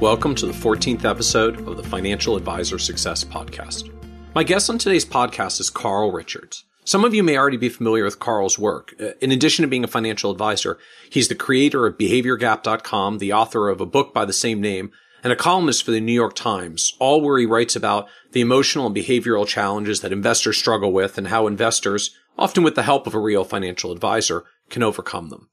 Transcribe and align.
Welcome 0.00 0.36
to 0.36 0.46
the 0.46 0.52
14th 0.52 1.04
episode 1.04 1.66
of 1.66 1.76
the 1.76 1.82
Financial 1.82 2.36
Advisor 2.36 2.78
Success 2.78 3.24
Podcast. 3.24 3.92
My 4.32 4.44
guest 4.44 4.70
on 4.70 4.78
today's 4.78 5.04
podcast 5.04 5.58
is 5.58 5.70
Carl 5.70 6.12
Richards. 6.12 6.62
Some 6.84 7.04
of 7.04 7.14
you 7.14 7.24
may 7.24 7.36
already 7.36 7.56
be 7.56 7.68
familiar 7.68 8.04
with 8.04 8.20
Carl's 8.20 8.60
work. 8.60 8.94
Uh, 9.00 9.14
in 9.20 9.32
addition 9.32 9.64
to 9.64 9.68
being 9.68 9.82
a 9.82 9.88
financial 9.88 10.30
advisor, 10.30 10.78
he's 11.10 11.26
the 11.26 11.34
creator 11.34 11.84
of 11.84 11.98
BehaviorGap.com, 11.98 13.18
the 13.18 13.32
author 13.32 13.68
of 13.68 13.80
a 13.80 13.86
book 13.86 14.14
by 14.14 14.24
the 14.24 14.32
same 14.32 14.60
name, 14.60 14.92
and 15.24 15.32
a 15.32 15.36
columnist 15.36 15.82
for 15.82 15.90
the 15.90 16.00
New 16.00 16.12
York 16.12 16.36
Times, 16.36 16.94
all 17.00 17.20
where 17.20 17.40
he 17.40 17.44
writes 17.44 17.74
about 17.74 18.06
the 18.30 18.40
emotional 18.40 18.86
and 18.86 18.94
behavioral 18.94 19.48
challenges 19.48 20.00
that 20.02 20.12
investors 20.12 20.56
struggle 20.56 20.92
with 20.92 21.18
and 21.18 21.26
how 21.26 21.48
investors, 21.48 22.16
often 22.38 22.62
with 22.62 22.76
the 22.76 22.84
help 22.84 23.08
of 23.08 23.14
a 23.14 23.20
real 23.20 23.42
financial 23.42 23.90
advisor, 23.90 24.44
can 24.70 24.84
overcome 24.84 25.30
them. 25.30 25.48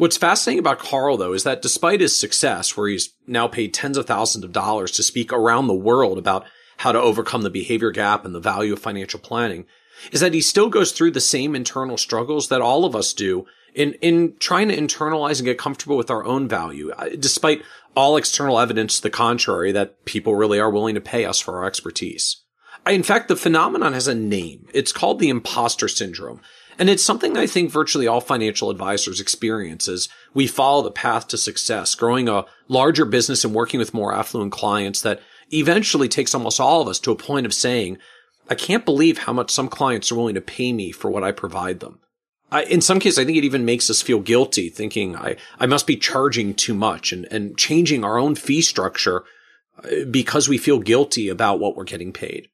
What's 0.00 0.16
fascinating 0.16 0.60
about 0.60 0.78
Carl, 0.78 1.18
though, 1.18 1.34
is 1.34 1.44
that 1.44 1.60
despite 1.60 2.00
his 2.00 2.18
success, 2.18 2.74
where 2.74 2.88
he's 2.88 3.12
now 3.26 3.46
paid 3.46 3.74
tens 3.74 3.98
of 3.98 4.06
thousands 4.06 4.46
of 4.46 4.50
dollars 4.50 4.92
to 4.92 5.02
speak 5.02 5.30
around 5.30 5.66
the 5.66 5.74
world 5.74 6.16
about 6.16 6.46
how 6.78 6.90
to 6.90 6.98
overcome 6.98 7.42
the 7.42 7.50
behavior 7.50 7.90
gap 7.90 8.24
and 8.24 8.34
the 8.34 8.40
value 8.40 8.72
of 8.72 8.78
financial 8.78 9.20
planning, 9.20 9.66
is 10.10 10.20
that 10.20 10.32
he 10.32 10.40
still 10.40 10.70
goes 10.70 10.92
through 10.92 11.10
the 11.10 11.20
same 11.20 11.54
internal 11.54 11.98
struggles 11.98 12.48
that 12.48 12.62
all 12.62 12.86
of 12.86 12.96
us 12.96 13.12
do 13.12 13.44
in, 13.74 13.92
in 14.00 14.36
trying 14.38 14.68
to 14.68 14.76
internalize 14.76 15.36
and 15.36 15.44
get 15.44 15.58
comfortable 15.58 15.98
with 15.98 16.10
our 16.10 16.24
own 16.24 16.48
value, 16.48 16.90
uh, 16.92 17.10
despite 17.18 17.62
all 17.94 18.16
external 18.16 18.58
evidence 18.58 18.96
to 18.96 19.02
the 19.02 19.10
contrary 19.10 19.70
that 19.70 20.06
people 20.06 20.34
really 20.34 20.58
are 20.58 20.70
willing 20.70 20.94
to 20.94 21.02
pay 21.02 21.26
us 21.26 21.40
for 21.40 21.58
our 21.58 21.66
expertise. 21.66 22.42
In 22.88 23.02
fact, 23.02 23.28
the 23.28 23.36
phenomenon 23.36 23.92
has 23.92 24.08
a 24.08 24.14
name. 24.14 24.66
It's 24.72 24.92
called 24.92 25.18
the 25.18 25.28
imposter 25.28 25.88
syndrome. 25.88 26.40
And 26.80 26.88
it's 26.88 27.04
something 27.04 27.36
I 27.36 27.46
think 27.46 27.70
virtually 27.70 28.06
all 28.06 28.22
financial 28.22 28.70
advisors 28.70 29.20
experience 29.20 29.86
as 29.86 30.08
we 30.32 30.46
follow 30.46 30.80
the 30.80 30.90
path 30.90 31.28
to 31.28 31.36
success, 31.36 31.94
growing 31.94 32.26
a 32.26 32.46
larger 32.68 33.04
business 33.04 33.44
and 33.44 33.52
working 33.52 33.78
with 33.78 33.92
more 33.92 34.14
affluent 34.14 34.50
clients 34.50 35.02
that 35.02 35.20
eventually 35.52 36.08
takes 36.08 36.34
almost 36.34 36.58
all 36.58 36.80
of 36.80 36.88
us 36.88 36.98
to 37.00 37.10
a 37.10 37.16
point 37.16 37.44
of 37.44 37.52
saying, 37.52 37.98
I 38.48 38.54
can't 38.54 38.86
believe 38.86 39.18
how 39.18 39.32
much 39.34 39.50
some 39.50 39.68
clients 39.68 40.10
are 40.10 40.14
willing 40.14 40.36
to 40.36 40.40
pay 40.40 40.72
me 40.72 40.90
for 40.90 41.10
what 41.10 41.22
I 41.22 41.32
provide 41.32 41.80
them. 41.80 42.00
I, 42.50 42.62
in 42.64 42.80
some 42.80 42.98
cases, 42.98 43.18
I 43.18 43.26
think 43.26 43.36
it 43.36 43.44
even 43.44 43.66
makes 43.66 43.90
us 43.90 44.00
feel 44.00 44.20
guilty 44.20 44.70
thinking 44.70 45.16
I, 45.16 45.36
I 45.58 45.66
must 45.66 45.86
be 45.86 45.96
charging 45.96 46.54
too 46.54 46.74
much 46.74 47.12
and, 47.12 47.26
and 47.30 47.58
changing 47.58 48.04
our 48.04 48.18
own 48.18 48.34
fee 48.34 48.62
structure 48.62 49.24
uh, 49.84 50.06
because 50.10 50.48
we 50.48 50.56
feel 50.56 50.78
guilty 50.78 51.28
about 51.28 51.60
what 51.60 51.76
we're 51.76 51.84
getting 51.84 52.14
paid. 52.14 52.48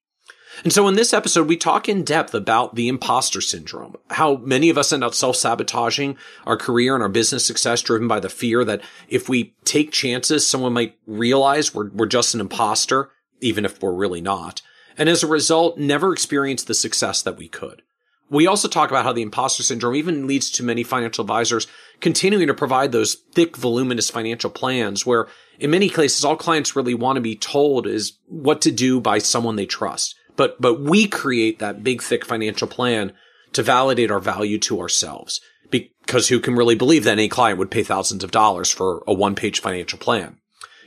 And 0.65 0.73
so 0.73 0.89
in 0.89 0.95
this 0.95 1.13
episode, 1.13 1.49
we 1.49 1.57
talk 1.57 1.89
in 1.89 2.03
depth 2.03 2.35
about 2.35 2.75
the 2.75 2.89
imposter 2.89 3.41
syndrome, 3.41 3.97
how 4.11 4.37
many 4.37 4.71
of 4.71 4.79
us 4.79 4.93
end 4.93 5.05
up 5.05 5.15
self-sabotaging 5.15 6.17
our 6.47 6.57
career 6.57 6.95
and 6.95 7.03
our 7.03 7.09
business 7.09 7.47
success 7.47 7.83
driven 7.83 8.09
by 8.09 8.21
the 8.21 8.29
fear 8.29 8.65
that 8.65 8.83
if 9.09 9.29
we 9.29 9.55
take 9.65 9.93
chances, 9.93 10.47
someone 10.47 10.73
might 10.73 10.97
realize 11.07 11.75
we're, 11.75 11.91
we're 11.91 12.07
just 12.07 12.35
an 12.35 12.41
imposter, 12.41 13.11
even 13.41 13.65
if 13.65 13.83
we're 13.83 13.93
really 13.93 14.21
not. 14.21 14.63
And 14.99 15.09
as 15.09 15.23
a 15.23 15.29
result, 15.29 15.79
never 15.79 16.13
experience 16.13 16.65
the 16.65 16.75
success 16.75 17.23
that 17.23 17.37
we 17.37 17.49
could. 17.49 17.83
We 18.29 18.49
also 18.49 18.67
talk 18.67 18.91
about 18.91 19.05
how 19.05 19.13
the 19.13 19.23
imposter 19.23 19.63
syndrome 19.63 19.95
even 19.95 20.27
leads 20.27 20.51
to 20.53 20.65
many 20.65 20.83
financial 20.83 21.23
advisors 21.23 21.69
continuing 22.01 22.49
to 22.49 22.55
provide 22.55 22.91
those 22.91 23.15
thick, 23.35 23.57
voluminous 23.57 24.11
financial 24.11 24.51
plans 24.51 25.07
where 25.07 25.29
in 25.59 25.71
many 25.71 25.89
cases, 25.89 26.25
all 26.25 26.37
clients 26.37 26.75
really 26.75 26.95
want 26.95 27.17
to 27.17 27.21
be 27.21 27.37
told 27.37 27.87
is 27.87 28.19
what 28.27 28.63
to 28.63 28.73
do 28.73 29.01
by 29.01 29.19
someone 29.19 29.57
they 29.57 29.67
trust. 29.67 30.16
But, 30.37 30.61
but 30.61 30.81
we 30.81 31.07
create 31.07 31.59
that 31.59 31.83
big, 31.83 32.03
thick 32.03 32.25
financial 32.25 32.69
plan 32.69 33.13
to 33.53 33.63
validate 33.63 34.11
our 34.11 34.21
value 34.21 34.59
to 34.59 34.81
ourselves. 34.81 35.41
Because 35.71 36.29
who 36.29 36.41
can 36.41 36.55
really 36.55 36.75
believe 36.75 37.05
that 37.05 37.13
any 37.13 37.29
client 37.29 37.59
would 37.59 37.71
pay 37.71 37.83
thousands 37.83 38.23
of 38.23 38.31
dollars 38.31 38.71
for 38.71 39.03
a 39.07 39.15
one 39.15 39.35
page 39.35 39.61
financial 39.61 39.99
plan? 39.99 40.39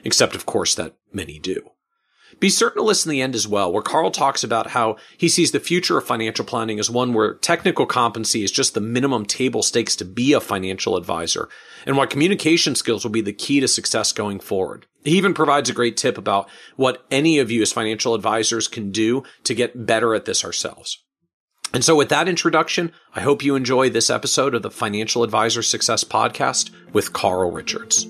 Except, 0.03 0.35
of 0.35 0.45
course, 0.45 0.75
that 0.75 0.95
many 1.11 1.39
do. 1.39 1.71
Be 2.39 2.50
certain 2.50 2.81
to 2.81 2.85
listen 2.85 3.09
to 3.09 3.11
the 3.11 3.22
end 3.22 3.35
as 3.35 3.47
well, 3.47 3.72
where 3.72 3.81
Carl 3.81 4.11
talks 4.11 4.44
about 4.44 4.67
how 4.67 4.95
he 5.17 5.27
sees 5.27 5.51
the 5.51 5.59
future 5.59 5.97
of 5.97 6.05
financial 6.05 6.45
planning 6.45 6.79
as 6.79 6.89
one 6.89 7.13
where 7.13 7.33
technical 7.35 7.85
competency 7.85 8.44
is 8.44 8.51
just 8.51 8.73
the 8.73 8.79
minimum 8.79 9.25
table 9.25 9.61
stakes 9.61 9.95
to 9.97 10.05
be 10.05 10.31
a 10.31 10.39
financial 10.39 10.95
advisor, 10.95 11.50
and 11.85 11.97
why 11.97 12.05
communication 12.05 12.75
skills 12.75 13.03
will 13.03 13.11
be 13.11 13.22
the 13.22 13.33
key 13.33 13.59
to 13.59 13.67
success 13.67 14.13
going 14.13 14.39
forward. 14.39 14.85
He 15.03 15.17
even 15.17 15.33
provides 15.33 15.69
a 15.69 15.73
great 15.73 15.97
tip 15.97 16.17
about 16.17 16.50
what 16.77 17.05
any 17.11 17.39
of 17.39 17.51
you 17.51 17.61
as 17.61 17.73
financial 17.73 18.16
advisors 18.16 18.67
can 18.67 18.91
do 18.91 19.23
to 19.44 19.53
get 19.53 19.85
better 19.85 20.16
at 20.16 20.25
this 20.25 20.45
ourselves. 20.45 21.03
And 21.73 21.83
so 21.83 21.95
with 21.95 22.09
that 22.09 22.27
introduction, 22.27 22.91
I 23.13 23.21
hope 23.21 23.44
you 23.44 23.56
enjoy 23.56 23.89
this 23.89 24.09
episode 24.09 24.56
of 24.56 24.63
the 24.63 24.71
Financial 24.71 25.23
Advisor 25.23 25.61
Success 25.61 26.03
Podcast 26.03 26.71
with 26.94 27.13
Carl 27.13 27.51
Richards. 27.51 28.07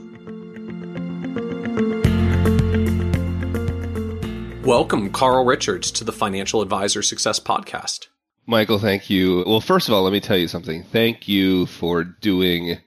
Welcome, 4.70 5.10
Carl 5.10 5.46
Richards, 5.46 5.90
to 5.94 6.04
the 6.04 6.12
Financial 6.12 6.62
Advisor 6.62 7.02
Success 7.02 7.40
Podcast. 7.40 8.06
Michael, 8.46 8.78
thank 8.78 9.10
you. 9.10 9.44
Well, 9.48 9.62
first 9.62 9.88
of 9.88 9.96
all, 9.96 10.04
let 10.04 10.14
me 10.14 10.20
tell 10.20 10.38
you 10.38 10.48
something. 10.48 10.84
Thank 10.84 11.28
you 11.28 11.66
for 11.66 12.04
doing 12.04 12.78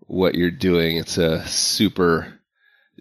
what 0.00 0.34
you're 0.34 0.50
doing. 0.50 0.98
It's 0.98 1.16
a 1.16 1.46
super 1.46 2.38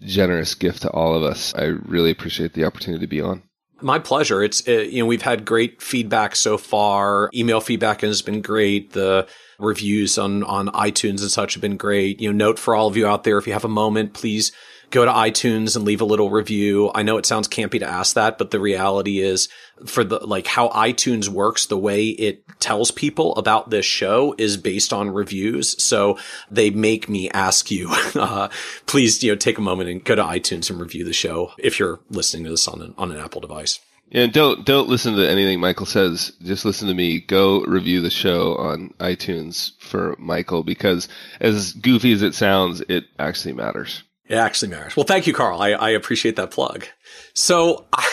generous 0.02 0.56
gift 0.56 0.84
to 0.84 0.90
all 0.92 1.16
of 1.16 1.24
us. 1.24 1.54
I 1.54 1.66
really 1.66 2.10
appreciate 2.10 2.54
the 2.54 2.64
opportunity 2.64 3.04
to 3.04 3.10
be 3.10 3.20
on. 3.20 3.44
My 3.82 4.00
pleasure. 4.00 4.42
It's, 4.42 4.66
uh, 4.66 4.72
you 4.72 5.04
know, 5.04 5.06
we've 5.06 5.22
had 5.22 5.44
great 5.44 5.82
feedback 5.82 6.38
so 6.38 6.58
far. 6.58 7.30
Email 7.34 7.60
feedback 7.60 8.00
has 8.02 8.22
been 8.22 8.42
great. 8.42 8.94
The 8.94 9.28
reviews 9.60 10.18
on, 10.18 10.46
on 10.46 10.70
iTunes 10.70 11.20
and 11.20 11.30
such 11.30 11.56
have 11.56 11.62
been 11.62 11.76
great. 11.76 12.22
You 12.22 12.32
know, 12.32 12.46
note 12.46 12.58
for 12.58 12.74
all 12.74 12.88
of 12.88 12.96
you 12.96 13.06
out 13.06 13.26
there, 13.26 13.38
if 13.38 13.48
you 13.48 13.52
have 13.52 13.66
a 13.66 13.70
moment, 13.70 14.14
please 14.14 14.54
go 14.90 15.06
to 15.06 15.12
iTunes 15.12 15.76
and 15.76 15.86
leave 15.86 16.02
a 16.02 16.06
little 16.06 16.30
review. 16.30 16.92
I 16.96 17.04
know 17.04 17.18
it 17.18 17.26
sounds 17.26 17.48
campy 17.48 17.80
to 17.80 17.86
ask 17.86 18.16
that, 18.16 18.38
but 18.38 18.52
the 18.52 18.60
reality 18.60 19.20
is 19.20 19.50
for 19.86 20.04
the, 20.04 20.20
like 20.20 20.48
how 20.48 20.70
iTunes 20.70 21.28
works, 21.28 21.66
the 21.66 21.78
way 21.78 22.08
it 22.08 22.44
tells 22.60 22.92
people 22.92 23.36
about 23.36 23.70
this 23.70 23.86
show 23.86 24.34
is 24.38 24.58
based 24.58 24.94
on 24.94 25.10
reviews. 25.10 25.82
So 25.82 26.18
they 26.50 26.70
make 26.70 27.10
me 27.10 27.30
ask 27.32 27.70
you, 27.70 27.90
uh, 28.16 28.50
please, 28.86 29.24
you 29.24 29.32
know, 29.32 29.36
take 29.36 29.58
a 29.58 29.62
moment 29.62 29.90
and 29.90 30.04
go 30.04 30.16
to 30.16 30.24
iTunes 30.24 30.70
and 30.70 30.80
review 30.80 31.04
the 31.04 31.14
show 31.14 31.52
if 31.58 31.80
you're 31.80 32.00
listening 32.10 32.46
to 32.46 32.52
this 32.52 32.68
on 32.68 32.82
an, 32.82 32.94
on 32.98 33.12
an 33.12 33.20
Apple 33.20 33.42
device. 33.42 33.80
And 34.10 34.32
don't 34.32 34.66
don't 34.66 34.88
listen 34.88 35.18
to 35.18 35.30
anything 35.30 35.60
Michael 35.60 35.86
says. 35.86 36.32
Just 36.42 36.64
listen 36.64 36.88
to 36.88 36.94
me. 36.94 37.20
Go 37.20 37.66
review 37.66 38.00
the 38.00 38.10
show 38.10 38.56
on 38.56 38.94
iTunes 39.02 39.72
for 39.82 40.16
Michael 40.18 40.64
because 40.64 41.10
as 41.42 41.74
goofy 41.74 42.14
as 42.14 42.22
it 42.22 42.34
sounds, 42.34 42.80
it 42.88 43.04
actually 43.20 43.52
matters. 43.52 44.04
It 44.28 44.36
actually 44.36 44.70
matters. 44.70 44.96
Well, 44.96 45.06
thank 45.06 45.28
you, 45.28 45.34
Carl. 45.34 45.62
I, 45.62 45.72
I 45.72 45.90
appreciate 45.92 46.36
that 46.36 46.52
plug. 46.52 46.86
So, 47.34 47.88
I, 47.94 48.08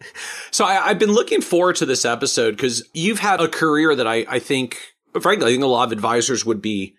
so 0.50 0.64
I, 0.64 0.88
have 0.88 0.98
been 0.98 1.12
looking 1.12 1.40
forward 1.40 1.76
to 1.76 1.86
this 1.86 2.04
episode 2.04 2.52
because 2.52 2.88
you've 2.94 3.18
had 3.18 3.40
a 3.40 3.48
career 3.48 3.94
that 3.94 4.06
I, 4.06 4.24
I 4.28 4.38
think, 4.38 4.78
frankly, 5.20 5.46
I 5.46 5.50
think 5.50 5.64
a 5.64 5.66
lot 5.66 5.84
of 5.84 5.92
advisors 5.92 6.44
would 6.44 6.62
be 6.62 6.94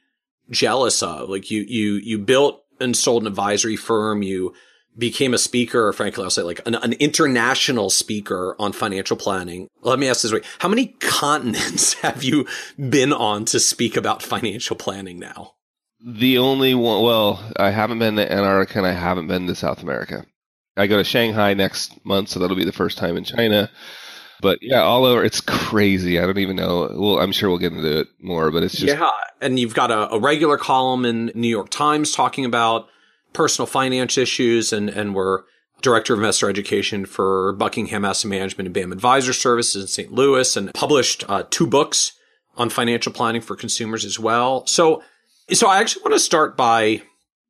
jealous 0.50 1.02
of. 1.02 1.30
Like 1.30 1.50
you, 1.50 1.64
you, 1.68 1.94
you 1.96 2.20
built 2.20 2.64
and 2.80 2.96
sold 2.96 3.24
an 3.24 3.28
advisory 3.28 3.76
firm. 3.76 4.22
You 4.22 4.54
became 4.98 5.34
a 5.34 5.38
speaker, 5.38 5.88
or 5.88 5.94
frankly, 5.94 6.24
I'll 6.24 6.30
say 6.30 6.42
like 6.42 6.62
an, 6.66 6.76
an 6.76 6.94
international 6.94 7.90
speaker 7.90 8.56
on 8.60 8.74
financial 8.74 9.16
planning. 9.16 9.68
Let 9.82 10.00
me 10.00 10.10
ask 10.10 10.24
this 10.24 10.34
way. 10.34 10.42
How 10.60 10.70
many 10.70 10.88
continents 10.88 11.94
have 12.02 12.24
you 12.24 12.48
been 12.78 13.14
on 13.14 13.46
to 13.46 13.60
speak 13.60 13.96
about 13.96 14.24
financial 14.24 14.76
planning 14.76 15.20
now? 15.20 15.54
The 16.06 16.38
only 16.38 16.76
one, 16.76 17.04
well, 17.04 17.44
I 17.58 17.72
haven't 17.72 18.00
been 18.00 18.16
to 18.18 18.32
Antarctica 18.32 18.80
and 18.80 18.88
I 18.88 18.92
haven't 18.92 19.28
been 19.28 19.48
to 19.48 19.56
South 19.56 19.82
America. 19.82 20.26
I 20.76 20.88
go 20.88 20.98
to 20.98 21.04
Shanghai 21.04 21.54
next 21.56 22.06
month, 22.06 22.30
so 22.30 22.40
that'll 22.40 22.56
be 22.56 22.66
the 22.66 22.72
first 22.72 22.98
time 22.98 23.18
in 23.18 23.24
China. 23.24 23.70
But 24.42 24.60
yeah, 24.62 24.82
all 24.82 25.06
over, 25.06 25.24
it's 25.24 25.42
crazy. 25.42 26.20
I 26.20 26.26
don't 26.26 26.38
even 26.38 26.56
know. 26.56 26.92
Well, 26.94 27.20
I'm 27.20 27.32
sure 27.32 27.50
we'll 27.50 27.58
get 27.58 27.74
into 27.74 28.02
it 28.02 28.08
more, 28.22 28.52
but 28.52 28.62
it's 28.62 28.76
just. 28.76 29.00
Yeah. 29.00 29.10
And 29.42 29.60
you've 29.60 29.74
got 29.74 29.90
a, 29.90 30.14
a 30.14 30.20
regular 30.20 30.58
column 30.58 31.06
in 31.06 31.32
New 31.34 31.48
York 31.48 31.70
Times 31.70 32.12
talking 32.12 32.46
about 32.46 32.88
personal 33.34 33.66
finance 33.66 34.18
issues, 34.18 34.72
and, 34.72 34.90
and 34.90 35.16
we're 35.16 35.44
director 35.82 36.14
of 36.14 36.20
investor 36.20 36.50
education 36.50 37.06
for 37.06 37.54
Buckingham 37.54 38.06
Asset 38.06 38.30
Management 38.30 38.68
and 38.68 38.74
BAM 38.74 38.92
Advisor 38.92 39.34
Services 39.34 39.84
in 39.84 39.88
St. 39.88 40.12
Louis, 40.12 40.56
and 40.56 40.74
published 40.74 41.24
uh, 41.28 41.44
two 41.50 41.68
books 41.68 42.14
on 42.56 42.70
financial 42.70 43.12
planning 43.12 43.42
for 43.42 43.56
consumers 43.56 44.06
as 44.06 44.20
well. 44.20 44.66
So, 44.66 45.04
so 45.52 45.68
I 45.68 45.80
actually 45.80 46.04
want 46.04 46.14
to 46.14 46.20
start 46.20 46.58
by 46.58 47.02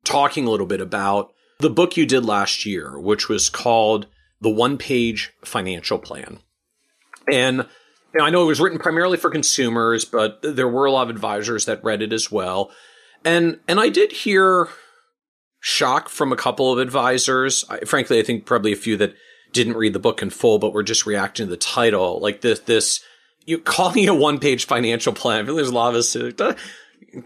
talking 0.04 0.46
a 0.46 0.50
little 0.50 0.66
bit 0.66 0.80
about 0.80 1.32
the 1.58 1.70
book 1.70 1.96
you 1.96 2.06
did 2.06 2.24
last 2.24 2.64
year, 2.64 2.98
which 2.98 3.28
was 3.28 3.48
called 3.48 4.06
The 4.40 4.50
One 4.50 4.78
Page 4.78 5.32
Financial 5.44 5.98
Plan. 5.98 6.40
And 7.30 7.66
you 8.14 8.20
know, 8.20 8.24
I 8.24 8.30
know 8.30 8.42
it 8.42 8.46
was 8.46 8.60
written 8.60 8.78
primarily 8.78 9.18
for 9.18 9.30
consumers, 9.30 10.04
but 10.04 10.40
there 10.42 10.68
were 10.68 10.86
a 10.86 10.92
lot 10.92 11.10
of 11.10 11.10
advisors 11.10 11.66
that 11.66 11.84
read 11.84 12.02
it 12.02 12.12
as 12.12 12.30
well. 12.30 12.70
And 13.24 13.60
and 13.68 13.80
I 13.80 13.88
did 13.88 14.12
hear 14.12 14.68
shock 15.60 16.08
from 16.08 16.32
a 16.32 16.36
couple 16.36 16.72
of 16.72 16.78
advisors. 16.78 17.64
I, 17.68 17.80
frankly, 17.80 18.18
I 18.18 18.22
think 18.22 18.46
probably 18.46 18.72
a 18.72 18.76
few 18.76 18.96
that 18.98 19.14
didn't 19.52 19.76
read 19.76 19.92
the 19.92 19.98
book 19.98 20.22
in 20.22 20.30
full, 20.30 20.58
but 20.58 20.72
were 20.72 20.82
just 20.82 21.06
reacting 21.06 21.46
to 21.46 21.50
the 21.50 21.56
title. 21.56 22.20
Like 22.20 22.40
this, 22.42 22.60
this, 22.60 23.00
you 23.44 23.58
calling 23.58 24.04
it 24.04 24.08
a 24.08 24.14
one 24.14 24.38
page 24.38 24.66
financial 24.66 25.12
plan. 25.12 25.42
I 25.42 25.44
feel 25.46 25.56
there's 25.56 25.70
a 25.70 25.74
lot 25.74 25.94
of 25.94 25.96
us. 25.96 26.16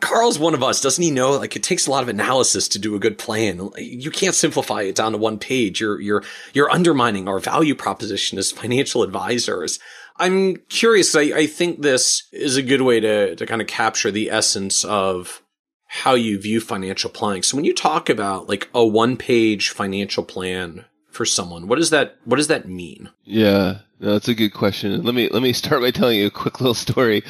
Carl's 0.00 0.38
one 0.38 0.54
of 0.54 0.62
us, 0.62 0.80
doesn't 0.80 1.02
he 1.02 1.10
know? 1.10 1.32
Like 1.32 1.56
it 1.56 1.62
takes 1.62 1.86
a 1.86 1.90
lot 1.90 2.02
of 2.02 2.08
analysis 2.08 2.68
to 2.68 2.78
do 2.78 2.94
a 2.94 3.00
good 3.00 3.18
plan. 3.18 3.70
You 3.76 4.10
can't 4.10 4.34
simplify 4.34 4.82
it 4.82 4.94
down 4.94 5.12
to 5.12 5.18
one 5.18 5.38
page. 5.38 5.80
You're, 5.80 6.00
you're, 6.00 6.22
you're 6.52 6.70
undermining 6.70 7.28
our 7.28 7.40
value 7.40 7.74
proposition 7.74 8.38
as 8.38 8.52
financial 8.52 9.02
advisors. 9.02 9.78
I'm 10.16 10.56
curious. 10.68 11.14
I, 11.14 11.22
I 11.22 11.46
think 11.46 11.82
this 11.82 12.24
is 12.32 12.56
a 12.56 12.62
good 12.62 12.82
way 12.82 13.00
to, 13.00 13.34
to 13.34 13.46
kind 13.46 13.60
of 13.60 13.66
capture 13.66 14.10
the 14.10 14.30
essence 14.30 14.84
of 14.84 15.42
how 15.86 16.14
you 16.14 16.40
view 16.40 16.60
financial 16.60 17.10
planning. 17.10 17.42
So 17.42 17.56
when 17.56 17.64
you 17.64 17.74
talk 17.74 18.08
about 18.08 18.48
like 18.48 18.68
a 18.74 18.86
one 18.86 19.16
page 19.16 19.70
financial 19.70 20.24
plan 20.24 20.84
for 21.10 21.26
someone, 21.26 21.66
what 21.66 21.76
does 21.76 21.90
that, 21.90 22.16
what 22.24 22.36
does 22.36 22.48
that 22.48 22.68
mean? 22.68 23.10
Yeah, 23.24 23.80
no, 24.00 24.12
that's 24.12 24.28
a 24.28 24.34
good 24.34 24.54
question. 24.54 25.02
Let 25.02 25.14
me, 25.14 25.28
let 25.28 25.42
me 25.42 25.52
start 25.52 25.82
by 25.82 25.90
telling 25.90 26.18
you 26.18 26.26
a 26.26 26.30
quick 26.30 26.60
little 26.60 26.74
story. 26.74 27.22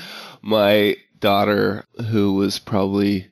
My 0.43 0.97
daughter, 1.23 1.87
who 2.11 2.35
was 2.35 2.59
probably 2.59 3.29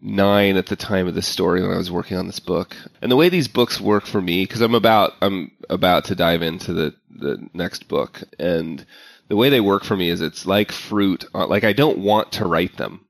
nine 0.00 0.56
at 0.56 0.66
the 0.66 0.76
time 0.76 1.06
of 1.06 1.14
this 1.14 1.26
story 1.26 1.62
when 1.62 1.70
I 1.70 1.78
was 1.78 1.90
working 1.90 2.16
on 2.16 2.26
this 2.26 2.40
book. 2.40 2.76
And 3.00 3.10
the 3.10 3.16
way 3.16 3.28
these 3.28 3.48
books 3.48 3.80
work 3.80 4.06
for 4.06 4.20
me, 4.20 4.44
because 4.44 4.60
I'm 4.60 4.74
about 4.74 5.14
I'm 5.20 5.50
about 5.68 6.04
to 6.06 6.14
dive 6.14 6.42
into 6.42 6.72
the 6.72 6.94
the 7.10 7.48
next 7.54 7.88
book, 7.88 8.22
and 8.38 8.84
the 9.28 9.36
way 9.36 9.48
they 9.48 9.60
work 9.60 9.82
for 9.82 9.96
me 9.96 10.08
is 10.08 10.20
it's 10.20 10.46
like 10.46 10.70
fruit. 10.70 11.24
Uh, 11.34 11.46
like 11.46 11.64
I 11.64 11.72
don't 11.72 11.98
want 11.98 12.32
to 12.32 12.46
write 12.46 12.76
them, 12.76 13.06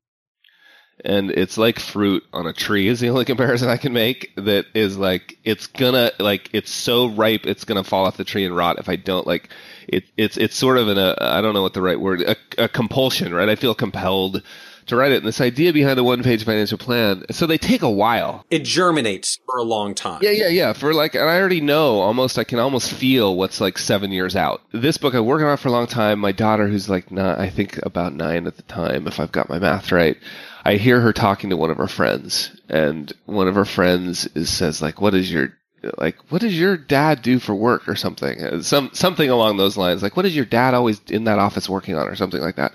and 1.04 1.30
it's 1.30 1.58
like 1.58 1.78
fruit 1.78 2.24
on 2.32 2.46
a 2.46 2.52
tree 2.52 2.88
is 2.88 3.00
the 3.00 3.08
only 3.08 3.24
comparison 3.24 3.68
I 3.68 3.76
can 3.76 3.92
make. 3.92 4.32
That 4.36 4.66
is 4.74 4.96
like 4.96 5.38
it's 5.44 5.66
gonna 5.66 6.12
like 6.18 6.50
it's 6.52 6.70
so 6.70 7.08
ripe 7.08 7.46
it's 7.46 7.64
gonna 7.64 7.84
fall 7.84 8.06
off 8.06 8.16
the 8.16 8.24
tree 8.24 8.44
and 8.44 8.56
rot 8.56 8.78
if 8.78 8.88
I 8.88 8.96
don't 8.96 9.26
like 9.26 9.48
it. 9.88 10.04
It's 10.16 10.36
it's 10.36 10.56
sort 10.56 10.78
of 10.78 10.88
an 10.88 10.98
a 10.98 11.16
I 11.20 11.40
don't 11.40 11.54
know 11.54 11.62
what 11.62 11.74
the 11.74 11.82
right 11.82 12.00
word 12.00 12.22
a, 12.22 12.36
a 12.58 12.68
compulsion 12.68 13.34
right. 13.34 13.48
I 13.48 13.56
feel 13.56 13.74
compelled 13.74 14.42
to 14.92 14.96
write 14.96 15.12
it. 15.12 15.16
And 15.16 15.26
this 15.26 15.40
idea 15.40 15.72
behind 15.72 15.98
a 15.98 16.04
one 16.04 16.22
page 16.22 16.44
financial 16.44 16.78
plan, 16.78 17.24
so 17.30 17.46
they 17.46 17.58
take 17.58 17.82
a 17.82 17.90
while. 17.90 18.44
It 18.50 18.64
germinates 18.64 19.38
for 19.46 19.56
a 19.56 19.62
long 19.62 19.94
time. 19.94 20.20
Yeah, 20.22 20.30
yeah, 20.30 20.48
yeah. 20.48 20.72
For 20.72 20.94
like, 20.94 21.14
and 21.14 21.28
I 21.28 21.38
already 21.38 21.60
know 21.60 22.00
almost, 22.00 22.38
I 22.38 22.44
can 22.44 22.58
almost 22.58 22.92
feel 22.92 23.36
what's 23.36 23.60
like 23.60 23.78
seven 23.78 24.12
years 24.12 24.36
out. 24.36 24.62
This 24.72 24.98
book 24.98 25.14
I'm 25.14 25.26
working 25.26 25.46
on 25.46 25.56
for 25.56 25.68
a 25.68 25.72
long 25.72 25.86
time. 25.86 26.20
My 26.20 26.32
daughter, 26.32 26.68
who's 26.68 26.88
like, 26.88 27.10
not, 27.10 27.38
I 27.38 27.50
think 27.50 27.78
about 27.84 28.14
nine 28.14 28.46
at 28.46 28.56
the 28.56 28.62
time, 28.62 29.06
if 29.06 29.18
I've 29.18 29.32
got 29.32 29.48
my 29.48 29.58
math 29.58 29.90
right. 29.90 30.16
I 30.64 30.76
hear 30.76 31.00
her 31.00 31.12
talking 31.12 31.50
to 31.50 31.56
one 31.56 31.70
of 31.70 31.78
her 31.78 31.88
friends, 31.88 32.56
and 32.68 33.12
one 33.26 33.48
of 33.48 33.56
her 33.56 33.64
friends 33.64 34.28
is 34.36 34.48
says 34.48 34.80
like, 34.80 35.00
"What 35.00 35.12
is 35.12 35.32
your 35.32 35.52
like 35.98 36.16
what 36.30 36.40
does 36.40 36.58
your 36.58 36.76
dad 36.76 37.22
do 37.22 37.38
for 37.38 37.54
work 37.54 37.88
or 37.88 37.96
something 37.96 38.40
uh, 38.40 38.62
some 38.62 38.90
something 38.92 39.28
along 39.28 39.56
those 39.56 39.76
lines 39.76 40.02
like 40.02 40.16
what 40.16 40.26
is 40.26 40.36
your 40.36 40.44
dad 40.44 40.74
always 40.74 41.00
in 41.08 41.24
that 41.24 41.38
office 41.38 41.68
working 41.68 41.96
on 41.96 42.06
or 42.06 42.14
something 42.14 42.40
like 42.40 42.56
that 42.56 42.72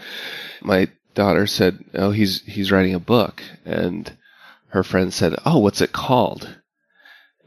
my 0.62 0.90
daughter 1.18 1.48
said, 1.48 1.84
"Oh, 1.96 2.12
he's 2.12 2.44
he's 2.44 2.72
writing 2.72 2.94
a 2.94 3.00
book," 3.00 3.42
and 3.66 4.16
her 4.68 4.84
friend 4.84 5.12
said, 5.12 5.36
"Oh, 5.46 5.58
what's 5.58 5.82
it 5.82 5.92
called?" 5.92 6.60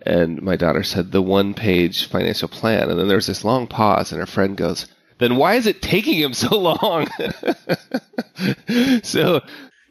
And 0.04 0.42
my 0.42 0.56
daughter 0.56 0.82
said, 0.82 1.12
"The 1.12 1.22
one-page 1.22 2.08
financial 2.08 2.48
plan." 2.48 2.90
And 2.90 2.98
then 2.98 3.06
there's 3.06 3.28
this 3.28 3.44
long 3.44 3.68
pause, 3.68 4.10
and 4.10 4.20
her 4.20 4.26
friend 4.26 4.56
goes, 4.56 4.86
"Then 5.18 5.36
why 5.36 5.54
is 5.54 5.66
it 5.66 5.80
taking 5.80 6.18
him 6.18 6.34
so 6.34 6.58
long?" 6.58 7.06
so 9.04 9.40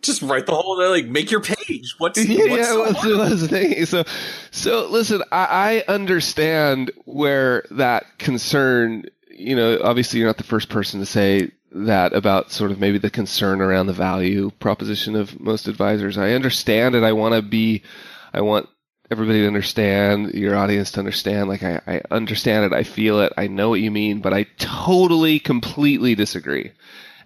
just 0.01 0.21
write 0.23 0.45
the 0.45 0.55
whole 0.55 0.77
thing, 0.77 0.91
like 0.91 1.05
make 1.05 1.31
your 1.31 1.41
page. 1.41 1.95
What's 1.99 2.23
yeah, 2.25 2.49
what's 2.49 2.67
yeah 2.67 2.77
what's, 2.77 3.05
what's 3.05 3.41
the 3.41 3.47
thing? 3.47 3.85
So, 3.85 4.03
so 4.51 4.87
listen, 4.89 5.23
I, 5.31 5.83
I 5.87 5.91
understand 5.91 6.91
where 7.05 7.63
that 7.71 8.05
concern. 8.17 9.05
You 9.31 9.55
know, 9.55 9.79
obviously, 9.81 10.19
you're 10.19 10.27
not 10.27 10.37
the 10.37 10.43
first 10.43 10.67
person 10.67 10.99
to 10.99 11.05
say 11.05 11.51
that 11.71 12.13
about 12.13 12.51
sort 12.51 12.71
of 12.71 12.79
maybe 12.79 12.97
the 12.97 13.09
concern 13.09 13.61
around 13.61 13.87
the 13.87 13.93
value 13.93 14.51
proposition 14.59 15.15
of 15.15 15.39
most 15.39 15.67
advisors. 15.67 16.17
I 16.17 16.31
understand 16.31 16.95
it. 16.95 17.03
I 17.03 17.11
want 17.11 17.35
to 17.35 17.41
be, 17.41 17.83
I 18.33 18.41
want 18.41 18.67
everybody 19.11 19.41
to 19.41 19.47
understand, 19.47 20.33
your 20.33 20.55
audience 20.55 20.91
to 20.91 20.99
understand. 20.99 21.49
Like 21.49 21.63
I, 21.63 21.81
I 21.87 22.01
understand 22.11 22.65
it. 22.65 22.73
I 22.73 22.83
feel 22.83 23.19
it. 23.21 23.33
I 23.37 23.47
know 23.47 23.69
what 23.69 23.81
you 23.81 23.91
mean, 23.91 24.21
but 24.21 24.33
I 24.33 24.43
totally, 24.57 25.39
completely 25.39 26.15
disagree. 26.15 26.71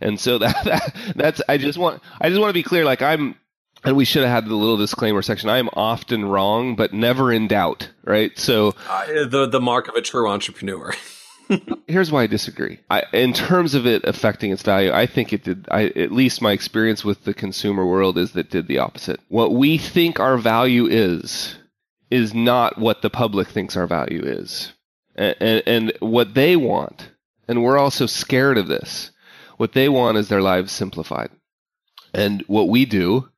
And 0.02 0.20
so 0.20 0.38
that, 0.40 0.64
that 0.66 0.96
that's, 1.16 1.42
I 1.48 1.58
just 1.58 1.78
want, 1.78 2.02
I 2.20 2.30
just 2.30 2.40
want 2.40 2.50
to 2.50 2.54
be 2.54 2.64
clear. 2.64 2.86
Like 2.86 3.02
I'm, 3.02 3.36
and 3.86 3.98
we 3.98 4.06
should 4.06 4.24
have 4.24 4.32
had 4.32 4.46
the 4.46 4.56
little 4.56 4.78
disclaimer 4.78 5.22
section. 5.22 5.50
I 5.50 5.58
am 5.58 5.70
often 5.74 6.24
wrong, 6.26 6.76
but 6.76 6.94
never 6.94 7.34
in 7.34 7.48
doubt. 7.48 7.90
Right. 8.06 8.38
So 8.38 8.76
uh, 8.90 9.26
the, 9.26 9.48
the 9.48 9.60
mark 9.60 9.88
of 9.90 9.96
a 9.96 10.02
true 10.02 10.30
entrepreneur. 10.30 10.94
Here's 11.88 12.12
why 12.12 12.24
I 12.24 12.28
disagree. 12.28 12.80
I, 12.90 13.04
in 13.14 13.34
terms 13.34 13.76
of 13.76 13.86
it 13.86 14.04
affecting 14.06 14.52
its 14.52 14.64
value, 14.64 14.92
I 14.92 15.06
think 15.06 15.34
it 15.34 15.44
did. 15.44 15.68
I, 15.70 15.86
at 15.88 16.12
least 16.12 16.42
my 16.42 16.52
experience 16.52 17.04
with 17.04 17.24
the 17.24 17.34
consumer 17.34 17.86
world 17.86 18.18
is 18.18 18.32
that 18.34 18.50
did 18.50 18.68
the 18.68 18.80
opposite. 18.80 19.20
What 19.30 19.54
we 19.54 19.78
think 19.78 20.20
our 20.20 20.38
value 20.38 20.86
is 20.86 21.56
is 22.10 22.34
not 22.34 22.78
what 22.78 23.02
the 23.02 23.10
public 23.10 23.48
thinks 23.48 23.76
our 23.76 23.88
value 23.88 24.22
is, 24.24 24.74
and, 25.16 25.36
and, 25.40 25.64
and 25.66 25.94
what 26.00 26.34
they 26.34 26.56
want. 26.56 27.10
And 27.48 27.64
we're 27.64 27.78
also 27.78 28.06
scared 28.06 28.58
of 28.58 28.68
this. 28.68 29.12
What 29.58 29.74
they 29.74 29.90
want 29.90 30.18
is 30.18 30.30
their 30.30 30.42
lives 30.42 30.72
simplified. 30.72 31.30
And 32.14 32.44
what 32.48 32.70
we 32.70 32.86
do 32.86 33.30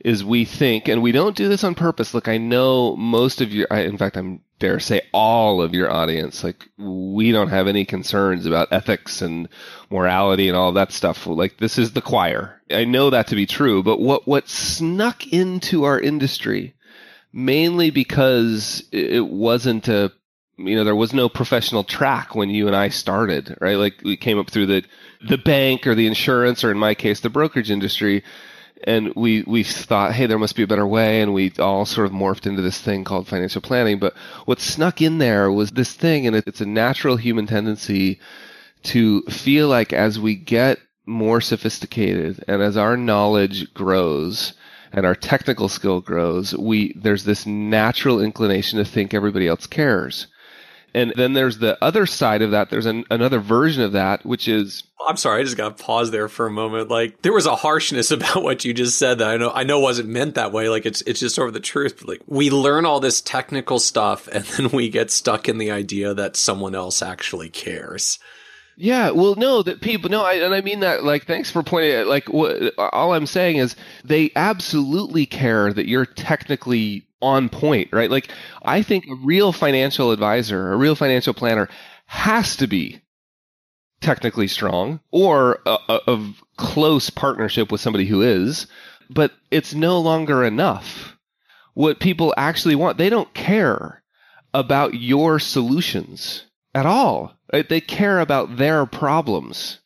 is 0.00 0.24
we 0.24 0.44
think, 0.44 0.88
and 0.88 1.02
we 1.02 1.12
don't 1.12 1.36
do 1.36 1.48
this 1.48 1.64
on 1.64 1.74
purpose. 1.74 2.14
Look, 2.14 2.28
I 2.28 2.38
know 2.38 2.96
most 2.96 3.40
of 3.40 3.52
your, 3.52 3.66
I, 3.70 3.80
in 3.80 3.98
fact, 3.98 4.16
I'm 4.16 4.40
dare 4.58 4.80
say 4.80 5.02
all 5.12 5.62
of 5.62 5.74
your 5.74 5.90
audience. 5.90 6.42
Like 6.42 6.68
we 6.76 7.32
don't 7.32 7.48
have 7.48 7.66
any 7.66 7.84
concerns 7.84 8.46
about 8.46 8.72
ethics 8.72 9.22
and 9.22 9.48
morality 9.90 10.48
and 10.48 10.56
all 10.56 10.72
that 10.72 10.92
stuff. 10.92 11.26
Like 11.26 11.58
this 11.58 11.78
is 11.78 11.92
the 11.92 12.02
choir. 12.02 12.60
I 12.70 12.84
know 12.84 13.10
that 13.10 13.28
to 13.28 13.36
be 13.36 13.46
true, 13.46 13.82
but 13.82 14.00
what, 14.00 14.26
what 14.26 14.48
snuck 14.48 15.26
into 15.28 15.84
our 15.84 15.98
industry 15.98 16.74
mainly 17.32 17.90
because 17.90 18.82
it 18.90 19.26
wasn't 19.26 19.88
a, 19.88 20.12
you 20.56 20.74
know, 20.74 20.82
there 20.82 20.96
was 20.96 21.12
no 21.12 21.28
professional 21.28 21.84
track 21.84 22.34
when 22.34 22.50
you 22.50 22.66
and 22.66 22.74
I 22.74 22.88
started, 22.88 23.56
right? 23.60 23.76
Like 23.76 24.00
we 24.02 24.16
came 24.16 24.38
up 24.38 24.50
through 24.50 24.66
the, 24.66 24.84
the 25.28 25.38
bank 25.38 25.86
or 25.86 25.94
the 25.94 26.06
insurance 26.06 26.64
or 26.64 26.72
in 26.72 26.78
my 26.78 26.94
case, 26.94 27.20
the 27.20 27.30
brokerage 27.30 27.70
industry 27.70 28.24
and 28.84 29.12
we 29.14 29.42
we 29.42 29.64
thought, 29.64 30.12
hey, 30.12 30.26
there 30.26 30.38
must 30.38 30.56
be 30.56 30.62
a 30.62 30.68
better 30.68 30.86
way, 30.86 31.20
and 31.20 31.34
we 31.34 31.52
all 31.58 31.84
sort 31.84 32.06
of 32.06 32.12
morphed 32.12 32.46
into 32.46 32.62
this 32.62 32.80
thing 32.80 33.04
called 33.04 33.26
financial 33.26 33.60
planning. 33.60 33.98
But 33.98 34.14
what 34.44 34.60
snuck 34.60 35.00
in 35.02 35.18
there 35.18 35.50
was 35.50 35.72
this 35.72 35.92
thing, 35.92 36.26
and 36.26 36.36
it's 36.36 36.60
a 36.60 36.66
natural 36.66 37.16
human 37.16 37.46
tendency 37.46 38.20
to 38.84 39.22
feel 39.22 39.68
like 39.68 39.92
as 39.92 40.18
we 40.18 40.34
get 40.34 40.78
more 41.06 41.40
sophisticated 41.40 42.44
and 42.46 42.62
as 42.62 42.76
our 42.76 42.96
knowledge 42.96 43.72
grows 43.74 44.52
and 44.92 45.04
our 45.06 45.14
technical 45.14 45.68
skill 45.68 46.00
grows, 46.00 46.54
we 46.54 46.92
there's 46.94 47.24
this 47.24 47.46
natural 47.46 48.20
inclination 48.20 48.78
to 48.78 48.84
think 48.84 49.12
everybody 49.12 49.48
else 49.48 49.66
cares. 49.66 50.26
And 50.94 51.12
then 51.16 51.32
there's 51.32 51.58
the 51.58 51.82
other 51.82 52.06
side 52.06 52.42
of 52.42 52.52
that. 52.52 52.70
There's 52.70 52.86
an, 52.86 53.04
another 53.10 53.38
version 53.40 53.82
of 53.82 53.92
that, 53.92 54.24
which 54.24 54.48
is. 54.48 54.84
I'm 55.06 55.16
sorry. 55.16 55.40
I 55.40 55.44
just 55.44 55.56
got 55.56 55.76
to 55.76 55.84
pause 55.84 56.10
there 56.10 56.28
for 56.28 56.46
a 56.46 56.50
moment. 56.50 56.88
Like 56.88 57.22
there 57.22 57.32
was 57.32 57.46
a 57.46 57.56
harshness 57.56 58.10
about 58.10 58.42
what 58.42 58.64
you 58.64 58.74
just 58.74 58.98
said 58.98 59.18
that 59.18 59.28
I 59.28 59.36
know, 59.36 59.50
I 59.50 59.64
know 59.64 59.80
wasn't 59.80 60.08
meant 60.08 60.34
that 60.34 60.52
way. 60.52 60.68
Like 60.68 60.86
it's, 60.86 61.02
it's 61.02 61.20
just 61.20 61.34
sort 61.34 61.48
of 61.48 61.54
the 61.54 61.60
truth. 61.60 61.96
But 61.98 62.08
like 62.08 62.22
we 62.26 62.50
learn 62.50 62.84
all 62.84 63.00
this 63.00 63.20
technical 63.20 63.78
stuff 63.78 64.28
and 64.28 64.44
then 64.56 64.70
we 64.70 64.88
get 64.88 65.10
stuck 65.10 65.48
in 65.48 65.58
the 65.58 65.70
idea 65.70 66.14
that 66.14 66.36
someone 66.36 66.74
else 66.74 67.02
actually 67.02 67.50
cares. 67.50 68.18
Yeah, 68.80 69.10
well, 69.10 69.34
no, 69.34 69.64
that 69.64 69.80
people, 69.80 70.08
no, 70.08 70.22
I, 70.22 70.34
and 70.34 70.54
I 70.54 70.60
mean 70.60 70.80
that, 70.80 71.02
like, 71.02 71.26
thanks 71.26 71.50
for 71.50 71.64
pointing 71.64 71.90
it. 71.90 72.06
Like, 72.06 72.28
what, 72.28 72.74
all 72.78 73.12
I'm 73.12 73.26
saying 73.26 73.56
is 73.56 73.74
they 74.04 74.30
absolutely 74.36 75.26
care 75.26 75.72
that 75.72 75.88
you're 75.88 76.06
technically 76.06 77.07
on 77.20 77.48
point, 77.48 77.88
right? 77.92 78.10
Like, 78.10 78.30
I 78.62 78.82
think 78.82 79.06
a 79.06 79.14
real 79.14 79.52
financial 79.52 80.10
advisor, 80.12 80.72
a 80.72 80.76
real 80.76 80.94
financial 80.94 81.34
planner 81.34 81.68
has 82.06 82.56
to 82.56 82.66
be 82.66 83.00
technically 84.00 84.48
strong 84.48 85.00
or 85.10 85.58
a, 85.66 86.32
close 86.56 87.10
partnership 87.10 87.70
with 87.70 87.80
somebody 87.80 88.04
who 88.04 88.22
is, 88.22 88.66
but 89.10 89.32
it's 89.50 89.74
no 89.74 90.00
longer 90.00 90.44
enough. 90.44 91.16
What 91.74 92.00
people 92.00 92.34
actually 92.36 92.74
want, 92.74 92.98
they 92.98 93.10
don't 93.10 93.32
care 93.34 94.02
about 94.54 94.94
your 94.94 95.38
solutions 95.38 96.44
at 96.74 96.86
all 96.86 97.38
Right? 97.52 97.68
They 97.68 97.80
care 97.80 98.20
about 98.20 98.56
their 98.56 98.86
problems. 98.86 99.78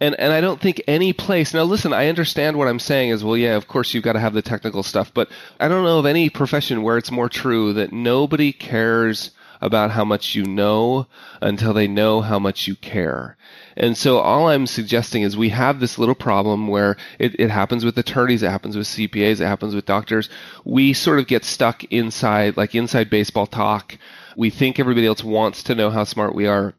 And 0.00 0.14
and 0.18 0.32
I 0.32 0.40
don't 0.40 0.60
think 0.60 0.80
any 0.86 1.12
place 1.12 1.52
now 1.52 1.64
listen, 1.64 1.92
I 1.92 2.08
understand 2.08 2.56
what 2.56 2.68
I'm 2.68 2.78
saying 2.78 3.10
is 3.10 3.24
well 3.24 3.36
yeah, 3.36 3.56
of 3.56 3.68
course 3.68 3.94
you've 3.94 4.04
got 4.04 4.12
to 4.12 4.20
have 4.20 4.34
the 4.34 4.42
technical 4.42 4.82
stuff, 4.82 5.12
but 5.12 5.28
I 5.58 5.68
don't 5.68 5.84
know 5.84 5.98
of 5.98 6.06
any 6.06 6.30
profession 6.30 6.82
where 6.82 6.98
it's 6.98 7.10
more 7.10 7.28
true 7.28 7.72
that 7.74 7.92
nobody 7.92 8.52
cares 8.52 9.32
about 9.60 9.90
how 9.90 10.04
much 10.04 10.34
you 10.34 10.44
know 10.44 11.06
until 11.40 11.72
they 11.72 11.88
know 11.88 12.20
how 12.20 12.38
much 12.38 12.66
you 12.66 12.76
care. 12.76 13.36
And 13.76 13.96
so 13.96 14.18
all 14.18 14.48
I'm 14.48 14.66
suggesting 14.66 15.22
is 15.22 15.36
we 15.36 15.50
have 15.50 15.80
this 15.80 15.98
little 15.98 16.14
problem 16.14 16.68
where 16.68 16.96
it, 17.18 17.38
it 17.38 17.50
happens 17.50 17.84
with 17.84 17.98
attorneys, 17.98 18.42
it 18.42 18.50
happens 18.50 18.76
with 18.76 18.86
CPAs, 18.86 19.40
it 19.40 19.46
happens 19.46 19.74
with 19.74 19.86
doctors. 19.86 20.28
We 20.64 20.92
sort 20.92 21.18
of 21.18 21.26
get 21.26 21.44
stuck 21.44 21.84
inside, 21.84 22.56
like 22.56 22.74
inside 22.74 23.10
baseball 23.10 23.46
talk. 23.46 23.96
We 24.36 24.50
think 24.50 24.78
everybody 24.78 25.06
else 25.06 25.24
wants 25.24 25.62
to 25.64 25.74
know 25.74 25.90
how 25.90 26.04
smart 26.04 26.34
we 26.34 26.46
are. 26.46 26.74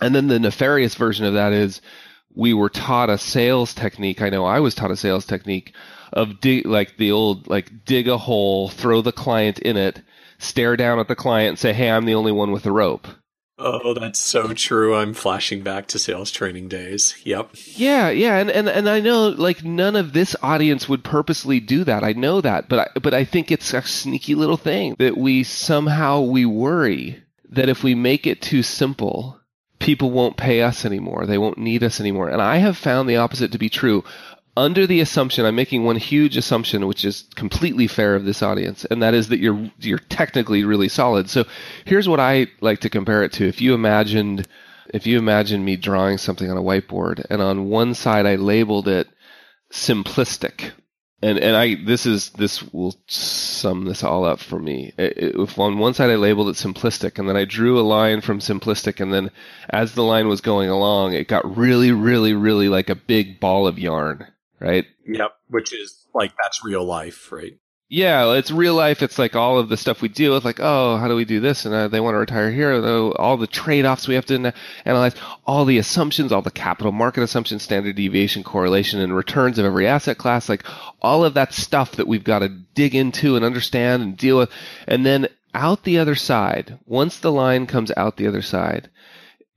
And 0.00 0.14
then 0.14 0.28
the 0.28 0.38
nefarious 0.38 0.94
version 0.94 1.26
of 1.26 1.34
that 1.34 1.52
is 1.52 1.80
we 2.34 2.54
were 2.54 2.68
taught 2.68 3.10
a 3.10 3.18
sales 3.18 3.74
technique. 3.74 4.22
I 4.22 4.30
know 4.30 4.44
I 4.44 4.60
was 4.60 4.74
taught 4.74 4.90
a 4.90 4.96
sales 4.96 5.26
technique 5.26 5.74
of 6.12 6.40
dig, 6.40 6.66
like 6.66 6.96
the 6.96 7.12
old, 7.12 7.48
like 7.48 7.84
dig 7.84 8.08
a 8.08 8.18
hole, 8.18 8.68
throw 8.68 9.02
the 9.02 9.12
client 9.12 9.58
in 9.58 9.76
it, 9.76 10.02
stare 10.38 10.76
down 10.76 10.98
at 10.98 11.08
the 11.08 11.16
client 11.16 11.50
and 11.50 11.58
say, 11.58 11.72
Hey, 11.72 11.90
I'm 11.90 12.04
the 12.04 12.14
only 12.14 12.32
one 12.32 12.52
with 12.52 12.62
the 12.62 12.72
rope. 12.72 13.06
Oh, 13.62 13.92
that's 13.92 14.18
so 14.18 14.54
true. 14.54 14.96
I'm 14.96 15.12
flashing 15.12 15.62
back 15.62 15.86
to 15.88 15.98
sales 15.98 16.30
training 16.30 16.68
days. 16.68 17.14
Yep. 17.24 17.50
Yeah, 17.74 18.08
yeah, 18.08 18.38
and, 18.38 18.50
and 18.50 18.70
and 18.70 18.88
I 18.88 19.00
know 19.00 19.28
like 19.28 19.62
none 19.62 19.96
of 19.96 20.14
this 20.14 20.34
audience 20.42 20.88
would 20.88 21.04
purposely 21.04 21.60
do 21.60 21.84
that. 21.84 22.02
I 22.02 22.12
know 22.12 22.40
that, 22.40 22.70
but 22.70 22.78
I, 22.78 22.98
but 22.98 23.12
I 23.12 23.24
think 23.24 23.50
it's 23.50 23.74
a 23.74 23.82
sneaky 23.82 24.34
little 24.34 24.56
thing 24.56 24.96
that 24.98 25.18
we 25.18 25.44
somehow 25.44 26.22
we 26.22 26.46
worry 26.46 27.22
that 27.50 27.68
if 27.68 27.82
we 27.82 27.94
make 27.94 28.26
it 28.26 28.40
too 28.40 28.62
simple, 28.62 29.39
people 29.80 30.10
won't 30.10 30.36
pay 30.36 30.62
us 30.62 30.84
anymore. 30.84 31.26
They 31.26 31.38
won't 31.38 31.58
need 31.58 31.82
us 31.82 31.98
anymore. 31.98 32.28
And 32.28 32.40
I 32.40 32.58
have 32.58 32.76
found 32.76 33.08
the 33.08 33.16
opposite 33.16 33.50
to 33.52 33.58
be 33.58 33.68
true. 33.68 34.04
Under 34.56 34.86
the 34.86 35.00
assumption, 35.00 35.46
I'm 35.46 35.56
making 35.56 35.84
one 35.84 35.96
huge 35.96 36.36
assumption, 36.36 36.86
which 36.86 37.04
is 37.04 37.24
completely 37.34 37.86
fair 37.86 38.14
of 38.14 38.24
this 38.24 38.42
audience, 38.42 38.84
and 38.84 39.02
that 39.02 39.14
is 39.14 39.28
that 39.28 39.38
you're 39.38 39.70
you're 39.78 39.98
technically 39.98 40.64
really 40.64 40.88
solid. 40.88 41.30
So 41.30 41.44
here's 41.84 42.08
what 42.08 42.20
I 42.20 42.48
like 42.60 42.80
to 42.80 42.90
compare 42.90 43.22
it 43.22 43.32
to. 43.34 43.46
If 43.46 43.60
you 43.60 43.74
imagined 43.74 44.46
if 44.92 45.06
you 45.06 45.18
imagine 45.18 45.64
me 45.64 45.76
drawing 45.76 46.18
something 46.18 46.50
on 46.50 46.56
a 46.58 46.62
whiteboard, 46.62 47.24
and 47.30 47.40
on 47.40 47.68
one 47.68 47.94
side 47.94 48.26
I 48.26 48.34
labeled 48.34 48.88
it 48.88 49.08
simplistic, 49.72 50.72
and 51.22 51.38
and 51.38 51.56
I 51.56 51.76
this 51.84 52.06
is 52.06 52.30
this 52.30 52.62
will 52.72 52.96
sum 53.06 53.84
this 53.84 54.02
all 54.02 54.24
up 54.24 54.40
for 54.40 54.58
me. 54.58 54.92
if 54.96 55.58
on 55.58 55.78
one 55.78 55.94
side 55.94 56.10
I 56.10 56.16
labeled 56.16 56.48
it 56.48 56.56
simplistic, 56.56 57.18
and 57.18 57.28
then 57.28 57.36
I 57.36 57.44
drew 57.44 57.78
a 57.78 57.82
line 57.82 58.20
from 58.20 58.38
simplistic, 58.38 59.00
and 59.00 59.12
then 59.12 59.30
as 59.68 59.94
the 59.94 60.02
line 60.02 60.28
was 60.28 60.40
going 60.40 60.70
along, 60.70 61.12
it 61.12 61.28
got 61.28 61.56
really, 61.56 61.92
really, 61.92 62.32
really 62.32 62.68
like 62.68 62.88
a 62.88 62.94
big 62.94 63.38
ball 63.38 63.66
of 63.66 63.78
yarn, 63.78 64.26
right? 64.60 64.86
Yep, 65.06 65.30
which 65.48 65.74
is 65.74 66.06
like 66.14 66.32
that's 66.42 66.64
real 66.64 66.84
life, 66.84 67.30
right? 67.30 67.59
Yeah, 67.92 68.34
it's 68.34 68.52
real 68.52 68.76
life. 68.76 69.02
It's 69.02 69.18
like 69.18 69.34
all 69.34 69.58
of 69.58 69.68
the 69.68 69.76
stuff 69.76 70.00
we 70.00 70.08
deal 70.08 70.32
with, 70.32 70.44
like, 70.44 70.60
oh, 70.60 70.96
how 70.96 71.08
do 71.08 71.16
we 71.16 71.24
do 71.24 71.40
this? 71.40 71.66
And 71.66 71.74
uh, 71.74 71.88
they 71.88 71.98
want 71.98 72.14
to 72.14 72.18
retire 72.18 72.52
here. 72.52 72.72
All 73.16 73.36
the 73.36 73.48
trade 73.48 73.84
offs 73.84 74.06
we 74.06 74.14
have 74.14 74.26
to 74.26 74.54
analyze, 74.84 75.16
all 75.44 75.64
the 75.64 75.78
assumptions, 75.78 76.30
all 76.30 76.40
the 76.40 76.52
capital 76.52 76.92
market 76.92 77.24
assumptions, 77.24 77.64
standard 77.64 77.96
deviation, 77.96 78.44
correlation, 78.44 79.00
and 79.00 79.16
returns 79.16 79.58
of 79.58 79.64
every 79.64 79.88
asset 79.88 80.18
class, 80.18 80.48
like 80.48 80.64
all 81.02 81.24
of 81.24 81.34
that 81.34 81.52
stuff 81.52 81.96
that 81.96 82.06
we've 82.06 82.22
got 82.22 82.38
to 82.38 82.48
dig 82.48 82.94
into 82.94 83.34
and 83.34 83.44
understand 83.44 84.04
and 84.04 84.16
deal 84.16 84.38
with. 84.38 84.50
And 84.86 85.04
then 85.04 85.26
out 85.52 85.82
the 85.82 85.98
other 85.98 86.14
side, 86.14 86.78
once 86.86 87.18
the 87.18 87.32
line 87.32 87.66
comes 87.66 87.90
out 87.96 88.18
the 88.18 88.28
other 88.28 88.42
side, 88.42 88.88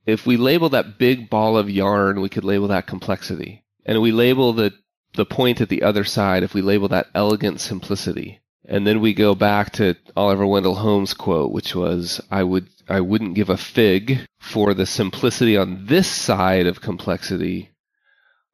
if 0.07 0.25
we 0.25 0.37
label 0.37 0.69
that 0.69 0.97
big 0.97 1.29
ball 1.29 1.55
of 1.55 1.69
yarn, 1.69 2.19
we 2.19 2.29
could 2.29 2.43
label 2.43 2.69
that 2.69 2.87
complexity. 2.87 3.63
And 3.85 4.01
we 4.01 4.11
label 4.11 4.53
the 4.53 4.73
the 5.15 5.25
point 5.25 5.61
at 5.61 5.69
the 5.69 5.83
other 5.83 6.03
side, 6.03 6.43
if 6.43 6.53
we 6.53 6.61
label 6.61 6.87
that 6.89 7.07
elegant 7.13 7.59
simplicity, 7.59 8.39
and 8.65 8.87
then 8.87 9.01
we 9.01 9.13
go 9.13 9.35
back 9.35 9.71
to 9.73 9.95
Oliver 10.15 10.45
Wendell 10.47 10.75
Holmes' 10.75 11.13
quote, 11.13 11.51
which 11.51 11.75
was, 11.75 12.21
I 12.31 12.43
would, 12.43 12.67
I 12.87 13.01
wouldn't 13.01 13.35
give 13.35 13.49
a 13.49 13.57
fig 13.57 14.19
for 14.39 14.73
the 14.73 14.85
simplicity 14.85 15.57
on 15.57 15.85
this 15.85 16.07
side 16.07 16.65
of 16.65 16.81
complexity, 16.81 17.69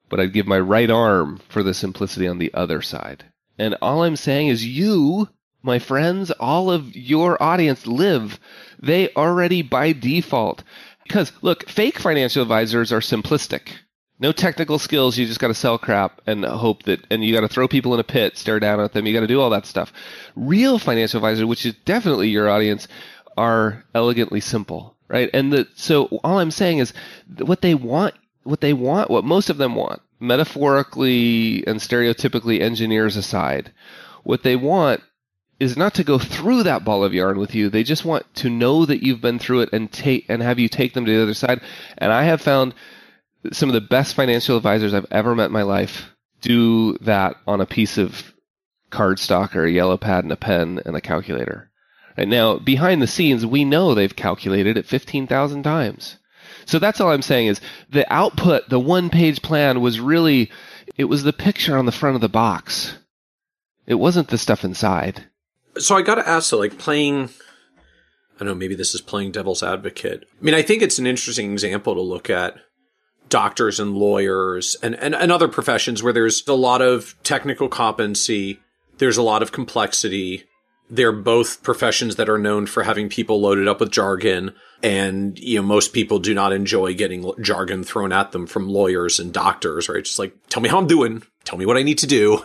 but 0.10 0.20
I'd 0.20 0.34
give 0.34 0.48
my 0.48 0.60
right 0.60 0.90
arm 0.90 1.40
for 1.48 1.64
the 1.64 1.74
simplicity 1.74 2.28
on 2.28 2.40
the 2.40 2.54
other 2.54 2.82
side. 2.82 3.26
And 3.58 3.76
all 3.82 4.04
I'm 4.04 4.16
saying 4.16 4.48
is 4.48 4.66
you, 4.66 5.30
my 5.62 5.80
friends, 5.80 6.32
all 6.32 6.72
of 6.72 6.96
your 6.96 7.42
audience 7.42 7.86
live. 7.86 8.40
They 8.82 9.10
already 9.14 9.62
by 9.62 9.92
default. 9.92 10.64
Because 11.04 11.32
look, 11.42 11.68
fake 11.70 12.00
financial 12.00 12.42
advisors 12.42 12.92
are 12.92 13.02
simplistic 13.02 13.74
no 14.20 14.32
technical 14.32 14.78
skills. 14.78 15.18
You 15.18 15.26
just 15.26 15.40
got 15.40 15.48
to 15.48 15.54
sell 15.54 15.78
crap 15.78 16.22
and 16.28 16.44
hope 16.44 16.84
that, 16.84 17.06
and 17.10 17.24
you 17.24 17.34
got 17.34 17.42
to 17.42 17.48
throw 17.48 17.68
people 17.68 17.94
in 17.94 18.00
a 18.00 18.04
pit, 18.04 18.38
stare 18.38 18.60
down 18.60 18.80
at 18.80 18.94
them. 18.94 19.06
You 19.08 19.14
got 19.14 19.22
to 19.22 19.28
do 19.28 19.42
all 19.42 19.50
that 19.52 19.66
stuff. 19.66 19.94
Real 20.36 20.78
financial 20.78 21.18
advisors, 21.18 21.46
which 21.46 21.66
is 21.66 21.74
definitely 21.86 22.30
your 22.30 22.50
audience, 22.50 22.88
are 23.38 23.86
elegantly 23.96 24.42
simple, 24.42 24.96
right? 25.08 25.30
And 25.34 25.54
the, 25.54 25.68
so 25.76 26.06
all 26.24 26.40
I'm 26.40 26.52
saying 26.52 26.80
is 26.80 26.94
what 27.40 27.62
they 27.62 27.74
want, 27.74 28.16
what 28.44 28.62
they 28.62 28.74
want, 28.74 29.10
what 29.10 29.24
most 29.24 29.50
of 29.50 29.58
them 29.58 29.76
want, 29.76 30.02
metaphorically 30.20 31.66
and 31.66 31.80
stereotypically 31.80 32.60
engineers 32.60 33.16
aside, 33.16 33.72
what 34.24 34.44
they 34.44 34.58
want 34.58 35.02
is 35.62 35.78
not 35.78 35.94
to 35.94 36.04
go 36.04 36.18
through 36.18 36.64
that 36.64 36.84
ball 36.84 37.04
of 37.04 37.14
yarn 37.14 37.38
with 37.38 37.54
you. 37.54 37.70
They 37.70 37.84
just 37.84 38.06
want 38.06 38.34
to 38.36 38.50
know 38.50 38.86
that 38.86 39.04
you've 39.04 39.22
been 39.22 39.40
through 39.40 39.62
it 39.62 39.70
and 39.74 39.92
take 39.92 40.26
and 40.30 40.42
have 40.42 40.60
you 40.60 40.70
take 40.70 40.94
them 40.94 41.06
to 41.06 41.12
the 41.12 41.22
other 41.22 41.34
side. 41.34 41.62
And 41.98 42.12
I 42.12 42.24
have 42.24 42.42
found 42.42 42.74
some 43.52 43.70
of 43.70 43.74
the 43.74 43.82
best 43.82 44.16
financial 44.16 44.58
advisors 44.58 44.94
I've 44.94 45.06
ever 45.12 45.36
met 45.36 45.48
in 45.48 45.52
my 45.52 45.64
life 45.64 46.10
do 46.42 46.98
that 47.00 47.36
on 47.48 47.62
a 47.62 47.66
piece 47.66 47.98
of 47.98 48.34
cardstock 48.92 49.56
or 49.56 49.66
a 49.66 49.72
yellow 49.72 49.98
pad 49.98 50.24
and 50.24 50.34
a 50.34 50.38
pen 50.38 50.82
and 50.86 50.96
a 50.96 51.02
calculator. 51.02 51.70
And 52.18 52.30
now, 52.30 52.58
behind 52.58 53.02
the 53.02 53.08
scenes, 53.08 53.46
we 53.46 53.64
know 53.64 53.94
they've 53.94 54.16
calculated 54.16 54.78
it 54.78 54.86
15,000 54.86 55.64
times. 55.64 56.18
So 56.66 56.80
that's 56.80 57.00
all 57.00 57.12
I'm 57.12 57.22
saying 57.22 57.48
is 57.48 57.62
the 57.90 58.12
output, 58.12 58.70
the 58.70 58.80
one 58.80 59.10
page 59.10 59.42
plan 59.42 59.82
was 59.82 60.00
really, 60.00 60.52
it 60.98 61.06
was 61.06 61.24
the 61.24 61.34
picture 61.34 61.78
on 61.78 61.86
the 61.86 61.92
front 61.92 62.16
of 62.16 62.22
the 62.22 62.30
box. 62.30 62.98
It 63.88 63.96
wasn't 63.96 64.28
the 64.28 64.38
stuff 64.38 64.64
inside. 64.64 65.26
So 65.78 65.96
I 65.96 66.02
got 66.02 66.16
to 66.16 66.28
ask, 66.28 66.52
like 66.52 66.78
playing, 66.78 67.30
I 68.36 68.40
don't 68.40 68.48
know, 68.48 68.56
maybe 68.56 68.76
this 68.76 68.94
is 68.94 69.02
playing 69.02 69.32
devil's 69.32 69.64
advocate. 69.64 70.26
I 70.40 70.44
mean, 70.44 70.56
I 70.56 70.62
think 70.62 70.82
it's 70.82 71.00
an 71.00 71.08
interesting 71.08 71.54
example 71.54 71.96
to 71.96 72.02
look 72.02 72.30
at 72.30 72.56
doctors 73.30 73.80
and 73.80 73.96
lawyers 73.96 74.76
and, 74.82 74.96
and, 74.96 75.16
and 75.16 75.32
other 75.32 75.48
professions 75.48 76.04
where 76.04 76.14
there's 76.14 76.48
a 76.48 76.54
lot 76.54 76.82
of 76.82 77.16
technical 77.24 77.70
competency, 77.70 78.60
there's 78.98 79.18
a 79.18 79.24
lot 79.24 79.42
of 79.42 79.52
complexity. 79.52 80.44
They're 80.90 81.12
both 81.12 81.62
professions 81.62 82.16
that 82.16 82.30
are 82.30 82.40
known 82.40 82.66
for 82.66 82.84
having 82.84 83.10
people 83.10 83.40
loaded 83.40 83.68
up 83.68 83.80
with 83.80 83.92
jargon. 83.92 84.56
And, 84.82 85.38
you 85.38 85.58
know, 85.58 85.62
most 85.62 85.94
people 85.94 86.20
do 86.20 86.34
not 86.34 86.52
enjoy 86.52 86.96
getting 86.96 87.32
jargon 87.42 87.84
thrown 87.84 88.12
at 88.12 88.32
them 88.32 88.48
from 88.48 88.68
lawyers 88.68 89.20
and 89.20 89.32
doctors, 89.32 89.88
right? 89.88 90.04
Just 90.04 90.20
like, 90.20 90.34
tell 90.50 90.64
me 90.64 90.70
how 90.70 90.80
I'm 90.80 90.88
doing. 90.88 91.24
Tell 91.44 91.60
me 91.60 91.66
what 91.66 91.78
I 91.78 91.84
need 91.84 92.00
to 92.00 92.08
do. 92.08 92.44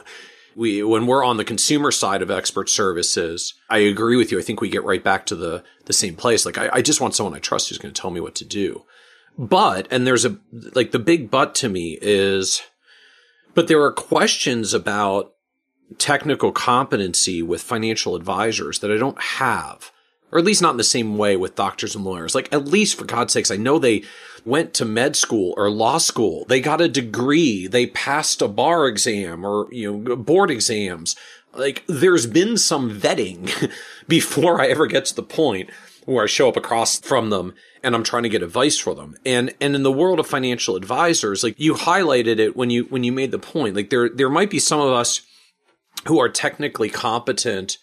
We, 0.57 0.83
when 0.83 1.07
we're 1.07 1.25
on 1.25 1.37
the 1.37 1.45
consumer 1.45 1.91
side 1.91 2.23
of 2.23 2.31
expert 2.31 2.69
services, 2.69 3.55
I 3.69 3.79
agree 3.79 4.17
with 4.17 4.31
you. 4.31 4.39
I 4.39 4.43
think 4.43 4.61
we 4.61 4.69
get 4.69 4.85
right 4.85 5.03
back 5.03 5.27
to 5.27 5.35
the, 5.35 5.65
the 5.87 5.93
same 5.93 6.15
place. 6.15 6.45
Like, 6.47 6.59
I, 6.59 6.69
I 6.75 6.83
just 6.83 7.01
want 7.01 7.15
someone 7.15 7.35
I 7.35 7.41
trust 7.41 7.69
who's 7.69 7.79
going 7.79 7.93
to 7.93 8.01
tell 8.01 8.11
me 8.11 8.21
what 8.21 8.35
to 8.37 8.45
do. 8.45 8.85
But, 9.37 9.89
and 9.91 10.07
there's 10.07 10.25
a, 10.25 10.39
like 10.75 10.93
the 10.93 10.99
big 10.99 11.31
but 11.31 11.55
to 11.57 11.69
me 11.69 11.99
is, 12.01 12.63
but 13.55 13.69
there 13.69 13.83
are 13.83 13.93
questions 13.93 14.73
about 14.73 15.33
technical 15.99 16.53
competency 16.53 17.43
with 17.43 17.63
financial 17.63 18.17
advisors 18.17 18.79
that 18.81 18.91
I 18.91 18.97
don't 18.97 19.21
have, 19.21 19.91
or 20.33 20.39
at 20.39 20.45
least 20.45 20.63
not 20.63 20.73
in 20.73 20.77
the 20.77 20.85
same 20.85 21.19
way 21.19 21.37
with 21.37 21.55
doctors 21.55 21.95
and 21.95 22.05
lawyers. 22.05 22.35
Like, 22.35 22.53
at 22.53 22.67
least 22.67 22.97
for 22.97 23.05
God's 23.05 23.33
sakes, 23.33 23.51
I 23.51 23.57
know 23.57 23.79
they 23.79 24.05
went 24.45 24.75
to 24.75 24.85
med 24.85 25.17
school 25.17 25.55
or 25.57 25.71
law 25.71 25.99
school. 25.99 26.45
They 26.49 26.61
got 26.61 26.81
a 26.81 26.89
degree. 26.89 27.67
They 27.67 27.87
passed 27.87 28.43
a 28.43 28.49
bar 28.49 28.87
exam 28.87 29.45
or, 29.45 29.69
you 29.73 29.99
know, 29.99 30.17
board 30.17 30.51
exams. 30.51 31.17
Like, 31.53 31.85
there's 31.87 32.27
been 32.27 32.57
some 32.57 32.99
vetting 32.99 33.71
before 34.09 34.61
I 34.61 34.69
ever 34.69 34.87
get 34.87 35.07
to 35.07 35.15
the 35.15 35.23
point 35.23 35.71
where 36.05 36.25
I 36.25 36.27
show 36.27 36.49
up 36.49 36.57
across 36.57 36.99
from 36.99 37.31
them 37.31 37.55
and 37.85 37.95
I'm 37.95 38.03
trying 38.03 38.23
to 38.25 38.29
get 38.29 38.43
advice 38.43 38.79
for 38.79 38.95
them. 38.95 39.17
And 39.25 39.55
and 39.61 39.75
in 39.75 39.83
the 39.83 39.93
world 39.93 40.19
of 40.19 40.27
financial 40.27 40.77
advisors, 40.77 41.43
like 41.43 41.61
you 41.61 41.75
highlighted 41.75 42.39
it 42.39 42.57
when 42.57 42.71
you 42.71 42.85
when 42.85 43.05
you 43.05 43.13
made 43.13 43.31
the 43.31 43.39
point, 43.39 43.77
like 43.77 43.91
there 43.91 44.09
there 44.09 44.31
might 44.31 44.51
be 44.51 44.59
some 44.59 44.81
of 44.81 44.93
us 44.93 45.21
who 46.07 46.19
are 46.19 46.29
technically 46.29 46.91
competent, 46.91 47.79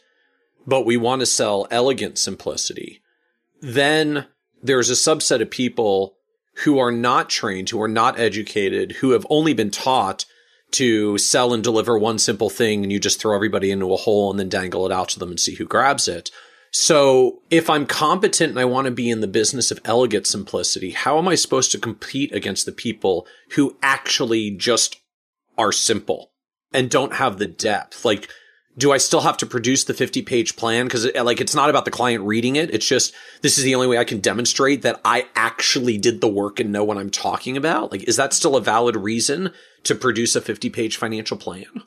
but 0.65 0.86
we 0.86 0.98
want 0.98 1.22
to 1.22 1.25
sell 1.25 1.67
elegant 1.72 2.17
simplicity. 2.17 3.01
Then 3.62 4.25
there's 4.62 4.89
a 4.89 4.93
subset 4.93 5.41
of 5.41 5.50
people 5.50 6.15
who 6.63 6.79
are 6.79 6.91
not 6.91 7.29
trained, 7.29 7.70
who 7.70 7.81
are 7.81 7.88
not 7.88 8.20
educated, 8.20 8.93
who 8.93 9.12
have 9.12 9.25
only 9.29 9.53
been 9.53 9.72
taught 9.72 10.25
to 10.72 11.17
sell 11.17 11.53
and 11.53 11.63
deliver 11.63 11.98
one 11.98 12.17
simple 12.17 12.50
thing 12.50 12.84
and 12.84 12.91
you 12.91 13.00
just 13.00 13.20
throw 13.20 13.36
everybody 13.36 13.72
into 13.72 13.93
a 13.93 13.98
hole 13.98 14.31
and 14.31 14.39
then 14.39 14.50
dangle 14.50 14.86
it 14.86 14.91
out 14.91 15.10
to 15.10 15.20
them 15.20 15.29
and 15.29 15.39
see 15.39 15.55
who 15.55 15.65
grabs 15.65 16.08
it. 16.08 16.31
So 16.72 17.42
if 17.50 17.70
I'm 17.70 17.86
competent 17.86 18.51
and 18.51 18.60
I 18.60 18.66
want 18.66 18.86
to 18.86 18.92
be 18.92 19.10
in 19.10 19.20
the 19.20 19.28
business 19.28 19.72
of 19.72 19.82
elegant 19.84 20.25
simplicity, 20.25 20.92
how 20.92 21.18
am 21.18 21.28
I 21.28 21.36
supposed 21.36 21.72
to 21.72 21.78
compete 21.78 22.34
against 22.34 22.66
the 22.66 22.72
people 22.72 23.28
who 23.51 23.78
actually 23.82 24.51
just 24.51 24.98
are 25.58 25.74
simple 25.74 26.32
and 26.74 26.90
don't 26.90 27.16
have 27.16 27.38
the 27.38 27.48
depth? 27.48 28.06
Like 28.06 28.30
do 28.78 28.92
I 28.92 28.98
still 28.98 29.22
have 29.22 29.38
to 29.38 29.46
produce 29.46 29.84
the 29.84 29.94
50 29.94 30.22
page 30.22 30.56
plan? 30.56 30.88
Cause 30.88 31.06
it, 31.06 31.22
like, 31.24 31.42
it's 31.42 31.56
not 31.56 31.70
about 31.70 31.86
the 31.86 31.92
client 31.92 32.24
reading 32.24 32.56
it. 32.56 32.74
It's 32.74 32.88
just, 32.88 33.13
this 33.42 33.58
is 33.58 33.63
the 33.63 33.75
only 33.75 33.88
way 33.88 33.98
I 33.98 34.04
can 34.04 34.20
demonstrate 34.20 34.82
that 34.84 35.01
I 35.04 35.28
actually 35.36 35.98
did 35.98 36.22
the 36.22 36.28
work 36.28 36.60
and 36.60 36.72
know 36.72 36.84
what 36.84 36.98
I'm 36.98 37.10
talking 37.10 37.58
about. 37.58 37.92
Like, 37.92 38.04
is 38.04 38.16
that 38.16 38.34
still 38.34 38.56
a 38.56 38.62
valid 38.62 38.96
reason 38.96 39.51
to 39.84 39.96
produce 39.96 40.36
a 40.36 40.42
50 40.42 40.70
page 40.70 40.98
financial 40.98 41.38
plan? 41.38 41.84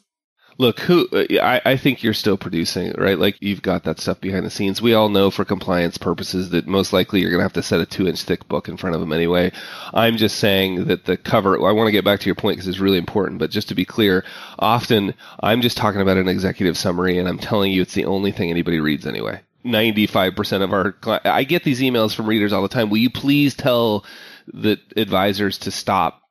Look 0.59 0.81
who 0.81 1.09
uh, 1.13 1.25
I, 1.43 1.61
I 1.65 1.77
think 1.77 2.03
you're 2.03 2.15
still 2.15 2.37
producing 2.37 2.93
right? 2.99 3.19
Like 3.19 3.37
you've 3.41 3.63
got 3.63 3.85
that 3.85 4.01
stuff 4.01 4.21
behind 4.21 4.47
the 4.47 4.51
scenes. 4.51 4.83
We 4.83 4.95
all 4.95 5.09
know 5.09 5.31
for 5.31 5.45
compliance 5.45 5.99
purposes 5.99 6.51
that 6.51 6.67
most 6.67 6.93
likely 6.93 7.21
you're 7.21 7.31
going 7.31 7.41
to 7.41 7.45
have 7.45 7.53
to 7.55 7.63
set 7.63 7.81
a 7.81 7.87
two 7.87 8.07
inch 8.07 8.23
thick 8.23 8.47
book 8.49 8.69
in 8.69 8.77
front 8.77 8.95
of 8.95 9.01
them 9.01 9.13
anyway. 9.13 9.53
I'm 9.93 10.17
just 10.17 10.39
saying 10.39 10.87
that 10.87 11.05
the 11.05 11.17
cover 11.17 11.55
i 11.67 11.73
want 11.73 11.89
to 11.89 11.93
get 11.93 12.05
back 12.05 12.21
to 12.21 12.27
your 12.27 12.35
point 12.35 12.57
because 12.57 12.69
it's 12.69 12.79
really 12.79 12.99
important 12.99 13.39
but 13.39 13.51
just 13.51 13.69
to 13.69 13.75
be 13.75 13.85
clear 13.85 14.25
often 14.59 15.15
i'm 15.41 15.61
just 15.61 15.77
talking 15.77 16.01
about 16.01 16.17
an 16.17 16.29
executive 16.29 16.77
summary 16.77 17.19
and 17.19 17.29
i'm 17.29 17.39
telling 17.39 17.73
you 17.73 17.83
it's 17.83 17.95
the 17.95 18.05
only 18.05 18.33
thing 18.33 18.51
anybody 18.51 18.81
reads 18.81 19.07
anyway. 19.07 19.41
95% 19.65 20.63
of 20.63 20.73
our 20.73 20.95
i 21.25 21.43
get 21.43 21.65
these 21.65 21.81
emails 21.81 22.15
from 22.15 22.27
readers 22.27 22.53
all 22.53 22.63
the 22.63 22.69
time. 22.69 22.91
Will 22.91 22.99
you 22.99 23.11
please 23.11 23.55
tell 23.55 24.05
the 24.47 24.79
advisors 24.97 25.59
to 25.59 25.71
stop 25.71 26.24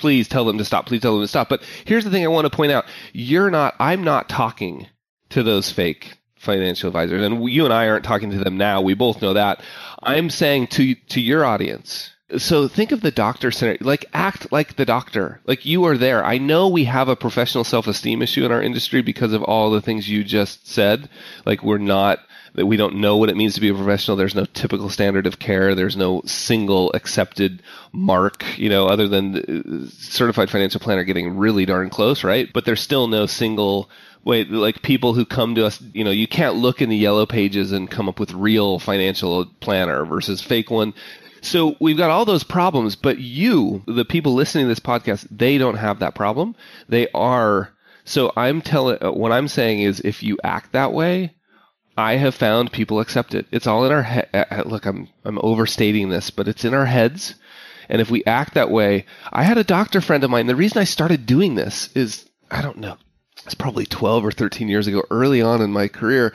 please 0.00 0.26
tell 0.28 0.44
them 0.44 0.58
to 0.58 0.64
stop. 0.64 0.86
Please 0.86 1.02
tell 1.02 1.14
them 1.14 1.22
to 1.22 1.28
stop. 1.28 1.48
But 1.48 1.62
here's 1.84 2.04
the 2.04 2.10
thing 2.10 2.24
I 2.24 2.28
want 2.28 2.46
to 2.50 2.56
point 2.56 2.72
out. 2.72 2.86
You're 3.12 3.50
not, 3.50 3.74
I'm 3.78 4.02
not 4.02 4.28
talking 4.28 4.86
to 5.30 5.42
those 5.42 5.70
fake 5.70 6.18
financial 6.36 6.88
advisors. 6.88 7.22
And 7.22 7.48
you 7.48 7.64
and 7.64 7.72
I 7.72 7.88
aren't 7.88 8.04
talking 8.04 8.30
to 8.30 8.38
them 8.38 8.56
now. 8.56 8.80
We 8.80 8.94
both 8.94 9.22
know 9.22 9.34
that. 9.34 9.62
I'm 10.02 10.30
saying 10.30 10.68
to, 10.68 10.94
to 10.94 11.20
your 11.20 11.44
audience. 11.44 12.10
So 12.38 12.68
think 12.68 12.92
of 12.92 13.00
the 13.00 13.10
doctor 13.10 13.50
center 13.50 13.76
Like 13.80 14.06
act 14.14 14.52
like 14.52 14.76
the 14.76 14.84
doctor. 14.84 15.40
Like 15.46 15.66
you 15.66 15.84
are 15.84 15.98
there. 15.98 16.24
I 16.24 16.38
know 16.38 16.68
we 16.68 16.84
have 16.84 17.08
a 17.08 17.16
professional 17.16 17.64
self-esteem 17.64 18.22
issue 18.22 18.44
in 18.44 18.52
our 18.52 18.62
industry 18.62 19.02
because 19.02 19.32
of 19.32 19.42
all 19.42 19.70
the 19.70 19.82
things 19.82 20.08
you 20.08 20.22
just 20.22 20.66
said. 20.68 21.08
Like 21.44 21.62
we're 21.62 21.78
not 21.78 22.20
that 22.54 22.66
we 22.66 22.76
don't 22.76 22.96
know 22.96 23.16
what 23.16 23.28
it 23.28 23.36
means 23.36 23.54
to 23.54 23.60
be 23.60 23.68
a 23.68 23.74
professional. 23.74 24.16
There's 24.16 24.34
no 24.34 24.44
typical 24.44 24.88
standard 24.88 25.26
of 25.26 25.38
care. 25.38 25.74
There's 25.74 25.96
no 25.96 26.22
single 26.24 26.92
accepted 26.92 27.62
mark, 27.92 28.44
you 28.58 28.68
know, 28.68 28.86
other 28.86 29.08
than 29.08 29.36
uh, 29.36 29.88
certified 29.90 30.50
financial 30.50 30.80
planner 30.80 31.04
getting 31.04 31.36
really 31.36 31.66
darn 31.66 31.90
close, 31.90 32.24
right? 32.24 32.52
But 32.52 32.64
there's 32.64 32.80
still 32.80 33.06
no 33.06 33.26
single 33.26 33.90
way, 34.24 34.44
like 34.44 34.82
people 34.82 35.14
who 35.14 35.24
come 35.24 35.54
to 35.54 35.66
us, 35.66 35.80
you 35.92 36.04
know, 36.04 36.10
you 36.10 36.26
can't 36.26 36.56
look 36.56 36.82
in 36.82 36.88
the 36.88 36.96
yellow 36.96 37.26
pages 37.26 37.72
and 37.72 37.90
come 37.90 38.08
up 38.08 38.20
with 38.20 38.32
real 38.32 38.78
financial 38.78 39.46
planner 39.60 40.04
versus 40.04 40.40
fake 40.40 40.70
one. 40.70 40.94
So 41.42 41.76
we've 41.80 41.96
got 41.96 42.10
all 42.10 42.24
those 42.24 42.44
problems, 42.44 42.96
but 42.96 43.18
you, 43.18 43.82
the 43.86 44.04
people 44.04 44.34
listening 44.34 44.64
to 44.64 44.68
this 44.68 44.80
podcast, 44.80 45.26
they 45.30 45.56
don't 45.56 45.76
have 45.76 46.00
that 46.00 46.14
problem. 46.14 46.54
They 46.88 47.08
are. 47.12 47.70
So 48.04 48.32
I'm 48.36 48.60
telling, 48.60 48.98
uh, 49.02 49.12
what 49.12 49.32
I'm 49.32 49.48
saying 49.48 49.80
is 49.80 50.00
if 50.00 50.22
you 50.22 50.38
act 50.44 50.72
that 50.72 50.92
way, 50.92 51.34
I 52.00 52.16
have 52.16 52.34
found 52.34 52.72
people 52.72 52.98
accept 52.98 53.34
it. 53.34 53.46
It's 53.52 53.66
all 53.66 53.84
in 53.84 53.92
our 53.92 54.02
head. 54.02 54.28
Uh, 54.32 54.44
uh, 54.50 54.62
look, 54.64 54.86
I'm 54.86 55.08
I'm 55.24 55.38
overstating 55.42 56.08
this, 56.08 56.30
but 56.30 56.48
it's 56.48 56.64
in 56.64 56.72
our 56.72 56.86
heads. 56.86 57.34
And 57.90 58.00
if 58.00 58.10
we 58.10 58.24
act 58.24 58.54
that 58.54 58.70
way, 58.70 59.04
I 59.32 59.42
had 59.42 59.58
a 59.58 59.64
doctor 59.64 60.00
friend 60.00 60.24
of 60.24 60.30
mine. 60.30 60.46
The 60.46 60.56
reason 60.56 60.78
I 60.78 60.84
started 60.84 61.26
doing 61.26 61.56
this 61.56 61.90
is 61.94 62.28
I 62.50 62.62
don't 62.62 62.78
know. 62.78 62.96
It's 63.44 63.54
probably 63.54 63.84
12 63.86 64.24
or 64.24 64.32
13 64.32 64.68
years 64.68 64.86
ago, 64.86 65.02
early 65.10 65.42
on 65.42 65.60
in 65.60 65.72
my 65.72 65.88
career. 65.88 66.32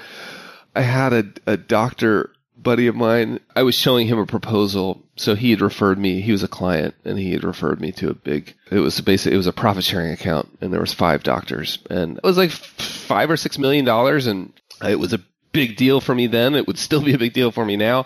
I 0.76 0.82
had 0.82 1.14
a, 1.14 1.26
a 1.48 1.58
doctor 1.58 2.32
buddy 2.58 2.88
of 2.88 2.96
mine. 2.96 3.40
I 3.56 3.64
was 3.64 3.76
showing 3.76 4.08
him 4.08 4.20
a 4.20 4.26
proposal. 4.26 5.04
So 5.16 5.36
he 5.36 5.52
had 5.52 5.62
referred 5.62 5.98
me. 5.98 6.22
He 6.22 6.32
was 6.32 6.44
a 6.44 6.48
client 6.48 6.94
and 7.06 7.18
he 7.18 7.32
had 7.32 7.44
referred 7.44 7.80
me 7.80 7.92
to 7.94 8.10
a 8.10 8.14
big, 8.14 8.54
it 8.70 8.80
was 8.80 9.00
basically, 9.02 9.36
it 9.36 9.38
was 9.38 9.48
a 9.48 9.54
profit 9.54 9.84
sharing 9.84 10.12
account 10.12 10.58
and 10.62 10.74
there 10.74 10.82
was 10.82 10.94
five 10.94 11.24
doctors 11.24 11.80
and 11.90 12.18
it 12.18 12.24
was 12.24 12.38
like 12.38 12.52
five 12.52 13.30
or 13.30 13.38
six 13.38 13.58
million 13.58 13.86
dollars. 13.86 14.28
And 14.28 14.52
it 14.84 15.00
was 15.00 15.14
a 15.14 15.22
big 15.56 15.78
deal 15.78 16.02
for 16.02 16.14
me 16.14 16.28
then. 16.28 16.54
It 16.54 16.68
would 16.68 16.78
still 16.78 17.02
be 17.02 17.14
a 17.14 17.18
big 17.18 17.34
deal 17.34 17.52
for 17.52 17.66
me 17.66 17.78
now. 17.78 18.06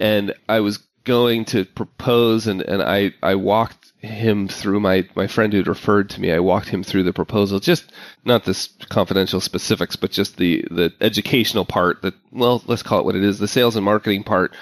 And 0.00 0.32
I 0.48 0.60
was 0.60 0.78
going 1.04 1.44
to 1.44 1.64
propose 1.64 2.46
and, 2.46 2.62
and 2.62 2.82
I, 2.82 3.12
I 3.22 3.34
walked 3.34 3.92
him 3.98 4.48
through 4.48 4.80
my, 4.80 5.06
my 5.14 5.26
friend 5.26 5.52
who'd 5.52 5.66
referred 5.66 6.08
to 6.10 6.20
me. 6.20 6.32
I 6.32 6.38
walked 6.38 6.68
him 6.68 6.82
through 6.82 7.02
the 7.02 7.12
proposal, 7.12 7.60
just 7.60 7.92
not 8.24 8.44
this 8.44 8.68
confidential 8.88 9.40
specifics, 9.40 9.96
but 9.96 10.12
just 10.12 10.36
the, 10.36 10.64
the 10.70 10.92
educational 11.00 11.64
part 11.64 12.00
that, 12.02 12.14
well, 12.32 12.62
let's 12.66 12.82
call 12.82 13.00
it 13.00 13.04
what 13.04 13.16
it 13.16 13.24
is, 13.24 13.38
the 13.38 13.48
sales 13.48 13.76
and 13.76 13.84
marketing 13.84 14.22
part 14.22 14.54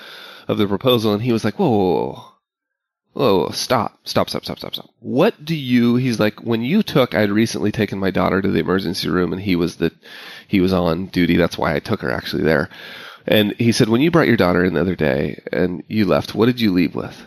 of 0.49 0.59
the 0.59 0.67
proposal. 0.67 1.13
And 1.13 1.23
he 1.23 1.33
was 1.33 1.45
like, 1.45 1.59
whoa, 1.59 1.69
whoa, 1.71 2.13
whoa 2.13 2.32
oh, 3.15 3.51
stop, 3.51 3.99
stop, 4.05 4.31
stop, 4.31 4.45
stop, 4.45 4.59
stop, 4.59 4.75
stop. 4.75 4.91
What 5.01 5.45
do 5.45 5.55
you, 5.55 5.97
he's 5.97 6.19
like, 6.19 6.43
when 6.43 6.63
you 6.63 6.83
took, 6.83 7.15
I'd 7.15 7.31
recently 7.31 7.73
taken 7.73 7.99
my 7.99 8.11
daughter 8.11 8.41
to 8.41 8.51
the 8.51 8.61
emergency 8.61 9.09
room 9.09 9.33
and 9.33 9.43
he 9.43 9.57
was 9.57 9.77
the, 9.77 9.93
he 10.49 10.61
was 10.61 10.73
on 10.73 11.07
duty. 11.07 11.37
That's 11.37 11.59
why 11.59 11.75
I 11.75 11.81
took 11.81 12.01
her 12.01 12.11
actually 12.11 12.43
there. 12.45 12.69
And 13.27 13.55
he 13.59 13.73
said, 13.73 13.89
when 13.89 14.01
you 14.01 14.11
brought 14.11 14.29
your 14.29 14.37
daughter 14.37 14.65
in 14.65 14.75
the 14.75 14.81
other 14.81 14.97
day 14.97 15.43
and 15.53 15.85
you 15.89 16.07
left, 16.07 16.35
what 16.35 16.47
did 16.47 16.61
you 16.61 16.73
leave 16.73 16.95
with? 16.95 17.23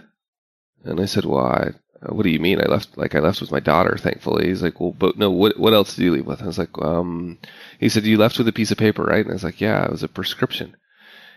And 0.84 1.00
I 1.00 1.06
said, 1.06 1.26
well, 1.26 1.46
I, 1.46 1.72
what 2.10 2.24
do 2.24 2.30
you 2.30 2.40
mean? 2.40 2.60
I 2.60 2.66
left, 2.66 2.98
like 2.98 3.16
I 3.16 3.20
left 3.20 3.42
with 3.42 3.52
my 3.52 3.60
daughter, 3.60 3.98
thankfully. 3.98 4.48
He's 4.48 4.62
like, 4.62 4.80
well, 4.80 4.92
but 4.92 5.18
no, 5.18 5.32
what, 5.32 5.58
what 5.58 5.74
else 5.74 5.96
did 5.96 6.04
you 6.04 6.12
leave 6.12 6.26
with? 6.26 6.42
I 6.42 6.48
was 6.48 6.58
like, 6.58 6.78
um, 6.80 7.38
he 7.80 7.90
said, 7.90 8.04
you 8.04 8.18
left 8.18 8.38
with 8.38 8.48
a 8.48 8.54
piece 8.54 8.72
of 8.72 8.78
paper, 8.78 9.04
right? 9.04 9.24
And 9.24 9.32
I 9.32 9.34
was 9.34 9.44
like, 9.44 9.62
yeah, 9.62 9.86
it 9.86 9.92
was 9.92 10.04
a 10.04 10.08
prescription. 10.08 10.76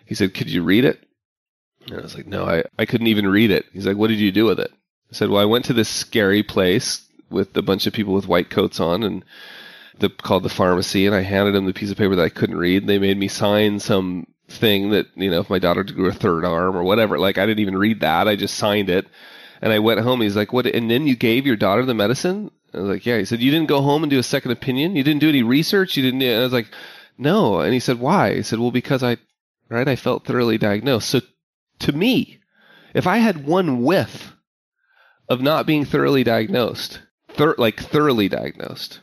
He 0.07 0.15
said, 0.15 0.35
could 0.35 0.51
you 0.51 0.63
read 0.63 0.85
it? 0.85 1.08
And 1.91 2.01
I 2.01 2.03
was 2.03 2.15
like, 2.15 2.27
no, 2.27 2.45
I, 2.45 2.65
I 2.79 2.87
couldn't 2.87 3.07
even 3.07 3.29
read 3.29 3.51
it. 3.51 3.67
He's 3.73 3.87
like, 3.87 3.97
what 3.97 4.09
did 4.09 4.19
you 4.19 4.33
do 4.33 4.45
with 4.45 4.61
it? 4.61 4.71
I 5.11 5.15
said, 5.15 5.31
well, 5.31 5.41
I 5.41 5.47
went 5.47 5.65
to 5.67 5.73
this 5.73 5.89
scary 5.89 6.43
place 6.43 7.07
with 7.31 7.57
a 7.57 7.63
bunch 7.63 7.87
of 7.87 7.93
people 7.93 8.15
with 8.15 8.29
white 8.29 8.51
coats 8.51 8.81
on 8.81 9.03
and 9.03 9.25
the, 9.99 10.09
called 10.09 10.43
the 10.43 10.49
pharmacy 10.49 11.07
and 11.07 11.15
I 11.15 11.23
handed 11.23 11.55
them 11.55 11.67
the 11.67 11.73
piece 11.73 11.91
of 11.91 11.97
paper 11.97 12.17
that 12.17 12.25
I 12.25 12.29
couldn't 12.29 12.57
read. 12.57 12.87
They 12.87 12.99
made 12.99 13.19
me 13.19 13.29
sign 13.29 13.81
some 13.81 14.27
thing 14.49 14.91
that, 14.91 15.07
you 15.15 15.31
know, 15.31 15.41
if 15.41 15.51
my 15.51 15.59
daughter 15.59 15.83
grew 15.83 16.09
a 16.09 16.13
third 16.13 16.45
arm 16.45 16.77
or 16.77 16.83
whatever, 16.83 17.19
like 17.19 17.39
I 17.39 17.47
didn't 17.47 17.61
even 17.61 17.77
read 17.77 18.01
that. 18.01 18.29
I 18.29 18.37
just 18.37 18.57
signed 18.57 18.91
it 18.91 19.07
and 19.61 19.73
I 19.73 19.79
went 19.79 20.01
home. 20.01 20.21
He's 20.21 20.37
like, 20.37 20.53
what? 20.53 20.67
And 20.67 20.91
then 20.91 21.07
you 21.07 21.17
gave 21.17 21.47
your 21.47 21.57
daughter 21.57 21.85
the 21.85 21.95
medicine? 21.95 22.51
I 22.75 22.79
was 22.79 22.89
like, 22.89 23.07
yeah. 23.07 23.19
He 23.19 23.25
said, 23.25 23.41
you 23.41 23.51
didn't 23.51 23.69
go 23.69 23.83
home 23.83 24.03
and 24.03 24.11
do 24.11 24.19
a 24.19 24.23
second 24.23 24.51
opinion? 24.51 24.95
You 24.95 25.03
didn't 25.03 25.21
do 25.21 25.29
any 25.29 25.43
research? 25.43 25.97
You 25.97 26.03
didn't? 26.03 26.23
And 26.23 26.41
I 26.41 26.45
was 26.45 26.53
like, 26.53 26.69
no. 27.17 27.61
And 27.61 27.73
he 27.73 27.81
said, 27.81 27.99
why? 27.99 28.35
He 28.35 28.43
said, 28.43 28.59
well, 28.59 28.71
because 28.71 29.03
I, 29.03 29.17
right, 29.69 29.89
I 29.89 29.97
felt 29.97 30.25
thoroughly 30.25 30.59
diagnosed. 30.59 31.09
So 31.09 31.21
to 31.81 31.93
me, 31.93 32.41
if 32.95 33.07
I 33.07 33.19
had 33.19 33.47
one 33.47 33.83
whiff 33.83 34.33
of 35.29 35.41
not 35.41 35.67
being 35.67 35.85
thoroughly 35.85 36.25
diagnosed, 36.25 37.01
thir- 37.29 37.55
like 37.59 37.81
thoroughly 37.81 38.29
diagnosed, 38.29 39.01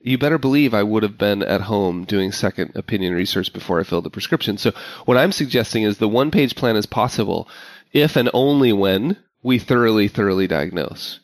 you 0.00 0.16
better 0.16 0.38
believe 0.38 0.72
I 0.72 0.82
would 0.82 1.02
have 1.02 1.18
been 1.18 1.42
at 1.42 1.62
home 1.62 2.04
doing 2.04 2.32
second 2.32 2.72
opinion 2.74 3.14
research 3.14 3.52
before 3.52 3.78
I 3.78 3.84
filled 3.84 4.04
the 4.04 4.10
prescription. 4.10 4.56
So 4.56 4.72
what 5.04 5.18
I'm 5.18 5.32
suggesting 5.32 5.82
is 5.82 5.98
the 5.98 6.08
one 6.08 6.30
page 6.30 6.56
plan 6.56 6.76
is 6.76 6.86
possible 6.86 7.48
if 7.92 8.16
and 8.16 8.30
only 8.32 8.72
when 8.72 9.18
we 9.42 9.58
thoroughly, 9.58 10.08
thoroughly 10.08 10.46
diagnose. 10.46 11.20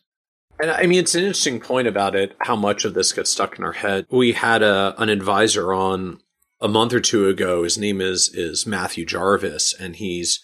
And 0.61 0.70
I 0.70 0.87
mean, 0.87 0.99
it's 0.99 1.14
an 1.14 1.22
interesting 1.22 1.61
point 1.61 1.87
about 1.87 2.14
it, 2.14 2.35
how 2.40 2.57
much 2.57 2.85
of 2.85 2.94
this 2.94 3.12
gets 3.12 3.31
stuck 3.31 3.59
in 3.59 3.64
our 3.64 3.72
head. 3.72 4.07
We 4.11 4.33
had 4.33 4.62
a, 4.62 4.94
an 4.99 5.09
advisor 5.09 5.72
on 5.72 6.20
a 6.61 6.68
month 6.68 6.94
or 6.94 7.01
two 7.01 7.29
ago. 7.29 7.62
His 7.62 7.77
name 7.77 8.01
is, 8.01 8.31
is 8.33 8.66
Matthew 8.66 9.05
Jarvis, 9.05 9.75
and 9.79 9.96
he's 9.96 10.40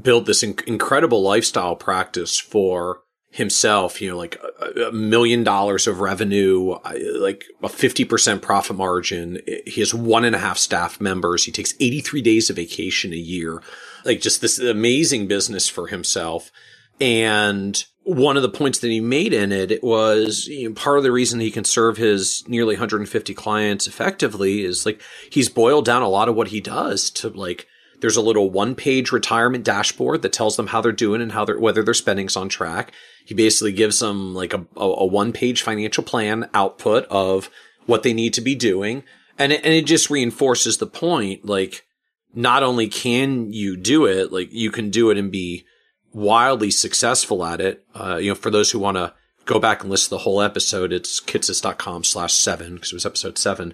built 0.00 0.26
this 0.26 0.42
inc- 0.42 0.64
incredible 0.64 1.22
lifestyle 1.22 1.76
practice 1.76 2.38
for 2.38 3.02
himself, 3.34 4.00
you 4.00 4.08
know, 4.08 4.16
like 4.16 4.40
a, 4.60 4.82
a 4.82 4.92
million 4.92 5.42
dollars 5.42 5.88
of 5.88 6.00
revenue, 6.00 6.70
uh, 6.70 6.94
like 7.18 7.44
a 7.64 7.68
50% 7.68 8.40
profit 8.40 8.76
margin. 8.76 9.40
He 9.66 9.80
has 9.80 9.92
one 9.92 10.24
and 10.24 10.36
a 10.36 10.38
half 10.38 10.56
staff 10.56 11.00
members. 11.00 11.44
He 11.44 11.50
takes 11.50 11.74
83 11.80 12.22
days 12.22 12.48
of 12.48 12.56
vacation 12.56 13.12
a 13.12 13.16
year, 13.16 13.60
like 14.04 14.20
just 14.20 14.40
this 14.40 14.60
amazing 14.60 15.26
business 15.26 15.68
for 15.68 15.88
himself. 15.88 16.52
And 17.00 17.84
one 18.04 18.36
of 18.36 18.44
the 18.44 18.48
points 18.50 18.78
that 18.78 18.90
he 18.90 19.00
made 19.00 19.32
in 19.32 19.50
it 19.50 19.82
was 19.82 20.46
you 20.46 20.68
know, 20.68 20.74
part 20.74 20.98
of 20.98 21.04
the 21.04 21.10
reason 21.10 21.40
he 21.40 21.50
can 21.50 21.64
serve 21.64 21.96
his 21.96 22.44
nearly 22.46 22.74
150 22.74 23.34
clients 23.34 23.88
effectively 23.88 24.62
is 24.62 24.86
like 24.86 25.02
he's 25.30 25.48
boiled 25.48 25.86
down 25.86 26.02
a 26.02 26.08
lot 26.08 26.28
of 26.28 26.36
what 26.36 26.48
he 26.48 26.60
does 26.60 27.10
to 27.10 27.30
like 27.30 27.66
there's 28.04 28.18
a 28.18 28.20
little 28.20 28.50
one 28.50 28.74
page 28.74 29.12
retirement 29.12 29.64
dashboard 29.64 30.20
that 30.20 30.32
tells 30.34 30.58
them 30.58 30.66
how 30.66 30.82
they're 30.82 30.92
doing 30.92 31.22
and 31.22 31.32
how 31.32 31.42
they're, 31.42 31.58
whether 31.58 31.82
their 31.82 31.94
spending's 31.94 32.36
on 32.36 32.50
track. 32.50 32.92
He 33.24 33.32
basically 33.32 33.72
gives 33.72 33.98
them 34.00 34.34
like 34.34 34.52
a, 34.52 34.66
a, 34.76 34.84
a 34.84 35.06
one 35.06 35.32
page 35.32 35.62
financial 35.62 36.04
plan 36.04 36.50
output 36.52 37.06
of 37.06 37.48
what 37.86 38.02
they 38.02 38.12
need 38.12 38.34
to 38.34 38.42
be 38.42 38.54
doing. 38.54 39.04
And 39.38 39.52
it, 39.52 39.64
and 39.64 39.72
it 39.72 39.86
just 39.86 40.10
reinforces 40.10 40.76
the 40.76 40.86
point. 40.86 41.46
Like, 41.46 41.86
not 42.34 42.62
only 42.62 42.88
can 42.88 43.50
you 43.54 43.74
do 43.74 44.04
it, 44.04 44.30
like 44.30 44.52
you 44.52 44.70
can 44.70 44.90
do 44.90 45.08
it 45.08 45.16
and 45.16 45.32
be 45.32 45.64
wildly 46.12 46.70
successful 46.70 47.42
at 47.42 47.62
it. 47.62 47.86
Uh, 47.94 48.18
you 48.20 48.28
know, 48.28 48.34
for 48.34 48.50
those 48.50 48.70
who 48.70 48.80
want 48.80 48.98
to 48.98 49.14
go 49.46 49.58
back 49.58 49.80
and 49.80 49.90
listen 49.90 50.10
to 50.10 50.16
the 50.16 50.18
whole 50.18 50.42
episode, 50.42 50.92
it's 50.92 51.22
kitces.com 51.22 52.04
slash 52.04 52.34
seven 52.34 52.74
because 52.74 52.92
it 52.92 52.96
was 52.96 53.06
episode 53.06 53.38
seven. 53.38 53.72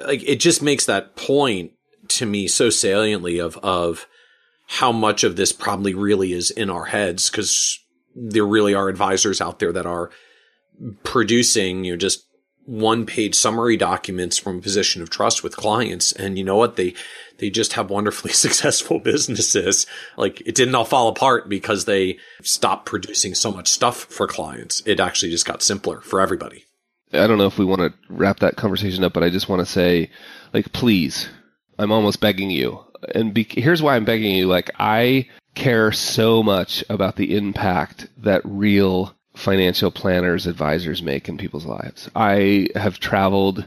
Like 0.00 0.22
it 0.22 0.36
just 0.36 0.62
makes 0.62 0.86
that 0.86 1.16
point 1.16 1.72
to 2.08 2.26
me 2.26 2.48
so 2.48 2.70
saliently 2.70 3.38
of 3.38 3.56
of 3.58 4.06
how 4.66 4.92
much 4.92 5.24
of 5.24 5.36
this 5.36 5.52
probably 5.52 5.94
really 5.94 6.32
is 6.32 6.50
in 6.50 6.70
our 6.70 6.86
heads 6.86 7.30
because 7.30 7.78
there 8.14 8.46
really 8.46 8.74
are 8.74 8.88
advisors 8.88 9.40
out 9.40 9.58
there 9.58 9.72
that 9.72 9.86
are 9.86 10.10
producing 11.02 11.84
you 11.84 11.92
know 11.92 11.96
just 11.96 12.24
one 12.66 13.04
page 13.04 13.34
summary 13.34 13.76
documents 13.76 14.38
from 14.38 14.58
a 14.58 14.62
position 14.62 15.02
of 15.02 15.10
trust 15.10 15.42
with 15.42 15.56
clients. 15.56 16.12
And 16.12 16.38
you 16.38 16.44
know 16.44 16.56
what? 16.56 16.76
They, 16.76 16.94
they 17.38 17.50
just 17.50 17.74
have 17.74 17.90
wonderfully 17.90 18.32
successful 18.32 18.98
businesses. 18.98 19.86
Like 20.16 20.40
it 20.46 20.54
didn't 20.54 20.74
all 20.74 20.84
fall 20.84 21.08
apart 21.08 21.48
because 21.48 21.84
they 21.84 22.18
stopped 22.42 22.86
producing 22.86 23.34
so 23.34 23.52
much 23.52 23.68
stuff 23.68 24.04
for 24.04 24.26
clients. 24.26 24.82
It 24.86 25.00
actually 25.00 25.30
just 25.30 25.46
got 25.46 25.62
simpler 25.62 26.00
for 26.00 26.20
everybody. 26.20 26.64
I 27.12 27.26
don't 27.26 27.38
know 27.38 27.46
if 27.46 27.58
we 27.58 27.64
want 27.64 27.80
to 27.80 27.92
wrap 28.08 28.40
that 28.40 28.56
conversation 28.56 29.04
up, 29.04 29.12
but 29.12 29.22
I 29.22 29.30
just 29.30 29.48
want 29.48 29.60
to 29.60 29.66
say, 29.66 30.10
like, 30.52 30.72
please, 30.72 31.28
I'm 31.78 31.92
almost 31.92 32.20
begging 32.20 32.50
you. 32.50 32.80
And 33.14 33.34
be- 33.34 33.46
here's 33.48 33.82
why 33.82 33.96
I'm 33.96 34.04
begging 34.04 34.34
you. 34.34 34.46
Like, 34.46 34.70
I 34.78 35.28
care 35.54 35.92
so 35.92 36.42
much 36.42 36.84
about 36.88 37.16
the 37.16 37.36
impact 37.36 38.08
that 38.18 38.42
real 38.44 39.14
financial 39.34 39.90
planners, 39.90 40.46
advisors 40.46 41.02
make 41.02 41.28
in 41.28 41.36
people's 41.36 41.66
lives. 41.66 42.10
I 42.14 42.68
have 42.74 43.00
traveled 43.00 43.66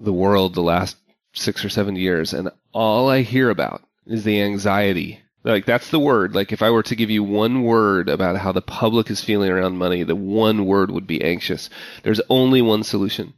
the 0.00 0.12
world 0.12 0.54
the 0.54 0.62
last 0.62 0.96
six 1.32 1.64
or 1.64 1.68
seven 1.68 1.96
years, 1.96 2.32
and 2.32 2.50
all 2.72 3.08
I 3.08 3.22
hear 3.22 3.50
about 3.50 3.82
is 4.06 4.24
the 4.24 4.42
anxiety. 4.42 5.20
Like, 5.44 5.66
that's 5.66 5.90
the 5.90 6.00
word. 6.00 6.34
Like, 6.34 6.52
if 6.52 6.62
I 6.62 6.70
were 6.70 6.82
to 6.82 6.96
give 6.96 7.10
you 7.10 7.22
one 7.22 7.62
word 7.62 8.08
about 8.08 8.36
how 8.36 8.52
the 8.52 8.60
public 8.60 9.10
is 9.10 9.22
feeling 9.22 9.50
around 9.50 9.78
money, 9.78 10.02
the 10.02 10.16
one 10.16 10.66
word 10.66 10.90
would 10.90 11.06
be 11.06 11.22
anxious. 11.22 11.70
There's 12.02 12.20
only 12.28 12.60
one 12.60 12.82
solution. 12.82 13.34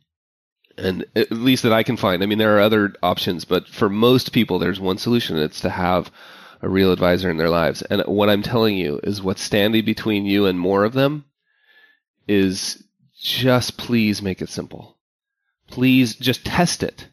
And 0.81 1.05
at 1.15 1.31
least 1.31 1.63
that 1.63 1.73
I 1.73 1.83
can 1.83 1.97
find. 1.97 2.23
I 2.23 2.27
mean, 2.27 2.39
there 2.39 2.57
are 2.57 2.61
other 2.61 2.95
options, 3.03 3.45
but 3.45 3.69
for 3.69 3.89
most 3.89 4.33
people, 4.33 4.59
there's 4.59 4.81
one 4.81 4.99
solution. 4.99 5.37
It's 5.37 5.61
to 5.61 5.71
have 5.71 6.11
a 6.63 6.69
real 6.69 6.93
advisor 6.93 7.31
in 7.31 7.37
their 7.37 7.51
lives. 7.51 7.83
And 7.83 8.03
what 8.03 8.31
I'm 8.31 8.43
telling 8.43 8.77
you 8.77 9.01
is 9.03 9.23
what's 9.23 9.43
standing 9.43 9.85
between 9.85 10.27
you 10.27 10.47
and 10.47 10.59
more 10.59 10.85
of 10.85 10.93
them 10.93 11.25
is 12.29 12.83
just 13.21 13.77
please 13.77 14.23
make 14.23 14.41
it 14.41 14.49
simple. 14.49 14.97
Please 15.69 16.17
just 16.17 16.45
test 16.45 16.83
it. 16.83 17.09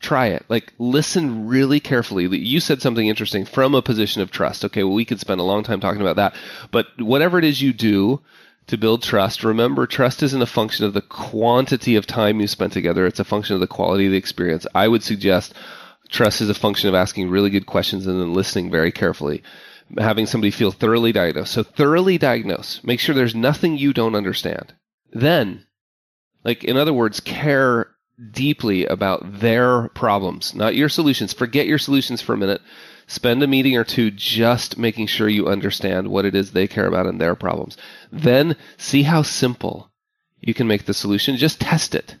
Try 0.00 0.26
it. 0.26 0.44
Like 0.48 0.72
listen 0.78 1.46
really 1.46 1.80
carefully. 1.80 2.26
You 2.26 2.60
said 2.60 2.82
something 2.82 3.06
interesting 3.06 3.44
from 3.44 3.74
a 3.74 3.82
position 3.82 4.20
of 4.20 4.30
trust. 4.30 4.64
Okay, 4.64 4.84
well 4.84 4.94
we 4.94 5.04
could 5.04 5.20
spend 5.20 5.40
a 5.40 5.44
long 5.44 5.62
time 5.62 5.80
talking 5.80 6.02
about 6.02 6.16
that. 6.16 6.34
But 6.70 6.86
whatever 6.98 7.38
it 7.38 7.44
is 7.44 7.62
you 7.62 7.72
do 7.72 8.20
to 8.66 8.78
build 8.78 9.02
trust, 9.02 9.44
remember 9.44 9.86
trust 9.86 10.22
isn't 10.22 10.42
a 10.42 10.46
function 10.46 10.84
of 10.84 10.94
the 10.94 11.02
quantity 11.02 11.96
of 11.96 12.06
time 12.06 12.40
you 12.40 12.46
spent 12.46 12.72
together, 12.72 13.06
it's 13.06 13.20
a 13.20 13.24
function 13.24 13.54
of 13.54 13.60
the 13.60 13.66
quality 13.66 14.06
of 14.06 14.12
the 14.12 14.18
experience. 14.18 14.66
I 14.74 14.88
would 14.88 15.02
suggest 15.02 15.54
trust 16.10 16.40
is 16.40 16.48
a 16.48 16.54
function 16.54 16.88
of 16.88 16.94
asking 16.94 17.30
really 17.30 17.50
good 17.50 17.66
questions 17.66 18.06
and 18.06 18.20
then 18.20 18.34
listening 18.34 18.70
very 18.70 18.92
carefully 18.92 19.42
having 19.98 20.26
somebody 20.26 20.50
feel 20.50 20.70
thoroughly 20.70 21.12
diagnosed. 21.12 21.52
So 21.52 21.62
thoroughly 21.62 22.18
diagnose. 22.18 22.82
Make 22.84 23.00
sure 23.00 23.14
there's 23.14 23.34
nothing 23.34 23.76
you 23.76 23.92
don't 23.92 24.14
understand. 24.14 24.74
Then, 25.12 25.66
like 26.44 26.64
in 26.64 26.76
other 26.76 26.92
words, 26.92 27.20
care 27.20 27.93
deeply 28.30 28.86
about 28.86 29.40
their 29.40 29.88
problems, 29.90 30.54
not 30.54 30.74
your 30.74 30.88
solutions. 30.88 31.32
Forget 31.32 31.66
your 31.66 31.78
solutions 31.78 32.20
for 32.20 32.34
a 32.34 32.38
minute. 32.38 32.62
Spend 33.06 33.42
a 33.42 33.46
meeting 33.46 33.76
or 33.76 33.84
two 33.84 34.10
just 34.10 34.78
making 34.78 35.08
sure 35.08 35.28
you 35.28 35.46
understand 35.46 36.08
what 36.08 36.24
it 36.24 36.34
is 36.34 36.52
they 36.52 36.66
care 36.66 36.86
about 36.86 37.06
and 37.06 37.20
their 37.20 37.34
problems. 37.34 37.76
Then 38.10 38.56
see 38.78 39.02
how 39.02 39.22
simple 39.22 39.90
you 40.40 40.54
can 40.54 40.66
make 40.66 40.86
the 40.86 40.94
solution. 40.94 41.36
Just 41.36 41.60
test 41.60 41.94
it. 41.94 42.16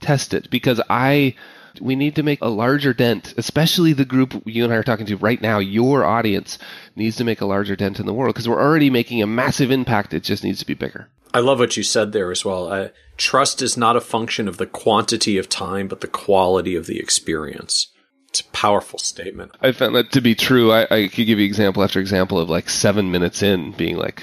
Test 0.00 0.34
it 0.34 0.50
because 0.50 0.80
I 0.88 1.34
we 1.80 1.96
need 1.96 2.16
to 2.16 2.22
make 2.22 2.40
a 2.42 2.48
larger 2.48 2.92
dent, 2.92 3.34
especially 3.36 3.92
the 3.92 4.04
group 4.04 4.42
you 4.44 4.64
and 4.64 4.72
I 4.72 4.76
are 4.76 4.82
talking 4.82 5.06
to 5.06 5.16
right 5.16 5.40
now. 5.40 5.58
Your 5.58 6.04
audience 6.04 6.58
needs 6.96 7.16
to 7.16 7.24
make 7.24 7.40
a 7.40 7.46
larger 7.46 7.76
dent 7.76 7.98
in 7.98 8.06
the 8.06 8.12
world 8.12 8.34
because 8.34 8.48
we're 8.48 8.60
already 8.60 8.90
making 8.90 9.22
a 9.22 9.26
massive 9.26 9.70
impact. 9.70 10.12
It 10.12 10.22
just 10.22 10.44
needs 10.44 10.58
to 10.58 10.66
be 10.66 10.74
bigger. 10.74 11.08
I 11.34 11.40
love 11.40 11.58
what 11.58 11.76
you 11.76 11.82
said 11.82 12.12
there 12.12 12.30
as 12.30 12.44
well. 12.44 12.70
Uh, 12.70 12.88
trust 13.22 13.62
is 13.62 13.76
not 13.76 13.96
a 13.96 14.00
function 14.00 14.48
of 14.48 14.56
the 14.56 14.66
quantity 14.66 15.38
of 15.38 15.48
time, 15.48 15.86
but 15.86 16.00
the 16.00 16.08
quality 16.08 16.74
of 16.74 16.86
the 16.86 16.98
experience. 16.98 17.86
It's 18.28 18.40
a 18.40 18.44
powerful 18.46 18.98
statement. 18.98 19.52
I 19.60 19.72
found 19.72 19.94
that 19.94 20.10
to 20.12 20.20
be 20.20 20.34
true. 20.34 20.72
I, 20.72 20.82
I 20.90 21.08
could 21.08 21.26
give 21.26 21.38
you 21.38 21.44
example 21.44 21.84
after 21.84 22.00
example 22.00 22.38
of 22.38 22.50
like 22.50 22.68
seven 22.68 23.12
minutes 23.12 23.42
in 23.42 23.72
being 23.72 23.96
like, 23.96 24.22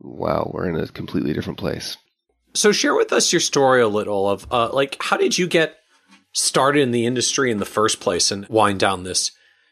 wow, 0.00 0.50
we're 0.52 0.68
in 0.68 0.76
a 0.76 0.88
completely 0.88 1.32
different 1.32 1.58
place. 1.60 1.96
So 2.54 2.72
share 2.72 2.94
with 2.94 3.12
us 3.12 3.32
your 3.32 3.40
story 3.40 3.80
a 3.82 3.88
little 3.88 4.28
of 4.28 4.46
uh, 4.50 4.70
like 4.72 4.96
how 5.00 5.16
did 5.16 5.38
you 5.38 5.46
get 5.46 5.76
started 6.32 6.80
in 6.80 6.90
the 6.90 7.06
industry 7.06 7.50
in 7.50 7.58
the 7.58 7.64
first 7.64 8.00
place 8.00 8.32
and 8.32 8.48
wind 8.48 8.80
down 8.80 9.04
this 9.04 9.30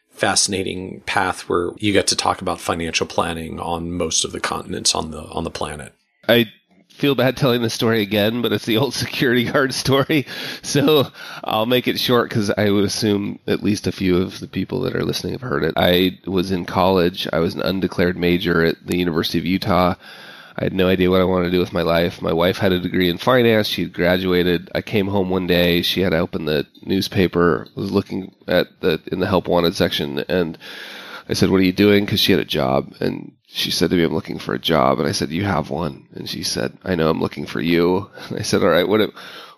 fascinating 0.09 1.01
path 1.05 1.49
where 1.49 1.71
you 1.77 1.91
get 1.91 2.07
to 2.07 2.15
talk 2.15 2.41
about 2.41 2.61
financial 2.61 3.07
planning 3.07 3.59
on 3.59 3.91
most 3.91 4.23
of 4.23 4.31
the 4.31 4.39
continents 4.39 4.95
on 4.95 5.11
the 5.11 5.23
on 5.23 5.43
the 5.43 5.51
planet. 5.51 5.93
I 6.29 6.45
feel 6.93 7.15
bad 7.15 7.35
telling 7.35 7.61
the 7.61 7.69
story 7.69 8.01
again, 8.01 8.41
but 8.41 8.53
it's 8.53 8.65
the 8.65 8.77
old 8.77 8.93
security 9.05 9.45
guard 9.45 9.73
story. 9.73 10.25
So 10.61 11.11
I'll 11.43 11.65
make 11.65 11.87
it 11.87 11.99
short 11.99 12.29
because 12.29 12.49
I 12.51 12.69
would 12.69 12.85
assume 12.85 13.39
at 13.47 13.63
least 13.63 13.87
a 13.87 13.91
few 13.91 14.17
of 14.17 14.39
the 14.39 14.47
people 14.47 14.81
that 14.81 14.95
are 14.95 15.03
listening 15.03 15.33
have 15.33 15.41
heard 15.41 15.63
it. 15.63 15.73
I 15.75 16.19
was 16.25 16.51
in 16.51 16.65
college. 16.65 17.27
I 17.33 17.39
was 17.39 17.55
an 17.55 17.61
undeclared 17.61 18.17
major 18.17 18.63
at 18.63 18.85
the 18.85 18.97
University 18.97 19.39
of 19.39 19.45
Utah. 19.45 19.95
I 20.55 20.63
had 20.63 20.73
no 20.73 20.87
idea 20.87 21.09
what 21.09 21.21
I 21.21 21.25
wanted 21.25 21.45
to 21.45 21.51
do 21.51 21.59
with 21.59 21.73
my 21.73 21.81
life. 21.81 22.21
My 22.21 22.31
wife 22.31 22.59
had 22.59 22.71
a 22.71 22.79
degree 22.79 23.09
in 23.09 23.17
finance. 23.17 23.67
She 23.67 23.83
had 23.83 23.93
graduated. 23.93 24.69
I 24.75 24.81
came 24.81 25.07
home 25.07 25.29
one 25.29 25.47
day. 25.47 25.81
She 25.81 26.01
had 26.01 26.13
opened 26.13 26.47
the 26.47 26.67
newspaper, 26.83 27.67
was 27.75 27.91
looking 27.91 28.35
at 28.47 28.67
the 28.81 29.01
in 29.11 29.19
the 29.19 29.27
help 29.27 29.47
wanted 29.47 29.75
section, 29.75 30.19
and 30.29 30.57
I 31.27 31.33
said, 31.33 31.49
"What 31.49 31.59
are 31.59 31.65
you 31.65 31.73
doing?" 31.73 32.05
Because 32.05 32.19
she 32.19 32.33
had 32.33 32.41
a 32.41 32.45
job, 32.45 32.93
and 32.99 33.31
she 33.53 33.71
said 33.71 33.89
to 33.89 33.95
me, 33.95 34.03
"I'm 34.03 34.13
looking 34.13 34.39
for 34.39 34.53
a 34.53 34.59
job." 34.59 34.99
And 34.99 35.07
I 35.07 35.11
said, 35.11 35.29
"You 35.29 35.43
have 35.45 35.69
one." 35.69 36.07
And 36.15 36.29
she 36.29 36.43
said, 36.43 36.77
"I 36.83 36.95
know. 36.95 37.09
I'm 37.09 37.21
looking 37.21 37.45
for 37.45 37.61
you." 37.61 38.09
And 38.29 38.39
I 38.39 38.41
said, 38.41 38.63
"All 38.63 38.69
right. 38.69 38.87
What 38.87 38.99
have, 38.99 39.11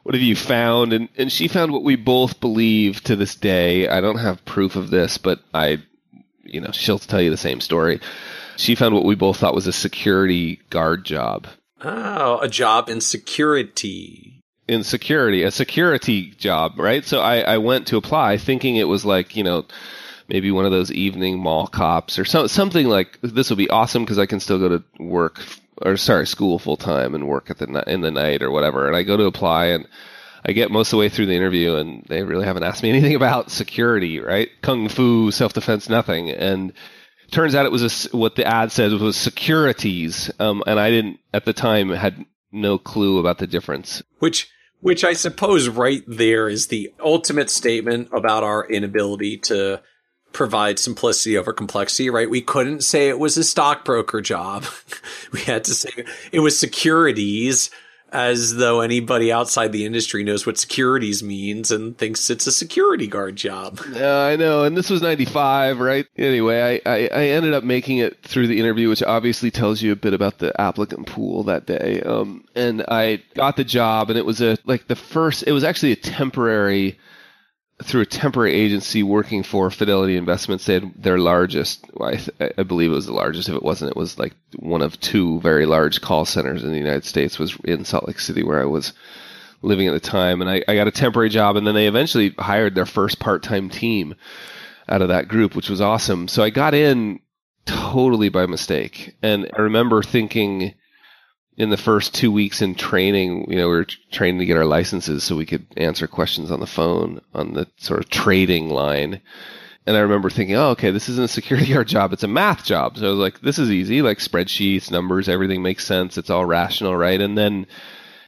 what 0.03 0.15
have 0.15 0.21
you 0.21 0.35
found?" 0.35 0.93
And 0.93 1.09
and 1.17 1.31
she 1.31 1.47
found 1.47 1.71
what 1.71 1.83
we 1.83 1.95
both 1.95 2.39
believe 2.39 3.03
to 3.05 3.15
this 3.15 3.35
day. 3.35 3.87
I 3.87 4.01
don't 4.01 4.19
have 4.19 4.45
proof 4.45 4.75
of 4.75 4.89
this, 4.89 5.17
but 5.17 5.39
I, 5.53 5.81
you 6.43 6.61
know, 6.61 6.71
she'll 6.71 6.99
tell 6.99 7.21
you 7.21 7.31
the 7.31 7.37
same 7.37 7.61
story 7.61 7.99
she 8.57 8.75
found 8.75 8.95
what 8.95 9.05
we 9.05 9.15
both 9.15 9.37
thought 9.37 9.55
was 9.55 9.67
a 9.67 9.73
security 9.73 10.59
guard 10.69 11.03
job. 11.05 11.47
Oh, 11.81 12.39
a 12.39 12.47
job 12.47 12.89
in 12.89 13.01
security. 13.01 14.41
In 14.67 14.83
security, 14.83 15.43
a 15.43 15.51
security 15.51 16.31
job, 16.31 16.79
right? 16.79 17.05
So 17.05 17.19
I, 17.19 17.41
I 17.41 17.57
went 17.59 17.87
to 17.87 17.97
apply 17.97 18.37
thinking 18.37 18.75
it 18.75 18.87
was 18.87 19.05
like, 19.05 19.35
you 19.35 19.43
know, 19.43 19.65
maybe 20.27 20.51
one 20.51 20.65
of 20.65 20.71
those 20.71 20.91
evening 20.91 21.39
mall 21.39 21.67
cops 21.67 22.17
or 22.19 22.25
so, 22.25 22.47
something 22.47 22.87
like 22.87 23.19
this 23.21 23.49
will 23.49 23.57
be 23.57 23.69
awesome 23.69 24.03
because 24.03 24.19
I 24.19 24.25
can 24.25 24.39
still 24.39 24.59
go 24.59 24.69
to 24.69 24.83
work 24.99 25.41
or 25.81 25.97
sorry, 25.97 26.25
school 26.27 26.59
full 26.59 26.77
time 26.77 27.15
and 27.15 27.27
work 27.27 27.49
at 27.49 27.57
the 27.57 27.83
in 27.87 28.01
the 28.01 28.11
night 28.11 28.41
or 28.41 28.51
whatever. 28.51 28.87
And 28.87 28.95
I 28.95 29.03
go 29.03 29.17
to 29.17 29.25
apply 29.25 29.67
and 29.67 29.87
I 30.45 30.51
get 30.51 30.71
most 30.71 30.87
of 30.87 30.91
the 30.91 30.97
way 30.97 31.09
through 31.09 31.25
the 31.25 31.35
interview 31.35 31.75
and 31.75 32.05
they 32.07 32.23
really 32.23 32.45
haven't 32.45 32.63
asked 32.63 32.83
me 32.83 32.89
anything 32.91 33.15
about 33.15 33.51
security, 33.51 34.19
right? 34.19 34.49
Kung 34.61 34.89
fu, 34.89 35.31
self 35.31 35.53
defense, 35.53 35.89
nothing. 35.89 36.29
And 36.29 36.73
turns 37.31 37.55
out 37.55 37.65
it 37.65 37.71
was 37.71 38.05
a, 38.05 38.17
what 38.17 38.35
the 38.35 38.45
ad 38.45 38.71
said 38.71 38.91
was 38.93 39.17
securities, 39.17 40.31
um, 40.39 40.63
and 40.67 40.79
I 40.79 40.89
didn't 40.89 41.19
at 41.33 41.45
the 41.45 41.53
time 41.53 41.89
had 41.89 42.25
no 42.51 42.77
clue 42.77 43.19
about 43.19 43.39
the 43.39 43.47
difference. 43.47 44.01
Which, 44.19 44.49
which 44.79 45.03
I 45.03 45.13
suppose 45.13 45.67
right 45.67 46.03
there 46.07 46.47
is 46.47 46.67
the 46.67 46.93
ultimate 47.03 47.49
statement 47.49 48.09
about 48.13 48.43
our 48.43 48.65
inability 48.69 49.37
to 49.39 49.81
provide 50.35 50.77
simplicity 50.77 51.37
over 51.37 51.53
complexity, 51.53 52.09
right? 52.09 52.29
We 52.29 52.41
couldn't 52.41 52.83
say 52.83 53.07
it 53.07 53.17
was 53.17 53.37
a 53.37 53.43
stockbroker 53.43 54.19
job. 54.19 54.65
we 55.31 55.39
had 55.41 55.63
to 55.63 55.73
say 55.73 55.89
it 56.31 56.41
was 56.41 56.59
securities 56.59 57.71
as 58.11 58.55
though 58.55 58.81
anybody 58.81 59.31
outside 59.31 59.71
the 59.71 59.85
industry 59.85 60.23
knows 60.23 60.45
what 60.45 60.57
securities 60.57 61.23
means 61.23 61.71
and 61.71 61.97
thinks 61.97 62.29
it's 62.29 62.47
a 62.47 62.51
security 62.51 63.07
guard 63.07 63.35
job. 63.35 63.79
Yeah, 63.91 64.19
I 64.19 64.35
know. 64.35 64.63
And 64.63 64.75
this 64.75 64.89
was 64.89 65.01
95, 65.01 65.79
right? 65.79 66.05
Anyway, 66.17 66.81
I, 66.85 66.89
I, 66.89 67.07
I, 67.07 67.23
ended 67.27 67.53
up 67.53 67.63
making 67.63 67.97
it 67.97 68.21
through 68.21 68.47
the 68.47 68.59
interview, 68.59 68.89
which 68.89 69.03
obviously 69.03 69.51
tells 69.51 69.81
you 69.81 69.91
a 69.91 69.97
bit 69.97 70.13
about 70.13 70.37
the 70.37 70.59
applicant 70.61 71.07
pool 71.07 71.43
that 71.43 71.65
day. 71.65 72.01
Um, 72.01 72.45
and 72.55 72.85
I 72.87 73.21
got 73.33 73.57
the 73.57 73.63
job 73.63 74.09
and 74.09 74.19
it 74.19 74.25
was 74.25 74.41
a, 74.41 74.57
like 74.65 74.87
the 74.87 74.95
first, 74.95 75.43
it 75.47 75.51
was 75.51 75.63
actually 75.63 75.93
a 75.93 75.97
temporary 75.97 76.97
through 77.83 78.01
a 78.01 78.05
temporary 78.05 78.53
agency 78.53 79.03
working 79.03 79.43
for 79.43 79.69
Fidelity 79.69 80.15
Investments. 80.15 80.65
They 80.65 80.75
had 80.75 80.93
their 80.95 81.17
largest, 81.17 81.85
I, 81.99 82.15
th- 82.15 82.53
I, 82.57 82.63
believe 82.63 82.91
it 82.91 82.95
was 82.95 83.05
the 83.05 83.13
largest. 83.13 83.49
If 83.49 83.55
it 83.55 83.63
wasn't, 83.63 83.91
it 83.91 83.97
was 83.97 84.17
like 84.17 84.33
one 84.57 84.81
of 84.81 84.99
two 85.01 85.41
very 85.41 85.65
large 85.65 85.99
call 85.99 86.25
centers 86.25 86.63
in 86.63 86.71
the 86.71 86.77
United 86.77 87.03
States. 87.03 87.37
Was 87.37 87.57
in 87.65 87.83
Salt 87.83 88.07
Lake 88.07 88.19
City 88.19 88.43
where 88.43 88.61
I 88.61 88.65
was 88.65 88.93
living 89.61 89.87
at 89.87 89.93
the 89.93 89.99
time, 89.99 90.41
and 90.41 90.49
I, 90.49 90.63
I 90.67 90.75
got 90.75 90.87
a 90.87 90.91
temporary 90.91 91.29
job, 91.29 91.57
and 91.57 91.67
then 91.67 91.75
they 91.75 91.87
eventually 91.87 92.29
hired 92.37 92.75
their 92.75 92.85
first 92.85 93.19
part-time 93.19 93.69
team 93.69 94.15
out 94.87 95.01
of 95.01 95.09
that 95.09 95.27
group, 95.27 95.55
which 95.55 95.69
was 95.69 95.81
awesome. 95.81 96.27
So 96.27 96.43
I 96.43 96.51
got 96.51 96.73
in 96.73 97.19
totally 97.65 98.29
by 98.29 98.45
mistake, 98.45 99.15
and 99.21 99.49
I 99.57 99.61
remember 99.61 100.01
thinking 100.01 100.75
in 101.57 101.69
the 101.69 101.77
first 101.77 102.13
two 102.13 102.31
weeks 102.31 102.61
in 102.61 102.75
training, 102.75 103.49
you 103.49 103.57
know, 103.57 103.69
we 103.69 103.75
were 103.75 103.87
training 104.11 104.39
to 104.39 104.45
get 104.45 104.57
our 104.57 104.65
licenses 104.65 105.23
so 105.23 105.35
we 105.35 105.45
could 105.45 105.65
answer 105.77 106.07
questions 106.07 106.51
on 106.51 106.59
the 106.59 106.67
phone 106.67 107.21
on 107.33 107.53
the 107.53 107.67
sort 107.77 108.01
of 108.01 108.09
trading 108.09 108.69
line. 108.69 109.21
And 109.87 109.95
I 109.95 110.01
remember 110.01 110.29
thinking, 110.29 110.55
oh, 110.55 110.69
okay, 110.69 110.91
this 110.91 111.07
isn't 111.09 111.25
a 111.25 111.29
security 111.29 111.67
guard 111.73 111.87
job. 111.87 112.11
It's 112.11 112.23
a 112.23 112.27
math 112.27 112.65
job. 112.65 112.97
So 112.97 113.07
I 113.07 113.09
was 113.09 113.19
like, 113.19 113.41
this 113.41 113.59
is 113.59 113.71
easy, 113.71 114.01
like 114.01 114.17
spreadsheets, 114.17 114.91
numbers, 114.91 115.29
everything 115.29 115.61
makes 115.61 115.85
sense. 115.85 116.17
It's 116.17 116.29
all 116.29 116.45
rational, 116.45 116.95
right? 116.95 117.21
And 117.21 117.37
then 117.37 117.67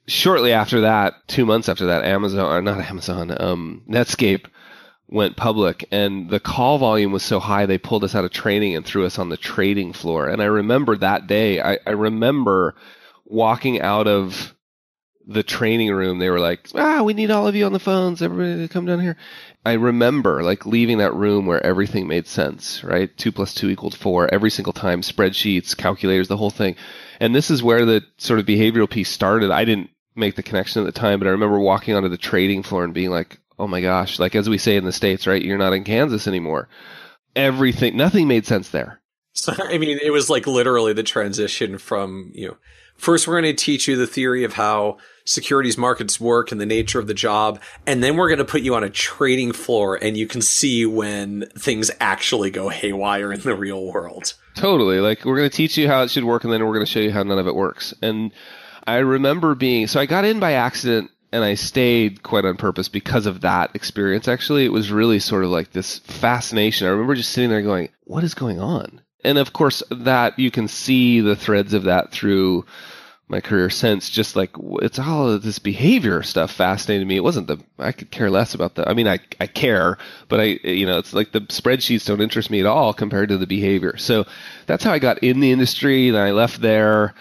shortly 0.07 0.53
after 0.53 0.81
that, 0.81 1.15
two 1.27 1.45
months 1.45 1.67
after 1.67 1.87
that, 1.87 2.05
Amazon 2.05 2.39
or 2.39 2.61
not 2.61 2.79
Amazon, 2.79 3.35
um, 3.41 3.83
Netscape 3.89 4.45
went 5.09 5.37
public 5.37 5.87
and 5.91 6.29
the 6.29 6.39
call 6.39 6.77
volume 6.77 7.13
was 7.13 7.23
so 7.23 7.39
high 7.39 7.65
they 7.65 7.77
pulled 7.77 8.03
us 8.03 8.13
out 8.13 8.25
of 8.25 8.31
training 8.31 8.75
and 8.75 8.85
threw 8.85 9.05
us 9.05 9.17
on 9.17 9.29
the 9.29 9.37
trading 9.37 9.93
floor. 9.93 10.27
And 10.27 10.41
I 10.41 10.45
remember 10.45 10.95
that 10.97 11.27
day, 11.27 11.61
I, 11.61 11.77
I 11.85 11.91
remember 11.91 12.75
walking 13.27 13.81
out 13.81 14.07
of 14.07 14.55
the 15.27 15.43
training 15.43 15.91
room, 15.91 16.19
they 16.19 16.29
were 16.29 16.39
like, 16.39 16.69
ah, 16.73 17.03
we 17.03 17.13
need 17.13 17.29
all 17.29 17.47
of 17.47 17.55
you 17.55 17.65
on 17.65 17.73
the 17.73 17.79
phones. 17.79 18.21
Everybody 18.21 18.65
to 18.65 18.73
come 18.73 18.85
down 18.85 19.01
here. 19.01 19.17
I 19.65 19.73
remember 19.73 20.41
like 20.41 20.65
leaving 20.65 20.99
that 20.99 21.13
room 21.13 21.45
where 21.45 21.63
everything 21.65 22.07
made 22.07 22.27
sense, 22.27 22.83
right? 22.83 23.15
Two 23.17 23.33
plus 23.33 23.53
two 23.53 23.69
equaled 23.69 23.95
four 23.95 24.33
every 24.33 24.49
single 24.49 24.73
time, 24.73 25.01
spreadsheets, 25.01 25.75
calculators, 25.75 26.29
the 26.29 26.37
whole 26.37 26.49
thing. 26.49 26.77
And 27.19 27.35
this 27.35 27.51
is 27.51 27.61
where 27.61 27.85
the 27.85 28.03
sort 28.17 28.39
of 28.39 28.45
behavioral 28.45 28.89
piece 28.89 29.09
started. 29.09 29.51
I 29.51 29.65
didn't 29.65 29.89
make 30.15 30.35
the 30.35 30.43
connection 30.43 30.81
at 30.81 30.85
the 30.85 30.97
time, 30.97 31.19
but 31.19 31.27
I 31.27 31.31
remember 31.31 31.59
walking 31.59 31.93
onto 31.95 32.09
the 32.09 32.17
trading 32.17 32.63
floor 32.63 32.85
and 32.85 32.93
being 32.93 33.09
like, 33.09 33.37
oh 33.59 33.67
my 33.67 33.81
gosh, 33.81 34.19
like 34.19 34.35
as 34.35 34.49
we 34.49 34.57
say 34.57 34.77
in 34.77 34.85
the 34.85 34.93
States, 34.93 35.27
right? 35.27 35.41
You're 35.41 35.57
not 35.57 35.73
in 35.73 35.83
Kansas 35.83 36.27
anymore. 36.27 36.69
Everything, 37.35 37.97
nothing 37.97 38.27
made 38.27 38.45
sense 38.45 38.69
there. 38.69 39.01
So, 39.33 39.53
I 39.59 39.77
mean, 39.77 39.99
it 40.01 40.11
was 40.11 40.29
like 40.29 40.47
literally 40.47 40.93
the 40.93 41.03
transition 41.03 41.77
from, 41.77 42.31
you 42.33 42.47
know, 42.47 42.57
first 42.97 43.27
we're 43.27 43.39
going 43.41 43.55
to 43.55 43.63
teach 43.63 43.88
you 43.88 43.95
the 43.95 44.07
theory 44.07 44.43
of 44.43 44.53
how 44.53 44.97
securities 45.27 45.77
markets 45.77 46.19
work 46.19 46.51
and 46.51 46.60
the 46.60 46.65
nature 46.65 46.99
of 46.99 47.07
the 47.07 47.13
job. 47.13 47.60
And 47.86 48.03
then 48.03 48.15
we're 48.15 48.29
going 48.29 48.39
to 48.39 48.45
put 48.45 48.62
you 48.62 48.75
on 48.75 48.83
a 48.83 48.89
trading 48.89 49.51
floor 49.51 49.95
and 50.01 50.15
you 50.15 50.25
can 50.25 50.41
see 50.41 50.86
when 50.86 51.47
things 51.57 51.91
actually 51.99 52.49
go 52.49 52.69
haywire 52.69 53.33
in 53.33 53.41
the 53.41 53.55
real 53.55 53.86
world. 53.86 54.33
Totally. 54.55 54.99
Like 54.99 55.25
we're 55.25 55.38
going 55.38 55.49
to 55.49 55.55
teach 55.55 55.77
you 55.77 55.88
how 55.88 56.03
it 56.03 56.12
should 56.12 56.23
work 56.23 56.43
and 56.43 56.53
then 56.53 56.65
we're 56.65 56.73
going 56.73 56.86
to 56.86 56.91
show 56.91 56.99
you 56.99 57.12
how 57.12 57.23
none 57.23 57.39
of 57.39 57.47
it 57.47 57.55
works. 57.55 57.93
And 58.01 58.31
I 58.86 58.97
remember 58.97 59.53
being, 59.53 59.88
so 59.88 59.99
I 59.99 60.05
got 60.05 60.25
in 60.25 60.39
by 60.39 60.53
accident 60.53 61.12
and 61.33 61.43
I 61.43 61.55
stayed 61.55 62.23
quite 62.23 62.45
on 62.45 62.55
purpose 62.55 62.88
because 62.88 63.25
of 63.25 63.41
that 63.41 63.75
experience. 63.75 64.29
Actually, 64.29 64.63
it 64.63 64.71
was 64.71 64.91
really 64.91 65.19
sort 65.19 65.43
of 65.43 65.49
like 65.49 65.71
this 65.71 65.99
fascination. 65.99 66.88
I 66.88 66.91
remember 66.91 67.15
just 67.15 67.31
sitting 67.31 67.49
there 67.49 67.62
going, 67.62 67.89
what 68.05 68.23
is 68.23 68.33
going 68.33 68.62
on? 68.62 69.01
And 69.23 69.38
of 69.38 69.53
course, 69.53 69.84
that 69.89 70.38
you 70.38 70.51
can 70.51 70.67
see 70.67 71.21
the 71.21 71.36
threads 71.36 71.73
of 71.73 71.84
that 71.84 72.12
through 72.12 72.65
my 73.30 73.41
career 73.41 73.69
since 73.69 74.10
just 74.10 74.36
like 74.36 74.51
it's 74.82 74.99
all 74.99 75.30
of 75.30 75.43
this 75.43 75.60
behavior 75.60 76.23
stuff 76.23 76.51
fascinated 76.51 77.08
me. 77.08 77.17
It 77.17 77.23
wasn't 77.23 77.47
the 77.47 77.60
i 77.77 77.91
could 77.91 78.10
care 78.10 78.30
less 78.30 78.53
about 78.53 78.75
the 78.75 78.88
i 78.88 78.93
mean 78.93 79.08
i 79.08 79.19
i 79.39 79.47
care 79.47 79.97
but 80.30 80.39
i 80.39 80.60
you 80.63 80.86
know 80.86 80.97
it's 80.97 81.13
like 81.13 81.32
the 81.34 81.41
spreadsheets 81.41 82.06
don't 82.06 82.21
interest 82.21 82.49
me 82.49 82.62
at 82.62 82.65
all 82.65 82.93
compared 82.93 83.30
to 83.30 83.38
the 83.38 83.47
behavior. 83.47 83.97
So 83.97 84.25
that's 84.65 84.84
how 84.84 84.93
i 84.93 84.99
got 84.99 85.19
in 85.23 85.39
the 85.41 85.51
industry 85.51 86.10
then 86.10 86.21
i 86.21 86.32
left 86.32 86.62
there. 86.62 87.13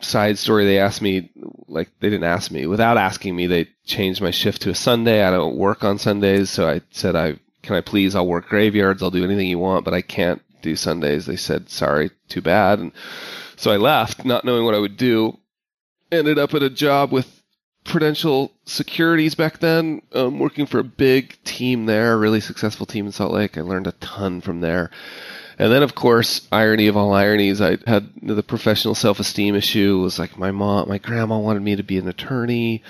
Side 0.00 0.36
story 0.36 0.66
they 0.66 0.78
asked 0.78 1.00
me 1.00 1.30
like 1.68 1.88
they 2.00 2.10
didn't 2.10 2.24
ask 2.24 2.50
me. 2.50 2.66
Without 2.66 2.98
asking 2.98 3.34
me 3.34 3.46
they 3.46 3.70
changed 3.86 4.20
my 4.20 4.30
shift 4.30 4.60
to 4.62 4.70
a 4.70 4.74
sunday. 4.74 5.24
I 5.24 5.30
don't 5.30 5.56
work 5.56 5.84
on 5.84 5.98
sundays 5.98 6.50
so 6.50 6.68
i 6.68 6.82
said 6.90 7.16
i 7.16 7.38
can 7.62 7.76
i 7.76 7.80
please? 7.80 8.14
I'll 8.14 8.26
work 8.26 8.46
graveyards. 8.46 9.02
I'll 9.02 9.10
do 9.10 9.24
anything 9.24 9.48
you 9.48 9.58
want 9.58 9.86
but 9.86 9.94
i 9.94 10.02
can't 10.02 10.42
do 10.66 10.76
sundays 10.76 11.26
they 11.26 11.36
said 11.36 11.68
sorry 11.70 12.10
too 12.28 12.42
bad 12.42 12.78
and 12.78 12.92
so 13.56 13.70
i 13.70 13.76
left 13.76 14.24
not 14.24 14.44
knowing 14.44 14.64
what 14.64 14.74
i 14.74 14.78
would 14.78 14.96
do 14.96 15.38
ended 16.12 16.38
up 16.38 16.54
at 16.54 16.62
a 16.62 16.70
job 16.70 17.12
with 17.12 17.36
Prudential 17.86 18.52
Securities 18.64 19.34
back 19.34 19.60
then, 19.60 20.02
um, 20.12 20.38
working 20.38 20.66
for 20.66 20.80
a 20.80 20.84
big 20.84 21.42
team 21.44 21.86
there, 21.86 22.12
a 22.12 22.16
really 22.16 22.40
successful 22.40 22.84
team 22.84 23.06
in 23.06 23.12
Salt 23.12 23.32
Lake. 23.32 23.56
I 23.56 23.62
learned 23.62 23.86
a 23.86 23.92
ton 23.92 24.40
from 24.40 24.60
there. 24.60 24.90
And 25.58 25.72
then, 25.72 25.82
of 25.82 25.94
course, 25.94 26.46
irony 26.52 26.88
of 26.88 26.96
all 26.96 27.14
ironies, 27.14 27.62
I 27.62 27.78
had 27.86 28.10
the 28.20 28.42
professional 28.42 28.94
self-esteem 28.94 29.54
issue. 29.54 29.98
It 29.98 30.02
was 30.02 30.18
like 30.18 30.36
my 30.36 30.50
mom, 30.50 30.88
my 30.88 30.98
grandma 30.98 31.38
wanted 31.38 31.62
me 31.62 31.76
to 31.76 31.82
be 31.82 31.96
an 31.96 32.08
attorney. 32.08 32.82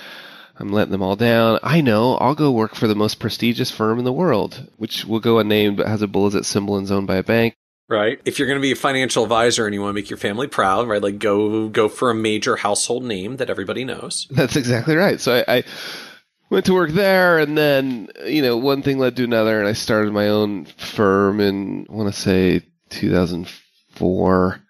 I'm 0.58 0.72
letting 0.72 0.92
them 0.92 1.02
all 1.02 1.16
down. 1.16 1.60
I 1.62 1.82
know. 1.82 2.16
I'll 2.16 2.34
go 2.34 2.50
work 2.50 2.74
for 2.74 2.88
the 2.88 2.94
most 2.94 3.20
prestigious 3.20 3.70
firm 3.70 3.98
in 3.98 4.06
the 4.06 4.12
world, 4.12 4.68
which 4.78 5.04
will 5.04 5.20
go 5.20 5.38
unnamed 5.38 5.76
but 5.76 5.86
has 5.86 6.00
a 6.00 6.08
Bullizet 6.08 6.46
symbol 6.46 6.76
and 6.76 6.84
is 6.84 6.90
owned 6.90 7.06
by 7.06 7.16
a 7.16 7.22
bank 7.22 7.54
right? 7.88 8.20
If 8.24 8.38
you're 8.38 8.48
going 8.48 8.58
to 8.58 8.62
be 8.62 8.72
a 8.72 8.76
financial 8.76 9.22
advisor 9.22 9.66
and 9.66 9.74
you 9.74 9.80
want 9.80 9.90
to 9.90 10.00
make 10.00 10.10
your 10.10 10.16
family 10.16 10.46
proud, 10.46 10.88
right? 10.88 11.02
Like 11.02 11.18
go 11.18 11.68
go 11.68 11.88
for 11.88 12.10
a 12.10 12.14
major 12.14 12.56
household 12.56 13.04
name 13.04 13.36
that 13.36 13.50
everybody 13.50 13.84
knows. 13.84 14.26
That's 14.30 14.56
exactly 14.56 14.96
right. 14.96 15.20
So 15.20 15.42
I, 15.46 15.58
I 15.58 15.64
went 16.50 16.66
to 16.66 16.74
work 16.74 16.90
there, 16.90 17.38
and 17.38 17.56
then 17.56 18.08
you 18.24 18.42
know 18.42 18.56
one 18.56 18.82
thing 18.82 18.98
led 18.98 19.16
to 19.16 19.24
another, 19.24 19.58
and 19.58 19.68
I 19.68 19.72
started 19.72 20.12
my 20.12 20.28
own 20.28 20.66
firm 20.76 21.40
in 21.40 21.86
I 21.88 21.92
want 21.92 22.12
to 22.12 22.20
say 22.20 22.62
2004. 22.90 24.62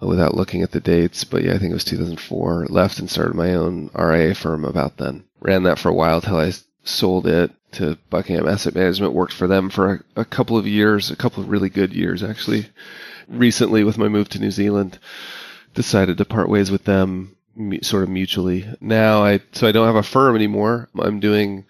Without 0.00 0.34
looking 0.34 0.62
at 0.62 0.72
the 0.72 0.80
dates, 0.80 1.24
but 1.24 1.42
yeah, 1.42 1.54
I 1.54 1.58
think 1.58 1.70
it 1.70 1.74
was 1.74 1.84
2004. 1.84 2.66
Left 2.68 2.98
and 2.98 3.08
started 3.08 3.34
my 3.34 3.54
own 3.54 3.88
RIA 3.94 4.34
firm 4.34 4.66
about 4.66 4.98
then. 4.98 5.24
Ran 5.40 5.62
that 5.62 5.78
for 5.78 5.88
a 5.88 5.94
while 5.94 6.20
till 6.20 6.36
I 6.36 6.52
sold 6.82 7.26
it 7.26 7.50
to 7.74 7.98
Buckingham 8.10 8.48
Asset 8.48 8.74
Management, 8.74 9.12
worked 9.12 9.32
for 9.32 9.46
them 9.46 9.70
for 9.70 9.94
a, 10.16 10.20
a, 10.20 10.24
couple 10.24 10.56
of 10.56 10.66
years, 10.66 11.10
a 11.10 11.16
couple 11.16 11.42
of 11.42 11.48
really 11.48 11.68
good 11.68 11.92
years 11.92 12.22
actually. 12.22 12.66
Recently, 13.28 13.84
with 13.84 13.98
my 13.98 14.08
move 14.08 14.28
to 14.30 14.38
New 14.38 14.50
Zealand, 14.50 14.98
decided 15.74 16.18
to 16.18 16.24
part 16.24 16.48
ways 16.48 16.70
with 16.70 16.84
them 16.84 17.36
sort 17.82 18.02
of 18.02 18.08
mutually. 18.08 18.66
Now 18.80 19.24
I, 19.24 19.40
so 19.52 19.66
I 19.66 19.72
don't 19.72 19.86
have 19.86 19.96
a 19.96 20.02
firm 20.02 20.34
anymore. 20.36 20.88
I'm 20.98 21.20
doing, 21.20 21.64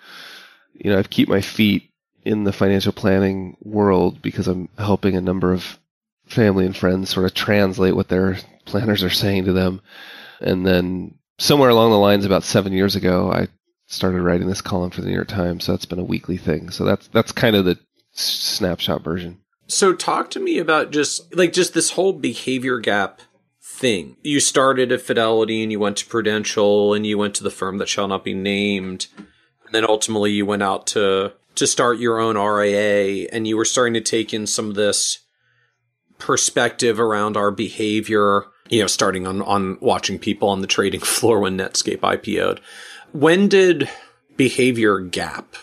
you 0.73 0.91
know, 0.91 0.99
I've 0.99 1.11
keep 1.11 1.29
my 1.29 1.41
feet 1.41 1.91
in 2.25 2.45
the 2.45 2.53
financial 2.53 2.93
planning 2.93 3.57
world 3.63 4.23
because 4.23 4.49
I'm 4.49 4.69
helping 4.79 5.17
a 5.17 5.21
number 5.21 5.53
of 5.53 5.79
family 6.27 6.65
and 6.65 6.77
friends 6.77 7.11
sort 7.11 7.27
of 7.27 7.35
translate 7.35 7.95
what 7.95 8.09
their 8.09 8.39
planners 8.65 9.03
are 9.03 9.11
saying 9.11 9.45
to 9.45 9.53
them. 9.53 9.81
And 10.41 10.67
then 10.67 11.19
somewhere 11.39 11.71
along 11.71 11.91
the 11.91 11.99
lines 11.99 12.25
about 12.25 12.45
seven 12.45 12.73
years 12.73 12.97
ago, 12.97 13.31
I 13.31 13.49
started 13.87 14.23
writing 14.23 14.49
this 14.49 14.61
column 14.61 14.91
for 14.91 15.01
the 15.01 15.09
New 15.09 15.15
York 15.15 15.29
Times. 15.29 15.65
So 15.65 15.73
that's 15.73 15.87
been 15.87 15.99
a 15.99 16.05
weekly 16.05 16.37
thing. 16.37 16.71
So 16.71 16.85
that's 16.85 17.09
that's 17.09 17.33
kind 17.33 17.57
of 17.57 17.65
the 17.65 17.79
snapshot 18.13 19.03
version. 19.03 19.41
So 19.67 19.95
talk 19.95 20.31
to 20.31 20.41
me 20.41 20.59
about 20.59 20.91
just 20.91 21.35
like 21.35 21.53
just 21.53 21.75
this 21.75 21.91
whole 21.91 22.13
behavior 22.13 22.79
gap 22.79 23.21
thing. 23.63 24.17
You 24.23 24.41
started 24.41 24.93
at 24.93 25.01
Fidelity 25.01 25.63
and 25.63 25.73
you 25.73 25.81
went 25.81 25.97
to 25.99 26.07
Prudential 26.07 26.95
and 26.95 27.07
you 27.07 27.19
went 27.19 27.35
to 27.37 27.45
the 27.45 27.51
firm 27.51 27.79
that 27.79 27.89
shall 27.89 28.09
not 28.09 28.25
be 28.25 28.35
named. 28.35 29.09
And 29.19 29.75
then 29.75 29.85
ultimately 29.89 30.33
you 30.33 30.47
went 30.47 30.63
out 30.63 30.87
to 30.89 31.33
to 31.57 31.67
start 31.67 31.99
your 31.99 32.19
own 32.19 32.37
RIA 32.37 33.29
and 33.33 33.47
you 33.47 33.57
were 33.57 33.65
starting 33.65 33.95
to 33.95 34.01
take 34.01 34.35
in 34.35 34.47
some 34.47 34.69
of 34.69 34.75
this 34.75 35.21
perspective 36.19 36.99
around 37.01 37.37
our 37.37 37.51
behavior, 37.51 38.45
you 38.69 38.81
know, 38.81 38.87
starting 38.87 39.27
on 39.27 39.41
on 39.43 39.79
watching 39.81 40.19
people 40.19 40.49
on 40.49 40.61
the 40.61 40.67
trading 40.67 41.01
floor 41.17 41.41
when 41.41 41.59
Netscape 41.59 42.01
IPO'd 42.01 42.61
when 43.15 43.49
did 43.49 43.89
behavior 44.37 44.99
gap 44.99 45.55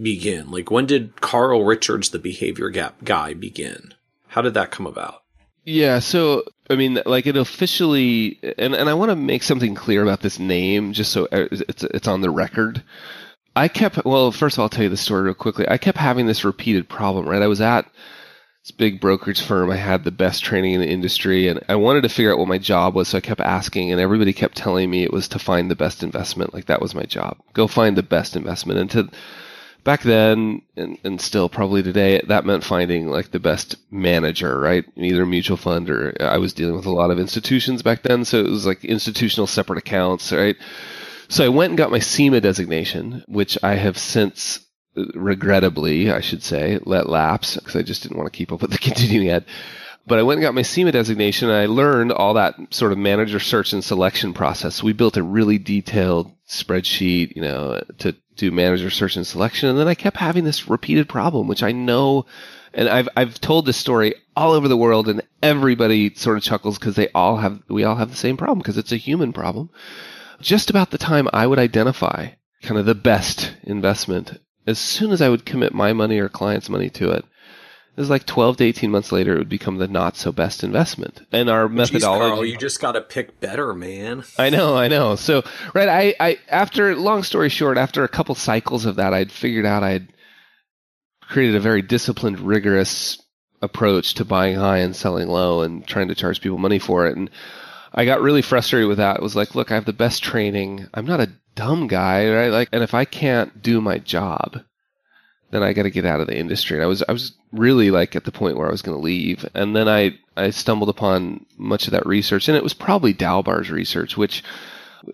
begin? 0.00 0.50
Like 0.50 0.70
when 0.70 0.86
did 0.86 1.20
Carl 1.20 1.64
Richards, 1.64 2.10
the 2.10 2.18
behavior 2.18 2.68
gap 2.68 3.02
guy, 3.02 3.32
begin? 3.32 3.94
How 4.28 4.42
did 4.42 4.54
that 4.54 4.70
come 4.70 4.86
about? 4.86 5.22
Yeah, 5.64 5.98
so 5.98 6.44
I 6.68 6.76
mean, 6.76 7.00
like 7.06 7.26
it 7.26 7.36
officially, 7.36 8.38
and 8.58 8.74
and 8.74 8.88
I 8.88 8.94
want 8.94 9.10
to 9.10 9.16
make 9.16 9.42
something 9.42 9.74
clear 9.74 10.02
about 10.02 10.20
this 10.20 10.38
name, 10.38 10.92
just 10.92 11.12
so 11.12 11.24
uh, 11.32 11.48
it's 11.50 11.82
it's 11.84 12.08
on 12.08 12.20
the 12.20 12.30
record. 12.30 12.82
I 13.56 13.68
kept 13.68 14.04
well. 14.04 14.30
First 14.30 14.56
of 14.56 14.60
all, 14.60 14.64
I'll 14.64 14.70
tell 14.70 14.84
you 14.84 14.90
the 14.90 14.96
story 14.96 15.22
real 15.22 15.34
quickly. 15.34 15.66
I 15.68 15.78
kept 15.78 15.98
having 15.98 16.26
this 16.26 16.44
repeated 16.44 16.88
problem. 16.88 17.26
Right, 17.26 17.42
I 17.42 17.46
was 17.46 17.60
at 17.60 17.90
this 18.62 18.70
big 18.70 19.00
brokerage 19.00 19.40
firm. 19.42 19.70
I 19.70 19.76
had 19.76 20.04
the 20.04 20.10
best 20.10 20.44
training 20.44 20.74
in 20.74 20.80
the 20.80 20.88
industry 20.88 21.48
and 21.48 21.60
I 21.68 21.76
wanted 21.76 22.02
to 22.02 22.08
figure 22.08 22.32
out 22.32 22.38
what 22.38 22.48
my 22.48 22.58
job 22.58 22.94
was. 22.94 23.08
So 23.08 23.18
I 23.18 23.22
kept 23.22 23.40
asking 23.40 23.90
and 23.90 24.00
everybody 24.00 24.32
kept 24.32 24.56
telling 24.56 24.90
me 24.90 25.02
it 25.02 25.12
was 25.12 25.28
to 25.28 25.38
find 25.38 25.70
the 25.70 25.76
best 25.76 26.02
investment. 26.02 26.52
Like 26.52 26.66
that 26.66 26.82
was 26.82 26.94
my 26.94 27.04
job. 27.04 27.38
Go 27.54 27.66
find 27.66 27.96
the 27.96 28.02
best 28.02 28.36
investment. 28.36 28.78
And 28.78 28.90
to 28.90 29.10
back 29.82 30.02
then 30.02 30.60
and, 30.76 30.98
and 31.04 31.20
still 31.20 31.48
probably 31.48 31.82
today, 31.82 32.20
that 32.28 32.44
meant 32.44 32.64
finding 32.64 33.06
like 33.08 33.30
the 33.30 33.40
best 33.40 33.76
manager, 33.90 34.60
right? 34.60 34.84
Either 34.94 35.24
mutual 35.24 35.56
fund 35.56 35.88
or 35.88 36.14
I 36.20 36.36
was 36.36 36.52
dealing 36.52 36.76
with 36.76 36.86
a 36.86 36.90
lot 36.90 37.10
of 37.10 37.18
institutions 37.18 37.82
back 37.82 38.02
then. 38.02 38.26
So 38.26 38.40
it 38.40 38.50
was 38.50 38.66
like 38.66 38.84
institutional 38.84 39.46
separate 39.46 39.78
accounts, 39.78 40.32
right? 40.32 40.56
So 41.28 41.46
I 41.46 41.48
went 41.48 41.70
and 41.70 41.78
got 41.78 41.92
my 41.92 42.00
CIMA 42.00 42.42
designation, 42.42 43.24
which 43.26 43.56
I 43.62 43.76
have 43.76 43.96
since 43.96 44.66
regrettably, 44.94 46.10
I 46.10 46.20
should 46.20 46.42
say, 46.42 46.78
let 46.84 47.08
lapse 47.08 47.56
because 47.56 47.76
I 47.76 47.82
just 47.82 48.02
didn't 48.02 48.18
want 48.18 48.32
to 48.32 48.36
keep 48.36 48.52
up 48.52 48.62
with 48.62 48.70
the 48.70 48.78
continuing 48.90 49.28
ed. 49.28 49.44
But 50.06 50.18
I 50.18 50.22
went 50.22 50.38
and 50.38 50.42
got 50.42 50.54
my 50.54 50.62
CIMA 50.62 50.92
designation 50.92 51.50
and 51.50 51.56
I 51.56 51.66
learned 51.66 52.10
all 52.10 52.34
that 52.34 52.56
sort 52.70 52.92
of 52.92 52.98
manager 52.98 53.38
search 53.38 53.72
and 53.72 53.84
selection 53.84 54.32
process. 54.32 54.82
We 54.82 54.92
built 54.92 55.16
a 55.16 55.22
really 55.22 55.58
detailed 55.58 56.32
spreadsheet, 56.48 57.36
you 57.36 57.42
know, 57.42 57.82
to 57.98 58.16
do 58.36 58.50
manager 58.50 58.90
search 58.90 59.16
and 59.16 59.26
selection. 59.26 59.68
And 59.68 59.78
then 59.78 59.88
I 59.88 59.94
kept 59.94 60.16
having 60.16 60.44
this 60.44 60.68
repeated 60.68 61.08
problem, 61.08 61.46
which 61.46 61.62
I 61.62 61.72
know, 61.72 62.26
and 62.72 62.88
I've, 62.88 63.08
I've 63.14 63.40
told 63.40 63.66
this 63.66 63.76
story 63.76 64.14
all 64.34 64.52
over 64.52 64.68
the 64.68 64.76
world 64.76 65.06
and 65.06 65.22
everybody 65.42 66.14
sort 66.14 66.38
of 66.38 66.42
chuckles 66.42 66.78
because 66.78 66.96
they 66.96 67.08
all 67.10 67.36
have, 67.36 67.62
we 67.68 67.84
all 67.84 67.96
have 67.96 68.10
the 68.10 68.16
same 68.16 68.36
problem 68.36 68.58
because 68.58 68.78
it's 68.78 68.92
a 68.92 68.96
human 68.96 69.32
problem. 69.32 69.70
Just 70.40 70.70
about 70.70 70.90
the 70.90 70.98
time 70.98 71.28
I 71.32 71.46
would 71.46 71.58
identify 71.58 72.30
kind 72.62 72.80
of 72.80 72.86
the 72.86 72.94
best 72.94 73.54
investment 73.62 74.40
as 74.70 74.78
soon 74.78 75.12
as 75.12 75.20
I 75.20 75.28
would 75.28 75.44
commit 75.44 75.74
my 75.74 75.92
money 75.92 76.18
or 76.18 76.28
clients' 76.28 76.68
money 76.68 76.88
to 76.90 77.10
it, 77.10 77.24
It 77.96 78.00
was 78.00 78.08
like 78.08 78.24
12 78.24 78.58
to 78.58 78.64
18 78.64 78.90
months 78.90 79.12
later, 79.12 79.34
it 79.34 79.38
would 79.38 79.48
become 79.48 79.76
the 79.78 79.88
not 79.88 80.16
so 80.16 80.32
best 80.32 80.62
investment. 80.64 81.20
And 81.32 81.50
our 81.50 81.68
methodology. 81.68 82.24
Jeez, 82.24 82.28
Carl, 82.30 82.44
you 82.46 82.56
just 82.56 82.80
got 82.80 82.92
to 82.92 83.00
pick 83.02 83.40
better, 83.40 83.74
man. 83.74 84.24
I 84.38 84.48
know, 84.48 84.76
I 84.76 84.88
know. 84.88 85.16
So, 85.16 85.42
right, 85.74 85.88
I, 85.88 86.14
I, 86.20 86.38
after, 86.48 86.94
long 86.96 87.22
story 87.24 87.48
short, 87.50 87.76
after 87.76 88.04
a 88.04 88.08
couple 88.08 88.34
cycles 88.34 88.86
of 88.86 88.96
that, 88.96 89.12
I'd 89.12 89.32
figured 89.32 89.66
out 89.66 89.82
I'd 89.82 90.08
created 91.28 91.56
a 91.56 91.60
very 91.60 91.82
disciplined, 91.82 92.40
rigorous 92.40 93.20
approach 93.60 94.14
to 94.14 94.24
buying 94.24 94.56
high 94.56 94.78
and 94.78 94.96
selling 94.96 95.28
low 95.28 95.62
and 95.62 95.86
trying 95.86 96.08
to 96.08 96.14
charge 96.14 96.40
people 96.40 96.58
money 96.58 96.78
for 96.78 97.06
it. 97.06 97.16
And 97.16 97.28
I 97.92 98.04
got 98.04 98.22
really 98.22 98.42
frustrated 98.42 98.88
with 98.88 98.98
that. 98.98 99.16
It 99.16 99.22
was 99.22 99.36
like, 99.36 99.54
look, 99.54 99.70
I 99.70 99.74
have 99.74 99.84
the 99.84 99.92
best 99.92 100.22
training. 100.22 100.88
I'm 100.94 101.06
not 101.06 101.20
a 101.20 101.30
dumb 101.54 101.86
guy, 101.86 102.28
right? 102.30 102.48
Like, 102.48 102.68
and 102.72 102.82
if 102.82 102.94
I 102.94 103.04
can't 103.04 103.62
do 103.62 103.80
my 103.80 103.98
job, 103.98 104.62
then 105.50 105.62
I 105.62 105.72
got 105.72 105.82
to 105.82 105.90
get 105.90 106.06
out 106.06 106.20
of 106.20 106.26
the 106.26 106.38
industry. 106.38 106.76
And 106.76 106.84
I 106.84 106.86
was, 106.86 107.02
I 107.08 107.12
was 107.12 107.32
really 107.52 107.90
like 107.90 108.14
at 108.14 108.24
the 108.24 108.32
point 108.32 108.56
where 108.56 108.68
I 108.68 108.70
was 108.70 108.82
going 108.82 108.96
to 108.96 109.02
leave. 109.02 109.48
And 109.54 109.74
then 109.74 109.88
I, 109.88 110.18
I 110.36 110.50
stumbled 110.50 110.88
upon 110.88 111.46
much 111.56 111.86
of 111.86 111.92
that 111.92 112.06
research 112.06 112.48
and 112.48 112.56
it 112.56 112.62
was 112.62 112.74
probably 112.74 113.12
Dalbar's 113.12 113.70
research, 113.70 114.16
which 114.16 114.42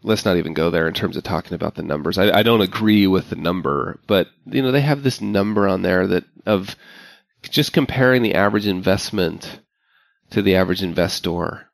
let's 0.03 0.25
not 0.25 0.37
even 0.37 0.53
go 0.53 0.71
there 0.71 0.89
in 0.89 0.95
terms 0.95 1.17
of 1.17 1.23
talking 1.23 1.55
about 1.55 1.75
the 1.75 1.83
numbers. 1.83 2.19
I, 2.19 2.39
I 2.39 2.43
don't 2.43 2.61
agree 2.61 3.07
with 3.07 3.31
the 3.31 3.37
number, 3.37 3.99
but 4.07 4.29
you 4.47 4.63
know, 4.63 4.73
they 4.73 4.81
have 4.81 5.03
this 5.03 5.21
number 5.21 5.69
on 5.69 5.83
there 5.83 6.07
that 6.07 6.25
of 6.45 6.77
just 7.43 7.73
comparing 7.73 8.23
the 8.23 8.35
average 8.35 8.67
investment 8.67 9.61
to 10.31 10.43
the 10.43 10.57
average 10.57 10.83
investor 10.83 11.66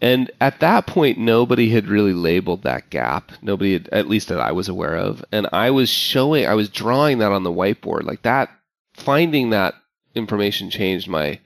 and 0.00 0.30
at 0.40 0.60
that 0.60 0.86
point, 0.86 1.18
nobody 1.18 1.70
had 1.70 1.86
really 1.88 2.14
labeled 2.14 2.62
that 2.62 2.90
gap. 2.90 3.32
Nobody 3.42 3.74
had, 3.74 3.88
at 3.90 4.08
least 4.08 4.28
that 4.28 4.40
I 4.40 4.52
was 4.52 4.68
aware 4.68 4.96
of. 4.96 5.24
And 5.30 5.46
I 5.52 5.70
was 5.70 5.90
showing, 5.90 6.46
I 6.46 6.54
was 6.54 6.68
drawing 6.68 7.18
that 7.18 7.32
on 7.32 7.42
the 7.42 7.52
whiteboard. 7.52 8.04
Like 8.04 8.22
that, 8.22 8.50
finding 8.94 9.50
that 9.50 9.74
information 10.14 10.70
changed 10.70 11.08
my 11.08 11.38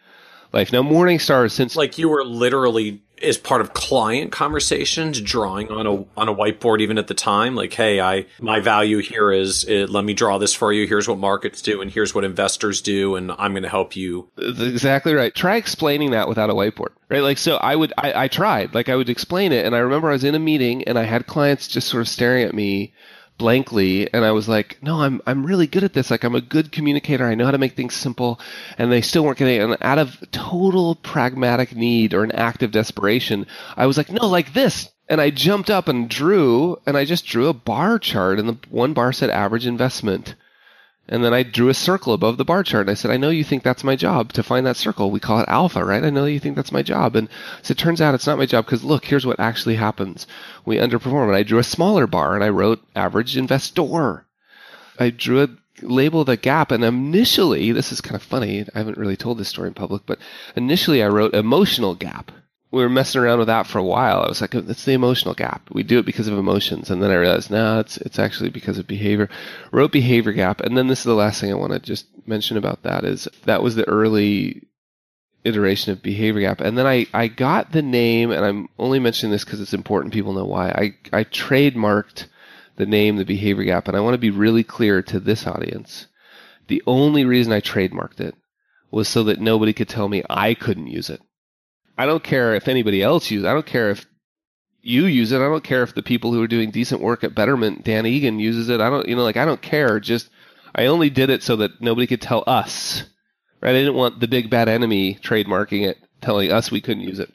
life. 0.52 0.72
Now, 0.72 0.82
Morningstar, 0.82 1.50
since. 1.50 1.76
Like 1.76 1.98
you 1.98 2.08
were 2.08 2.24
literally 2.24 3.02
as 3.22 3.38
part 3.38 3.60
of 3.60 3.72
client 3.74 4.32
conversations 4.32 5.20
drawing 5.20 5.70
on 5.70 5.86
a 5.86 6.04
on 6.18 6.28
a 6.28 6.34
whiteboard 6.34 6.80
even 6.80 6.98
at 6.98 7.06
the 7.06 7.14
time 7.14 7.54
like 7.54 7.72
hey 7.72 8.00
i 8.00 8.26
my 8.40 8.60
value 8.60 8.98
here 8.98 9.30
is 9.30 9.64
uh, 9.68 9.86
let 9.88 10.04
me 10.04 10.14
draw 10.14 10.38
this 10.38 10.52
for 10.52 10.72
you. 10.72 10.86
Here's 10.86 11.08
what 11.08 11.18
markets 11.18 11.62
do 11.62 11.80
and 11.80 11.90
here's 11.90 12.14
what 12.14 12.24
investors 12.24 12.80
do 12.80 13.16
and 13.16 13.32
i'm 13.32 13.52
going 13.52 13.62
to 13.62 13.68
help 13.68 13.96
you. 13.96 14.28
That's 14.36 14.60
exactly 14.60 15.14
right. 15.14 15.34
Try 15.34 15.56
explaining 15.56 16.10
that 16.10 16.28
without 16.28 16.50
a 16.50 16.54
whiteboard 16.54 16.90
right? 17.08 17.22
Like 17.22 17.38
so 17.38 17.56
i 17.56 17.74
would 17.74 17.92
I, 17.96 18.24
I 18.24 18.28
tried. 18.28 18.74
Like 18.74 18.88
i 18.88 18.96
would 18.96 19.08
explain 19.08 19.52
it 19.52 19.64
and 19.64 19.74
i 19.74 19.78
remember 19.78 20.08
i 20.08 20.12
was 20.12 20.24
in 20.24 20.34
a 20.34 20.40
meeting 20.40 20.84
and 20.84 20.98
i 20.98 21.04
had 21.04 21.26
clients 21.26 21.68
just 21.68 21.88
sort 21.88 22.00
of 22.00 22.08
staring 22.08 22.44
at 22.44 22.54
me 22.54 22.92
blankly 23.38 24.12
and 24.12 24.24
I 24.24 24.32
was 24.32 24.48
like, 24.48 24.78
no, 24.82 25.02
I'm 25.02 25.20
I'm 25.26 25.44
really 25.44 25.66
good 25.66 25.84
at 25.84 25.92
this. 25.92 26.10
Like 26.10 26.24
I'm 26.24 26.34
a 26.34 26.40
good 26.40 26.72
communicator. 26.72 27.26
I 27.26 27.34
know 27.34 27.44
how 27.44 27.50
to 27.50 27.58
make 27.58 27.74
things 27.74 27.94
simple. 27.94 28.40
And 28.78 28.90
they 28.90 29.00
still 29.00 29.24
weren't 29.24 29.38
getting 29.38 29.60
it. 29.60 29.64
And 29.64 29.76
out 29.80 29.98
of 29.98 30.22
total 30.30 30.96
pragmatic 30.96 31.74
need 31.74 32.14
or 32.14 32.24
an 32.24 32.32
act 32.32 32.62
of 32.62 32.70
desperation, 32.70 33.46
I 33.76 33.86
was 33.86 33.96
like, 33.96 34.10
no, 34.10 34.26
like 34.26 34.52
this. 34.52 34.90
And 35.08 35.20
I 35.20 35.30
jumped 35.30 35.70
up 35.70 35.88
and 35.88 36.08
drew 36.08 36.80
and 36.86 36.96
I 36.96 37.04
just 37.04 37.26
drew 37.26 37.48
a 37.48 37.54
bar 37.54 37.98
chart 37.98 38.38
and 38.38 38.48
the 38.48 38.58
one 38.70 38.94
bar 38.94 39.12
said 39.12 39.30
average 39.30 39.66
investment. 39.66 40.34
And 41.08 41.22
then 41.22 41.34
I 41.34 41.42
drew 41.42 41.68
a 41.68 41.74
circle 41.74 42.14
above 42.14 42.38
the 42.38 42.44
bar 42.44 42.62
chart. 42.62 42.82
And 42.82 42.90
I 42.90 42.94
said, 42.94 43.10
I 43.10 43.18
know 43.18 43.28
you 43.28 43.44
think 43.44 43.62
that's 43.62 43.84
my 43.84 43.94
job 43.94 44.32
to 44.32 44.42
find 44.42 44.66
that 44.66 44.76
circle. 44.76 45.10
We 45.10 45.20
call 45.20 45.40
it 45.40 45.48
alpha, 45.48 45.84
right? 45.84 46.02
I 46.02 46.10
know 46.10 46.24
you 46.24 46.40
think 46.40 46.56
that's 46.56 46.72
my 46.72 46.82
job. 46.82 47.14
And 47.14 47.28
so 47.62 47.72
it 47.72 47.78
turns 47.78 48.00
out 48.00 48.14
it's 48.14 48.26
not 48.26 48.38
my 48.38 48.46
job 48.46 48.64
because 48.64 48.84
look, 48.84 49.04
here's 49.04 49.26
what 49.26 49.38
actually 49.38 49.76
happens. 49.76 50.26
We 50.64 50.78
underperform. 50.78 51.28
And 51.28 51.36
I 51.36 51.42
drew 51.42 51.58
a 51.58 51.64
smaller 51.64 52.06
bar 52.06 52.34
and 52.34 52.42
I 52.42 52.48
wrote 52.48 52.82
average 52.96 53.36
investor. 53.36 54.26
I 54.98 55.10
drew 55.10 55.42
a 55.42 55.48
label 55.82 56.24
the 56.24 56.38
gap. 56.38 56.70
And 56.70 56.82
initially, 56.82 57.70
this 57.72 57.92
is 57.92 58.00
kind 58.00 58.16
of 58.16 58.22
funny. 58.22 58.64
I 58.74 58.78
haven't 58.78 58.98
really 58.98 59.16
told 59.16 59.38
this 59.38 59.48
story 59.48 59.68
in 59.68 59.74
public, 59.74 60.02
but 60.06 60.18
initially 60.56 61.02
I 61.02 61.08
wrote 61.08 61.34
emotional 61.34 61.94
gap 61.94 62.32
we 62.74 62.82
were 62.82 62.88
messing 62.88 63.20
around 63.20 63.38
with 63.38 63.46
that 63.46 63.66
for 63.66 63.78
a 63.78 63.84
while. 63.84 64.22
I 64.22 64.28
was 64.28 64.40
like, 64.40 64.54
oh, 64.54 64.60
"That's 64.60 64.84
the 64.84 64.92
emotional 64.92 65.34
gap. 65.34 65.70
We 65.70 65.82
do 65.82 65.98
it 66.00 66.06
because 66.06 66.28
of 66.28 66.36
emotions." 66.36 66.90
And 66.90 67.02
then 67.02 67.10
I 67.10 67.14
realized, 67.14 67.50
no, 67.50 67.78
it's 67.78 67.96
it's 67.98 68.18
actually 68.18 68.50
because 68.50 68.78
of 68.78 68.86
behavior. 68.86 69.28
Wrote 69.70 69.92
behavior 69.92 70.32
gap, 70.32 70.60
and 70.60 70.76
then 70.76 70.88
this 70.88 71.00
is 71.00 71.04
the 71.04 71.14
last 71.14 71.40
thing 71.40 71.52
I 71.52 71.56
want 71.56 71.72
to 71.72 71.78
just 71.78 72.06
mention 72.26 72.56
about 72.56 72.82
that 72.82 73.04
is 73.04 73.28
that 73.44 73.62
was 73.62 73.76
the 73.76 73.88
early 73.88 74.66
iteration 75.44 75.92
of 75.92 76.02
behavior 76.02 76.40
gap, 76.42 76.60
and 76.60 76.76
then 76.76 76.86
I 76.86 77.06
I 77.14 77.28
got 77.28 77.72
the 77.72 77.82
name, 77.82 78.30
and 78.30 78.44
I'm 78.44 78.68
only 78.78 78.98
mentioning 78.98 79.30
this 79.30 79.44
because 79.44 79.60
it's 79.60 79.74
important. 79.74 80.12
People 80.12 80.32
know 80.32 80.44
why. 80.44 80.68
I 80.70 81.18
I 81.18 81.24
trademarked 81.24 82.26
the 82.76 82.86
name, 82.86 83.16
the 83.16 83.24
behavior 83.24 83.64
gap, 83.64 83.86
and 83.86 83.96
I 83.96 84.00
want 84.00 84.14
to 84.14 84.18
be 84.18 84.30
really 84.30 84.64
clear 84.64 85.00
to 85.02 85.20
this 85.20 85.46
audience. 85.46 86.08
The 86.66 86.82
only 86.86 87.24
reason 87.24 87.52
I 87.52 87.60
trademarked 87.60 88.20
it 88.20 88.34
was 88.90 89.08
so 89.08 89.22
that 89.24 89.40
nobody 89.40 89.72
could 89.72 89.88
tell 89.88 90.08
me 90.08 90.22
I 90.28 90.54
couldn't 90.54 90.88
use 90.88 91.10
it. 91.10 91.20
I 91.96 92.06
don't 92.06 92.22
care 92.22 92.54
if 92.54 92.68
anybody 92.68 93.02
else 93.02 93.30
uses. 93.30 93.46
I 93.46 93.52
don't 93.52 93.66
care 93.66 93.90
if 93.90 94.06
you 94.82 95.06
use 95.06 95.32
it. 95.32 95.40
I 95.40 95.48
don't 95.48 95.64
care 95.64 95.82
if 95.82 95.94
the 95.94 96.02
people 96.02 96.32
who 96.32 96.42
are 96.42 96.48
doing 96.48 96.70
decent 96.70 97.00
work 97.00 97.24
at 97.24 97.34
Betterment, 97.34 97.84
Dan 97.84 98.06
Egan 98.06 98.38
uses 98.38 98.68
it. 98.68 98.80
I 98.80 98.90
don't, 98.90 99.08
you 99.08 99.16
know, 99.16 99.22
like 99.22 99.36
I 99.36 99.44
don't 99.44 99.62
care. 99.62 100.00
Just 100.00 100.28
I 100.74 100.86
only 100.86 101.10
did 101.10 101.30
it 101.30 101.42
so 101.42 101.56
that 101.56 101.80
nobody 101.80 102.06
could 102.06 102.20
tell 102.20 102.44
us. 102.46 103.04
Right? 103.60 103.70
I 103.70 103.78
didn't 103.78 103.94
want 103.94 104.20
the 104.20 104.28
big 104.28 104.50
bad 104.50 104.68
enemy 104.68 105.18
trademarking 105.22 105.86
it, 105.86 105.98
telling 106.20 106.52
us 106.52 106.70
we 106.70 106.80
couldn't 106.80 107.04
use 107.04 107.18
it. 107.18 107.32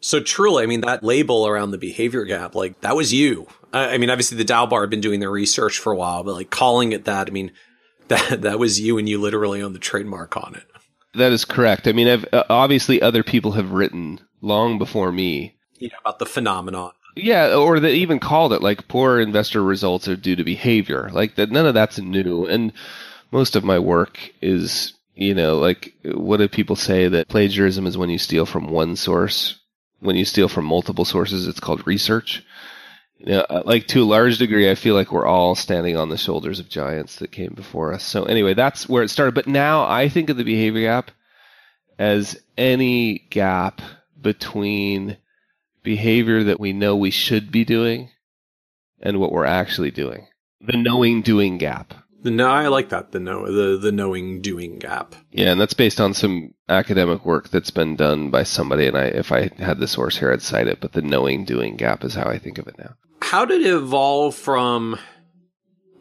So 0.00 0.20
truly, 0.20 0.64
I 0.64 0.66
mean, 0.66 0.80
that 0.80 1.04
label 1.04 1.46
around 1.46 1.70
the 1.70 1.78
behavior 1.78 2.24
gap, 2.24 2.56
like 2.56 2.80
that 2.80 2.96
was 2.96 3.12
you. 3.12 3.46
I, 3.72 3.94
I 3.94 3.98
mean, 3.98 4.10
obviously 4.10 4.36
the 4.36 4.44
Dalbar 4.44 4.80
had 4.80 4.90
been 4.90 5.00
doing 5.00 5.20
their 5.20 5.30
research 5.30 5.78
for 5.78 5.92
a 5.92 5.96
while, 5.96 6.24
but 6.24 6.34
like 6.34 6.50
calling 6.50 6.90
it 6.90 7.04
that, 7.04 7.28
I 7.28 7.30
mean, 7.30 7.52
that 8.08 8.42
that 8.42 8.58
was 8.58 8.80
you, 8.80 8.98
and 8.98 9.08
you 9.08 9.20
literally 9.20 9.62
own 9.62 9.72
the 9.72 9.78
trademark 9.78 10.36
on 10.36 10.56
it. 10.56 10.64
That 11.14 11.32
is 11.32 11.44
correct. 11.44 11.86
I 11.86 11.92
mean, 11.92 12.08
I've, 12.08 12.26
uh, 12.32 12.44
obviously 12.48 13.02
other 13.02 13.22
people 13.22 13.52
have 13.52 13.72
written 13.72 14.20
long 14.40 14.78
before 14.78 15.12
me. 15.12 15.54
Yeah, 15.78 15.90
about 16.00 16.18
the 16.18 16.26
phenomenon. 16.26 16.92
Yeah, 17.14 17.54
or 17.54 17.78
they 17.80 17.94
even 17.94 18.18
called 18.18 18.52
it 18.52 18.62
like 18.62 18.88
poor 18.88 19.20
investor 19.20 19.62
results 19.62 20.08
are 20.08 20.16
due 20.16 20.36
to 20.36 20.44
behavior. 20.44 21.10
Like 21.12 21.34
that, 21.34 21.50
none 21.50 21.66
of 21.66 21.74
that's 21.74 21.98
new. 21.98 22.46
And 22.46 22.72
most 23.30 23.56
of 23.56 23.64
my 23.64 23.78
work 23.78 24.18
is, 24.40 24.94
you 25.14 25.34
know, 25.34 25.58
like 25.58 25.94
what 26.04 26.38
do 26.38 26.48
people 26.48 26.76
say 26.76 27.08
that 27.08 27.28
plagiarism 27.28 27.86
is 27.86 27.98
when 27.98 28.08
you 28.08 28.18
steal 28.18 28.46
from 28.46 28.68
one 28.68 28.96
source? 28.96 29.58
When 30.00 30.16
you 30.16 30.24
steal 30.24 30.48
from 30.48 30.64
multiple 30.64 31.04
sources, 31.04 31.46
it's 31.46 31.60
called 31.60 31.86
research 31.86 32.42
you 33.24 33.34
know, 33.34 33.46
uh, 33.48 33.62
like 33.64 33.86
to 33.88 34.02
a 34.02 34.04
large 34.04 34.38
degree, 34.38 34.68
I 34.68 34.74
feel 34.74 34.96
like 34.96 35.12
we're 35.12 35.26
all 35.26 35.54
standing 35.54 35.96
on 35.96 36.08
the 36.08 36.16
shoulders 36.16 36.58
of 36.58 36.68
giants 36.68 37.16
that 37.16 37.30
came 37.30 37.52
before 37.54 37.92
us. 37.92 38.02
So 38.02 38.24
anyway, 38.24 38.54
that's 38.54 38.88
where 38.88 39.04
it 39.04 39.10
started. 39.10 39.34
But 39.34 39.46
now 39.46 39.84
I 39.84 40.08
think 40.08 40.28
of 40.28 40.36
the 40.36 40.44
behavior 40.44 40.82
gap 40.82 41.12
as 41.98 42.40
any 42.58 43.20
gap 43.30 43.80
between 44.20 45.18
behavior 45.84 46.42
that 46.44 46.58
we 46.58 46.72
know 46.72 46.96
we 46.96 47.12
should 47.12 47.52
be 47.52 47.64
doing 47.64 48.10
and 49.00 49.20
what 49.20 49.30
we're 49.30 49.44
actually 49.44 49.92
doing. 49.92 50.26
The 50.60 50.76
knowing 50.76 51.22
doing 51.22 51.58
gap. 51.58 51.94
No, 52.24 52.48
I 52.48 52.68
like 52.68 52.88
that. 52.90 53.10
The 53.10 53.18
know 53.18 53.50
the 53.50 53.78
the 53.78 53.90
knowing 53.90 54.40
doing 54.42 54.78
gap. 54.78 55.16
Yeah, 55.32 55.50
and 55.50 55.60
that's 55.60 55.74
based 55.74 56.00
on 56.00 56.14
some 56.14 56.54
academic 56.68 57.24
work 57.24 57.50
that's 57.50 57.72
been 57.72 57.96
done 57.96 58.30
by 58.30 58.44
somebody. 58.44 58.86
And 58.86 58.96
I, 58.96 59.06
if 59.06 59.32
I 59.32 59.50
had 59.58 59.80
the 59.80 59.88
source 59.88 60.16
here, 60.18 60.32
I'd 60.32 60.40
cite 60.40 60.68
it. 60.68 60.80
But 60.80 60.92
the 60.92 61.02
knowing 61.02 61.44
doing 61.44 61.76
gap 61.76 62.04
is 62.04 62.14
how 62.14 62.26
I 62.26 62.38
think 62.38 62.58
of 62.58 62.68
it 62.68 62.78
now 62.78 62.94
how 63.32 63.46
did 63.46 63.62
it 63.62 63.72
evolve 63.72 64.34
from 64.34 64.98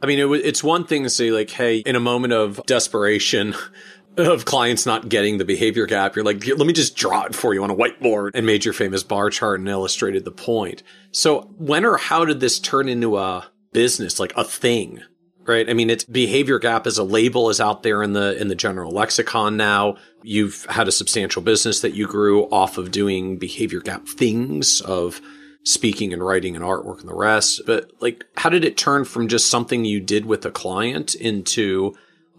I 0.02 0.06
mean, 0.06 0.20
it, 0.20 0.26
it's 0.46 0.62
one 0.62 0.84
thing 0.84 1.04
to 1.04 1.10
say, 1.10 1.32
like, 1.32 1.50
hey, 1.50 1.78
in 1.78 1.96
a 1.96 2.00
moment 2.02 2.34
of 2.34 2.60
desperation 2.66 3.56
of 4.18 4.44
clients 4.44 4.86
not 4.86 5.08
getting 5.08 5.38
the 5.38 5.46
behavior 5.46 5.86
gap, 5.86 6.18
you're 6.18 6.26
like, 6.26 6.46
let 6.46 6.68
me 6.68 6.74
just 6.74 6.98
draw 6.98 7.24
it 7.24 7.34
for 7.34 7.54
you 7.54 7.64
on 7.64 7.70
a 7.70 7.76
whiteboard 7.76 8.32
and 8.34 8.46
made 8.46 8.66
your 8.66 8.74
famous 8.74 9.02
bar 9.02 9.30
chart 9.30 9.62
and 9.62 9.70
illustrated 9.70 10.26
the 10.26 10.32
point. 10.32 10.84
So, 11.12 11.44
when 11.58 11.86
or 11.86 11.96
how 11.96 12.26
did 12.26 12.42
this 12.42 12.60
turn 12.60 12.90
into 12.90 13.18
a 13.18 13.50
business, 13.72 14.20
like 14.20 14.34
a 14.36 14.44
thing? 14.44 15.02
Right. 15.44 15.70
I 15.70 15.74
mean, 15.74 15.90
it's 15.90 16.04
behavior 16.04 16.60
gap 16.60 16.86
as 16.86 16.98
a 16.98 17.04
label 17.04 17.50
is 17.50 17.62
out 17.62 17.82
there 17.82 18.04
in 18.04 18.12
the, 18.12 18.40
in 18.40 18.50
the 18.50 18.56
general 18.56 18.92
lexicon 18.92 19.56
now. 19.56 19.96
You've 20.22 20.66
had 20.66 20.90
a 20.90 20.92
substantial 20.92 21.42
business 21.42 21.80
that 21.80 21.94
you 21.94 22.08
grew 22.08 22.44
off 22.50 22.78
of 22.78 22.92
doing 22.92 23.38
behavior 23.38 23.80
gap 23.80 24.06
things 24.06 24.82
of 24.82 25.22
speaking 25.64 26.12
and 26.14 26.24
writing 26.24 26.56
and 26.56 26.66
artwork 26.66 27.00
and 27.00 27.10
the 27.10 27.16
rest. 27.16 27.62
But 27.66 27.92
like, 28.00 28.26
how 28.38 28.50
did 28.50 28.66
it 28.66 28.78
turn 28.78 29.06
from 29.06 29.28
just 29.28 29.50
something 29.50 29.86
you 29.86 30.00
did 30.00 30.26
with 30.26 30.46
a 30.46 30.52
client 30.52 31.16
into 31.16 31.96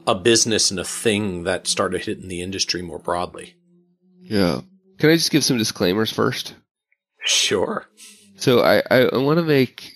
a 0.07 0.15
business 0.15 0.71
and 0.71 0.81
a 0.81 0.85
thing 0.85 1.45
that 1.45 1.67
started 1.67 2.05
hitting 2.05 2.29
the 2.29 2.43
industry 2.43 2.83
more 2.83 2.99
broadly? 2.99 3.55
Yeah. 4.21 4.63
Can 4.99 5.11
I 5.11 5.15
just 5.15 5.31
give 5.31 5.45
some 5.45 5.59
disclaimers 5.59 6.13
first? 6.13 6.55
Sure. 7.25 7.87
So 8.37 8.61
I, 8.61 8.83
I 8.91 9.17
want 9.19 9.39
to 9.39 9.45
make 9.45 9.93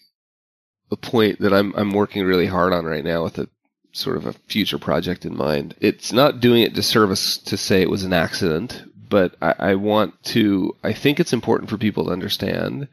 a 0.91 0.97
point 0.97 1.41
that 1.41 1.53
I'm 1.53 1.73
I'm 1.77 1.93
working 1.93 2.25
really 2.25 2.47
hard 2.47 2.73
on 2.73 2.85
right 2.85 3.05
now 3.05 3.25
with 3.25 3.39
a 3.39 3.49
sort 3.93 4.17
of 4.17 4.27
a 4.27 4.33
future 4.33 4.79
project 4.79 5.25
in 5.25 5.37
mind. 5.37 5.75
It's 5.81 6.13
not 6.13 6.41
doing 6.41 6.63
it 6.63 6.75
disservice 6.75 7.39
to 7.39 7.57
say 7.57 7.83
it 7.83 7.91
was 7.91 8.05
an 8.05 8.13
accident, 8.13 8.85
but 9.09 9.35
I, 9.43 9.55
I 9.59 9.75
want 9.75 10.23
to 10.25 10.77
I 10.85 10.93
think 10.93 11.19
it's 11.19 11.33
important 11.33 11.71
for 11.71 11.79
people 11.79 12.05
to 12.05 12.13
understand 12.13 12.89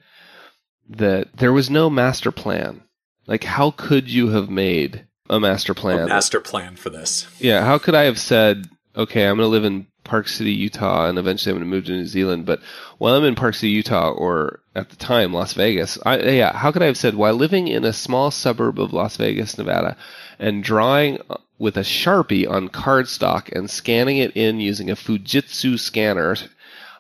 that 0.89 1.35
there 1.37 1.53
was 1.53 1.69
no 1.69 1.89
master 1.89 2.31
plan. 2.31 2.83
Like, 3.25 3.43
how 3.43 3.71
could 3.71 4.09
you 4.09 4.29
have 4.29 4.49
made 4.49 5.05
a 5.29 5.39
master 5.39 5.73
plan? 5.73 5.99
A 5.99 6.07
master 6.07 6.41
plan 6.41 6.75
for 6.75 6.89
this. 6.89 7.27
Yeah. 7.39 7.63
How 7.63 7.77
could 7.77 7.95
I 7.95 8.03
have 8.03 8.19
said, 8.19 8.69
okay, 8.95 9.25
I'm 9.25 9.37
going 9.37 9.45
to 9.45 9.51
live 9.51 9.65
in 9.65 9.87
Park 10.03 10.27
City, 10.27 10.51
Utah, 10.51 11.07
and 11.07 11.17
eventually 11.17 11.51
I'm 11.51 11.59
going 11.59 11.69
to 11.69 11.75
move 11.75 11.85
to 11.85 11.91
New 11.93 12.05
Zealand. 12.05 12.45
But 12.45 12.59
while 12.97 13.15
I'm 13.15 13.23
in 13.23 13.35
Park 13.35 13.55
City, 13.55 13.71
Utah, 13.71 14.11
or 14.11 14.59
at 14.75 14.89
the 14.89 14.95
time 14.97 15.33
Las 15.33 15.53
Vegas, 15.53 15.97
I, 16.05 16.19
yeah, 16.19 16.55
how 16.55 16.71
could 16.71 16.83
I 16.83 16.87
have 16.87 16.97
said 16.97 17.15
while 17.15 17.33
living 17.33 17.67
in 17.67 17.85
a 17.85 17.93
small 17.93 18.29
suburb 18.29 18.79
of 18.79 18.91
Las 18.93 19.15
Vegas, 19.17 19.57
Nevada, 19.57 19.95
and 20.39 20.63
drawing 20.63 21.19
uh, 21.29 21.37
with 21.57 21.77
a 21.77 21.81
sharpie 21.81 22.49
on 22.49 22.67
cardstock 22.67 23.51
and 23.53 23.69
scanning 23.69 24.17
it 24.17 24.35
in 24.35 24.59
using 24.59 24.89
a 24.89 24.95
Fujitsu 24.95 25.79
scanner, 25.79 26.35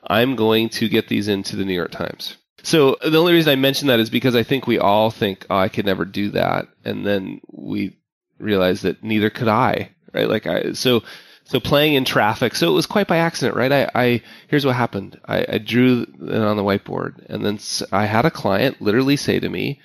I'm 0.07 0.35
going 0.35 0.69
to 0.69 0.87
get 0.87 1.09
these 1.09 1.27
into 1.27 1.55
the 1.55 1.65
New 1.65 1.73
York 1.73 1.91
Times. 1.91 2.37
So 2.63 2.97
the 3.03 3.17
only 3.19 3.33
reason 3.33 3.51
I 3.51 3.57
mention 3.57 3.89
that 3.89 3.99
is 3.99 4.09
because 4.09 4.35
I 4.35 4.43
think 4.43 4.65
we 4.65 4.79
all 4.79 5.11
think, 5.11 5.45
oh, 5.49 5.57
I 5.57 5.67
could 5.67 5.85
never 5.85 6.05
do 6.05 6.29
that, 6.29 6.69
and 6.85 7.05
then 7.05 7.41
we 7.51 7.97
realize 8.39 8.81
that 8.81 9.03
neither 9.03 9.29
could 9.29 9.49
I, 9.49 9.91
right? 10.13 10.29
Like 10.29 10.47
I, 10.47 10.71
so 10.71 11.03
so 11.43 11.59
playing 11.59 11.95
in 11.95 12.05
traffic. 12.05 12.55
So 12.55 12.69
it 12.69 12.73
was 12.73 12.85
quite 12.85 13.07
by 13.07 13.17
accident, 13.17 13.57
right? 13.57 13.71
I, 13.71 13.91
I 13.93 14.21
here's 14.47 14.65
what 14.65 14.77
happened. 14.77 15.19
I, 15.25 15.45
I 15.47 15.57
drew 15.57 16.03
it 16.03 16.41
on 16.41 16.55
the 16.55 16.63
whiteboard, 16.63 17.25
and 17.27 17.45
then 17.45 17.59
I 17.91 18.05
had 18.05 18.25
a 18.25 18.31
client 18.31 18.81
literally 18.81 19.17
say 19.17 19.41
to 19.41 19.49
me, 19.49 19.81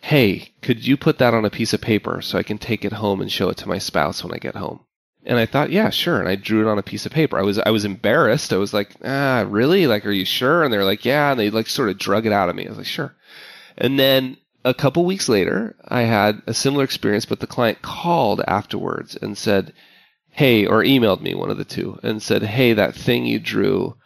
"Hey, 0.00 0.54
could 0.62 0.86
you 0.86 0.96
put 0.96 1.18
that 1.18 1.34
on 1.34 1.44
a 1.44 1.50
piece 1.50 1.74
of 1.74 1.82
paper 1.82 2.22
so 2.22 2.38
I 2.38 2.42
can 2.42 2.56
take 2.56 2.82
it 2.86 2.94
home 2.94 3.20
and 3.20 3.30
show 3.30 3.50
it 3.50 3.58
to 3.58 3.68
my 3.68 3.78
spouse 3.78 4.24
when 4.24 4.32
I 4.32 4.38
get 4.38 4.56
home?" 4.56 4.85
And 5.26 5.38
I 5.38 5.46
thought, 5.46 5.72
yeah, 5.72 5.90
sure. 5.90 6.20
And 6.20 6.28
I 6.28 6.36
drew 6.36 6.66
it 6.66 6.70
on 6.70 6.78
a 6.78 6.84
piece 6.84 7.04
of 7.04 7.12
paper. 7.12 7.36
I 7.36 7.42
was 7.42 7.58
I 7.58 7.70
was 7.70 7.84
embarrassed. 7.84 8.52
I 8.52 8.58
was 8.58 8.72
like, 8.72 8.94
ah, 9.04 9.44
really? 9.48 9.86
Like, 9.86 10.06
are 10.06 10.12
you 10.12 10.24
sure? 10.24 10.62
And 10.62 10.72
they're 10.72 10.84
like, 10.84 11.04
yeah. 11.04 11.32
And 11.32 11.40
they 11.40 11.50
like 11.50 11.66
sort 11.66 11.90
of 11.90 11.98
drug 11.98 12.26
it 12.26 12.32
out 12.32 12.48
of 12.48 12.54
me. 12.54 12.64
I 12.66 12.68
was 12.68 12.78
like, 12.78 12.86
sure. 12.86 13.14
And 13.76 13.98
then 13.98 14.36
a 14.64 14.74
couple 14.74 15.04
weeks 15.04 15.28
later, 15.28 15.76
I 15.86 16.02
had 16.02 16.42
a 16.46 16.54
similar 16.54 16.84
experience, 16.84 17.24
but 17.24 17.40
the 17.40 17.46
client 17.46 17.82
called 17.82 18.40
afterwards 18.46 19.16
and 19.16 19.36
said, 19.36 19.72
hey, 20.30 20.66
or 20.66 20.82
emailed 20.82 21.20
me, 21.20 21.34
one 21.34 21.50
of 21.50 21.56
the 21.56 21.64
two, 21.64 21.98
and 22.02 22.22
said, 22.22 22.42
hey, 22.42 22.72
that 22.72 22.94
thing 22.94 23.24
you 23.24 23.38
drew, 23.38 23.96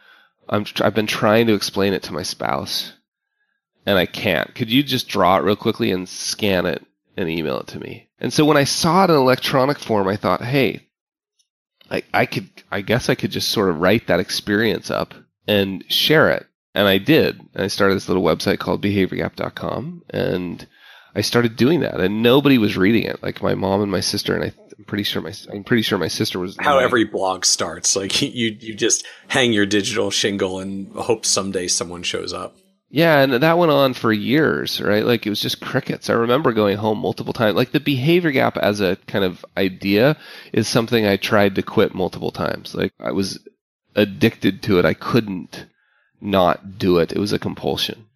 I'm, 0.48 0.66
I've 0.80 0.94
been 0.94 1.06
trying 1.06 1.46
to 1.46 1.54
explain 1.54 1.92
it 1.92 2.02
to 2.04 2.12
my 2.12 2.22
spouse, 2.22 2.92
and 3.86 3.98
I 3.98 4.06
can't. 4.06 4.54
Could 4.54 4.70
you 4.70 4.82
just 4.82 5.08
draw 5.08 5.38
it 5.38 5.44
real 5.44 5.56
quickly 5.56 5.90
and 5.90 6.08
scan 6.08 6.66
it 6.66 6.84
and 7.16 7.28
email 7.28 7.58
it 7.58 7.66
to 7.68 7.80
me? 7.80 8.08
And 8.20 8.32
so 8.32 8.44
when 8.44 8.56
I 8.56 8.64
saw 8.64 9.04
it 9.04 9.10
in 9.10 9.16
electronic 9.16 9.78
form, 9.78 10.08
I 10.08 10.16
thought, 10.16 10.42
hey, 10.42 10.86
I, 11.90 12.02
I 12.14 12.26
could, 12.26 12.48
I 12.70 12.80
guess 12.82 13.08
I 13.08 13.14
could 13.14 13.30
just 13.30 13.48
sort 13.48 13.70
of 13.70 13.80
write 13.80 14.06
that 14.06 14.20
experience 14.20 14.90
up 14.90 15.14
and 15.46 15.84
share 15.90 16.30
it. 16.30 16.46
And 16.74 16.86
I 16.86 16.98
did. 16.98 17.40
And 17.54 17.64
I 17.64 17.66
started 17.66 17.96
this 17.96 18.08
little 18.08 18.22
website 18.22 18.58
called 18.58 18.82
behaviorgap.com 18.82 20.02
and 20.10 20.66
I 21.14 21.22
started 21.22 21.56
doing 21.56 21.80
that 21.80 22.00
and 22.00 22.22
nobody 22.22 22.58
was 22.58 22.76
reading 22.76 23.02
it. 23.02 23.22
Like 23.22 23.42
my 23.42 23.54
mom 23.54 23.82
and 23.82 23.90
my 23.90 24.00
sister 24.00 24.34
and 24.34 24.44
I 24.44 24.52
I'm 24.78 24.84
pretty 24.84 25.02
sure 25.02 25.20
my 25.20 25.32
I'm 25.52 25.62
pretty 25.62 25.82
sure 25.82 25.98
my 25.98 26.08
sister 26.08 26.38
was 26.38 26.56
how 26.58 26.78
every 26.78 27.04
blog 27.04 27.44
starts. 27.44 27.96
Like 27.96 28.22
you 28.22 28.56
you 28.58 28.74
just 28.74 29.04
hang 29.28 29.52
your 29.52 29.66
digital 29.66 30.10
shingle 30.10 30.58
and 30.58 30.90
hope 30.92 31.26
someday 31.26 31.68
someone 31.68 32.02
shows 32.02 32.32
up. 32.32 32.56
Yeah, 32.92 33.20
and 33.20 33.32
that 33.32 33.58
went 33.58 33.70
on 33.70 33.94
for 33.94 34.12
years, 34.12 34.80
right? 34.80 35.04
Like 35.04 35.24
it 35.24 35.30
was 35.30 35.40
just 35.40 35.60
crickets. 35.60 36.10
I 36.10 36.14
remember 36.14 36.52
going 36.52 36.76
home 36.76 36.98
multiple 36.98 37.32
times. 37.32 37.54
Like 37.54 37.70
the 37.70 37.78
behavior 37.78 38.32
gap 38.32 38.56
as 38.56 38.80
a 38.80 38.96
kind 39.06 39.24
of 39.24 39.44
idea 39.56 40.16
is 40.52 40.66
something 40.66 41.06
I 41.06 41.16
tried 41.16 41.54
to 41.54 41.62
quit 41.62 41.94
multiple 41.94 42.32
times. 42.32 42.74
Like 42.74 42.92
I 42.98 43.12
was 43.12 43.38
addicted 43.94 44.62
to 44.64 44.80
it. 44.80 44.84
I 44.84 44.94
couldn't 44.94 45.66
not 46.20 46.78
do 46.78 46.98
it. 46.98 47.12
It 47.12 47.18
was 47.18 47.32
a 47.32 47.38
compulsion. 47.38 48.06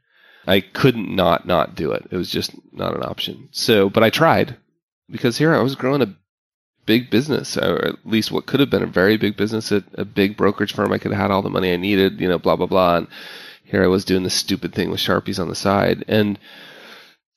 I 0.46 0.60
couldn't 0.60 1.14
not 1.14 1.46
not 1.46 1.76
do 1.76 1.92
it. 1.92 2.06
It 2.10 2.16
was 2.16 2.30
just 2.30 2.50
not 2.72 2.96
an 2.96 3.04
option. 3.04 3.48
So, 3.52 3.88
but 3.88 4.02
I 4.02 4.10
tried 4.10 4.56
because 5.08 5.38
here 5.38 5.54
I 5.54 5.62
was 5.62 5.76
growing 5.76 6.02
a 6.02 6.16
big 6.84 7.10
business, 7.10 7.56
or 7.56 7.84
at 7.84 8.06
least 8.06 8.32
what 8.32 8.46
could 8.46 8.60
have 8.60 8.70
been 8.70 8.82
a 8.82 8.86
very 8.86 9.16
big 9.16 9.36
business 9.36 9.72
at 9.72 9.84
a 9.94 10.04
big 10.04 10.36
brokerage 10.36 10.74
firm. 10.74 10.92
I 10.92 10.98
could 10.98 11.12
have 11.12 11.20
had 11.20 11.30
all 11.30 11.42
the 11.42 11.48
money 11.48 11.72
I 11.72 11.76
needed, 11.76 12.20
you 12.20 12.28
know, 12.28 12.38
blah, 12.38 12.56
blah, 12.56 12.66
blah. 12.66 12.96
And 12.96 13.08
here 13.74 13.84
I 13.84 13.88
was 13.88 14.04
doing 14.04 14.22
this 14.22 14.34
stupid 14.34 14.72
thing 14.72 14.90
with 14.90 15.00
Sharpies 15.00 15.40
on 15.40 15.48
the 15.48 15.54
side. 15.54 16.04
And 16.08 16.38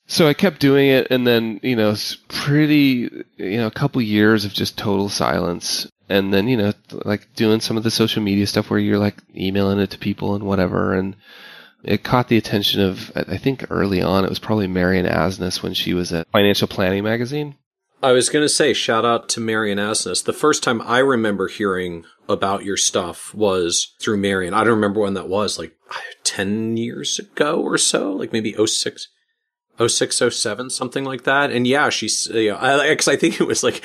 so 0.06 0.28
I 0.28 0.34
kept 0.34 0.60
doing 0.60 0.88
it. 0.88 1.08
And 1.10 1.26
then, 1.26 1.60
you 1.62 1.76
know, 1.76 1.94
pretty, 2.28 3.10
you 3.36 3.58
know, 3.58 3.66
a 3.66 3.72
couple 3.72 4.00
years 4.00 4.44
of 4.44 4.52
just 4.52 4.78
total 4.78 5.08
silence. 5.08 5.86
And 6.08 6.32
then, 6.32 6.48
you 6.48 6.56
know, 6.56 6.72
like 7.04 7.34
doing 7.34 7.60
some 7.60 7.76
of 7.76 7.82
the 7.82 7.90
social 7.90 8.22
media 8.22 8.46
stuff 8.46 8.70
where 8.70 8.78
you're 8.78 8.98
like 8.98 9.16
emailing 9.36 9.78
it 9.78 9.90
to 9.90 9.98
people 9.98 10.34
and 10.34 10.44
whatever. 10.44 10.94
And, 10.94 11.16
it 11.84 12.02
caught 12.02 12.28
the 12.28 12.36
attention 12.36 12.80
of 12.80 13.12
I 13.14 13.36
think 13.36 13.64
early 13.70 14.02
on 14.02 14.24
it 14.24 14.28
was 14.28 14.38
probably 14.38 14.66
Marion 14.66 15.06
Asnes 15.06 15.62
when 15.62 15.74
she 15.74 15.94
was 15.94 16.12
at 16.12 16.28
Financial 16.30 16.66
Planning 16.66 17.04
magazine. 17.04 17.54
I 18.02 18.12
was 18.12 18.28
going 18.28 18.44
to 18.44 18.48
say, 18.48 18.72
shout 18.72 19.04
out 19.04 19.28
to 19.30 19.40
Marion 19.40 19.78
Asnes. 19.78 20.24
The 20.24 20.32
first 20.32 20.62
time 20.62 20.80
I 20.82 20.98
remember 20.98 21.48
hearing 21.48 22.04
about 22.28 22.64
your 22.64 22.76
stuff 22.76 23.34
was 23.34 23.94
through 24.00 24.18
Marion. 24.18 24.54
I 24.54 24.62
don't 24.62 24.74
remember 24.74 25.00
when 25.00 25.14
that 25.14 25.28
was, 25.28 25.58
like 25.58 25.74
10 26.22 26.76
years 26.76 27.18
ago 27.18 27.60
or 27.60 27.76
so, 27.76 28.12
like 28.12 28.32
maybe 28.32 28.54
06, 28.54 29.08
06, 29.84 30.22
07, 30.30 30.70
something 30.70 31.04
like 31.04 31.24
that. 31.24 31.50
And 31.50 31.66
yeah, 31.66 31.88
she's, 31.88 32.28
you 32.28 32.52
know, 32.52 32.56
cause 32.96 33.08
I 33.08 33.16
think 33.16 33.40
it 33.40 33.46
was 33.46 33.64
like, 33.64 33.82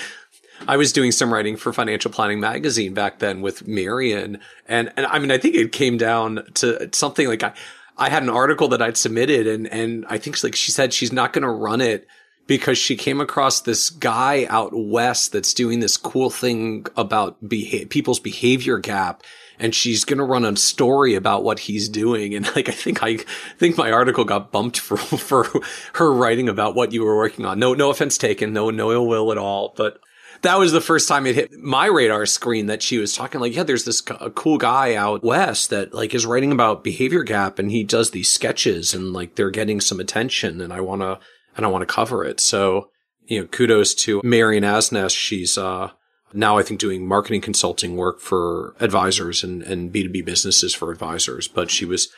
I 0.68 0.78
was 0.78 0.94
doing 0.94 1.12
some 1.12 1.34
writing 1.34 1.58
for 1.58 1.74
Financial 1.74 2.12
Planning 2.12 2.40
magazine 2.40 2.94
back 2.94 3.18
then 3.18 3.42
with 3.42 3.68
Marion. 3.68 4.40
And, 4.68 4.94
and 4.96 5.08
I 5.08 5.18
mean, 5.18 5.32
I 5.32 5.40
think 5.40 5.56
it 5.56 5.72
came 5.72 5.98
down 5.98 6.44
to 6.56 6.90
something 6.94 7.28
like 7.28 7.42
I, 7.42 7.54
I 7.98 8.10
had 8.10 8.24
an 8.24 8.30
article 8.30 8.68
that 8.70 8.82
I'd 8.82 8.98
submitted 8.98 9.48
and, 9.48 9.68
and 9.68 10.06
I 10.08 10.20
think 10.20 10.44
like 10.44 10.56
she 10.56 10.72
said 10.72 10.94
she's 10.94 11.12
not 11.12 11.34
going 11.34 11.44
to 11.44 11.50
run 11.50 11.82
it 11.82 12.08
because 12.48 12.78
she 12.78 12.96
came 12.96 13.22
across 13.22 13.62
this 13.62 13.90
guy 13.90 14.46
out 14.50 14.72
west 14.74 15.32
that's 15.32 15.54
doing 15.54 15.80
this 15.80 15.98
cool 15.98 16.30
thing 16.30 16.86
about 16.98 17.38
beha- 17.48 17.86
people's 17.88 18.20
behavior 18.20 18.80
gap 18.80 19.24
and 19.60 19.74
she's 19.74 20.04
going 20.04 20.18
to 20.18 20.24
run 20.24 20.46
a 20.46 20.56
story 20.58 21.16
about 21.16 21.44
what 21.44 21.60
he's 21.60 21.88
doing. 21.88 22.36
And 22.36 22.46
like 22.56 22.70
i 22.70 22.74
think 22.74 23.04
i 23.04 23.18
think 23.58 23.78
my 23.78 23.92
article 23.92 24.26
got 24.26 24.52
bumped 24.52 24.80
for 24.80 24.98
for 24.98 25.48
her 25.94 26.12
writing 26.12 26.50
about 26.50 26.76
what 26.76 26.92
you 26.92 27.04
were 27.04 27.16
working 27.16 27.46
on. 27.46 27.60
No 27.60 27.74
no 27.74 27.90
offense 27.90 28.18
taken. 28.18 28.54
No 28.54 28.70
no 28.70 28.92
ill 28.92 29.08
will 29.08 29.32
at 29.32 29.38
all. 29.38 29.74
But 29.76 30.00
that 30.42 30.60
was 30.60 30.74
the 30.74 30.82
first 30.82 31.08
time 31.08 31.26
it 31.26 31.36
hit 31.36 31.54
my 31.54 31.86
radar 31.86 32.26
screen 32.26 32.66
that 32.66 32.84
she 32.84 32.98
was 32.98 33.16
talking 33.16 33.40
like, 33.40 33.56
yeah, 33.56 33.64
there's 33.64 33.86
this 33.86 34.02
cool 34.02 34.58
guy 34.58 34.94
out 34.94 35.24
west 35.24 35.70
that 35.70 35.94
like 35.94 36.14
is 36.14 36.26
writing 36.26 36.52
about 36.52 36.84
behavior 36.84 37.24
gap 37.24 37.60
and 37.60 37.72
he 37.72 37.84
does 37.84 38.12
these 38.12 38.30
sketches 38.30 38.94
and 38.94 39.14
like 39.14 39.36
they're 39.36 39.50
getting 39.50 39.80
some 39.80 40.02
attention 40.02 40.60
and 40.60 40.74
I 40.74 40.82
want 40.82 41.02
to 41.02 41.20
and 41.56 41.66
I 41.66 41.70
want 41.70 41.88
to 41.88 41.94
cover 41.94 42.24
it. 42.24 42.40
So, 42.40 42.90
you 43.26 43.42
know, 43.42 43.48
kudos 43.48 43.94
to 43.96 44.22
Marion 44.24 44.64
Asnes. 44.64 45.16
She's, 45.16 45.58
uh, 45.58 45.92
now 46.34 46.58
I 46.58 46.64
think 46.64 46.80
doing 46.80 47.08
marketing 47.08 47.42
consulting 47.42 47.96
work 47.96 48.20
for 48.20 48.76
advisors 48.80 49.44
and, 49.44 49.62
and 49.64 49.94
B2B 49.94 50.26
businesses 50.26 50.74
for 50.74 50.92
advisors, 50.92 51.48
but 51.48 51.70
she 51.70 51.86
was 51.86 52.10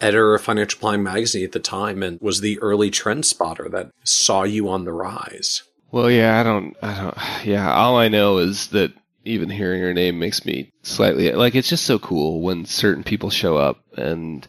editor 0.00 0.34
of 0.34 0.42
Financial 0.42 0.78
Planning 0.78 1.02
magazine 1.02 1.44
at 1.44 1.52
the 1.52 1.58
time 1.58 2.02
and 2.02 2.20
was 2.20 2.40
the 2.40 2.58
early 2.60 2.90
trend 2.90 3.26
spotter 3.26 3.68
that 3.68 3.90
saw 4.04 4.44
you 4.44 4.68
on 4.68 4.84
the 4.84 4.92
rise. 4.92 5.62
Well, 5.90 6.10
yeah, 6.10 6.38
I 6.38 6.42
don't, 6.42 6.76
I 6.82 7.02
don't, 7.02 7.46
yeah, 7.46 7.72
all 7.72 7.96
I 7.96 8.08
know 8.08 8.38
is 8.38 8.68
that 8.68 8.92
even 9.24 9.50
hearing 9.50 9.80
her 9.82 9.92
name 9.92 10.18
makes 10.18 10.46
me 10.46 10.70
slightly, 10.82 11.32
like, 11.32 11.54
it's 11.54 11.68
just 11.68 11.84
so 11.84 11.98
cool 11.98 12.40
when 12.42 12.64
certain 12.64 13.02
people 13.02 13.30
show 13.30 13.56
up 13.56 13.78
and, 13.96 14.46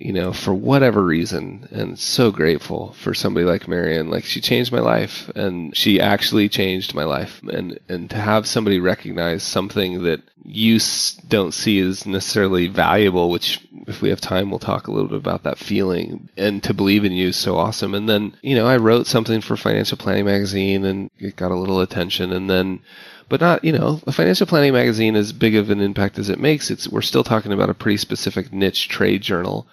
you 0.00 0.14
know, 0.14 0.32
for 0.32 0.54
whatever 0.54 1.04
reason, 1.04 1.68
and 1.70 1.98
so 1.98 2.30
grateful 2.30 2.94
for 2.94 3.12
somebody 3.12 3.44
like 3.44 3.68
Marion. 3.68 4.08
Like 4.08 4.24
she 4.24 4.40
changed 4.40 4.72
my 4.72 4.80
life, 4.80 5.30
and 5.36 5.76
she 5.76 6.00
actually 6.00 6.48
changed 6.48 6.94
my 6.94 7.04
life. 7.04 7.42
And 7.52 7.78
and 7.86 8.08
to 8.08 8.16
have 8.16 8.46
somebody 8.46 8.80
recognize 8.80 9.42
something 9.42 10.02
that 10.04 10.22
you 10.42 10.80
don't 11.28 11.52
see 11.52 11.80
as 11.80 12.06
necessarily 12.06 12.66
valuable, 12.66 13.28
which 13.28 13.60
if 13.86 14.00
we 14.00 14.08
have 14.08 14.22
time, 14.22 14.48
we'll 14.48 14.58
talk 14.58 14.86
a 14.86 14.90
little 14.90 15.08
bit 15.08 15.18
about 15.18 15.42
that 15.42 15.58
feeling, 15.58 16.30
and 16.34 16.62
to 16.64 16.72
believe 16.72 17.04
in 17.04 17.12
you 17.12 17.28
is 17.28 17.36
so 17.36 17.58
awesome. 17.58 17.94
And 17.94 18.08
then 18.08 18.34
you 18.40 18.54
know, 18.54 18.66
I 18.66 18.78
wrote 18.78 19.06
something 19.06 19.42
for 19.42 19.56
Financial 19.56 19.98
Planning 19.98 20.24
magazine, 20.24 20.86
and 20.86 21.10
it 21.18 21.36
got 21.36 21.50
a 21.50 21.56
little 21.56 21.80
attention, 21.80 22.32
and 22.32 22.48
then 22.48 22.80
but 23.28 23.40
not 23.40 23.62
you 23.62 23.72
know 23.72 24.00
a 24.06 24.12
financial 24.12 24.46
planning 24.46 24.72
magazine 24.72 25.14
as 25.14 25.32
big 25.32 25.54
of 25.54 25.68
an 25.68 25.80
impact 25.80 26.18
as 26.18 26.28
it 26.28 26.40
makes 26.40 26.68
it's 26.68 26.88
we're 26.88 27.00
still 27.00 27.22
talking 27.22 27.52
about 27.52 27.70
a 27.70 27.74
pretty 27.74 27.96
specific 27.96 28.52
niche 28.52 28.88
trade 28.88 29.22
journal 29.22 29.68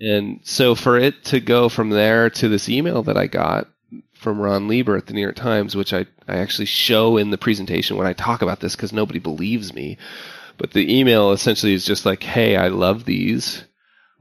and 0.00 0.40
so 0.42 0.74
for 0.74 0.98
it 0.98 1.24
to 1.24 1.40
go 1.40 1.68
from 1.68 1.90
there 1.90 2.30
to 2.30 2.48
this 2.48 2.68
email 2.68 3.02
that 3.02 3.16
i 3.16 3.26
got 3.26 3.68
from 4.12 4.40
ron 4.40 4.68
lieber 4.68 4.96
at 4.96 5.06
the 5.06 5.12
new 5.12 5.20
york 5.20 5.36
times 5.36 5.76
which 5.76 5.92
i, 5.92 6.06
I 6.26 6.36
actually 6.38 6.66
show 6.66 7.16
in 7.16 7.30
the 7.30 7.38
presentation 7.38 7.96
when 7.96 8.06
i 8.06 8.12
talk 8.12 8.42
about 8.42 8.60
this 8.60 8.76
because 8.76 8.92
nobody 8.92 9.18
believes 9.18 9.74
me 9.74 9.98
but 10.56 10.72
the 10.72 10.98
email 10.98 11.32
essentially 11.32 11.72
is 11.74 11.84
just 11.86 12.04
like 12.06 12.22
hey 12.22 12.56
i 12.56 12.68
love 12.68 13.04
these. 13.04 13.64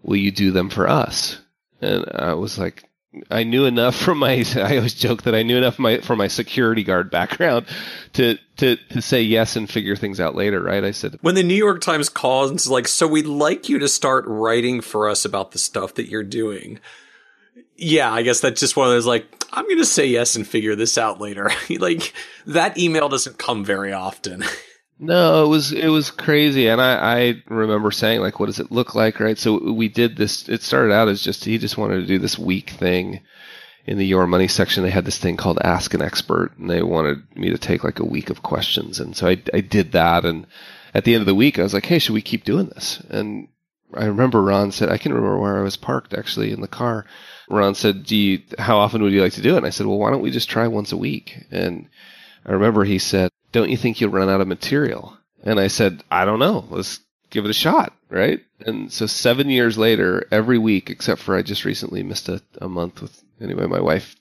Will 0.04 0.18
you 0.18 0.32
do 0.32 0.52
them 0.52 0.70
for 0.70 0.88
us? 0.88 1.40
And 1.82 2.06
i 2.14 2.34
was 2.34 2.58
like 2.58 2.87
I 3.30 3.44
knew 3.44 3.66
enough 3.66 3.96
from 4.02 4.20
my 4.20 4.44
I 4.56 4.78
always 4.78 4.94
joke 4.94 5.24
that 5.24 5.36
I 5.36 5.44
knew 5.44 5.58
enough 5.58 5.80
my 5.80 6.00
from 6.00 6.18
my 6.18 6.28
security 6.28 6.84
guard 6.84 7.12
background 7.12 7.66
to 8.14 8.38
to 8.58 8.76
to 8.76 9.02
say 9.02 9.22
yes 9.22 9.56
and 9.56 9.70
figure 9.70 9.96
things 9.96 10.20
out 10.20 10.36
later, 10.36 10.62
right? 10.62 10.84
I 10.84 10.92
said 10.92 11.18
when 11.22 11.36
the 11.36 11.44
New 11.44 11.56
York 11.56 11.82
Times 11.82 12.10
calls 12.10 12.50
and 12.50 12.60
says 12.60 12.72
like, 12.72 12.88
so 12.88 13.08
we'd 13.08 13.26
like 13.26 13.70
you 13.70 13.80
to 13.80 13.88
start 13.88 14.26
writing 14.28 14.82
for 14.82 15.10
us 15.10 15.26
about 15.26 15.52
the 15.52 15.60
stuff 15.60 15.96
that 15.96 16.10
you're 16.10 16.24
doing. 16.24 16.80
Yeah, 17.76 18.12
I 18.12 18.24
guess 18.24 18.40
that's 18.40 18.60
just 18.60 18.76
one 18.76 18.88
of 18.88 18.94
those 18.94 19.06
like 19.06 19.26
I'm 19.52 19.66
going 19.66 19.78
to 19.78 19.86
say 19.86 20.06
yes 20.06 20.36
and 20.36 20.48
figure 20.48 20.76
this 20.76 20.98
out 20.98 21.22
later. 21.22 21.52
like 21.80 22.14
that 22.46 22.78
email 22.78 23.10
doesn't 23.10 23.38
come 23.38 23.64
very 23.64 23.94
often. 23.94 24.44
No, 25.00 25.46
it 25.46 25.48
was 25.48 25.72
it 25.74 25.88
was 25.90 26.10
crazy, 26.12 26.68
and 26.68 26.82
I 26.82 27.18
I 27.20 27.44
remember 27.50 27.92
saying 27.92 28.22
like, 28.22 28.40
what 28.40 28.48
does 28.48 28.60
it 28.60 28.72
look 28.72 28.96
like, 28.96 29.20
right? 29.20 29.38
So 29.38 29.72
we 29.72 29.90
did 29.90 30.18
this. 30.18 30.50
It 30.50 30.64
started 30.64 30.94
out 30.94 31.08
as 31.08 31.22
just 31.22 31.46
he 31.46 31.58
just 31.60 31.78
wanted 31.78 32.00
to 32.02 32.08
do 32.08 32.18
this 32.20 32.40
week 32.40 32.72
thing 32.72 33.22
in 33.86 33.98
the 33.98 34.06
Your 34.08 34.26
Money 34.28 34.48
section. 34.48 34.84
They 34.84 34.90
had 34.90 35.06
this 35.06 35.20
thing 35.20 35.38
called 35.38 35.60
Ask 35.64 35.94
an 35.94 36.02
Expert, 36.02 36.58
and 36.58 36.70
they 36.70 36.82
wanted 36.82 37.24
me 37.36 37.50
to 37.52 37.58
take 37.60 37.84
like 37.84 38.00
a 38.00 38.06
week 38.06 38.30
of 38.32 38.44
questions, 38.44 39.00
and 39.00 39.16
so 39.16 39.28
I 39.28 39.42
I 39.54 39.62
did 39.62 39.92
that, 39.92 40.26
and 40.26 40.48
at 40.96 41.04
the 41.06 41.14
end 41.14 41.22
of 41.22 41.28
the 41.28 41.36
week, 41.36 41.60
I 41.60 41.64
was 41.64 41.74
like, 41.76 41.86
hey, 41.86 42.00
should 42.00 42.14
we 42.14 42.22
keep 42.24 42.44
doing 42.44 42.68
this? 42.68 43.00
And 43.10 43.50
I 43.94 44.06
remember 44.06 44.42
Ron 44.42 44.72
said, 44.72 44.90
I 44.90 44.98
can 44.98 45.14
remember 45.14 45.38
where 45.38 45.58
I 45.58 45.62
was 45.62 45.78
parked 45.78 46.14
actually 46.14 46.52
in 46.52 46.62
the 46.62 46.68
car. 46.68 47.06
Ron 47.50 47.76
said, 47.76 48.04
do 48.04 48.16
you, 48.16 48.42
how 48.58 48.78
often 48.80 49.02
would 49.04 49.14
you 49.14 49.22
like 49.22 49.34
to 49.34 49.42
do 49.42 49.54
it? 49.54 49.58
And 49.58 49.66
I 49.66 49.70
said, 49.70 49.86
well, 49.86 50.00
why 50.00 50.12
don't 50.12 50.22
we 50.22 50.32
just 50.32 50.50
try 50.50 50.68
once 50.68 50.92
a 50.92 50.98
week? 50.98 51.46
And 51.52 51.88
I 52.46 52.52
remember 52.54 52.84
he 52.84 53.00
said, 53.00 53.32
don't 53.58 53.70
you 53.70 53.78
think 53.78 54.00
you'll 54.00 54.12
run 54.12 54.30
out 54.30 54.42
of 54.42 54.48
material? 54.48 55.18
And 55.44 55.60
I 55.60 55.68
said, 55.68 56.04
I 56.12 56.26
don't 56.26 56.40
know. 56.40 56.66
Let's 56.70 57.00
give 57.30 57.46
it 57.46 57.52
a 57.52 57.54
shot. 57.54 57.94
Right. 58.10 58.42
And 58.66 58.92
so 58.92 59.06
seven 59.06 59.50
years 59.50 59.78
later, 59.78 60.26
every 60.32 60.58
week, 60.58 60.90
except 60.90 61.22
for 61.22 61.36
I 61.36 61.42
just 61.42 61.66
recently 61.66 62.04
missed 62.04 62.30
a, 62.30 62.42
a 62.62 62.70
month 62.70 63.02
with, 63.02 63.22
anyway, 63.42 63.66
my 63.68 63.82
wife, 63.82 64.16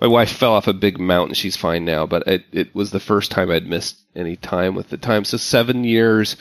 my 0.00 0.06
wife 0.06 0.30
fell 0.30 0.52
off 0.52 0.68
a 0.68 0.72
big 0.72 1.00
mountain. 1.00 1.34
She's 1.34 1.56
fine 1.56 1.84
now, 1.84 2.06
but 2.06 2.26
it, 2.26 2.44
it 2.52 2.74
was 2.74 2.90
the 2.90 3.00
first 3.00 3.30
time 3.30 3.50
I'd 3.50 3.66
missed 3.66 3.98
any 4.14 4.36
time 4.36 4.74
with 4.74 4.90
the 4.90 4.98
time. 4.98 5.24
So 5.24 5.36
seven 5.38 5.84
years 5.84 6.36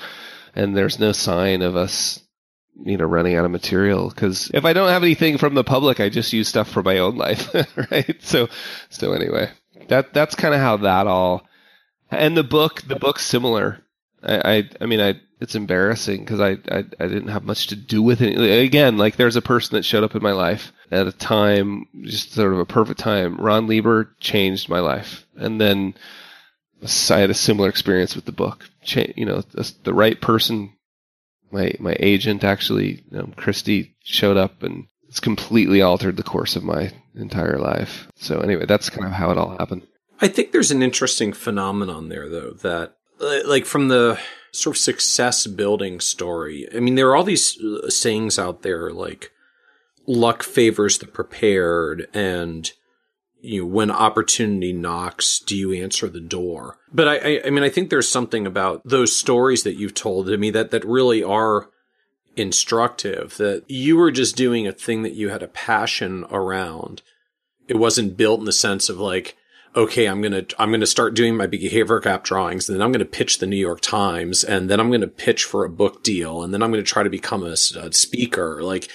and 0.56 0.76
there's 0.76 1.00
no 1.00 1.12
sign 1.12 1.62
of 1.62 1.76
us 1.76 2.22
you 2.84 2.98
know 2.98 3.06
running 3.06 3.36
out 3.36 3.46
of 3.46 3.52
material 3.52 4.10
because 4.10 4.50
if 4.54 4.66
i 4.66 4.74
don't 4.74 4.90
have 4.90 5.04
anything 5.04 5.38
from 5.38 5.54
the 5.54 5.64
public 5.64 6.00
i 6.00 6.10
just 6.10 6.34
use 6.34 6.48
stuff 6.48 6.70
for 6.70 6.82
my 6.82 6.98
own 6.98 7.16
life 7.16 7.54
right 7.92 8.16
so 8.22 8.48
so 8.90 9.12
anyway 9.14 9.50
that 9.88 10.14
that's 10.14 10.36
kind 10.36 10.54
of 10.54 10.60
how 10.60 10.78
that 10.78 11.08
all 11.08 11.46
and 12.12 12.38
the 12.38 12.44
book 12.44 12.82
the 12.84 12.96
book's 12.96 13.26
similar. 13.26 13.82
I 14.24 14.58
i, 14.58 14.70
I 14.82 14.86
mean 14.86 15.02
i 15.02 15.20
it's 15.40 15.56
embarrassing 15.56 16.20
because 16.20 16.40
I, 16.40 16.52
I 16.72 16.84
i 17.00 17.08
didn't 17.08 17.30
have 17.30 17.44
much 17.44 17.68
to 17.68 17.76
do 17.76 18.02
with 18.02 18.22
it. 18.22 18.38
Again 18.38 18.98
like 18.98 19.16
there's 19.16 19.36
a 19.36 19.42
person 19.42 19.76
that 19.76 19.86
showed 19.86 20.04
up 20.04 20.16
in 20.16 20.22
my 20.22 20.34
life 20.34 20.72
at 20.92 21.08
a 21.08 21.12
time 21.12 21.88
just 22.04 22.34
sort 22.34 22.54
of 22.54 22.60
a 22.60 22.66
perfect 22.66 23.00
time. 23.00 23.38
Ron 23.38 23.68
lieber 23.68 24.16
changed 24.20 24.70
my 24.70 24.80
life. 24.80 25.26
And 25.36 25.60
then 25.60 25.96
i 26.84 27.20
had 27.20 27.30
a 27.30 27.36
similar 27.36 27.70
experience 27.70 28.16
with 28.16 28.26
the 28.26 28.32
book. 28.32 28.70
Cha- 28.84 29.14
you 29.16 29.26
know 29.26 29.42
the, 29.42 29.72
the 29.84 29.94
right 29.94 30.20
person 30.20 30.74
my 31.52 31.74
my 31.80 31.96
agent 32.00 32.44
actually, 32.44 33.04
um, 33.14 33.34
Christy, 33.36 33.96
showed 34.04 34.38
up 34.38 34.64
and 34.64 34.88
it's 35.08 35.20
completely 35.20 35.82
altered 35.82 36.18
the 36.18 36.24
course 36.24 36.56
of 36.56 36.64
my 36.64 36.92
entire 37.16 37.60
life. 37.60 38.08
So 38.16 38.40
anyway, 38.40 38.66
that's 38.66 38.90
kind 38.90 39.06
of 39.06 39.12
how 39.12 39.32
it 39.32 39.38
all 39.38 39.58
happened. 39.58 39.86
I 40.22 40.28
think 40.28 40.52
there's 40.52 40.72
an 40.72 40.84
interesting 40.84 41.34
phenomenon 41.34 42.10
there, 42.10 42.30
though, 42.30 42.52
that 42.62 42.96
like 43.46 43.66
from 43.66 43.88
the 43.88 44.20
sort 44.52 44.76
of 44.76 44.82
success 44.82 45.48
building 45.48 46.00
story. 46.00 46.68
I 46.76 46.80
mean, 46.80 46.96
there 46.96 47.10
are 47.10 47.16
all 47.16 47.24
these 47.24 47.60
uh, 47.62 47.90
sayings 47.90 48.38
out 48.38 48.62
there 48.62 48.92
like 48.92 49.32
luck 50.06 50.44
favors 50.44 50.98
the 50.98 51.08
prepared 51.08 52.08
and 52.14 52.72
you 53.42 53.62
know, 53.62 53.68
when 53.68 53.90
opportunity 53.90 54.72
knocks, 54.72 55.40
do 55.40 55.56
you 55.56 55.74
answer 55.74 56.08
the 56.08 56.22
door? 56.22 56.78
But 56.94 57.08
I, 57.08 57.16
I, 57.18 57.42
I 57.46 57.50
mean, 57.50 57.64
I 57.64 57.70
think 57.70 57.90
there's 57.90 58.10
something 58.10 58.46
about 58.46 58.82
those 58.86 59.16
stories 59.16 59.64
that 59.64 59.78
you've 59.78 59.96
told 59.96 60.28
to 60.28 60.38
me 60.38 60.52
that, 60.52 60.72
that 60.72 60.86
really 60.86 61.24
are 61.24 61.70
instructive 62.36 63.38
that 63.38 63.64
you 63.68 63.98
were 63.98 64.12
just 64.12 64.36
doing 64.36 64.68
a 64.68 64.72
thing 64.72 65.02
that 65.02 65.16
you 65.16 65.30
had 65.30 65.44
a 65.44 65.48
passion 65.48 66.26
around. 66.30 67.02
It 67.68 67.78
wasn't 67.78 68.16
built 68.16 68.40
in 68.40 68.46
the 68.46 68.52
sense 68.52 68.90
of 68.90 69.00
like, 69.00 69.36
okay, 69.76 70.08
I'm 70.08 70.22
going 70.22 70.46
to, 70.46 70.62
I'm 70.62 70.70
going 70.70 70.82
to 70.82 70.88
start 70.88 71.14
doing 71.14 71.36
my 71.36 71.48
behavior 71.48 72.00
gap 72.00 72.24
drawings. 72.24 72.68
And 72.68 72.78
then 72.78 72.84
I'm 72.84 72.92
going 72.92 73.00
to 73.00 73.06
pitch 73.06 73.40
the 73.40 73.48
New 73.48 73.58
York 73.58 73.82
Times 73.82 74.44
and 74.44 74.70
then 74.70 74.80
I'm 74.80 74.90
going 74.90 75.02
to 75.02 75.08
pitch 75.08 75.44
for 75.44 75.64
a 75.64 75.70
book 75.70 76.04
deal. 76.04 76.44
And 76.44 76.54
then 76.54 76.62
I'm 76.62 76.72
going 76.72 76.84
to 76.84 76.90
try 76.90 77.04
to 77.04 77.10
become 77.10 77.44
a, 77.44 77.52
a 77.54 77.92
speaker. 77.92 78.62
Like 78.62 78.90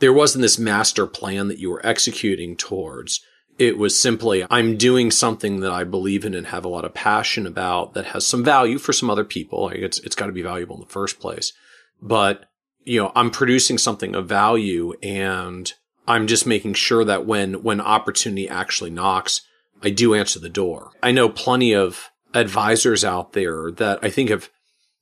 there 0.00 0.12
wasn't 0.12 0.42
this 0.42 0.58
master 0.58 1.06
plan 1.06 1.48
that 1.48 1.58
you 1.58 1.70
were 1.70 1.84
executing 1.84 2.56
towards 2.56 3.20
it 3.58 3.76
was 3.76 3.98
simply, 4.00 4.46
I'm 4.50 4.76
doing 4.76 5.10
something 5.10 5.60
that 5.60 5.72
I 5.72 5.82
believe 5.82 6.24
in 6.24 6.34
and 6.34 6.46
have 6.46 6.64
a 6.64 6.68
lot 6.68 6.84
of 6.84 6.94
passion 6.94 7.46
about 7.46 7.94
that 7.94 8.06
has 8.06 8.24
some 8.24 8.44
value 8.44 8.78
for 8.78 8.92
some 8.92 9.10
other 9.10 9.24
people. 9.24 9.64
Like 9.64 9.78
it's, 9.78 9.98
it's 10.00 10.14
got 10.14 10.26
to 10.26 10.32
be 10.32 10.42
valuable 10.42 10.76
in 10.76 10.80
the 10.80 10.86
first 10.86 11.18
place. 11.18 11.52
But, 12.00 12.44
you 12.84 13.00
know, 13.00 13.10
I'm 13.16 13.32
producing 13.32 13.76
something 13.76 14.14
of 14.14 14.28
value 14.28 14.94
and 15.02 15.72
I'm 16.06 16.28
just 16.28 16.46
making 16.46 16.74
sure 16.74 17.04
that 17.04 17.26
when, 17.26 17.64
when 17.64 17.80
opportunity 17.80 18.48
actually 18.48 18.90
knocks, 18.90 19.42
I 19.82 19.90
do 19.90 20.14
answer 20.14 20.38
the 20.38 20.48
door. 20.48 20.90
I 21.02 21.12
know 21.12 21.28
plenty 21.28 21.74
of 21.74 22.10
advisors 22.34 23.04
out 23.04 23.32
there 23.32 23.70
that 23.72 24.00
I 24.02 24.10
think 24.10 24.30
have 24.30 24.50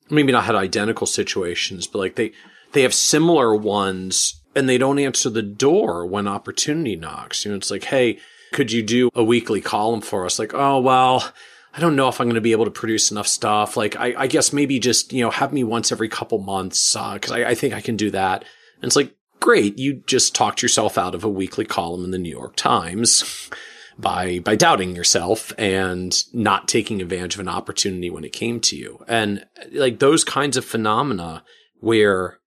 maybe 0.09 0.31
not 0.31 0.45
had 0.45 0.55
identical 0.55 1.07
situations, 1.07 1.87
but 1.87 1.99
like 1.99 2.15
they, 2.15 2.31
they 2.73 2.83
have 2.83 2.93
similar 2.93 3.55
ones 3.55 4.41
and 4.55 4.67
they 4.67 4.77
don't 4.77 4.99
answer 4.99 5.29
the 5.29 5.41
door 5.41 6.05
when 6.05 6.27
opportunity 6.27 6.95
knocks. 6.95 7.43
You 7.43 7.51
know, 7.51 7.57
it's 7.57 7.71
like, 7.71 7.85
Hey, 7.85 8.19
could 8.53 8.71
you 8.71 8.81
do 8.81 9.09
a 9.13 9.23
weekly 9.23 9.61
column 9.61 10.01
for 10.01 10.25
us? 10.25 10.39
Like, 10.39 10.53
oh, 10.53 10.79
well, 10.79 11.31
I 11.73 11.79
don't 11.79 11.95
know 11.95 12.07
if 12.07 12.19
I'm 12.19 12.27
going 12.27 12.35
to 12.35 12.41
be 12.41 12.53
able 12.53 12.65
to 12.65 12.71
produce 12.71 13.11
enough 13.11 13.27
stuff. 13.27 13.75
Like, 13.75 13.95
I, 13.97 14.13
I 14.17 14.27
guess 14.27 14.53
maybe 14.53 14.79
just, 14.79 15.11
you 15.11 15.21
know, 15.21 15.29
have 15.29 15.53
me 15.53 15.63
once 15.63 15.91
every 15.91 16.09
couple 16.09 16.39
months, 16.39 16.95
uh, 16.95 17.19
cause 17.19 17.31
I, 17.31 17.49
I 17.49 17.55
think 17.55 17.73
I 17.73 17.81
can 17.81 17.97
do 17.97 18.09
that. 18.11 18.43
And 18.81 18.85
it's 18.85 18.95
like, 18.95 19.13
great. 19.39 19.77
You 19.77 20.01
just 20.07 20.33
talked 20.33 20.61
yourself 20.61 20.97
out 20.97 21.13
of 21.13 21.23
a 21.23 21.29
weekly 21.29 21.65
column 21.65 22.03
in 22.03 22.11
the 22.11 22.17
New 22.17 22.31
York 22.31 22.55
Times 22.55 23.49
by, 23.97 24.39
by 24.39 24.55
doubting 24.55 24.95
yourself 24.95 25.51
and 25.57 26.23
not 26.33 26.67
taking 26.67 27.01
advantage 27.01 27.35
of 27.35 27.41
an 27.41 27.49
opportunity 27.49 28.09
when 28.09 28.23
it 28.23 28.33
came 28.33 28.59
to 28.61 28.75
you. 28.75 29.03
And 29.07 29.45
like 29.71 29.99
those 29.99 30.23
kinds 30.23 30.57
of 30.57 30.65
phenomena 30.65 31.43
where 31.79 32.39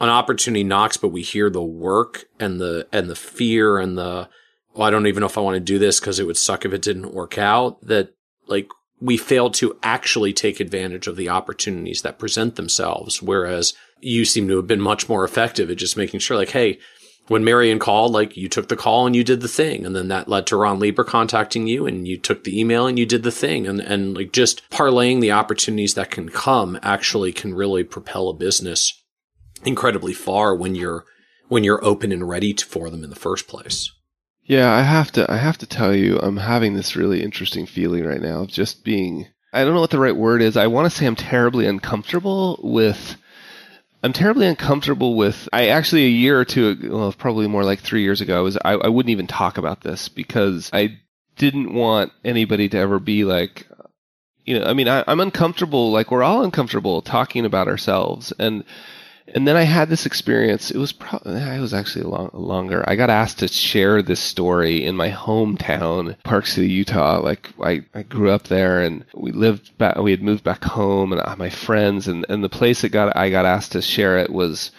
an 0.00 0.08
opportunity 0.08 0.64
knocks, 0.64 0.96
but 0.96 1.08
we 1.08 1.22
hear 1.22 1.48
the 1.48 1.62
work 1.62 2.26
and 2.38 2.60
the, 2.60 2.86
and 2.92 3.08
the 3.08 3.16
fear 3.16 3.78
and 3.78 3.96
the, 3.96 4.28
well, 4.74 4.86
I 4.86 4.90
don't 4.90 5.06
even 5.06 5.20
know 5.20 5.26
if 5.26 5.38
I 5.38 5.42
want 5.42 5.54
to 5.54 5.60
do 5.60 5.78
this 5.78 5.98
because 5.98 6.18
it 6.18 6.26
would 6.26 6.36
suck 6.36 6.64
if 6.64 6.72
it 6.72 6.82
didn't 6.82 7.14
work 7.14 7.38
out. 7.38 7.80
That 7.86 8.14
like 8.46 8.68
we 9.00 9.16
fail 9.16 9.50
to 9.50 9.78
actually 9.82 10.32
take 10.32 10.60
advantage 10.60 11.06
of 11.06 11.16
the 11.16 11.30
opportunities 11.30 12.02
that 12.02 12.18
present 12.18 12.56
themselves. 12.56 13.22
Whereas 13.22 13.72
you 14.00 14.24
seem 14.26 14.48
to 14.48 14.56
have 14.56 14.66
been 14.66 14.80
much 14.80 15.08
more 15.08 15.24
effective 15.24 15.70
at 15.70 15.78
just 15.78 15.96
making 15.96 16.20
sure 16.20 16.36
like, 16.36 16.50
Hey, 16.50 16.78
when 17.28 17.44
Marion 17.44 17.78
called, 17.78 18.12
like 18.12 18.36
you 18.36 18.48
took 18.48 18.68
the 18.68 18.76
call 18.76 19.06
and 19.06 19.16
you 19.16 19.24
did 19.24 19.40
the 19.40 19.48
thing. 19.48 19.84
And 19.84 19.94
then 19.94 20.08
that 20.08 20.28
led 20.28 20.46
to 20.48 20.56
Ron 20.56 20.78
Lieber 20.78 21.04
contacting 21.04 21.66
you 21.66 21.86
and 21.86 22.06
you 22.06 22.18
took 22.18 22.44
the 22.44 22.58
email 22.58 22.86
and 22.86 22.98
you 22.98 23.06
did 23.06 23.22
the 23.22 23.30
thing. 23.30 23.66
And, 23.66 23.80
and 23.80 24.16
like 24.16 24.32
just 24.32 24.68
parlaying 24.70 25.20
the 25.20 25.32
opportunities 25.32 25.94
that 25.94 26.10
can 26.10 26.28
come 26.28 26.78
actually 26.82 27.32
can 27.32 27.54
really 27.54 27.84
propel 27.84 28.28
a 28.28 28.34
business 28.34 29.02
incredibly 29.64 30.12
far 30.12 30.54
when 30.54 30.74
you're, 30.74 31.04
when 31.48 31.64
you're 31.64 31.84
open 31.84 32.12
and 32.12 32.28
ready 32.28 32.54
to, 32.54 32.64
for 32.64 32.90
them 32.90 33.02
in 33.02 33.10
the 33.10 33.16
first 33.16 33.48
place. 33.48 33.90
Yeah, 34.46 34.72
I 34.72 34.82
have 34.82 35.10
to 35.12 35.30
I 35.30 35.38
have 35.38 35.58
to 35.58 35.66
tell 35.66 35.92
you 35.92 36.18
I'm 36.20 36.36
having 36.36 36.74
this 36.74 36.94
really 36.94 37.20
interesting 37.22 37.66
feeling 37.66 38.04
right 38.04 38.20
now 38.20 38.42
of 38.42 38.48
just 38.48 38.84
being 38.84 39.26
I 39.52 39.64
don't 39.64 39.74
know 39.74 39.80
what 39.80 39.90
the 39.90 39.98
right 39.98 40.14
word 40.14 40.40
is. 40.40 40.56
I 40.56 40.68
want 40.68 40.90
to 40.90 40.96
say 40.96 41.06
I'm 41.06 41.16
terribly 41.16 41.66
uncomfortable 41.66 42.60
with 42.62 43.16
I'm 44.06 44.12
terribly 44.12 44.46
uncomfortable 44.46 45.16
with 45.16 45.48
I 45.52 45.66
actually 45.66 46.04
a 46.04 46.08
year 46.08 46.38
or 46.38 46.44
two 46.44 46.78
well 46.92 47.12
probably 47.12 47.48
more 47.48 47.64
like 47.64 47.80
3 47.80 48.02
years 48.02 48.20
ago 48.20 48.38
I 48.38 48.40
was 48.40 48.56
I, 48.64 48.74
I 48.74 48.86
wouldn't 48.86 49.10
even 49.10 49.26
talk 49.26 49.58
about 49.58 49.80
this 49.80 50.08
because 50.08 50.70
I 50.72 51.00
didn't 51.34 51.74
want 51.74 52.12
anybody 52.24 52.68
to 52.68 52.78
ever 52.78 53.00
be 53.00 53.24
like 53.24 53.66
you 54.44 54.56
know 54.56 54.64
I 54.64 54.74
mean 54.74 54.86
I, 54.86 55.02
I'm 55.08 55.18
uncomfortable 55.18 55.90
like 55.90 56.12
we're 56.12 56.22
all 56.22 56.44
uncomfortable 56.44 57.02
talking 57.02 57.44
about 57.44 57.66
ourselves. 57.66 58.32
And 58.38 58.62
and 59.34 59.46
then 59.46 59.56
I 59.56 59.62
had 59.62 59.88
this 59.88 60.06
experience. 60.06 60.70
It 60.70 60.78
was 60.78 60.92
probably, 60.92 61.40
it 61.40 61.60
was 61.60 61.74
actually 61.74 62.04
long, 62.04 62.30
longer. 62.32 62.84
I 62.88 62.94
got 62.94 63.10
asked 63.10 63.40
to 63.40 63.48
share 63.48 64.00
this 64.00 64.20
story 64.20 64.84
in 64.84 64.94
my 64.94 65.10
hometown, 65.10 66.16
Park 66.22 66.46
City, 66.46 66.68
Utah. 66.68 67.20
Like 67.20 67.52
I, 67.60 67.84
I 67.92 68.02
grew 68.02 68.30
up 68.30 68.44
there 68.44 68.80
and 68.80 69.04
we 69.14 69.32
lived 69.32 69.76
back, 69.78 69.96
we 69.98 70.12
had 70.12 70.22
moved 70.22 70.44
back 70.44 70.62
home 70.62 71.12
and 71.12 71.20
uh, 71.20 71.34
my 71.36 71.50
friends 71.50 72.06
and, 72.06 72.24
and 72.28 72.44
the 72.44 72.48
place 72.48 72.82
that 72.82 72.90
got, 72.90 73.16
I 73.16 73.30
got 73.30 73.46
asked 73.46 73.72
to 73.72 73.82
share 73.82 74.18
it 74.18 74.30
was 74.30 74.70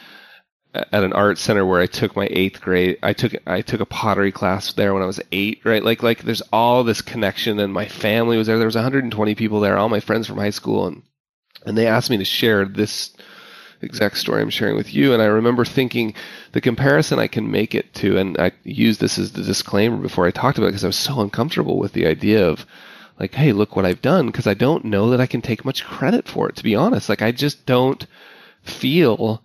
at 0.74 1.04
an 1.04 1.14
art 1.14 1.38
center 1.38 1.66
where 1.66 1.82
I 1.82 1.88
took 1.88 2.16
my 2.16 2.28
eighth 2.32 2.62
grade. 2.62 3.00
I 3.04 3.12
took, 3.12 3.34
I 3.45 3.62
took 3.62 3.82
a 3.82 3.86
pottery 3.86 4.32
class 4.32 4.72
there 4.74 4.93
when 4.93 5.04
I 5.04 5.08
was 5.08 5.20
eight, 5.34 5.60
right? 5.66 5.84
Like, 5.84 6.04
like 6.04 6.24
there's 6.24 6.43
all 6.54 6.86
this 6.86 7.02
connection 7.02 7.60
and 7.60 7.74
my 7.74 7.88
family 7.88 8.38
was 8.38 8.48
there. 8.48 8.58
There 8.58 8.68
was 8.68 8.76
120 8.76 9.36
people 9.36 9.60
there, 9.60 9.78
all 9.78 9.89
my 9.89 10.00
friends 10.00 10.26
from 10.26 10.38
high 10.38 10.52
school 10.52 10.88
and, 10.88 11.04
and 11.66 11.78
they 11.78 11.88
asked 11.88 12.10
me 12.10 12.18
to 12.18 12.26
share 12.26 12.64
this 12.64 13.12
exact 13.82 14.17
story 14.17 14.41
I'm 14.41 14.49
sharing 14.49 14.75
with 14.75 14.93
you. 14.93 15.13
And 15.13 15.21
I 15.21 15.25
remember 15.25 15.65
thinking 15.65 16.13
the 16.51 16.61
comparison 16.61 17.19
I 17.19 17.28
can 17.28 17.51
make 17.51 17.75
it 17.75 17.93
to, 17.95 18.17
and 18.17 18.38
I 18.39 18.51
used 18.63 18.99
this 18.99 19.17
as 19.17 19.34
the 19.34 19.43
disclaimer 19.43 19.97
before 19.97 20.25
I 20.25 20.32
talked 20.32 20.57
about 20.57 20.67
it 20.67 20.71
because 20.71 20.84
I 20.84 20.88
was 20.88 20.97
so 20.97 21.21
uncomfortable 21.21 21.78
with 21.78 21.93
the 21.93 22.07
idea 22.07 22.47
of 22.47 22.65
like, 23.19 23.34
hey, 23.34 23.51
look 23.51 23.75
what 23.75 23.86
I've 23.86 24.01
done 24.01 24.28
because 24.28 24.47
I 24.47 24.53
don't 24.53 24.86
know 24.86 25.09
that 25.09 25.21
I 25.21 25.25
can 25.25 25.41
take 25.41 25.65
much 25.65 25.86
credit 25.86 26.28
for 26.28 26.49
it, 26.49 26.55
to 26.57 26.63
be 26.63 26.75
honest. 26.75 27.09
Like, 27.09 27.21
I 27.21 27.32
just 27.32 27.65
don't 27.65 28.05
feel 28.63 29.43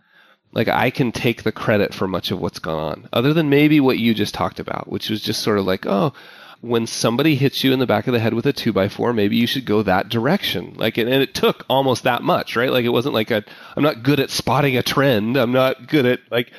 like 0.52 0.68
I 0.68 0.90
can 0.90 1.12
take 1.12 1.42
the 1.42 1.52
credit 1.52 1.94
for 1.94 2.06
much 2.06 2.30
of 2.30 2.40
what's 2.40 2.58
gone 2.58 2.78
on, 2.78 3.08
other 3.12 3.32
than 3.32 3.48
maybe 3.48 3.80
what 3.80 3.98
you 3.98 4.12
just 4.12 4.34
talked 4.34 4.60
about, 4.60 4.88
which 4.88 5.08
was 5.08 5.22
just 5.22 5.42
sort 5.42 5.58
of 5.58 5.64
like, 5.64 5.86
oh, 5.86 6.12
when 6.62 6.86
somebody 6.86 7.34
hits 7.34 7.64
you 7.64 7.72
in 7.72 7.80
the 7.80 7.86
back 7.86 8.06
of 8.06 8.12
the 8.12 8.20
head 8.20 8.34
with 8.34 8.46
a 8.46 8.52
two 8.52 8.72
by 8.72 8.88
four, 8.88 9.12
maybe 9.12 9.36
you 9.36 9.48
should 9.48 9.64
go 9.64 9.82
that 9.82 10.08
direction. 10.08 10.74
Like, 10.76 10.96
and 10.96 11.08
it 11.08 11.34
took 11.34 11.66
almost 11.68 12.04
that 12.04 12.22
much, 12.22 12.54
right? 12.54 12.70
Like, 12.70 12.84
it 12.84 12.90
wasn't 12.90 13.14
like 13.14 13.32
a, 13.32 13.44
I'm 13.76 13.82
not 13.82 14.04
good 14.04 14.20
at 14.20 14.30
spotting 14.30 14.76
a 14.76 14.82
trend. 14.82 15.36
I'm 15.36 15.50
not 15.50 15.88
good 15.88 16.06
at 16.06 16.20
like, 16.30 16.52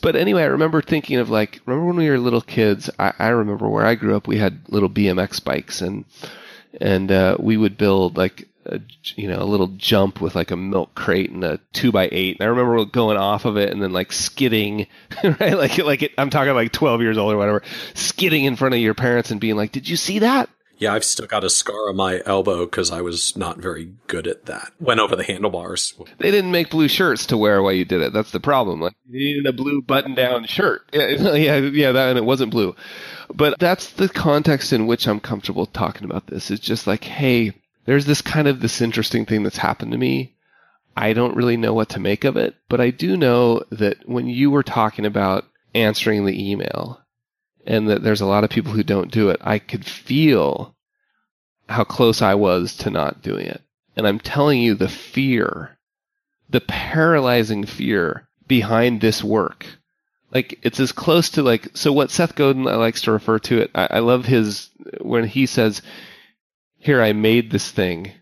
but 0.00 0.16
anyway, 0.16 0.42
I 0.42 0.46
remember 0.46 0.82
thinking 0.82 1.18
of 1.18 1.30
like, 1.30 1.60
remember 1.66 1.86
when 1.86 1.96
we 1.96 2.10
were 2.10 2.18
little 2.18 2.40
kids? 2.40 2.90
I, 2.98 3.12
I 3.18 3.28
remember 3.28 3.68
where 3.68 3.86
I 3.86 3.94
grew 3.94 4.16
up, 4.16 4.26
we 4.26 4.38
had 4.38 4.60
little 4.68 4.90
BMX 4.90 5.42
bikes 5.42 5.80
and, 5.80 6.04
and, 6.80 7.12
uh, 7.12 7.36
we 7.38 7.56
would 7.56 7.78
build 7.78 8.16
like 8.16 8.48
a, 8.66 8.80
you 9.16 9.28
know, 9.28 9.40
a 9.40 9.44
little 9.44 9.68
jump 9.68 10.20
with 10.20 10.34
like 10.34 10.50
a 10.50 10.56
milk 10.56 10.94
crate 10.94 11.30
and 11.30 11.44
a 11.44 11.60
two 11.72 11.92
by 11.92 12.08
eight. 12.12 12.38
And 12.38 12.46
I 12.46 12.50
remember 12.50 12.84
going 12.84 13.16
off 13.16 13.44
of 13.44 13.56
it 13.56 13.70
and 13.70 13.82
then 13.82 13.92
like 13.92 14.12
skidding, 14.12 14.86
right? 15.24 15.56
Like, 15.56 15.78
like 15.78 16.02
it, 16.02 16.12
I'm 16.18 16.30
talking 16.30 16.54
like 16.54 16.72
12 16.72 17.00
years 17.00 17.18
old 17.18 17.32
or 17.32 17.36
whatever, 17.36 17.62
skidding 17.94 18.44
in 18.44 18.56
front 18.56 18.74
of 18.74 18.80
your 18.80 18.94
parents 18.94 19.30
and 19.30 19.40
being 19.40 19.56
like, 19.56 19.72
did 19.72 19.88
you 19.88 19.96
see 19.96 20.20
that? 20.20 20.48
Yeah, 20.78 20.92
I've 20.92 21.04
still 21.04 21.26
got 21.26 21.44
a 21.44 21.50
scar 21.50 21.88
on 21.88 21.96
my 21.96 22.20
elbow 22.26 22.66
because 22.66 22.90
I 22.90 23.00
was 23.00 23.36
not 23.36 23.58
very 23.58 23.92
good 24.06 24.26
at 24.26 24.46
that. 24.46 24.72
Went 24.80 25.00
over 25.00 25.14
the 25.14 25.22
handlebars. 25.22 25.94
They 26.18 26.30
didn't 26.30 26.50
make 26.50 26.70
blue 26.70 26.88
shirts 26.88 27.26
to 27.26 27.36
wear 27.36 27.62
while 27.62 27.72
you 27.72 27.84
did 27.84 28.00
it. 28.02 28.12
That's 28.12 28.32
the 28.32 28.40
problem. 28.40 28.80
Like 28.80 28.94
you 29.08 29.18
needed 29.18 29.46
a 29.46 29.52
blue 29.52 29.82
button-down 29.82 30.46
shirt. 30.46 30.82
Yeah, 30.92 31.34
yeah, 31.34 31.56
yeah. 31.58 31.92
That 31.92 32.08
and 32.10 32.18
it 32.18 32.24
wasn't 32.24 32.50
blue. 32.50 32.74
But 33.32 33.58
that's 33.58 33.92
the 33.92 34.08
context 34.08 34.72
in 34.72 34.86
which 34.86 35.06
I'm 35.06 35.20
comfortable 35.20 35.66
talking 35.66 36.04
about 36.04 36.26
this. 36.26 36.50
It's 36.50 36.64
just 36.64 36.86
like, 36.86 37.04
hey, 37.04 37.52
there's 37.84 38.06
this 38.06 38.22
kind 38.22 38.48
of 38.48 38.60
this 38.60 38.80
interesting 38.80 39.26
thing 39.26 39.42
that's 39.42 39.58
happened 39.58 39.92
to 39.92 39.98
me. 39.98 40.34
I 40.96 41.12
don't 41.12 41.36
really 41.36 41.56
know 41.56 41.74
what 41.74 41.90
to 41.90 42.00
make 42.00 42.24
of 42.24 42.36
it, 42.36 42.54
but 42.68 42.80
I 42.80 42.90
do 42.90 43.16
know 43.16 43.62
that 43.70 44.08
when 44.08 44.28
you 44.28 44.50
were 44.50 44.62
talking 44.62 45.04
about 45.04 45.44
answering 45.74 46.24
the 46.24 46.50
email 46.50 47.00
and 47.66 47.88
that 47.88 48.02
there's 48.02 48.20
a 48.20 48.26
lot 48.26 48.44
of 48.44 48.50
people 48.50 48.72
who 48.72 48.84
don't 48.84 49.10
do 49.10 49.30
it, 49.30 49.40
I 49.40 49.58
could 49.58 49.84
feel 49.84 50.74
how 51.68 51.84
close 51.84 52.22
I 52.22 52.34
was 52.34 52.76
to 52.78 52.90
not 52.90 53.22
doing 53.22 53.46
it. 53.46 53.62
And 53.96 54.06
I'm 54.06 54.18
telling 54.18 54.60
you 54.60 54.74
the 54.74 54.88
fear, 54.88 55.78
the 56.50 56.60
paralyzing 56.60 57.64
fear 57.64 58.28
behind 58.46 59.00
this 59.00 59.24
work. 59.24 59.66
Like 60.32 60.58
it's 60.62 60.80
as 60.80 60.92
close 60.92 61.30
to 61.30 61.42
like, 61.42 61.76
so 61.76 61.92
what 61.92 62.10
Seth 62.10 62.34
Godin 62.34 62.64
likes 62.64 63.02
to 63.02 63.12
refer 63.12 63.38
to 63.40 63.60
it. 63.62 63.70
I, 63.74 63.88
I 63.92 63.98
love 64.00 64.26
his, 64.26 64.68
when 65.00 65.24
he 65.24 65.46
says, 65.46 65.80
here 66.84 67.00
I 67.00 67.14
made 67.14 67.50
this 67.50 67.70
thing. 67.70 68.12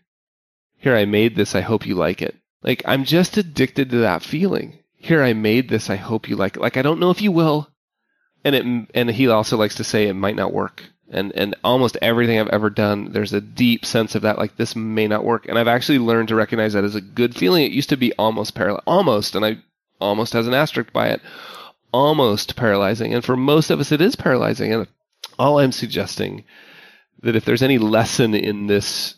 Here 0.79 0.95
I 0.95 1.05
made 1.05 1.35
this. 1.35 1.57
I 1.57 1.63
hope 1.63 1.85
you 1.85 1.97
like 1.97 2.23
it. 2.23 2.37
Like 2.63 2.81
I'm 2.87 3.03
just 3.03 3.37
addicted 3.37 3.91
to 3.91 3.99
that 3.99 4.23
feeling. 4.23 4.79
Here 4.95 5.21
I 5.21 5.33
made 5.33 5.69
this. 5.69 5.91
I 5.91 5.97
hope 5.97 6.29
you 6.29 6.37
like 6.37 6.57
it. 6.57 6.63
Like 6.63 6.77
I 6.77 6.83
don't 6.83 7.01
know 7.01 7.11
if 7.11 7.21
you 7.21 7.33
will. 7.33 7.69
And 8.45 8.55
it 8.55 8.65
and 8.95 9.11
he 9.11 9.27
also 9.27 9.57
likes 9.57 9.75
to 9.77 9.85
say 9.85 10.07
it 10.07 10.15
might 10.15 10.37
not 10.37 10.53
work. 10.53 10.85
And 11.11 11.33
and 11.33 11.57
almost 11.65 11.99
everything 12.01 12.39
I've 12.39 12.55
ever 12.55 12.71
done, 12.71 13.11
there's 13.11 13.33
a 13.33 13.41
deep 13.41 13.85
sense 13.85 14.15
of 14.15 14.23
that 14.23 14.39
like 14.39 14.57
this 14.57 14.77
may 14.77 15.09
not 15.09 15.25
work. 15.25 15.49
And 15.49 15.59
I've 15.59 15.67
actually 15.67 15.99
learned 15.99 16.29
to 16.29 16.37
recognize 16.37 16.75
that 16.75 16.85
as 16.85 16.95
a 16.95 17.01
good 17.01 17.35
feeling. 17.35 17.65
It 17.65 17.73
used 17.73 17.89
to 17.89 17.97
be 17.97 18.13
almost 18.13 18.55
parallel, 18.55 18.85
almost, 18.87 19.35
and 19.35 19.45
I 19.45 19.59
almost 20.01 20.35
has 20.35 20.47
an 20.47 20.55
asterisk 20.55 20.93
by 20.93 21.09
it, 21.09 21.21
almost 21.93 22.55
paralyzing. 22.55 23.13
And 23.13 23.25
for 23.25 23.37
most 23.37 23.71
of 23.71 23.81
us, 23.81 23.91
it 23.91 24.01
is 24.01 24.15
paralyzing. 24.15 24.73
And 24.73 24.87
all 25.37 25.59
I'm 25.59 25.73
suggesting 25.73 26.45
that 27.23 27.37
if 27.37 27.45
there's 27.45 27.62
any 27.62 27.79
lesson 27.79 28.35
in 28.35 28.66
this 28.66 29.16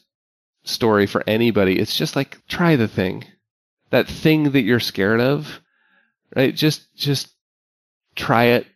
story 0.63 1.07
for 1.07 1.23
anybody, 1.27 1.79
it's 1.79 1.97
just 1.97 2.17
like 2.17 2.39
try 2.49 2.77
the 2.77 2.89
thing. 2.89 3.25
That 3.91 4.09
thing 4.09 4.53
that 4.53 4.63
you're 4.63 4.81
scared 4.81 5.21
of, 5.21 5.61
right? 6.35 6.55
Just 6.55 6.95
just 6.97 7.29
try 8.17 8.45
it, 8.45 8.67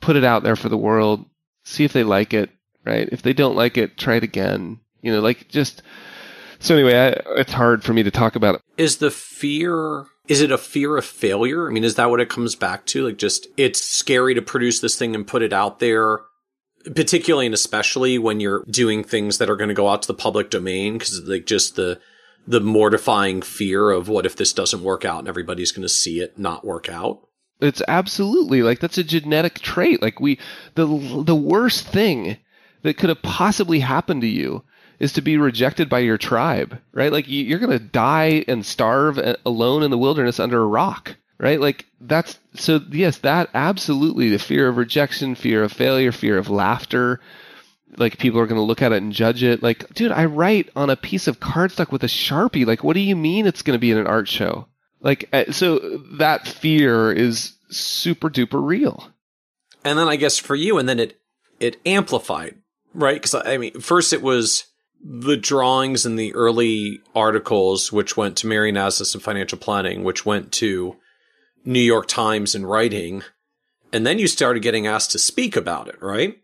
put 0.00 0.16
it 0.16 0.24
out 0.24 0.42
there 0.42 0.56
for 0.56 0.68
the 0.68 0.76
world, 0.76 1.24
see 1.64 1.84
if 1.84 1.92
they 1.92 2.04
like 2.04 2.34
it, 2.34 2.50
right? 2.84 3.08
If 3.10 3.22
they 3.22 3.32
don't 3.32 3.56
like 3.56 3.76
it, 3.78 3.96
try 3.96 4.16
it 4.16 4.24
again. 4.24 4.80
You 5.02 5.12
know, 5.12 5.20
like 5.20 5.48
just 5.48 5.82
so 6.58 6.74
anyway, 6.74 6.94
I, 6.94 7.40
it's 7.40 7.52
hard 7.52 7.84
for 7.84 7.92
me 7.92 8.02
to 8.02 8.10
talk 8.10 8.34
about 8.34 8.56
it. 8.56 8.62
Is 8.76 8.96
the 8.98 9.10
fear 9.10 10.06
is 10.28 10.40
it 10.40 10.50
a 10.50 10.58
fear 10.58 10.96
of 10.96 11.04
failure? 11.04 11.68
I 11.68 11.72
mean, 11.72 11.84
is 11.84 11.94
that 11.94 12.10
what 12.10 12.20
it 12.20 12.28
comes 12.28 12.56
back 12.56 12.86
to? 12.86 13.06
Like 13.06 13.18
just 13.18 13.46
it's 13.56 13.80
scary 13.82 14.34
to 14.34 14.42
produce 14.42 14.80
this 14.80 14.96
thing 14.96 15.14
and 15.14 15.26
put 15.26 15.42
it 15.42 15.52
out 15.52 15.78
there 15.78 16.20
particularly 16.94 17.46
and 17.46 17.54
especially 17.54 18.18
when 18.18 18.40
you're 18.40 18.64
doing 18.68 19.02
things 19.02 19.38
that 19.38 19.50
are 19.50 19.56
going 19.56 19.68
to 19.68 19.74
go 19.74 19.88
out 19.88 20.02
to 20.02 20.08
the 20.08 20.14
public 20.14 20.50
domain 20.50 20.94
because 20.94 21.20
like 21.22 21.46
just 21.46 21.76
the 21.76 22.00
the 22.46 22.60
mortifying 22.60 23.42
fear 23.42 23.90
of 23.90 24.08
what 24.08 24.24
if 24.24 24.36
this 24.36 24.52
doesn't 24.52 24.84
work 24.84 25.04
out 25.04 25.18
and 25.18 25.28
everybody's 25.28 25.72
going 25.72 25.82
to 25.82 25.88
see 25.88 26.20
it 26.20 26.38
not 26.38 26.64
work 26.64 26.88
out. 26.88 27.26
It's 27.60 27.82
absolutely 27.88 28.62
like 28.62 28.80
that's 28.80 28.98
a 28.98 29.04
genetic 29.04 29.60
trait. 29.60 30.00
Like 30.00 30.20
we 30.20 30.38
the 30.74 30.86
the 31.24 31.34
worst 31.34 31.88
thing 31.88 32.36
that 32.82 32.98
could 32.98 33.08
have 33.08 33.22
possibly 33.22 33.80
happened 33.80 34.20
to 34.20 34.28
you 34.28 34.62
is 35.00 35.12
to 35.14 35.22
be 35.22 35.36
rejected 35.36 35.88
by 35.88 35.98
your 35.98 36.18
tribe 36.18 36.78
right? 36.92 37.12
Like 37.12 37.24
you're 37.28 37.58
going 37.58 37.76
to 37.76 37.84
die 37.84 38.44
and 38.46 38.64
starve 38.64 39.18
alone 39.44 39.82
in 39.82 39.90
the 39.90 39.98
wilderness 39.98 40.38
under 40.38 40.62
a 40.62 40.66
rock 40.66 41.16
right? 41.38 41.60
Like 41.60 41.86
that's 42.00 42.38
so 42.54 42.80
yes, 42.90 43.18
that 43.18 43.50
absolutely 43.54 44.30
the 44.30 44.38
fear 44.38 44.68
of 44.68 44.76
rejection, 44.76 45.34
fear 45.34 45.62
of 45.62 45.72
failure, 45.72 46.12
fear 46.12 46.38
of 46.38 46.48
laughter. 46.48 47.20
Like 47.96 48.18
people 48.18 48.40
are 48.40 48.46
going 48.46 48.60
to 48.60 48.64
look 48.64 48.82
at 48.82 48.92
it 48.92 49.02
and 49.02 49.12
judge 49.12 49.42
it. 49.42 49.62
Like, 49.62 49.92
dude, 49.94 50.12
I 50.12 50.26
write 50.26 50.70
on 50.76 50.90
a 50.90 50.96
piece 50.96 51.28
of 51.28 51.40
cardstock 51.40 51.92
with 51.92 52.02
a 52.02 52.08
sharpie. 52.08 52.66
Like, 52.66 52.84
what 52.84 52.94
do 52.94 53.00
you 53.00 53.16
mean 53.16 53.46
it's 53.46 53.62
going 53.62 53.76
to 53.76 53.80
be 53.80 53.90
in 53.90 53.98
an 53.98 54.06
art 54.06 54.28
show? 54.28 54.66
Like, 55.00 55.28
uh, 55.32 55.52
so 55.52 55.78
that 56.18 56.48
fear 56.48 57.12
is 57.12 57.54
super 57.70 58.28
duper 58.28 58.64
real. 58.64 59.10
And 59.84 59.98
then 59.98 60.08
I 60.08 60.16
guess 60.16 60.38
for 60.38 60.56
you, 60.56 60.78
and 60.78 60.88
then 60.88 60.98
it 60.98 61.18
it 61.60 61.80
amplified, 61.86 62.56
right? 62.92 63.14
Because 63.14 63.34
I 63.34 63.56
mean, 63.56 63.80
first 63.80 64.12
it 64.12 64.20
was 64.20 64.64
the 65.02 65.36
drawings 65.36 66.04
and 66.04 66.18
the 66.18 66.34
early 66.34 67.00
articles, 67.14 67.92
which 67.92 68.16
went 68.16 68.36
to 68.38 68.46
Marion 68.46 68.76
Asnes 68.76 69.14
and 69.14 69.22
Financial 69.22 69.58
Planning, 69.58 70.02
which 70.02 70.26
went 70.26 70.50
to 70.52 70.96
New 71.66 71.80
York 71.80 72.06
Times 72.06 72.54
and 72.54 72.68
writing, 72.68 73.22
and 73.92 74.06
then 74.06 74.18
you 74.18 74.28
started 74.28 74.62
getting 74.62 74.86
asked 74.86 75.10
to 75.10 75.18
speak 75.18 75.56
about 75.56 75.88
it, 75.88 76.00
right? 76.00 76.38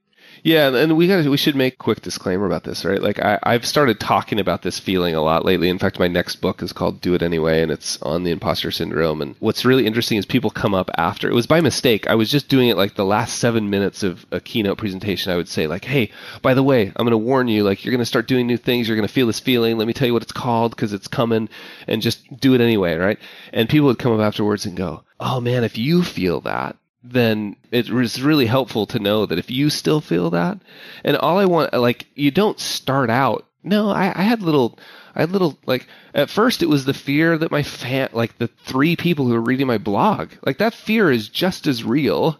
Yeah, 0.44 0.74
and 0.74 0.96
we 0.96 1.06
got 1.06 1.24
we 1.24 1.36
should 1.36 1.54
make 1.54 1.78
quick 1.78 2.02
disclaimer 2.02 2.46
about 2.46 2.64
this, 2.64 2.84
right? 2.84 3.00
Like 3.00 3.20
I, 3.20 3.38
I've 3.44 3.64
started 3.64 4.00
talking 4.00 4.40
about 4.40 4.62
this 4.62 4.76
feeling 4.76 5.14
a 5.14 5.22
lot 5.22 5.44
lately. 5.44 5.68
In 5.68 5.78
fact, 5.78 6.00
my 6.00 6.08
next 6.08 6.36
book 6.36 6.62
is 6.64 6.72
called 6.72 7.00
"Do 7.00 7.14
It 7.14 7.22
Anyway," 7.22 7.62
and 7.62 7.70
it's 7.70 8.02
on 8.02 8.24
the 8.24 8.32
imposter 8.32 8.72
syndrome. 8.72 9.22
And 9.22 9.36
what's 9.38 9.64
really 9.64 9.86
interesting 9.86 10.18
is 10.18 10.26
people 10.26 10.50
come 10.50 10.74
up 10.74 10.90
after. 10.98 11.28
It 11.30 11.34
was 11.34 11.46
by 11.46 11.60
mistake. 11.60 12.10
I 12.10 12.16
was 12.16 12.28
just 12.28 12.48
doing 12.48 12.68
it 12.68 12.76
like 12.76 12.96
the 12.96 13.04
last 13.04 13.38
seven 13.38 13.70
minutes 13.70 14.02
of 14.02 14.26
a 14.32 14.40
keynote 14.40 14.78
presentation. 14.78 15.30
I 15.30 15.36
would 15.36 15.46
say 15.46 15.68
like, 15.68 15.84
"Hey, 15.84 16.10
by 16.42 16.54
the 16.54 16.62
way, 16.64 16.88
I'm 16.88 17.06
going 17.06 17.12
to 17.12 17.18
warn 17.18 17.46
you. 17.46 17.62
Like, 17.62 17.84
you're 17.84 17.92
going 17.92 18.00
to 18.00 18.04
start 18.04 18.26
doing 18.26 18.48
new 18.48 18.56
things. 18.56 18.88
You're 18.88 18.96
going 18.96 19.06
to 19.06 19.14
feel 19.14 19.28
this 19.28 19.38
feeling. 19.38 19.78
Let 19.78 19.86
me 19.86 19.92
tell 19.92 20.08
you 20.08 20.12
what 20.12 20.24
it's 20.24 20.32
called 20.32 20.74
because 20.74 20.92
it's 20.92 21.06
coming, 21.06 21.50
and 21.86 22.02
just 22.02 22.40
do 22.40 22.54
it 22.54 22.60
anyway, 22.60 22.96
right?" 22.96 23.18
And 23.52 23.68
people 23.68 23.86
would 23.86 24.00
come 24.00 24.12
up 24.12 24.26
afterwards 24.26 24.66
and 24.66 24.76
go, 24.76 25.04
"Oh 25.20 25.40
man, 25.40 25.62
if 25.62 25.78
you 25.78 26.02
feel 26.02 26.40
that." 26.40 26.76
Then 27.04 27.56
it 27.70 27.90
was 27.90 28.22
really 28.22 28.46
helpful 28.46 28.86
to 28.86 28.98
know 28.98 29.26
that 29.26 29.38
if 29.38 29.50
you 29.50 29.70
still 29.70 30.00
feel 30.00 30.30
that, 30.30 30.58
and 31.04 31.16
all 31.16 31.38
I 31.38 31.44
want, 31.44 31.72
like, 31.72 32.06
you 32.14 32.30
don't 32.30 32.60
start 32.60 33.10
out. 33.10 33.46
No, 33.64 33.90
I, 33.90 34.12
I 34.14 34.22
had 34.22 34.42
little, 34.42 34.78
I 35.14 35.20
had 35.20 35.30
little, 35.30 35.58
like, 35.66 35.86
at 36.14 36.30
first 36.30 36.62
it 36.62 36.68
was 36.68 36.84
the 36.84 36.94
fear 36.94 37.38
that 37.38 37.50
my 37.50 37.62
fan, 37.62 38.08
like 38.12 38.38
the 38.38 38.48
three 38.64 38.96
people 38.96 39.26
who 39.26 39.32
were 39.32 39.40
reading 39.40 39.66
my 39.66 39.78
blog, 39.78 40.30
like 40.44 40.58
that 40.58 40.74
fear 40.74 41.10
is 41.10 41.28
just 41.28 41.66
as 41.66 41.84
real 41.84 42.38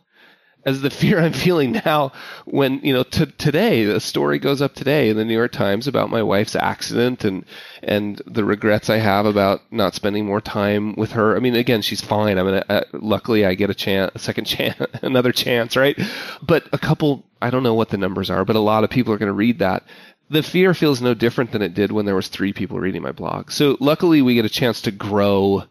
as 0.64 0.80
the 0.80 0.90
fear 1.02 1.18
I'm 1.18 1.32
feeling 1.32 1.72
now 1.84 2.12
when, 2.44 2.80
you 2.80 2.92
know, 2.92 3.02
t- 3.02 3.26
today, 3.38 3.84
the 3.84 4.00
story 4.00 4.38
goes 4.38 4.62
up 4.62 4.74
today 4.74 5.08
in 5.08 5.16
the 5.16 5.24
New 5.24 5.34
York 5.34 5.52
Times 5.52 5.86
about 5.86 6.10
my 6.10 6.22
wife's 6.22 6.56
accident 6.56 7.24
and, 7.24 7.44
and 7.82 8.20
the 8.26 8.44
regrets 8.44 8.90
I 8.90 8.98
have 8.98 9.26
about 9.26 9.62
not 9.70 9.94
spending 9.94 10.26
more 10.26 10.40
time 10.40 10.94
with 10.96 11.12
her. 11.12 11.36
I 11.36 11.40
mean, 11.40 11.56
again, 11.56 11.82
she's 11.82 12.00
fine. 12.00 12.38
I 12.38 12.42
mean, 12.42 12.62
uh, 12.68 12.84
luckily 12.92 13.44
I 13.44 13.54
get 13.54 13.70
a 13.70 13.74
chance, 13.74 14.12
a 14.14 14.18
second 14.18 14.44
chance, 14.44 14.76
another 15.02 15.32
chance, 15.32 15.76
right? 15.76 15.98
But 16.42 16.68
a 16.72 16.78
couple, 16.78 17.24
I 17.40 17.50
don't 17.50 17.62
know 17.62 17.74
what 17.74 17.90
the 17.90 17.98
numbers 17.98 18.30
are, 18.30 18.44
but 18.44 18.56
a 18.56 18.60
lot 18.60 18.84
of 18.84 18.90
people 18.90 19.12
are 19.12 19.18
going 19.18 19.28
to 19.28 19.32
read 19.32 19.58
that. 19.58 19.84
The 20.30 20.42
fear 20.42 20.72
feels 20.72 21.02
no 21.02 21.12
different 21.12 21.52
than 21.52 21.60
it 21.60 21.74
did 21.74 21.92
when 21.92 22.06
there 22.06 22.16
was 22.16 22.28
three 22.28 22.54
people 22.54 22.80
reading 22.80 23.02
my 23.02 23.12
blog. 23.12 23.50
So 23.50 23.76
luckily 23.80 24.22
we 24.22 24.34
get 24.34 24.46
a 24.46 24.50
chance 24.50 24.80
to 24.82 24.90
grow 24.90 25.64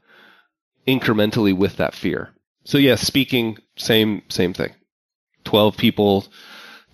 incrementally 0.88 1.56
with 1.56 1.78
that 1.78 1.96
fear. 1.96 2.30
So 2.64 2.78
yes, 2.78 3.02
yeah, 3.02 3.06
speaking, 3.06 3.58
same, 3.76 4.22
same 4.30 4.54
thing. 4.54 4.74
12 5.44 5.78
people 5.78 6.26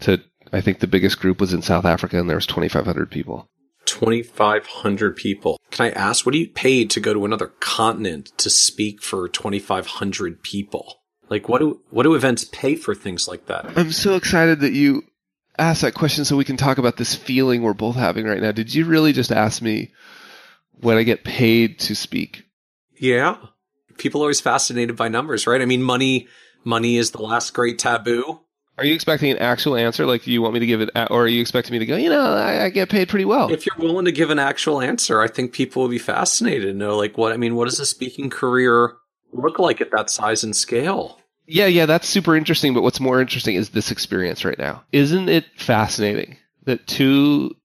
to 0.01 0.21
I 0.53 0.61
think 0.61 0.79
the 0.79 0.87
biggest 0.87 1.19
group 1.19 1.41
was 1.41 1.53
in 1.53 1.61
South 1.61 1.85
Africa 1.85 2.19
and 2.19 2.29
there 2.29 2.37
was 2.37 2.47
2500 2.47 3.11
people. 3.11 3.49
2500 3.85 5.15
people. 5.15 5.59
Can 5.71 5.87
I 5.87 5.89
ask 5.91 6.25
what 6.25 6.33
do 6.33 6.39
you 6.39 6.49
pay 6.49 6.85
to 6.85 6.99
go 6.99 7.13
to 7.13 7.25
another 7.25 7.47
continent 7.59 8.31
to 8.37 8.49
speak 8.49 9.01
for 9.01 9.27
2500 9.27 10.43
people? 10.43 11.01
Like 11.29 11.49
what 11.49 11.59
do 11.59 11.81
what 11.89 12.03
do 12.03 12.15
events 12.15 12.45
pay 12.45 12.75
for 12.75 12.95
things 12.95 13.27
like 13.27 13.47
that? 13.47 13.77
I'm 13.77 13.91
so 13.91 14.15
excited 14.15 14.61
that 14.61 14.73
you 14.73 15.03
asked 15.57 15.81
that 15.81 15.93
question 15.93 16.25
so 16.25 16.37
we 16.37 16.45
can 16.45 16.57
talk 16.57 16.77
about 16.77 16.97
this 16.97 17.15
feeling 17.15 17.61
we're 17.61 17.73
both 17.73 17.95
having 17.95 18.25
right 18.25 18.41
now. 18.41 18.51
Did 18.51 18.73
you 18.73 18.85
really 18.85 19.13
just 19.13 19.31
ask 19.31 19.61
me 19.61 19.91
when 20.79 20.97
I 20.97 21.03
get 21.03 21.23
paid 21.23 21.79
to 21.79 21.95
speak? 21.95 22.43
Yeah. 22.99 23.37
People 23.97 24.21
are 24.21 24.25
always 24.25 24.41
fascinated 24.41 24.95
by 24.95 25.07
numbers, 25.07 25.47
right? 25.47 25.61
I 25.61 25.65
mean, 25.65 25.81
money 25.81 26.27
money 26.67 26.97
is 26.97 27.11
the 27.11 27.21
last 27.21 27.53
great 27.53 27.79
taboo. 27.79 28.41
Are 28.77 28.85
you 28.85 28.93
expecting 28.93 29.31
an 29.31 29.39
actual 29.39 29.75
answer? 29.75 30.05
Like, 30.05 30.23
do 30.23 30.31
you 30.31 30.39
want 30.41 30.53
me 30.53 30.59
to 30.59 30.67
give 30.67 30.81
it, 30.81 30.91
or 31.09 31.23
are 31.23 31.27
you 31.27 31.41
expecting 31.41 31.71
me 31.73 31.79
to 31.79 31.85
go? 31.87 31.95
You 31.95 32.09
know, 32.11 32.21
I, 32.21 32.65
I 32.65 32.69
get 32.69 32.89
paid 32.89 33.09
pretty 33.09 33.25
well. 33.25 33.51
If 33.51 33.65
you're 33.65 33.75
willing 33.79 34.05
to 34.05 34.11
give 34.11 34.29
an 34.29 34.37
actual 34.37 34.81
answer, 34.81 35.19
I 35.19 35.27
think 35.27 35.51
people 35.51 35.81
will 35.81 35.89
be 35.89 35.97
fascinated 35.97 36.67
to 36.67 36.73
know, 36.73 36.95
like, 36.95 37.17
what 37.17 37.31
I 37.31 37.37
mean. 37.37 37.55
What 37.55 37.65
does 37.65 37.79
a 37.79 37.87
speaking 37.87 38.29
career 38.29 38.93
look 39.33 39.57
like 39.57 39.81
at 39.81 39.89
that 39.91 40.11
size 40.11 40.43
and 40.43 40.55
scale? 40.55 41.19
Yeah, 41.47 41.65
yeah, 41.65 41.87
that's 41.87 42.07
super 42.07 42.35
interesting. 42.35 42.75
But 42.75 42.83
what's 42.83 42.99
more 42.99 43.19
interesting 43.19 43.55
is 43.55 43.69
this 43.69 43.89
experience 43.89 44.45
right 44.45 44.59
now. 44.59 44.83
Isn't 44.91 45.29
it 45.29 45.45
fascinating 45.55 46.37
that 46.65 46.85
two 46.85 47.55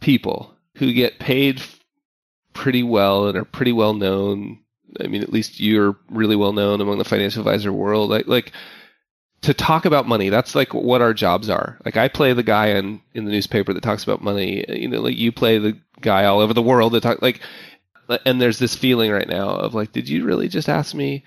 people 0.00 0.52
who 0.76 0.92
get 0.92 1.20
paid 1.20 1.62
pretty 2.52 2.82
well 2.82 3.28
and 3.28 3.36
are 3.36 3.44
pretty 3.44 3.72
well 3.72 3.94
known. 3.94 4.58
I 5.00 5.06
mean, 5.06 5.22
at 5.22 5.32
least 5.32 5.60
you're 5.60 5.96
really 6.10 6.36
well 6.36 6.52
known 6.52 6.80
among 6.80 6.98
the 6.98 7.04
financial 7.04 7.40
advisor 7.40 7.72
world. 7.72 8.10
Like, 8.10 8.26
like 8.26 8.52
to 9.42 9.54
talk 9.54 9.84
about 9.84 10.06
money, 10.06 10.28
that's 10.28 10.54
like 10.54 10.72
what 10.72 11.02
our 11.02 11.14
jobs 11.14 11.48
are. 11.48 11.78
Like 11.84 11.96
I 11.96 12.08
play 12.08 12.32
the 12.32 12.42
guy 12.42 12.68
in, 12.68 13.00
in 13.14 13.24
the 13.24 13.32
newspaper 13.32 13.72
that 13.72 13.82
talks 13.82 14.04
about 14.04 14.22
money. 14.22 14.64
You 14.68 14.88
know, 14.88 15.00
like 15.00 15.16
you 15.16 15.32
play 15.32 15.58
the 15.58 15.78
guy 16.00 16.24
all 16.24 16.40
over 16.40 16.54
the 16.54 16.62
world 16.62 16.92
that 16.92 17.02
talk 17.02 17.22
like, 17.22 17.40
and 18.26 18.40
there's 18.40 18.58
this 18.58 18.74
feeling 18.74 19.10
right 19.10 19.28
now 19.28 19.50
of 19.50 19.74
like, 19.74 19.92
did 19.92 20.08
you 20.08 20.24
really 20.24 20.48
just 20.48 20.68
ask 20.68 20.94
me? 20.94 21.24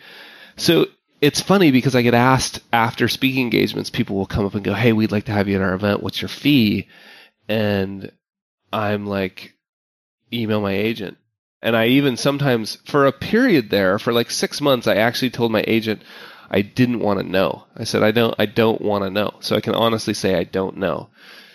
So 0.58 0.88
it's 1.22 1.42
funny 1.42 1.72
because 1.72 1.96
I 1.96 2.02
get 2.02 2.14
asked 2.14 2.60
after 2.72 3.08
speaking 3.08 3.42
engagements, 3.42 3.90
people 3.90 4.16
will 4.16 4.26
come 4.26 4.46
up 4.46 4.56
and 4.56 4.64
go, 4.64 4.74
Hey, 4.74 4.94
we'd 4.94 5.12
like 5.12 5.26
to 5.26 5.32
have 5.32 5.48
you 5.48 5.56
at 5.56 5.62
our 5.62 5.74
event. 5.74 6.04
What's 6.04 6.22
your 6.22 6.30
fee? 6.30 6.88
And 7.48 8.12
I'm 8.72 9.06
like, 9.06 9.54
email 10.32 10.62
my 10.62 10.74
agent. 10.74 11.18
And 11.66 11.76
I 11.76 11.88
even 11.88 12.16
sometimes, 12.16 12.78
for 12.86 13.08
a 13.08 13.12
period 13.12 13.72
there, 13.72 13.98
for 13.98 14.14
like 14.14 14.30
six 14.30 14.62
months, 14.62 14.86
I 14.86 14.98
actually 14.98 15.32
told 15.32 15.52
my 15.52 15.64
agent 15.66 16.04
I 16.52 16.62
didn't 16.62 17.00
want 17.00 17.20
to 17.20 17.26
know. 17.26 17.64
I 17.76 17.86
said 17.86 18.04
I 18.04 18.12
don't, 18.12 18.36
I 18.38 18.46
don't 18.46 18.82
want 18.82 19.04
to 19.04 19.10
know. 19.10 19.34
So 19.40 19.56
I 19.56 19.62
can 19.62 19.74
honestly 19.74 20.14
say 20.14 20.36
I 20.36 20.44
don't 20.44 20.78
know. 20.78 21.10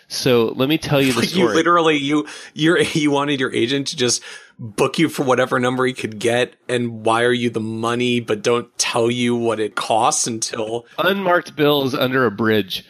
So 0.09 0.47
let 0.57 0.69
me 0.69 0.79
tell 0.79 1.01
you 1.01 1.13
the 1.13 1.23
story. 1.27 1.51
you 1.51 1.55
literally 1.55 1.97
you 1.97 2.27
you 2.55 2.79
you 2.93 3.13
wanted 3.13 3.39
your 3.39 3.55
agent 3.55 3.87
to 3.89 3.97
just 3.97 4.21
book 4.59 4.99
you 4.99 5.09
for 5.09 5.23
whatever 5.23 5.61
number 5.61 5.87
he 5.87 5.93
could 5.93 6.19
get 6.19 6.57
and 6.69 7.07
wire 7.07 7.33
you 7.33 7.49
the 7.49 7.61
money, 7.61 8.19
but 8.19 8.43
don't 8.43 8.77
tell 8.79 9.13
you 9.13 9.37
what 9.37 9.61
it 9.61 9.77
costs 9.77 10.27
until 10.27 10.87
unmarked 10.99 11.55
bills 11.55 11.95
under 11.95 12.27
a 12.27 12.33
bridge. 12.33 12.85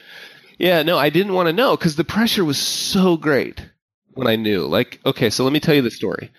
Yeah, 0.56 0.82
no, 0.84 0.96
I 0.96 1.10
didn't 1.10 1.34
want 1.34 1.48
to 1.48 1.52
know 1.52 1.76
because 1.76 1.96
the 1.96 2.04
pressure 2.04 2.46
was 2.46 2.56
so 2.56 3.18
great 3.18 3.62
when 4.14 4.26
I 4.26 4.36
knew. 4.36 4.66
Like, 4.66 5.00
okay, 5.04 5.28
so 5.28 5.44
let 5.44 5.52
me 5.52 5.60
tell 5.60 5.74
you 5.74 5.82
the 5.82 5.90
story. 5.90 6.30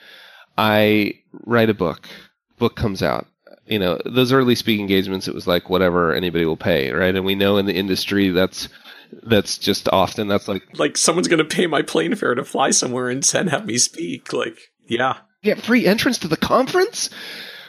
I 0.62 1.16
write 1.48 1.72
a 1.72 1.74
book. 1.74 2.08
Book 2.60 2.76
comes 2.76 3.02
out. 3.02 3.26
You 3.66 3.80
know, 3.80 4.00
those 4.06 4.32
early 4.32 4.54
speaking 4.54 4.82
engagements, 4.82 5.28
it 5.28 5.34
was 5.34 5.48
like 5.48 5.72
whatever 5.72 6.14
anybody 6.14 6.46
will 6.46 6.58
pay, 6.58 6.92
right? 6.92 7.16
And 7.16 7.26
we 7.26 7.34
know 7.34 7.58
in 7.58 7.66
the 7.66 7.76
industry 7.76 8.30
that's 8.30 8.70
that's 9.24 9.58
just 9.58 9.90
often 9.90 10.28
that's 10.28 10.48
like 10.48 10.64
like 10.78 10.98
someone's 10.98 11.28
going 11.28 11.40
to 11.40 11.56
pay 11.56 11.66
my 11.66 11.82
plane 11.82 12.14
fare 12.16 12.36
to 12.36 12.46
fly 12.46 12.70
somewhere 12.70 13.10
and 13.10 13.24
then 13.24 13.48
have 13.48 13.66
me 13.66 13.80
speak. 13.80 14.34
Like, 14.34 14.60
yeah, 14.88 15.18
yeah, 15.42 15.56
free 15.56 15.88
entrance 15.88 16.20
to 16.20 16.28
the 16.28 16.38
conference, 16.38 17.10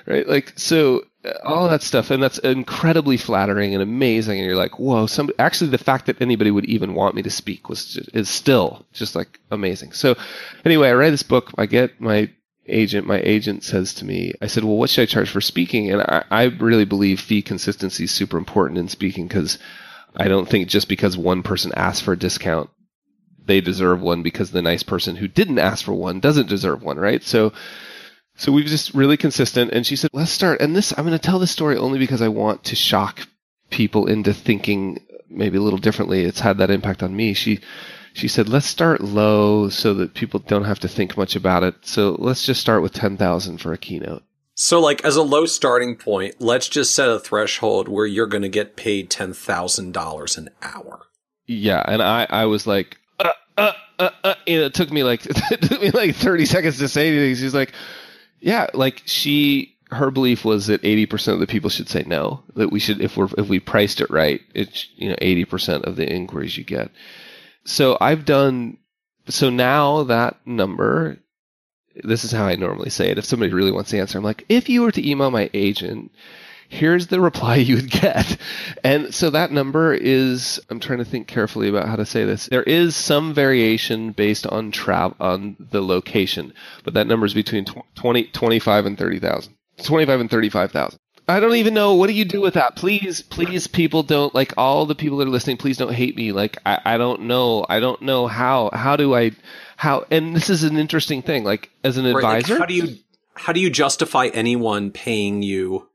right? 0.07 0.28
Like, 0.28 0.53
so 0.57 1.03
uh, 1.24 1.32
all 1.45 1.70
that 1.70 1.82
stuff, 1.82 2.11
and 2.11 2.22
that's 2.22 2.38
incredibly 2.38 3.16
flattering 3.16 3.72
and 3.72 3.82
amazing. 3.82 4.38
And 4.38 4.47
you're 4.47 4.57
like, 4.57 4.78
whoa! 4.78 5.07
Some 5.07 5.30
actually, 5.38 5.70
the 5.70 5.78
fact 5.78 6.07
that 6.07 6.20
anybody 6.20 6.51
would 6.51 6.66
even 6.66 6.93
want 6.93 7.14
me 7.14 7.22
to 7.22 7.30
speak 7.30 7.70
was 7.70 7.95
just, 7.95 8.14
is 8.14 8.28
still 8.28 8.84
just 8.93 9.14
like 9.14 9.40
amazing. 9.51 9.93
So, 9.93 10.14
anyway, 10.66 10.90
I 10.90 10.95
write 10.95 11.11
this 11.11 11.22
book. 11.22 11.53
I 11.57 11.64
get 11.64 11.99
my 11.99 12.28
agent. 12.67 13.07
My 13.07 13.21
agent 13.21 13.65
says 13.65 13.95
to 13.95 14.05
me, 14.05 14.33
I 14.41 14.47
said, 14.47 14.65
well, 14.65 14.77
what 14.77 14.91
should 14.91 15.03
I 15.03 15.07
charge 15.07 15.31
for 15.31 15.41
speaking? 15.41 15.91
And 15.91 16.03
I, 16.03 16.25
I 16.31 16.43
really 16.45 16.85
believe 16.85 17.21
fee 17.21 17.43
consistency 17.43 18.05
is 18.05 18.11
super 18.11 18.39
important 18.39 18.79
in 18.79 18.89
speaking 18.89 19.27
because 19.27 19.59
I 20.17 20.29
don't 20.29 20.49
think 20.49 20.69
just 20.69 20.89
because 20.89 21.17
one 21.17 21.43
person 21.43 21.73
asks 21.75 22.01
for 22.01 22.13
a 22.13 22.19
discount, 22.19 22.71
they 23.45 23.61
deserve 23.61 24.01
one 24.01 24.23
because 24.23 24.51
the 24.51 24.63
nice 24.63 24.83
person 24.83 25.17
who 25.17 25.27
didn't 25.27 25.59
ask 25.59 25.85
for 25.85 25.93
one 25.93 26.21
doesn't 26.21 26.49
deserve 26.49 26.83
one, 26.83 26.99
right? 26.99 27.23
So 27.23 27.53
so 28.37 28.53
we've 28.53 28.67
just 28.67 28.95
really 28.95 29.17
consistent. 29.17 29.73
And 29.73 29.87
she 29.87 29.97
said, 29.97 30.11
let's 30.13 30.31
start. 30.31 30.61
And 30.61 30.75
this, 30.75 30.93
I'm 30.97 31.05
going 31.05 31.19
to 31.19 31.19
tell 31.19 31.39
this 31.39 31.51
story 31.51 31.77
only 31.77 31.99
because 31.99 32.23
I 32.23 32.29
want 32.29 32.65
to 32.65 32.77
shock 32.77 33.27
people 33.71 34.07
into 34.07 34.33
thinking 34.33 35.01
maybe 35.29 35.59
a 35.59 35.61
little 35.61 35.79
differently. 35.79 36.23
It's 36.23 36.41
had 36.41 36.59
that 36.59 36.71
impact 36.71 37.03
on 37.03 37.15
me. 37.15 37.35
She, 37.35 37.61
she 38.15 38.29
said, 38.29 38.49
let's 38.49 38.67
start 38.67 39.01
low 39.01 39.69
so 39.69 39.95
that 39.95 40.15
people 40.15 40.41
don't 40.41 40.65
have 40.65 40.81
to 40.81 40.89
think 40.89 41.17
much 41.17 41.35
about 41.37 41.63
it. 41.63 41.75
So 41.83 42.17
let's 42.19 42.45
just 42.45 42.61
start 42.61 42.83
with 42.83 42.93
10,000 42.93 43.59
for 43.59 43.73
a 43.73 43.79
keynote. 43.79 44.23
So, 44.55 44.81
like, 44.81 45.03
as 45.05 45.17
a 45.17 45.23
low 45.23 45.47
starting 45.47 45.97
point, 45.97 46.37
let's 46.39 46.69
just 46.69 46.95
set 46.95 47.09
a 47.09 47.19
threshold 47.19 47.89
where 47.89 48.05
you're 48.05 48.27
going 48.27 48.43
to 48.43 48.51
get 48.51 48.77
paid 48.77 49.11
$10,000 49.11 50.39
an 50.39 50.51
hour. 50.61 51.01
Yeah. 51.47 51.83
And 51.87 52.03
I, 52.03 52.27
I 52.29 52.45
was 52.45 52.67
like, 52.67 52.99
uh, 53.19 53.31
uh, 53.57 53.73
uh, 53.99 54.11
uh. 54.23 54.35
it 54.47 54.75
took 54.75 54.93
me 54.93 55.05
like, 55.05 55.23
it 55.27 55.63
took 55.63 55.81
me 55.81 55.91
like 55.91 56.17
30 56.17 56.45
seconds 56.45 56.79
to 56.79 56.89
say 56.89 57.09
anything. 57.09 57.35
She's 57.37 57.55
like, 57.55 57.73
yeah, 58.41 58.67
like 58.75 59.03
she 59.07 59.73
her 59.93 60.11
belief 60.11 60.45
was 60.45 60.67
that 60.67 60.83
80% 60.83 61.35
of 61.35 61.41
the 61.41 61.47
people 61.47 61.71
should 61.71 61.89
say 61.89 62.03
no 62.07 62.43
that 62.57 62.73
we 62.73 62.81
should 62.81 63.01
if 63.01 63.17
we're 63.17 63.29
if 63.37 63.49
we 63.49 63.61
priced 63.61 64.01
it 64.01 64.11
right 64.11 64.41
it's 64.55 64.89
you 64.97 65.11
know 65.11 65.17
80% 65.17 65.83
of 65.83 65.97
the 65.97 66.11
inquiries 66.11 66.57
you 66.57 66.65
get 66.65 66.91
so 67.65 67.97
i've 68.01 68.25
done 68.25 68.77
so 69.29 69.51
now 69.51 70.03
that 70.05 70.37
number 70.47 71.19
this 72.05 72.25
is 72.25 72.33
how 72.33 72.45
i 72.45 72.55
normally 72.55 72.91
say 72.91 73.11
it 73.11 73.19
if 73.19 73.25
somebody 73.25 73.53
really 73.53 73.73
wants 73.73 73.91
the 73.91 73.99
answer 73.99 74.19
i'm 74.19 74.25
like 74.25 74.45
if 74.49 74.69
you 74.69 74.83
were 74.83 74.93
to 74.93 75.09
email 75.09 75.31
my 75.31 75.51
agent 75.55 76.11
here's 76.73 77.09
the 77.09 77.21
reply 77.21 77.57
you 77.57 77.77
would 77.77 77.91
get. 77.91 78.37
And 78.83 79.15
so 79.15 79.31
that 79.31 79.53
number 79.53 79.93
is, 79.93 80.61
I'm 80.71 80.81
trying 80.81 80.99
to 80.99 81.05
think 81.05 81.29
carefully 81.29 81.69
about 81.69 81.87
how 81.87 81.97
to 81.97 82.07
say 82.07 82.25
this. 82.25 82.47
There 82.47 82.63
is 82.63 82.97
some 82.97 83.35
variation 83.35 84.13
based 84.13 84.47
on 84.47 84.73
travel, 84.73 85.17
on 85.21 85.57
the 85.59 85.83
location, 85.83 86.53
but 86.83 86.95
that 86.95 87.07
number 87.07 87.27
is 87.27 87.35
between 87.35 87.67
20, 87.95 88.25
25 88.25 88.87
and 88.87 88.99
30,000. 88.99 89.55
25 89.83 90.21
and 90.21 90.31
35,000. 90.31 90.99
I 91.29 91.41
don't 91.41 91.55
even 91.55 91.75
know. 91.75 91.95
What 91.95 92.09
do 92.09 92.14
you 92.14 92.25
do 92.25 92.41
with 92.41 92.55
that? 92.55 92.77
Please, 92.77 93.23
please, 93.23 93.66
people 93.66 94.03
don't 94.03 94.35
like 94.35 94.55
all 94.57 94.87
the 94.87 94.95
people 94.95 95.18
that 95.18 95.29
are 95.29 95.31
listening. 95.31 95.57
Please 95.57 95.77
don't 95.77 95.95
hate 95.95 96.16
me. 96.16 96.33
Like, 96.33 96.59
I, 96.66 96.81
I 96.85 96.99
don't 96.99 97.23
know. 97.23 97.64
I 97.68 97.81
don't 97.81 98.03
know 98.03 98.27
how, 98.27 98.70
how 98.73 98.97
do 98.97 99.14
I, 99.14 99.33
how, 99.77 100.05
and 100.11 100.35
this 100.35 100.51
is 100.51 100.64
an 100.64 100.77
interesting 100.77 101.23
thing. 101.23 101.45
Like, 101.45 101.70
as 101.85 101.97
an 101.97 102.05
right, 102.07 102.16
advisor, 102.16 102.55
like 102.55 102.61
how 102.61 102.66
do 102.66 102.75
you, 102.75 102.97
how 103.35 103.53
do 103.53 103.61
you 103.61 103.70
justify 103.70 104.27
anyone 104.27 104.91
paying 104.91 105.43
you 105.43 105.89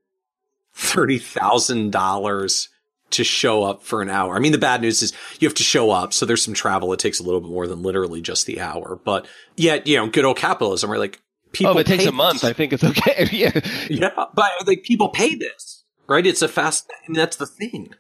$30,000 0.75 2.67
to 3.09 3.23
show 3.23 3.63
up 3.63 3.83
for 3.83 4.01
an 4.01 4.09
hour. 4.09 4.35
I 4.35 4.39
mean, 4.39 4.51
the 4.51 4.57
bad 4.57 4.81
news 4.81 5.01
is 5.01 5.13
you 5.39 5.47
have 5.47 5.55
to 5.55 5.63
show 5.63 5.91
up. 5.91 6.13
So 6.13 6.25
there's 6.25 6.43
some 6.43 6.53
travel. 6.53 6.91
It 6.93 6.99
takes 6.99 7.19
a 7.19 7.23
little 7.23 7.39
bit 7.39 7.49
more 7.49 7.67
than 7.67 7.81
literally 7.81 8.21
just 8.21 8.45
the 8.45 8.59
hour. 8.59 8.99
But 9.03 9.25
yet, 9.55 9.87
you 9.87 9.97
know, 9.97 10.07
good 10.07 10.25
old 10.25 10.37
capitalism 10.37 10.89
where 10.89 10.99
like 10.99 11.21
people. 11.51 11.73
Oh, 11.73 11.79
it 11.79 11.87
takes 11.87 12.05
a 12.05 12.11
month. 12.11 12.43
I 12.43 12.53
think 12.53 12.73
it's 12.73 12.83
okay. 12.83 13.27
yeah. 13.31 13.59
Yeah. 13.89 14.25
But 14.33 14.51
like 14.65 14.83
people 14.83 15.09
pay 15.09 15.35
this, 15.35 15.83
right? 16.07 16.25
It's 16.25 16.41
a 16.41 16.47
fast, 16.47 16.89
I 16.91 17.09
mean, 17.09 17.17
that's 17.17 17.37
the 17.37 17.45
thing. 17.45 17.93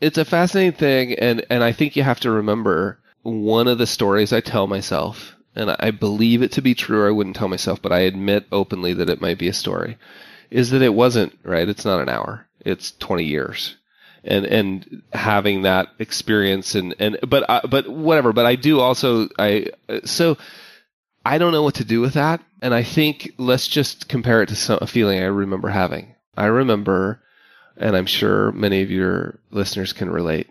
It's 0.00 0.18
a 0.18 0.24
fascinating 0.24 0.78
thing. 0.78 1.14
And, 1.14 1.44
and 1.48 1.62
I 1.62 1.72
think 1.72 1.96
you 1.96 2.02
have 2.02 2.20
to 2.20 2.30
remember 2.30 2.98
one 3.22 3.68
of 3.68 3.78
the 3.78 3.86
stories 3.86 4.32
I 4.32 4.40
tell 4.40 4.66
myself, 4.66 5.34
and 5.54 5.70
I 5.78 5.90
believe 5.92 6.42
it 6.42 6.52
to 6.52 6.62
be 6.62 6.74
true, 6.74 7.02
or 7.02 7.08
I 7.08 7.12
wouldn't 7.12 7.36
tell 7.36 7.48
myself, 7.48 7.80
but 7.80 7.92
I 7.92 8.00
admit 8.00 8.46
openly 8.50 8.94
that 8.94 9.10
it 9.10 9.20
might 9.20 9.38
be 9.38 9.48
a 9.48 9.52
story 9.52 9.96
is 10.52 10.70
that 10.70 10.82
it 10.82 10.92
wasn't 10.92 11.36
right. 11.42 11.68
It's 11.68 11.84
not 11.84 12.00
an 12.00 12.10
hour. 12.10 12.46
It's 12.60 12.92
20 12.98 13.24
years. 13.24 13.76
And, 14.22 14.44
and 14.44 15.02
having 15.12 15.62
that 15.62 15.88
experience 15.98 16.76
and, 16.76 16.94
and, 17.00 17.18
but, 17.26 17.48
uh, 17.48 17.62
but 17.68 17.88
whatever. 17.88 18.32
But 18.32 18.46
I 18.46 18.54
do 18.54 18.78
also, 18.78 19.28
I, 19.38 19.68
so 20.04 20.36
I 21.24 21.38
don't 21.38 21.52
know 21.52 21.62
what 21.62 21.76
to 21.76 21.84
do 21.84 22.00
with 22.00 22.14
that. 22.14 22.40
And 22.62 22.72
I 22.72 22.82
think 22.82 23.32
let's 23.36 23.68
just 23.68 24.08
compare 24.08 24.40
it 24.40 24.48
to 24.48 24.56
some, 24.56 24.78
a 24.80 24.86
feeling 24.86 25.18
I 25.18 25.26
remember 25.26 25.68
having. 25.68 26.14
I 26.36 26.46
remember, 26.46 27.20
and 27.76 27.94
I'm 27.94 28.06
sure 28.06 28.52
many 28.52 28.82
of 28.82 28.90
your 28.90 29.40
listeners 29.50 29.92
can 29.92 30.10
relate. 30.10 30.48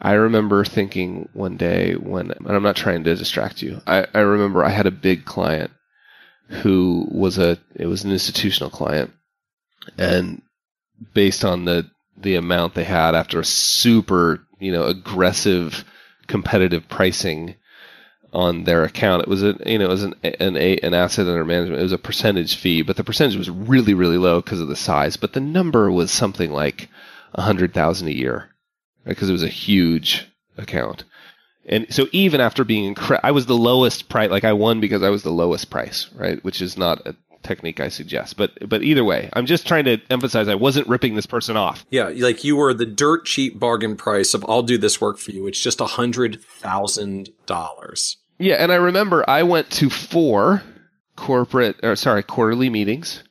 I 0.00 0.12
remember 0.12 0.64
thinking 0.64 1.28
one 1.32 1.56
day 1.56 1.94
when, 1.94 2.30
and 2.30 2.46
I'm 2.48 2.62
not 2.62 2.76
trying 2.76 3.02
to 3.04 3.16
distract 3.16 3.60
you. 3.62 3.80
I, 3.86 4.06
I 4.14 4.20
remember 4.20 4.64
I 4.64 4.70
had 4.70 4.86
a 4.86 4.92
big 4.92 5.24
client 5.24 5.72
who 6.48 7.08
was 7.10 7.38
a, 7.38 7.58
it 7.74 7.86
was 7.86 8.04
an 8.04 8.12
institutional 8.12 8.70
client 8.70 9.10
and 9.98 10.42
based 11.14 11.44
on 11.44 11.64
the 11.64 11.90
the 12.16 12.34
amount 12.34 12.74
they 12.74 12.84
had 12.84 13.14
after 13.14 13.40
a 13.40 13.44
super 13.44 14.46
you 14.58 14.72
know 14.72 14.84
aggressive 14.84 15.84
competitive 16.26 16.88
pricing 16.88 17.54
on 18.32 18.64
their 18.64 18.84
account. 18.84 19.22
It 19.22 19.28
was 19.28 19.42
a 19.42 19.56
you 19.66 19.78
know 19.78 19.86
it 19.86 19.88
was 19.88 20.04
an 20.04 20.14
an, 20.22 20.56
an 20.56 20.94
asset 20.94 21.26
under 21.26 21.44
management. 21.44 21.80
It 21.80 21.84
was 21.84 21.92
a 21.92 21.98
percentage 21.98 22.56
fee, 22.56 22.82
but 22.82 22.96
the 22.96 23.04
percentage 23.04 23.36
was 23.36 23.50
really 23.50 23.94
really 23.94 24.18
low 24.18 24.40
because 24.40 24.60
of 24.60 24.68
the 24.68 24.76
size. 24.76 25.16
But 25.16 25.32
the 25.32 25.40
number 25.40 25.90
was 25.90 26.10
something 26.10 26.52
like 26.52 26.88
a 27.34 27.42
hundred 27.42 27.74
thousand 27.74 28.08
a 28.08 28.14
year 28.14 28.50
because 29.04 29.28
right? 29.28 29.30
it 29.30 29.32
was 29.32 29.42
a 29.42 29.48
huge 29.48 30.26
account. 30.56 31.04
And 31.66 31.86
so 31.92 32.08
even 32.12 32.40
after 32.40 32.64
being 32.64 32.94
incre- 32.94 33.20
I 33.22 33.30
was 33.30 33.46
the 33.46 33.56
lowest 33.56 34.08
price. 34.08 34.30
Like 34.30 34.44
I 34.44 34.52
won 34.52 34.80
because 34.80 35.02
I 35.02 35.10
was 35.10 35.22
the 35.22 35.30
lowest 35.30 35.70
price, 35.70 36.08
right? 36.14 36.42
Which 36.42 36.62
is 36.62 36.76
not 36.76 37.06
a 37.06 37.14
technique 37.42 37.80
I 37.80 37.88
suggest. 37.88 38.36
But 38.36 38.68
but 38.68 38.82
either 38.82 39.04
way, 39.04 39.28
I'm 39.32 39.46
just 39.46 39.66
trying 39.66 39.84
to 39.84 39.98
emphasize 40.10 40.48
I 40.48 40.54
wasn't 40.54 40.88
ripping 40.88 41.14
this 41.14 41.26
person 41.26 41.56
off. 41.56 41.84
Yeah, 41.90 42.08
like 42.16 42.44
you 42.44 42.56
were 42.56 42.74
the 42.74 42.86
dirt 42.86 43.24
cheap 43.24 43.58
bargain 43.58 43.96
price 43.96 44.34
of 44.34 44.44
I'll 44.48 44.62
do 44.62 44.78
this 44.78 45.00
work 45.00 45.18
for 45.18 45.30
you. 45.30 45.46
It's 45.46 45.62
just 45.62 45.80
a 45.80 45.86
hundred 45.86 46.42
thousand 46.42 47.30
dollars. 47.46 48.16
Yeah, 48.40 48.54
and 48.54 48.72
I 48.72 48.76
remember 48.76 49.22
I 49.28 49.42
went 49.42 49.68
to 49.72 49.90
four 49.90 50.62
corporate 51.14 51.76
or 51.82 51.94
sorry, 51.94 52.22
quarterly 52.22 52.70
meetings. 52.70 53.22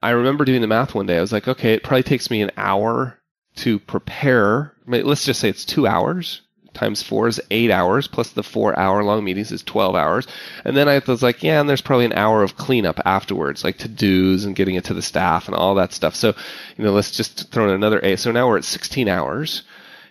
I 0.00 0.10
remember 0.10 0.44
doing 0.44 0.60
the 0.60 0.68
math 0.68 0.94
one 0.94 1.06
day. 1.06 1.18
I 1.18 1.20
was 1.20 1.32
like, 1.32 1.48
okay, 1.48 1.74
it 1.74 1.82
probably 1.82 2.04
takes 2.04 2.30
me 2.30 2.40
an 2.40 2.52
hour 2.56 3.18
to 3.56 3.80
prepare. 3.80 4.72
Let's 4.86 5.24
just 5.24 5.40
say 5.40 5.48
it's 5.48 5.64
two 5.64 5.86
hours 5.86 6.42
times 6.74 7.02
four 7.02 7.28
is 7.28 7.40
eight 7.50 7.70
hours, 7.70 8.06
plus 8.06 8.30
the 8.30 8.42
four 8.42 8.78
hour 8.78 9.02
long 9.02 9.24
meetings 9.24 9.52
is 9.52 9.62
12 9.62 9.94
hours. 9.94 10.26
And 10.64 10.76
then 10.76 10.88
I 10.88 11.00
was 11.06 11.22
like, 11.22 11.42
yeah, 11.42 11.60
and 11.60 11.68
there's 11.68 11.80
probably 11.80 12.04
an 12.04 12.12
hour 12.12 12.42
of 12.42 12.56
cleanup 12.56 13.00
afterwards, 13.04 13.64
like 13.64 13.78
to 13.78 13.88
dos 13.88 14.44
and 14.44 14.56
getting 14.56 14.76
it 14.76 14.84
to 14.84 14.94
the 14.94 15.02
staff 15.02 15.46
and 15.46 15.56
all 15.56 15.74
that 15.76 15.92
stuff. 15.92 16.14
So, 16.14 16.34
you 16.76 16.84
know, 16.84 16.92
let's 16.92 17.10
just 17.10 17.50
throw 17.50 17.64
in 17.64 17.74
another 17.74 18.00
eight. 18.02 18.18
So 18.18 18.32
now 18.32 18.48
we're 18.48 18.58
at 18.58 18.64
16 18.64 19.08
hours, 19.08 19.62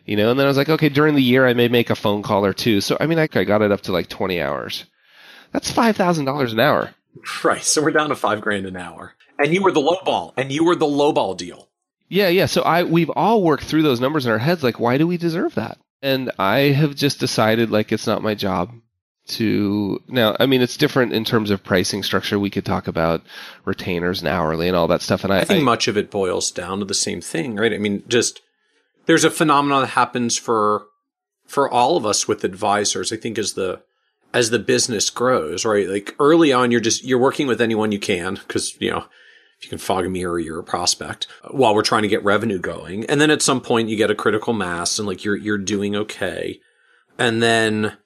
you 0.09 0.15
know, 0.15 0.31
and 0.31 0.39
then 0.39 0.47
I 0.47 0.49
was 0.49 0.57
like, 0.57 0.69
okay, 0.69 0.89
during 0.89 1.13
the 1.13 1.21
year 1.21 1.45
I 1.45 1.53
may 1.53 1.67
make 1.67 1.91
a 1.91 1.95
phone 1.95 2.23
call 2.23 2.43
or 2.43 2.51
two. 2.51 2.81
So, 2.81 2.97
I 2.99 3.05
mean, 3.05 3.19
I, 3.19 3.27
I 3.31 3.43
got 3.43 3.61
it 3.61 3.71
up 3.71 3.81
to 3.81 3.91
like 3.91 4.09
20 4.09 4.41
hours. 4.41 4.85
That's 5.51 5.71
$5,000 5.71 6.51
an 6.51 6.59
hour. 6.59 6.95
Right. 7.43 7.61
So 7.61 7.83
we're 7.83 7.91
down 7.91 8.09
to 8.09 8.15
five 8.15 8.41
grand 8.41 8.65
an 8.65 8.75
hour. 8.75 9.13
And 9.37 9.53
you 9.53 9.61
were 9.61 9.71
the 9.71 9.81
low 9.81 9.97
ball 10.03 10.33
and 10.35 10.51
you 10.51 10.63
were 10.63 10.75
the 10.75 10.87
low 10.87 11.13
ball 11.13 11.35
deal. 11.35 11.69
Yeah, 12.07 12.29
yeah. 12.29 12.47
So 12.47 12.63
I 12.63 12.85
we've 12.85 13.11
all 13.11 13.43
worked 13.43 13.65
through 13.65 13.83
those 13.83 13.99
numbers 13.99 14.25
in 14.25 14.31
our 14.31 14.39
heads. 14.39 14.63
Like, 14.63 14.79
why 14.79 14.97
do 14.97 15.05
we 15.05 15.17
deserve 15.17 15.53
that? 15.55 15.77
And 16.01 16.31
I 16.39 16.71
have 16.71 16.95
just 16.95 17.19
decided 17.19 17.69
like 17.69 17.91
it's 17.91 18.07
not 18.07 18.23
my 18.23 18.33
job 18.33 18.71
to 19.27 20.01
now 20.07 20.35
I 20.39 20.47
mean 20.47 20.63
it's 20.63 20.75
different 20.75 21.13
in 21.13 21.23
terms 21.23 21.51
of 21.51 21.63
pricing 21.63 22.01
structure. 22.01 22.39
We 22.39 22.49
could 22.49 22.65
talk 22.65 22.87
about 22.87 23.21
retainers 23.63 24.21
and 24.21 24.27
hourly 24.27 24.67
and 24.67 24.75
all 24.75 24.87
that 24.87 25.03
stuff. 25.03 25.23
And 25.23 25.31
I, 25.31 25.41
I 25.41 25.45
think 25.45 25.61
I, 25.61 25.63
much 25.63 25.87
of 25.87 25.97
it 25.97 26.09
boils 26.09 26.51
down 26.51 26.79
to 26.79 26.85
the 26.85 26.95
same 26.95 27.21
thing, 27.21 27.55
right? 27.55 27.73
I 27.73 27.77
mean, 27.77 28.03
just 28.07 28.41
there's 29.09 29.23
a 29.23 29.31
phenomenon 29.31 29.81
that 29.81 29.87
happens 29.87 30.37
for 30.37 30.85
for 31.47 31.67
all 31.67 31.97
of 31.97 32.05
us 32.05 32.27
with 32.27 32.43
advisors. 32.43 33.11
I 33.11 33.17
think 33.17 33.39
as 33.39 33.53
the 33.53 33.81
as 34.35 34.51
the 34.51 34.59
business 34.59 35.09
grows, 35.09 35.65
right? 35.65 35.89
Like 35.89 36.15
early 36.19 36.53
on, 36.53 36.69
you're 36.69 36.79
just 36.79 37.03
you're 37.03 37.17
working 37.17 37.47
with 37.47 37.59
anyone 37.59 37.91
you 37.91 37.97
can 37.97 38.35
because 38.35 38.79
you 38.79 38.91
know 38.91 39.05
if 39.57 39.63
you 39.63 39.69
can 39.69 39.79
fog 39.79 40.05
a 40.05 40.09
mirror, 40.09 40.37
you're 40.37 40.59
a 40.59 40.63
prospect 40.63 41.25
while 41.49 41.73
we're 41.73 41.81
trying 41.81 42.03
to 42.03 42.07
get 42.07 42.23
revenue 42.23 42.59
going. 42.59 43.03
And 43.07 43.19
then 43.19 43.31
at 43.31 43.41
some 43.41 43.61
point 43.61 43.89
you 43.89 43.97
get 43.97 44.11
a 44.11 44.15
critical 44.15 44.53
mass 44.53 44.99
and 44.99 45.07
like 45.07 45.25
you're, 45.25 45.35
you're 45.35 45.57
doing 45.57 45.95
okay. 45.95 46.61
And 47.17 47.41
then, 47.41 47.97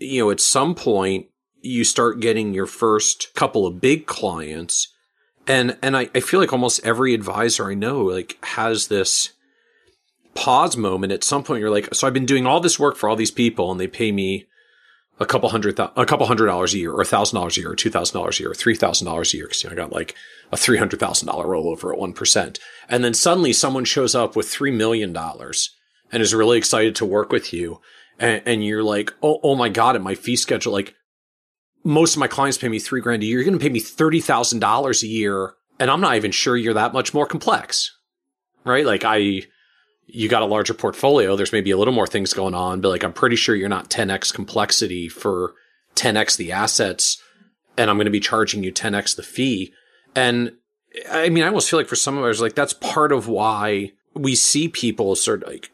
you 0.00 0.24
know, 0.24 0.30
at 0.30 0.40
some 0.40 0.74
point 0.74 1.26
you 1.60 1.84
start 1.84 2.20
getting 2.20 2.54
your 2.54 2.66
first 2.66 3.32
couple 3.34 3.66
of 3.66 3.82
big 3.82 4.06
clients. 4.06 4.88
And, 5.46 5.76
and 5.82 5.96
I, 5.96 6.08
I 6.16 6.20
feel 6.20 6.40
like 6.40 6.52
almost 6.52 6.84
every 6.84 7.14
advisor 7.14 7.70
I 7.70 7.74
know 7.74 8.00
like 8.00 8.36
has 8.42 8.88
this 8.88 9.34
pause 10.38 10.76
moment 10.76 11.12
at 11.12 11.24
some 11.24 11.42
point. 11.42 11.60
You're 11.60 11.70
like, 11.70 11.94
so 11.94 12.06
I've 12.06 12.14
been 12.14 12.26
doing 12.26 12.46
all 12.46 12.60
this 12.60 12.78
work 12.78 12.96
for 12.96 13.08
all 13.08 13.16
these 13.16 13.30
people 13.30 13.70
and 13.70 13.80
they 13.80 13.88
pay 13.88 14.12
me 14.12 14.46
a 15.20 15.26
couple 15.26 15.48
hundred, 15.48 15.76
th- 15.76 15.90
a 15.96 16.06
couple 16.06 16.26
hundred 16.26 16.46
dollars 16.46 16.74
a 16.74 16.78
year 16.78 16.92
or 16.92 17.00
a 17.00 17.06
thousand 17.06 17.36
dollars 17.36 17.56
a 17.56 17.60
year 17.60 17.72
or 17.72 17.76
two 17.76 17.90
thousand 17.90 18.16
dollars 18.16 18.38
a 18.38 18.42
year 18.44 18.52
or 18.52 18.54
three 18.54 18.74
thousand 18.76 19.06
dollars 19.06 19.34
a 19.34 19.36
year. 19.36 19.48
Cause 19.48 19.64
you 19.64 19.68
know, 19.68 19.74
I 19.74 19.76
got 19.76 19.92
like 19.92 20.14
a 20.52 20.56
$300,000 20.56 20.98
rollover 20.98 21.92
at 21.92 21.98
1%. 21.98 22.58
And 22.88 23.04
then 23.04 23.14
suddenly 23.14 23.52
someone 23.52 23.84
shows 23.84 24.14
up 24.14 24.34
with 24.34 24.46
$3 24.46 24.74
million 24.74 25.14
and 25.16 26.22
is 26.22 26.34
really 26.34 26.58
excited 26.58 26.94
to 26.96 27.04
work 27.04 27.30
with 27.30 27.52
you. 27.52 27.80
And, 28.18 28.42
and 28.46 28.64
you're 28.64 28.82
like, 28.82 29.12
oh, 29.22 29.40
oh 29.42 29.54
my 29.54 29.68
God, 29.68 29.94
at 29.94 30.02
my 30.02 30.14
fee 30.14 30.36
schedule, 30.36 30.72
like 30.72 30.94
most 31.84 32.14
of 32.14 32.20
my 32.20 32.28
clients 32.28 32.58
pay 32.58 32.68
me 32.68 32.78
three 32.78 33.00
grand 33.00 33.22
a 33.22 33.26
year. 33.26 33.38
You're 33.38 33.44
going 33.44 33.58
to 33.58 33.62
pay 33.62 33.68
me 33.72 33.80
$30,000 33.80 35.02
a 35.02 35.06
year. 35.06 35.54
And 35.78 35.90
I'm 35.90 36.00
not 36.00 36.16
even 36.16 36.32
sure 36.32 36.56
you're 36.56 36.74
that 36.74 36.92
much 36.92 37.14
more 37.14 37.26
complex, 37.26 37.96
right? 38.64 38.84
Like 38.86 39.04
I, 39.04 39.42
you 40.08 40.28
got 40.28 40.42
a 40.42 40.46
larger 40.46 40.74
portfolio. 40.74 41.36
There's 41.36 41.52
maybe 41.52 41.70
a 41.70 41.76
little 41.76 41.94
more 41.94 42.06
things 42.06 42.32
going 42.32 42.54
on, 42.54 42.80
but 42.80 42.88
like, 42.88 43.04
I'm 43.04 43.12
pretty 43.12 43.36
sure 43.36 43.54
you're 43.54 43.68
not 43.68 43.90
10x 43.90 44.32
complexity 44.32 45.08
for 45.08 45.54
10x 45.94 46.36
the 46.36 46.52
assets. 46.52 47.22
And 47.76 47.90
I'm 47.90 47.96
going 47.96 48.06
to 48.06 48.10
be 48.10 48.20
charging 48.20 48.64
you 48.64 48.72
10x 48.72 49.16
the 49.16 49.22
fee. 49.22 49.72
And 50.16 50.52
I 51.10 51.28
mean, 51.28 51.44
I 51.44 51.48
almost 51.48 51.70
feel 51.70 51.78
like 51.78 51.88
for 51.88 51.96
some 51.96 52.16
of 52.16 52.24
us, 52.24 52.40
like 52.40 52.54
that's 52.54 52.72
part 52.72 53.12
of 53.12 53.28
why 53.28 53.92
we 54.14 54.34
see 54.34 54.68
people 54.68 55.14
sort 55.14 55.42
of 55.42 55.50
like 55.50 55.70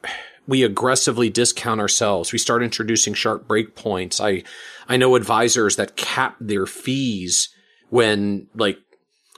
we 0.46 0.62
aggressively 0.62 1.30
discount 1.30 1.80
ourselves. 1.80 2.32
We 2.32 2.38
start 2.38 2.62
introducing 2.62 3.14
sharp 3.14 3.46
breakpoints. 3.46 4.20
I, 4.22 4.42
I 4.88 4.96
know 4.96 5.14
advisors 5.14 5.76
that 5.76 5.96
cap 5.96 6.36
their 6.40 6.66
fees 6.66 7.48
when 7.88 8.48
like 8.54 8.78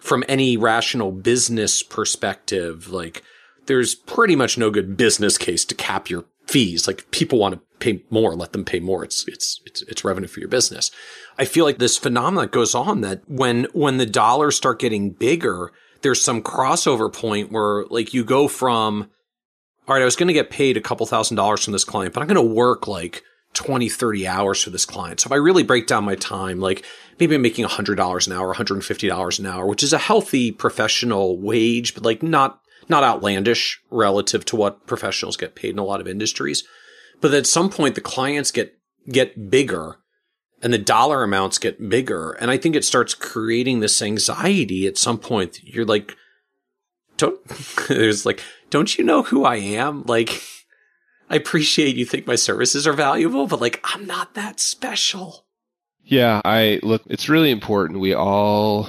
from 0.00 0.24
any 0.28 0.56
rational 0.56 1.12
business 1.12 1.82
perspective, 1.82 2.90
like 2.90 3.22
there's 3.66 3.94
pretty 3.94 4.36
much 4.36 4.58
no 4.58 4.70
good 4.70 4.96
business 4.96 5.38
case 5.38 5.64
to 5.66 5.74
cap 5.74 6.08
your 6.08 6.24
fees. 6.46 6.86
Like 6.86 7.10
people 7.10 7.38
want 7.38 7.54
to 7.54 7.60
pay 7.78 8.02
more, 8.10 8.34
let 8.34 8.52
them 8.52 8.64
pay 8.64 8.80
more. 8.80 9.04
It's, 9.04 9.26
it's, 9.28 9.60
it's, 9.66 9.82
it's 9.82 10.04
revenue 10.04 10.28
for 10.28 10.40
your 10.40 10.48
business. 10.48 10.90
I 11.38 11.44
feel 11.44 11.64
like 11.64 11.78
this 11.78 11.98
phenomenon 11.98 12.48
goes 12.48 12.74
on 12.74 13.00
that 13.02 13.22
when, 13.26 13.64
when 13.72 13.98
the 13.98 14.06
dollars 14.06 14.56
start 14.56 14.78
getting 14.78 15.10
bigger, 15.10 15.72
there's 16.02 16.22
some 16.22 16.42
crossover 16.42 17.12
point 17.12 17.52
where 17.52 17.84
like 17.86 18.14
you 18.14 18.24
go 18.24 18.48
from, 18.48 19.10
all 19.88 19.94
right, 19.94 20.02
I 20.02 20.06
was 20.06 20.16
going 20.16 20.28
to 20.28 20.34
get 20.34 20.50
paid 20.50 20.76
a 20.76 20.80
couple 20.80 21.06
thousand 21.06 21.36
dollars 21.36 21.64
from 21.64 21.72
this 21.72 21.84
client, 21.84 22.14
but 22.14 22.20
I'm 22.20 22.28
going 22.28 22.36
to 22.36 22.54
work 22.54 22.86
like 22.86 23.22
20, 23.54 23.88
30 23.88 24.26
hours 24.26 24.62
for 24.62 24.70
this 24.70 24.84
client. 24.84 25.20
So 25.20 25.28
if 25.28 25.32
I 25.32 25.36
really 25.36 25.62
break 25.62 25.86
down 25.86 26.04
my 26.04 26.14
time, 26.14 26.60
like 26.60 26.84
maybe 27.18 27.34
I'm 27.34 27.42
making 27.42 27.66
$100 27.66 28.26
an 28.26 28.32
hour, 28.32 28.54
$150 28.54 29.38
an 29.38 29.46
hour, 29.46 29.66
which 29.66 29.82
is 29.82 29.92
a 29.92 29.98
healthy 29.98 30.52
professional 30.52 31.38
wage, 31.38 31.94
but 31.94 32.04
like 32.04 32.22
not, 32.22 32.60
not 32.88 33.04
outlandish 33.04 33.80
relative 33.90 34.44
to 34.46 34.56
what 34.56 34.86
professionals 34.86 35.36
get 35.36 35.54
paid 35.54 35.70
in 35.70 35.78
a 35.78 35.84
lot 35.84 36.00
of 36.00 36.08
industries. 36.08 36.64
But 37.20 37.34
at 37.34 37.46
some 37.46 37.70
point, 37.70 37.94
the 37.94 38.00
clients 38.00 38.50
get, 38.50 38.78
get 39.08 39.50
bigger 39.50 39.98
and 40.62 40.72
the 40.72 40.78
dollar 40.78 41.22
amounts 41.22 41.58
get 41.58 41.88
bigger. 41.88 42.32
And 42.32 42.50
I 42.50 42.56
think 42.56 42.76
it 42.76 42.84
starts 42.84 43.14
creating 43.14 43.80
this 43.80 44.00
anxiety 44.00 44.86
at 44.86 44.98
some 44.98 45.18
point. 45.18 45.62
You're 45.62 45.84
like, 45.84 46.16
don't, 47.16 47.40
there's 47.88 48.26
like, 48.26 48.42
don't 48.70 48.96
you 48.96 49.04
know 49.04 49.22
who 49.22 49.44
I 49.44 49.56
am? 49.56 50.04
Like, 50.06 50.42
I 51.30 51.36
appreciate 51.36 51.96
you 51.96 52.04
think 52.04 52.26
my 52.26 52.36
services 52.36 52.86
are 52.86 52.92
valuable, 52.92 53.46
but 53.46 53.60
like, 53.60 53.80
I'm 53.84 54.06
not 54.06 54.34
that 54.34 54.60
special. 54.60 55.46
Yeah, 56.04 56.40
I 56.44 56.78
look, 56.84 57.02
it's 57.06 57.28
really 57.28 57.50
important. 57.50 57.98
We 57.98 58.14
all 58.14 58.88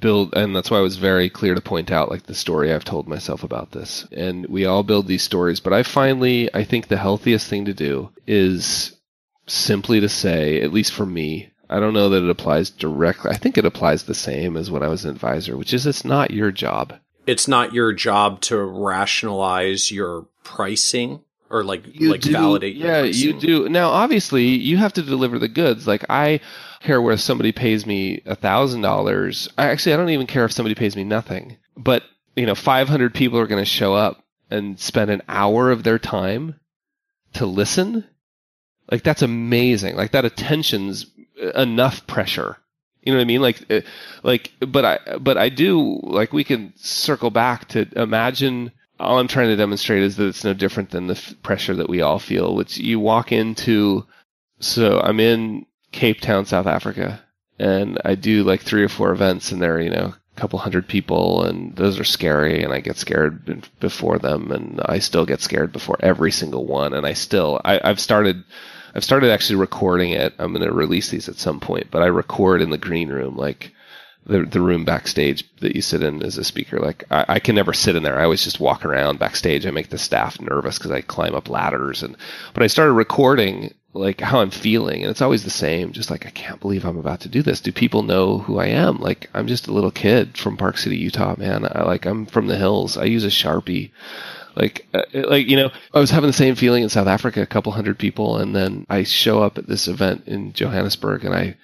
build, 0.00 0.34
and 0.34 0.54
that's 0.54 0.70
why 0.70 0.78
I 0.78 0.82
was 0.82 0.96
very 0.96 1.28
clear 1.30 1.54
to 1.54 1.60
point 1.60 1.90
out 1.90 2.10
like 2.10 2.24
the 2.24 2.34
story 2.34 2.72
I've 2.72 2.84
told 2.84 3.08
myself 3.08 3.42
about 3.42 3.72
this. 3.72 4.06
And 4.12 4.46
we 4.46 4.66
all 4.66 4.82
build 4.82 5.06
these 5.06 5.22
stories, 5.22 5.60
but 5.60 5.72
I 5.72 5.82
finally, 5.82 6.52
I 6.54 6.64
think 6.64 6.88
the 6.88 6.96
healthiest 6.96 7.48
thing 7.48 7.64
to 7.66 7.74
do 7.74 8.10
is 8.26 8.96
simply 9.46 10.00
to 10.00 10.08
say, 10.08 10.60
at 10.60 10.72
least 10.72 10.92
for 10.92 11.06
me, 11.06 11.50
I 11.68 11.80
don't 11.80 11.94
know 11.94 12.08
that 12.10 12.22
it 12.22 12.30
applies 12.30 12.70
directly. 12.70 13.30
I 13.30 13.36
think 13.36 13.58
it 13.58 13.64
applies 13.64 14.04
the 14.04 14.14
same 14.14 14.56
as 14.56 14.70
when 14.70 14.82
I 14.82 14.88
was 14.88 15.04
an 15.04 15.10
advisor, 15.10 15.56
which 15.56 15.74
is 15.74 15.86
it's 15.86 16.04
not 16.04 16.30
your 16.30 16.52
job. 16.52 16.94
It's 17.26 17.48
not 17.48 17.72
your 17.72 17.92
job 17.92 18.40
to 18.42 18.62
rationalize 18.62 19.90
your 19.90 20.26
pricing 20.44 21.20
or 21.50 21.64
like 21.64 21.84
you 21.92 22.10
like 22.10 22.20
do, 22.20 22.32
validate. 22.32 22.76
Yeah, 22.76 23.02
you 23.02 23.32
do. 23.32 23.68
Now, 23.68 23.90
obviously, 23.90 24.44
you 24.46 24.76
have 24.76 24.92
to 24.94 25.02
deliver 25.02 25.38
the 25.38 25.48
goods. 25.48 25.86
Like 25.86 26.04
I 26.08 26.40
care 26.80 27.00
where 27.00 27.16
somebody 27.16 27.52
pays 27.52 27.86
me 27.86 28.22
a 28.26 28.34
thousand 28.34 28.82
dollars. 28.82 29.48
Actually, 29.58 29.94
I 29.94 29.96
don't 29.96 30.10
even 30.10 30.26
care 30.26 30.44
if 30.44 30.52
somebody 30.52 30.74
pays 30.74 30.96
me 30.96 31.04
nothing. 31.04 31.56
But 31.76 32.02
you 32.34 32.46
know, 32.46 32.54
five 32.54 32.88
hundred 32.88 33.14
people 33.14 33.38
are 33.38 33.46
going 33.46 33.62
to 33.62 33.70
show 33.70 33.94
up 33.94 34.24
and 34.50 34.78
spend 34.78 35.10
an 35.10 35.22
hour 35.28 35.70
of 35.70 35.82
their 35.82 35.98
time 35.98 36.58
to 37.34 37.46
listen 37.46 38.04
like 38.90 39.02
that's 39.02 39.22
amazing. 39.22 39.96
Like 39.96 40.12
that 40.12 40.24
attention's 40.24 41.06
enough 41.54 42.06
pressure. 42.06 42.56
You 43.02 43.12
know 43.12 43.18
what 43.18 43.24
I 43.24 43.26
mean? 43.26 43.42
Like, 43.42 43.70
uh, 43.70 43.80
like, 44.22 44.52
but 44.60 44.84
I, 44.84 45.18
but 45.18 45.36
I 45.38 45.48
do 45.48 46.00
like 46.02 46.32
we 46.32 46.44
can 46.44 46.72
circle 46.76 47.30
back 47.30 47.68
to 47.68 47.86
imagine. 47.96 48.72
All 48.98 49.18
I'm 49.18 49.28
trying 49.28 49.48
to 49.48 49.56
demonstrate 49.56 50.02
is 50.02 50.16
that 50.16 50.28
it's 50.28 50.44
no 50.44 50.54
different 50.54 50.90
than 50.90 51.06
the 51.06 51.14
f- 51.14 51.34
pressure 51.42 51.74
that 51.74 51.88
we 51.88 52.00
all 52.00 52.18
feel. 52.18 52.54
Which 52.54 52.78
you 52.78 52.98
walk 52.98 53.30
into. 53.30 54.06
So 54.58 55.00
I'm 55.00 55.20
in 55.20 55.66
Cape 55.96 56.20
Town, 56.20 56.44
South 56.44 56.66
Africa, 56.66 57.22
and 57.58 57.98
I 58.04 58.16
do 58.16 58.44
like 58.44 58.60
three 58.60 58.82
or 58.82 58.88
four 58.88 59.12
events, 59.12 59.50
and 59.50 59.62
there, 59.62 59.80
you 59.80 59.88
know, 59.88 60.14
a 60.14 60.40
couple 60.40 60.58
hundred 60.58 60.88
people, 60.88 61.42
and 61.42 61.74
those 61.74 61.98
are 61.98 62.04
scary, 62.04 62.62
and 62.62 62.72
I 62.72 62.80
get 62.80 62.98
scared 62.98 63.66
before 63.80 64.18
them, 64.18 64.52
and 64.52 64.78
I 64.84 64.98
still 64.98 65.24
get 65.24 65.40
scared 65.40 65.72
before 65.72 65.96
every 66.00 66.30
single 66.30 66.66
one, 66.66 66.92
and 66.92 67.06
I 67.06 67.14
still, 67.14 67.62
I, 67.64 67.80
I've 67.82 67.98
started 67.98 68.44
I've 68.94 69.04
started 69.04 69.30
actually 69.30 69.56
recording 69.56 70.12
it. 70.12 70.34
I'm 70.38 70.52
going 70.52 70.66
to 70.66 70.72
release 70.72 71.10
these 71.10 71.28
at 71.28 71.36
some 71.36 71.60
point, 71.60 71.90
but 71.90 72.02
I 72.02 72.06
record 72.06 72.62
in 72.62 72.70
the 72.70 72.78
green 72.78 73.10
room, 73.10 73.36
like 73.36 73.72
the 74.26 74.44
the 74.44 74.60
room 74.60 74.84
backstage 74.84 75.44
that 75.60 75.74
you 75.76 75.82
sit 75.82 76.02
in 76.02 76.22
as 76.22 76.36
a 76.36 76.44
speaker. 76.44 76.78
Like 76.78 77.04
I, 77.10 77.24
I 77.28 77.38
can 77.38 77.54
never 77.54 77.72
sit 77.72 77.96
in 77.96 78.02
there. 78.02 78.18
I 78.18 78.24
always 78.24 78.44
just 78.44 78.60
walk 78.60 78.84
around 78.84 79.18
backstage. 79.18 79.66
I 79.66 79.70
make 79.70 79.88
the 79.88 79.98
staff 79.98 80.40
nervous 80.40 80.76
because 80.76 80.90
I 80.90 81.00
climb 81.00 81.34
up 81.34 81.48
ladders 81.48 82.02
and. 82.02 82.16
But 82.52 82.64
I 82.64 82.66
started 82.66 82.92
recording 82.92 83.72
like 83.96 84.20
how 84.20 84.40
I'm 84.40 84.50
feeling. 84.50 85.02
And 85.02 85.10
it's 85.10 85.22
always 85.22 85.44
the 85.44 85.50
same. 85.50 85.92
Just 85.92 86.10
like, 86.10 86.26
I 86.26 86.30
can't 86.30 86.60
believe 86.60 86.84
I'm 86.84 86.98
about 86.98 87.20
to 87.20 87.28
do 87.28 87.42
this. 87.42 87.60
Do 87.60 87.72
people 87.72 88.02
know 88.02 88.38
who 88.38 88.58
I 88.58 88.66
am? 88.66 88.98
Like, 88.98 89.28
I'm 89.34 89.46
just 89.46 89.66
a 89.66 89.72
little 89.72 89.90
kid 89.90 90.36
from 90.36 90.56
Park 90.56 90.78
City, 90.78 90.96
Utah, 90.96 91.34
man. 91.38 91.64
I, 91.64 91.82
like, 91.82 92.06
I'm 92.06 92.26
from 92.26 92.46
the 92.46 92.56
hills. 92.56 92.96
I 92.96 93.04
use 93.04 93.24
a 93.24 93.28
Sharpie. 93.28 93.90
Like, 94.54 94.86
uh, 94.94 95.02
like, 95.12 95.46
you 95.46 95.56
know, 95.56 95.70
I 95.92 96.00
was 96.00 96.10
having 96.10 96.28
the 96.28 96.32
same 96.32 96.54
feeling 96.54 96.82
in 96.82 96.88
South 96.88 97.08
Africa, 97.08 97.42
a 97.42 97.46
couple 97.46 97.72
hundred 97.72 97.98
people. 97.98 98.38
And 98.38 98.54
then 98.54 98.86
I 98.88 99.02
show 99.02 99.42
up 99.42 99.58
at 99.58 99.66
this 99.66 99.88
event 99.88 100.24
in 100.26 100.52
Johannesburg 100.52 101.24
and 101.24 101.34
I, 101.34 101.56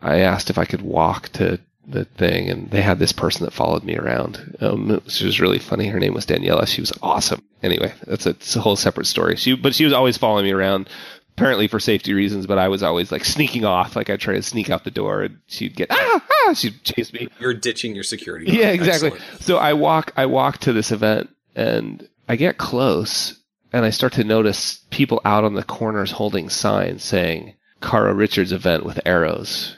I 0.00 0.20
asked 0.20 0.50
if 0.50 0.58
I 0.58 0.64
could 0.64 0.82
walk 0.82 1.28
to 1.30 1.60
the 1.86 2.04
thing, 2.04 2.48
and 2.48 2.70
they 2.70 2.80
had 2.80 2.98
this 2.98 3.12
person 3.12 3.44
that 3.44 3.52
followed 3.52 3.84
me 3.84 3.96
around. 3.96 4.56
Um, 4.60 5.02
she 5.08 5.24
was 5.26 5.40
really 5.40 5.58
funny. 5.58 5.88
Her 5.88 5.98
name 5.98 6.14
was 6.14 6.26
Daniela. 6.26 6.66
She 6.66 6.80
was 6.80 6.92
awesome. 7.02 7.42
Anyway, 7.62 7.92
that's 8.06 8.26
a, 8.26 8.36
a 8.56 8.60
whole 8.60 8.76
separate 8.76 9.06
story. 9.06 9.36
She, 9.36 9.54
but 9.54 9.74
she 9.74 9.84
was 9.84 9.92
always 9.92 10.16
following 10.16 10.44
me 10.44 10.52
around, 10.52 10.88
apparently 11.36 11.68
for 11.68 11.80
safety 11.80 12.14
reasons. 12.14 12.46
But 12.46 12.58
I 12.58 12.68
was 12.68 12.82
always 12.82 13.12
like 13.12 13.24
sneaking 13.24 13.64
off. 13.64 13.96
Like 13.96 14.10
I'd 14.10 14.20
try 14.20 14.34
to 14.34 14.42
sneak 14.42 14.70
out 14.70 14.84
the 14.84 14.90
door, 14.90 15.22
and 15.22 15.38
she'd 15.46 15.76
get 15.76 15.88
ah, 15.90 16.24
ah 16.46 16.52
she'd 16.54 16.82
chase 16.84 17.12
me. 17.12 17.28
You're 17.38 17.54
ditching 17.54 17.94
your 17.94 18.04
security. 18.04 18.52
Yeah, 18.52 18.70
exactly. 18.70 19.12
Excellent. 19.12 19.42
So 19.42 19.58
I 19.58 19.72
walk, 19.72 20.12
I 20.16 20.26
walk 20.26 20.58
to 20.58 20.72
this 20.72 20.90
event, 20.90 21.30
and 21.54 22.08
I 22.28 22.36
get 22.36 22.58
close, 22.58 23.38
and 23.72 23.84
I 23.84 23.90
start 23.90 24.14
to 24.14 24.24
notice 24.24 24.84
people 24.90 25.20
out 25.24 25.44
on 25.44 25.54
the 25.54 25.64
corners 25.64 26.12
holding 26.12 26.48
signs 26.48 27.02
saying 27.02 27.54
"Carl 27.80 28.14
Richards 28.14 28.52
event 28.52 28.84
with 28.84 29.00
arrows," 29.06 29.76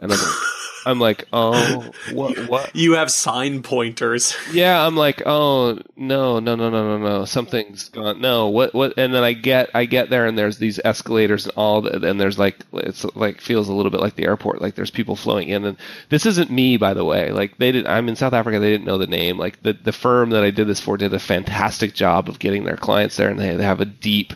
and 0.00 0.12
I'm. 0.12 0.18
Like, 0.18 0.28
I'm 0.88 0.98
like, 0.98 1.26
oh, 1.34 1.90
what? 2.12 2.48
What? 2.48 2.74
You 2.74 2.94
have 2.94 3.10
sign 3.10 3.62
pointers. 3.62 4.36
Yeah, 4.50 4.84
I'm 4.84 4.96
like, 4.96 5.22
oh 5.26 5.78
no, 5.94 6.40
no, 6.40 6.56
no, 6.56 6.70
no, 6.70 6.96
no, 6.96 6.98
no, 6.98 7.24
something's 7.26 7.90
gone. 7.90 8.20
No, 8.20 8.48
what? 8.48 8.74
What? 8.74 8.94
And 8.96 9.14
then 9.14 9.22
I 9.22 9.34
get, 9.34 9.68
I 9.74 9.84
get 9.84 10.08
there, 10.08 10.26
and 10.26 10.38
there's 10.38 10.56
these 10.58 10.80
escalators 10.82 11.44
and 11.44 11.54
all, 11.54 11.86
and 11.86 12.18
there's 12.18 12.38
like, 12.38 12.56
it's 12.72 13.04
like 13.14 13.42
feels 13.42 13.68
a 13.68 13.74
little 13.74 13.90
bit 13.90 14.00
like 14.00 14.16
the 14.16 14.24
airport. 14.24 14.62
Like 14.62 14.74
there's 14.74 14.90
people 14.90 15.16
flowing 15.16 15.48
in, 15.50 15.64
and 15.66 15.76
this 16.08 16.24
isn't 16.24 16.50
me, 16.50 16.78
by 16.78 16.94
the 16.94 17.04
way. 17.04 17.30
Like 17.30 17.58
they 17.58 17.72
did. 17.72 17.86
I'm 17.86 18.08
in 18.08 18.16
South 18.16 18.32
Africa. 18.32 18.58
They 18.58 18.70
didn't 18.70 18.86
know 18.86 18.98
the 18.98 19.06
name. 19.06 19.38
Like 19.38 19.62
the 19.62 19.74
the 19.74 19.92
firm 19.92 20.30
that 20.30 20.42
I 20.42 20.50
did 20.50 20.66
this 20.66 20.80
for 20.80 20.96
did 20.96 21.12
a 21.12 21.18
fantastic 21.18 21.94
job 21.94 22.28
of 22.28 22.38
getting 22.38 22.64
their 22.64 22.78
clients 22.78 23.16
there, 23.16 23.28
and 23.28 23.38
they, 23.38 23.54
they 23.54 23.64
have 23.64 23.82
a 23.82 23.84
deep 23.84 24.32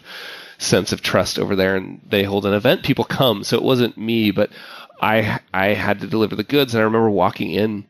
sense 0.58 0.92
of 0.92 1.02
trust 1.02 1.38
over 1.38 1.56
there, 1.56 1.76
and 1.76 2.00
they 2.08 2.22
hold 2.22 2.46
an 2.46 2.54
event. 2.54 2.84
People 2.84 3.04
come, 3.04 3.44
so 3.44 3.56
it 3.56 3.62
wasn't 3.62 3.96
me, 3.98 4.30
but 4.30 4.50
I 5.02 5.40
I 5.52 5.68
had 5.68 6.00
to 6.00 6.06
deliver 6.06 6.36
the 6.36 6.44
goods, 6.44 6.74
and 6.74 6.80
I 6.80 6.84
remember 6.84 7.10
walking 7.10 7.50
in 7.50 7.86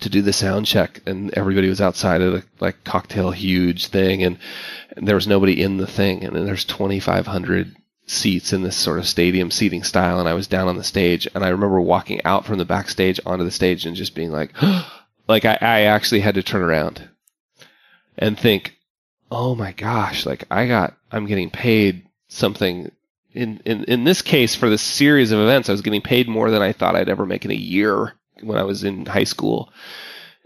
to 0.00 0.10
do 0.10 0.20
the 0.20 0.32
sound 0.32 0.66
check, 0.66 1.00
and 1.06 1.32
everybody 1.34 1.68
was 1.68 1.80
outside 1.80 2.20
of 2.20 2.32
the 2.34 2.44
like 2.60 2.84
cocktail 2.84 3.30
huge 3.30 3.86
thing, 3.86 4.22
and, 4.22 4.38
and 4.96 5.08
there 5.08 5.14
was 5.14 5.26
nobody 5.26 5.62
in 5.62 5.78
the 5.78 5.86
thing, 5.86 6.24
and 6.24 6.36
there's 6.46 6.64
2,500 6.66 7.74
seats 8.06 8.52
in 8.52 8.62
this 8.62 8.76
sort 8.76 8.98
of 8.98 9.08
stadium 9.08 9.50
seating 9.50 9.82
style, 9.82 10.20
and 10.20 10.28
I 10.28 10.34
was 10.34 10.46
down 10.46 10.68
on 10.68 10.76
the 10.76 10.84
stage, 10.84 11.26
and 11.34 11.42
I 11.42 11.48
remember 11.48 11.80
walking 11.80 12.22
out 12.24 12.44
from 12.44 12.58
the 12.58 12.64
backstage 12.64 13.18
onto 13.24 13.44
the 13.44 13.50
stage 13.50 13.86
and 13.86 13.96
just 13.96 14.14
being 14.14 14.30
like, 14.30 14.52
like 15.28 15.44
I, 15.44 15.56
I 15.60 15.80
actually 15.82 16.20
had 16.20 16.34
to 16.34 16.42
turn 16.42 16.62
around 16.62 17.08
and 18.18 18.38
think, 18.38 18.76
oh 19.30 19.54
my 19.54 19.72
gosh, 19.72 20.26
like 20.26 20.44
I 20.50 20.66
got, 20.66 20.94
I'm 21.10 21.26
getting 21.26 21.48
paid 21.48 22.06
something 22.28 22.90
in, 23.34 23.60
in, 23.64 23.84
in 23.84 24.04
this 24.04 24.22
case, 24.22 24.54
for 24.54 24.68
this 24.68 24.82
series 24.82 25.32
of 25.32 25.40
events, 25.40 25.68
I 25.68 25.72
was 25.72 25.82
getting 25.82 26.02
paid 26.02 26.28
more 26.28 26.50
than 26.50 26.62
I 26.62 26.72
thought 26.72 26.96
I'd 26.96 27.08
ever 27.08 27.26
make 27.26 27.44
in 27.44 27.50
a 27.50 27.54
year 27.54 28.14
when 28.42 28.58
I 28.58 28.62
was 28.62 28.84
in 28.84 29.06
high 29.06 29.24
school. 29.24 29.72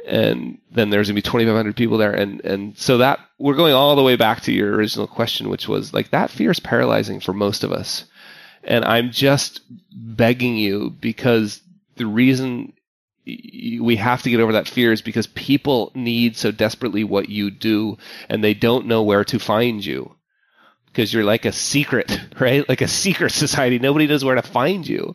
And 0.07 0.59
then 0.71 0.91
there's 0.91 1.09
gonna 1.09 1.17
be 1.17 1.23
2,500 1.23 1.75
people 1.75 1.99
there, 1.99 2.13
and 2.13 2.41
and 2.45 2.79
so 2.79 2.99
that 2.99 3.19
we're 3.41 3.57
going 3.57 3.75
all 3.75 3.97
the 3.97 4.05
way 4.05 4.15
back 4.15 4.43
to 4.43 4.53
your 4.53 4.73
original 4.73 5.09
question, 5.09 5.49
which 5.49 5.67
was 5.67 5.93
like 5.93 6.11
that 6.11 6.31
fear 6.31 6.53
is 6.53 6.61
paralyzing 6.61 7.19
for 7.19 7.33
most 7.33 7.65
of 7.65 7.73
us. 7.73 8.05
And 8.63 8.85
I'm 8.85 9.11
just 9.11 9.63
begging 9.93 10.57
you 10.57 10.91
because 11.01 11.61
the 11.97 12.07
reason 12.07 12.73
we 13.25 13.97
have 13.97 14.23
to 14.23 14.31
get 14.31 14.39
over 14.39 14.53
that 14.53 14.69
fear 14.69 14.93
is 14.93 15.03
because 15.03 15.27
people 15.27 15.91
need 15.97 16.37
so 16.37 16.53
desperately 16.53 17.03
what 17.03 17.29
you 17.29 17.51
do, 17.51 17.99
and 18.29 18.45
they 18.45 18.55
don't 18.55 18.87
know 18.87 19.03
where 19.03 19.25
to 19.25 19.41
find 19.41 19.85
you 19.85 20.16
because 20.97 21.13
you're 21.13 21.25
like 21.25 21.45
a 21.45 21.53
secret, 21.53 22.19
right? 22.41 22.67
Like 22.67 22.81
a 22.81 22.89
secret 22.89 23.33
society. 23.33 23.79
Nobody 23.79 24.07
knows 24.07 24.25
where 24.25 24.35
to 24.35 24.43
find 24.43 24.89
you. 24.89 25.15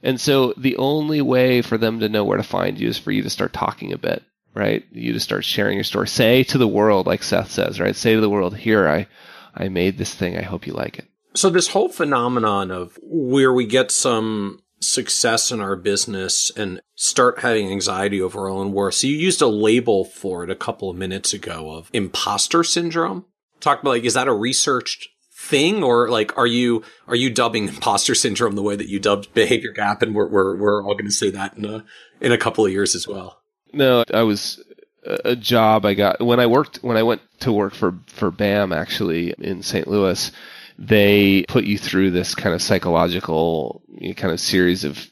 And 0.00 0.20
so 0.20 0.54
the 0.56 0.76
only 0.76 1.20
way 1.20 1.60
for 1.60 1.76
them 1.76 1.98
to 2.00 2.08
know 2.08 2.24
where 2.24 2.36
to 2.36 2.44
find 2.44 2.78
you 2.78 2.88
is 2.88 2.98
for 2.98 3.10
you 3.10 3.22
to 3.24 3.30
start 3.30 3.52
talking 3.52 3.92
a 3.92 3.98
bit, 3.98 4.22
right? 4.54 4.84
You 4.92 5.12
to 5.14 5.20
start 5.20 5.44
sharing 5.44 5.74
your 5.74 5.82
story. 5.82 6.06
Say 6.06 6.44
to 6.44 6.58
the 6.58 6.68
world, 6.68 7.06
like 7.06 7.24
Seth 7.24 7.50
says, 7.50 7.80
right? 7.80 7.96
Say 7.96 8.14
to 8.14 8.20
the 8.20 8.30
world, 8.30 8.56
here, 8.56 8.86
I, 8.86 9.08
I 9.52 9.68
made 9.68 9.98
this 9.98 10.14
thing. 10.14 10.38
I 10.38 10.42
hope 10.42 10.68
you 10.68 10.72
like 10.72 11.00
it. 11.00 11.08
So 11.34 11.50
this 11.50 11.68
whole 11.68 11.88
phenomenon 11.88 12.70
of 12.70 12.96
where 13.02 13.52
we 13.52 13.66
get 13.66 13.90
some 13.90 14.62
success 14.80 15.50
in 15.50 15.60
our 15.60 15.74
business 15.74 16.52
and 16.56 16.80
start 16.94 17.40
having 17.40 17.72
anxiety 17.72 18.22
over 18.22 18.42
our 18.42 18.50
own 18.50 18.72
worth. 18.72 18.94
So 18.94 19.08
you 19.08 19.16
used 19.16 19.42
a 19.42 19.48
label 19.48 20.04
for 20.04 20.44
it 20.44 20.50
a 20.50 20.54
couple 20.54 20.88
of 20.88 20.96
minutes 20.96 21.32
ago 21.32 21.72
of 21.72 21.90
imposter 21.92 22.62
syndrome 22.62 23.24
talk 23.60 23.80
about 23.80 23.90
like 23.90 24.04
is 24.04 24.14
that 24.14 24.28
a 24.28 24.32
researched 24.32 25.08
thing? 25.32 25.82
Or 25.82 26.08
like 26.08 26.36
are 26.36 26.46
you 26.46 26.82
are 27.06 27.16
you 27.16 27.30
dubbing 27.30 27.68
imposter 27.68 28.14
syndrome 28.14 28.54
the 28.54 28.62
way 28.62 28.76
that 28.76 28.88
you 28.88 28.98
dubbed 28.98 29.32
behavior 29.34 29.72
gap? 29.72 30.02
And 30.02 30.14
we're 30.14 30.28
we're, 30.28 30.56
we're 30.56 30.84
all 30.84 30.94
going 30.94 31.06
to 31.06 31.12
say 31.12 31.30
that 31.30 31.56
in 31.56 31.64
a 31.64 31.84
in 32.20 32.32
a 32.32 32.38
couple 32.38 32.64
of 32.64 32.72
years 32.72 32.94
as 32.94 33.06
well. 33.06 33.40
No 33.72 34.04
i 34.12 34.22
was 34.22 34.62
a 35.04 35.36
job 35.36 35.86
i 35.86 35.94
got 35.94 36.20
when 36.20 36.40
i 36.40 36.46
worked 36.46 36.78
when 36.78 36.96
i 36.96 37.02
went 37.02 37.22
to 37.40 37.52
work 37.52 37.72
for 37.72 37.94
for 38.08 38.30
bam 38.30 38.72
actually 38.72 39.32
in 39.38 39.62
st 39.62 39.86
louis 39.86 40.32
they 40.78 41.44
put 41.48 41.64
you 41.64 41.78
through 41.78 42.10
this 42.10 42.34
kind 42.34 42.54
of 42.54 42.62
psychological 42.62 43.82
you 43.98 44.08
know, 44.08 44.14
kind 44.14 44.32
of 44.32 44.40
series 44.40 44.84
of 44.84 45.10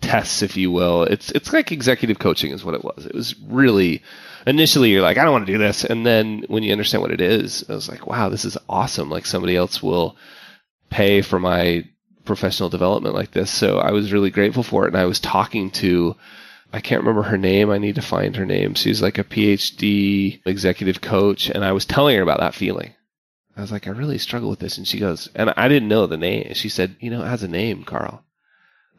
tests 0.00 0.42
if 0.42 0.56
you 0.56 0.70
will. 0.70 1.04
It's 1.04 1.30
it's 1.32 1.52
like 1.52 1.72
executive 1.72 2.18
coaching 2.18 2.52
is 2.52 2.64
what 2.64 2.74
it 2.74 2.84
was. 2.84 3.06
It 3.06 3.14
was 3.14 3.34
really 3.46 4.02
initially 4.46 4.90
you're 4.90 5.02
like, 5.02 5.18
I 5.18 5.24
don't 5.24 5.32
want 5.32 5.46
to 5.46 5.52
do 5.52 5.58
this. 5.58 5.84
And 5.84 6.04
then 6.04 6.44
when 6.48 6.62
you 6.62 6.72
understand 6.72 7.02
what 7.02 7.12
it 7.12 7.20
is, 7.20 7.64
I 7.68 7.74
was 7.74 7.88
like, 7.88 8.06
wow, 8.06 8.28
this 8.28 8.44
is 8.44 8.58
awesome. 8.68 9.10
Like 9.10 9.26
somebody 9.26 9.56
else 9.56 9.82
will 9.82 10.16
pay 10.90 11.22
for 11.22 11.38
my 11.38 11.84
professional 12.24 12.68
development 12.68 13.14
like 13.14 13.32
this. 13.32 13.50
So 13.50 13.78
I 13.78 13.92
was 13.92 14.12
really 14.12 14.30
grateful 14.30 14.62
for 14.62 14.84
it. 14.84 14.88
And 14.88 14.96
I 14.96 15.06
was 15.06 15.20
talking 15.20 15.70
to, 15.72 16.16
I 16.72 16.80
can't 16.80 17.02
remember 17.02 17.22
her 17.22 17.38
name. 17.38 17.70
I 17.70 17.78
need 17.78 17.94
to 17.96 18.02
find 18.02 18.36
her 18.36 18.46
name. 18.46 18.74
She's 18.74 19.02
like 19.02 19.18
a 19.18 19.24
PhD 19.24 20.40
executive 20.46 21.00
coach. 21.00 21.48
And 21.50 21.64
I 21.64 21.72
was 21.72 21.84
telling 21.84 22.16
her 22.16 22.22
about 22.22 22.40
that 22.40 22.54
feeling. 22.54 22.94
I 23.56 23.60
was 23.60 23.70
like, 23.70 23.86
I 23.86 23.90
really 23.90 24.18
struggle 24.18 24.50
with 24.50 24.58
this. 24.58 24.78
And 24.78 24.88
she 24.88 24.98
goes, 24.98 25.28
and 25.34 25.52
I 25.56 25.68
didn't 25.68 25.88
know 25.88 26.06
the 26.06 26.16
name. 26.16 26.54
She 26.54 26.68
said, 26.68 26.96
you 26.98 27.10
know, 27.10 27.22
it 27.22 27.28
has 27.28 27.42
a 27.42 27.48
name, 27.48 27.84
Carl. 27.84 28.24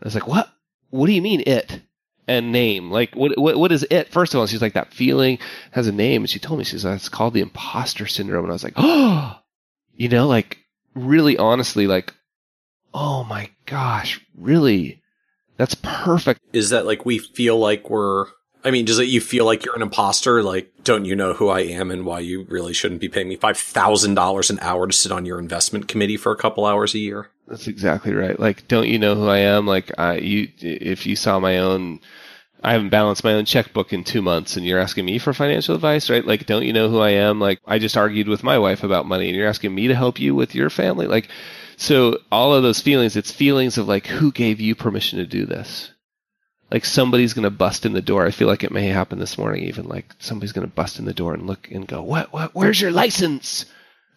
I 0.02 0.06
was 0.06 0.16
like, 0.16 0.28
what? 0.28 0.50
What 0.91 1.08
do 1.08 1.14
you 1.14 1.22
mean 1.22 1.43
it? 1.46 1.82
And 2.28 2.51
name. 2.51 2.91
Like, 2.91 3.15
what, 3.15 3.38
what, 3.38 3.57
what 3.57 3.71
is 3.71 3.86
it? 3.89 4.11
First 4.11 4.34
of 4.34 4.39
all, 4.39 4.47
she's 4.47 4.61
like, 4.61 4.73
that 4.73 4.93
feeling 4.93 5.39
has 5.71 5.88
a 5.88 5.91
name. 5.91 6.23
And 6.23 6.30
she 6.30 6.39
told 6.39 6.59
me, 6.59 6.65
she's 6.65 6.86
like, 6.86 6.95
it's 6.95 7.09
called 7.09 7.34
the 7.34 7.41
imposter 7.41 8.07
syndrome. 8.07 8.45
And 8.45 8.51
I 8.51 8.53
was 8.53 8.63
like, 8.63 8.73
oh, 8.76 9.39
you 9.95 10.09
know, 10.09 10.28
like, 10.28 10.59
really 10.95 11.38
honestly, 11.38 11.88
like, 11.88 12.13
oh 12.93 13.23
my 13.26 13.49
gosh, 13.65 14.26
really? 14.36 15.01
That's 15.57 15.76
perfect. 15.76 16.41
Is 16.53 16.71
that 16.71 16.86
like 16.86 17.05
we 17.05 17.19
feel 17.19 17.57
like 17.57 17.89
we're, 17.89 18.26
I 18.63 18.71
mean, 18.71 18.86
does 18.86 18.99
it 18.99 19.07
you 19.07 19.21
feel 19.21 19.45
like 19.45 19.63
you're 19.63 19.76
an 19.76 19.82
imposter? 19.82 20.41
Like, 20.41 20.71
don't 20.84 21.05
you 21.05 21.15
know 21.15 21.34
who 21.34 21.49
I 21.49 21.61
am 21.61 21.91
and 21.91 22.05
why 22.05 22.19
you 22.19 22.45
really 22.49 22.73
shouldn't 22.73 23.01
be 23.01 23.09
paying 23.09 23.30
me 23.30 23.38
$5,000 23.38 24.49
an 24.49 24.59
hour 24.59 24.88
to 24.88 24.93
sit 24.93 25.11
on 25.11 25.26
your 25.26 25.39
investment 25.39 25.88
committee 25.88 26.17
for 26.17 26.32
a 26.32 26.38
couple 26.38 26.65
hours 26.65 26.93
a 26.95 26.99
year? 26.99 27.30
That's 27.48 27.68
exactly 27.68 28.14
right. 28.14 28.39
Like, 28.39 28.68
don't 28.68 28.88
you 28.88 28.98
know 28.98 29.16
who 29.16 29.28
I 29.28 29.39
am? 29.39 29.68
Like, 29.68 29.91
I, 29.98 30.18
you, 30.18 30.50
if 30.60 31.06
you 31.06 31.16
saw 31.16 31.39
my 31.39 31.60
own, 31.60 32.00
I 32.64 32.72
haven't 32.72 32.89
balanced 32.89 33.24
my 33.24 33.34
own 33.34 33.46
checkbook 33.46 33.93
in 33.93 34.04
two 34.04 34.24
months 34.24 34.58
and 34.58 34.66
you're 34.66 34.80
asking 34.80 35.06
me 35.06 35.20
for 35.20 35.34
financial 35.34 35.76
advice, 35.76 36.10
right? 36.10 36.26
Like, 36.26 36.48
don't 36.48 36.66
you 36.66 36.74
know 36.74 36.89
who 36.89 37.00
I 37.00 37.12
am? 37.12 37.39
Like, 37.39 37.60
I 37.66 37.78
just 37.78 37.98
argued 37.98 38.28
with 38.28 38.43
my 38.43 38.58
wife 38.58 38.84
about 38.84 39.06
money 39.06 39.28
and 39.28 39.36
you're 39.36 39.48
asking 39.48 39.76
me 39.76 39.88
to 39.88 39.96
help 39.96 40.20
you 40.20 40.34
with 40.34 40.56
your 40.56 40.72
family. 40.72 41.06
Like, 41.06 41.30
so 41.78 42.20
all 42.32 42.56
of 42.56 42.64
those 42.64 42.80
feelings, 42.82 43.16
it's 43.16 43.32
feelings 43.32 43.78
of 43.78 43.88
like, 43.88 44.08
who 44.08 44.32
gave 44.32 44.60
you 44.60 44.74
permission 44.74 45.20
to 45.20 45.26
do 45.28 45.46
this? 45.46 45.91
Like 46.72 46.86
somebody's 46.86 47.36
to 47.36 47.50
bust 47.52 47.86
in 47.86 47.93
the 47.93 48.02
door. 48.02 48.26
I 48.26 48.32
feel 48.32 48.48
like 48.48 48.64
it 48.64 48.72
may 48.72 48.88
happen 48.88 49.20
this 49.20 49.38
morning, 49.38 49.66
even 49.66 49.88
like 49.88 50.12
somebody's 50.18 50.54
to 50.54 50.66
bust 50.66 50.98
in 50.98 51.06
the 51.06 51.14
door 51.14 51.36
and 51.36 51.46
look 51.46 51.70
and 51.70 51.88
go, 51.88 52.02
what, 52.02 52.34
what, 52.34 52.56
where's 52.56 52.82
your 52.82 52.91
license? 52.91 53.66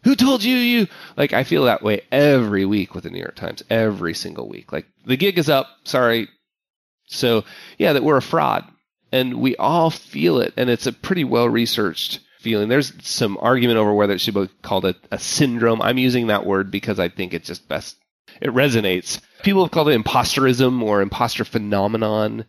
Who 0.05 0.15
told 0.15 0.43
you 0.43 0.57
you 0.57 0.87
like 1.17 1.33
I 1.33 1.45
feel 1.45 1.65
that 1.65 1.83
way 1.83 2.03
every 2.11 2.65
week 2.65 2.95
with 2.95 3.05
the 3.05 3.11
New 3.11 3.19
York 3.19 3.37
Times, 3.37 3.63
every 3.71 4.15
single 4.15 4.49
week. 4.49 4.73
Like 4.73 4.87
the 5.07 5.17
gig 5.17 5.39
is 5.39 5.49
up, 5.49 5.69
sorry. 5.85 6.29
So 7.07 7.45
yeah, 7.79 7.93
that 7.93 8.05
we're 8.05 8.17
a 8.17 8.23
fraud. 8.23 8.65
And 9.11 9.41
we 9.41 9.57
all 9.57 9.89
feel 9.89 10.39
it, 10.39 10.53
and 10.59 10.69
it's 10.69 10.87
a 10.87 10.93
pretty 10.93 11.25
well 11.25 11.49
researched 11.49 12.21
feeling. 12.41 12.69
There's 12.69 12.93
some 13.07 13.39
argument 13.41 13.79
over 13.79 13.95
whether 13.95 14.13
it 14.13 14.21
should 14.21 14.35
be 14.35 14.49
called 14.61 14.85
a, 14.85 14.95
a 15.11 15.19
syndrome. 15.19 15.81
I'm 15.81 15.97
using 15.97 16.27
that 16.27 16.45
word 16.45 16.71
because 16.71 16.99
I 17.01 17.09
think 17.09 17.33
it's 17.33 17.47
just 17.47 17.69
best 17.69 17.97
it 18.41 18.51
resonates. 18.51 19.21
People 19.43 19.65
have 19.65 19.71
called 19.71 19.89
it 19.89 20.01
imposterism 20.01 20.83
or 20.83 21.01
imposter 21.01 21.45
phenomenon. 21.45 22.45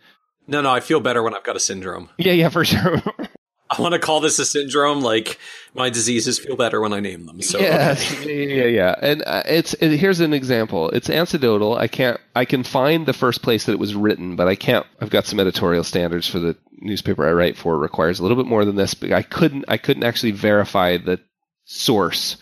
No, 0.48 0.62
no, 0.62 0.72
I 0.72 0.80
feel 0.80 1.00
better 1.00 1.24
when 1.24 1.36
I've 1.36 1.44
got 1.44 1.56
a 1.56 1.60
syndrome. 1.60 2.10
Yeah, 2.18 2.34
yeah, 2.34 2.50
for 2.50 2.66
sure. 2.66 3.02
I 3.70 3.82
want 3.82 3.94
to 3.94 4.00
call 4.00 4.20
this 4.20 4.40
a 4.40 4.46
syndrome. 4.46 5.02
Like 5.02 5.40
my 5.76 5.90
diseases 5.90 6.40
feel 6.40 6.56
better 6.56 6.82
when 6.82 6.94
I 6.94 7.00
name 7.00 7.26
them. 7.26 7.42
So 7.42 7.60
yeah, 7.60 7.96
okay. 7.98 8.58
yeah, 8.58 8.66
yeah. 8.66 8.96
And 9.02 9.24
uh, 9.26 9.44
it's 9.46 9.74
it, 9.76 9.98
here's 9.98 10.20
an 10.20 10.34
example. 10.34 10.90
It's 10.90 11.10
anecdotal. 11.10 11.78
I 11.78 11.88
can't. 11.88 12.20
I 12.36 12.46
can 12.46 12.64
find 12.64 13.06
the 13.06 13.14
first 13.14 13.42
place 13.42 13.66
that 13.66 13.74
it 13.74 13.80
was 13.80 13.94
written, 13.94 14.36
but 14.36 14.48
I 14.48 14.56
can't. 14.56 14.86
I've 15.00 15.12
got 15.12 15.26
some 15.26 15.40
editorial 15.40 15.84
standards 15.84 16.28
for 16.28 16.40
the 16.40 16.56
newspaper 16.80 17.28
I 17.28 17.32
write 17.32 17.58
for. 17.58 17.78
Requires 17.78 18.20
a 18.20 18.24
little 18.24 18.38
bit 18.38 18.48
more 18.48 18.66
than 18.66 18.76
this. 18.76 18.94
But 18.94 19.12
I 19.12 19.22
couldn't. 19.22 19.66
I 19.68 19.78
couldn't 19.78 20.04
actually 20.04 20.32
verify 20.32 20.98
the 20.98 21.20
source. 21.66 22.38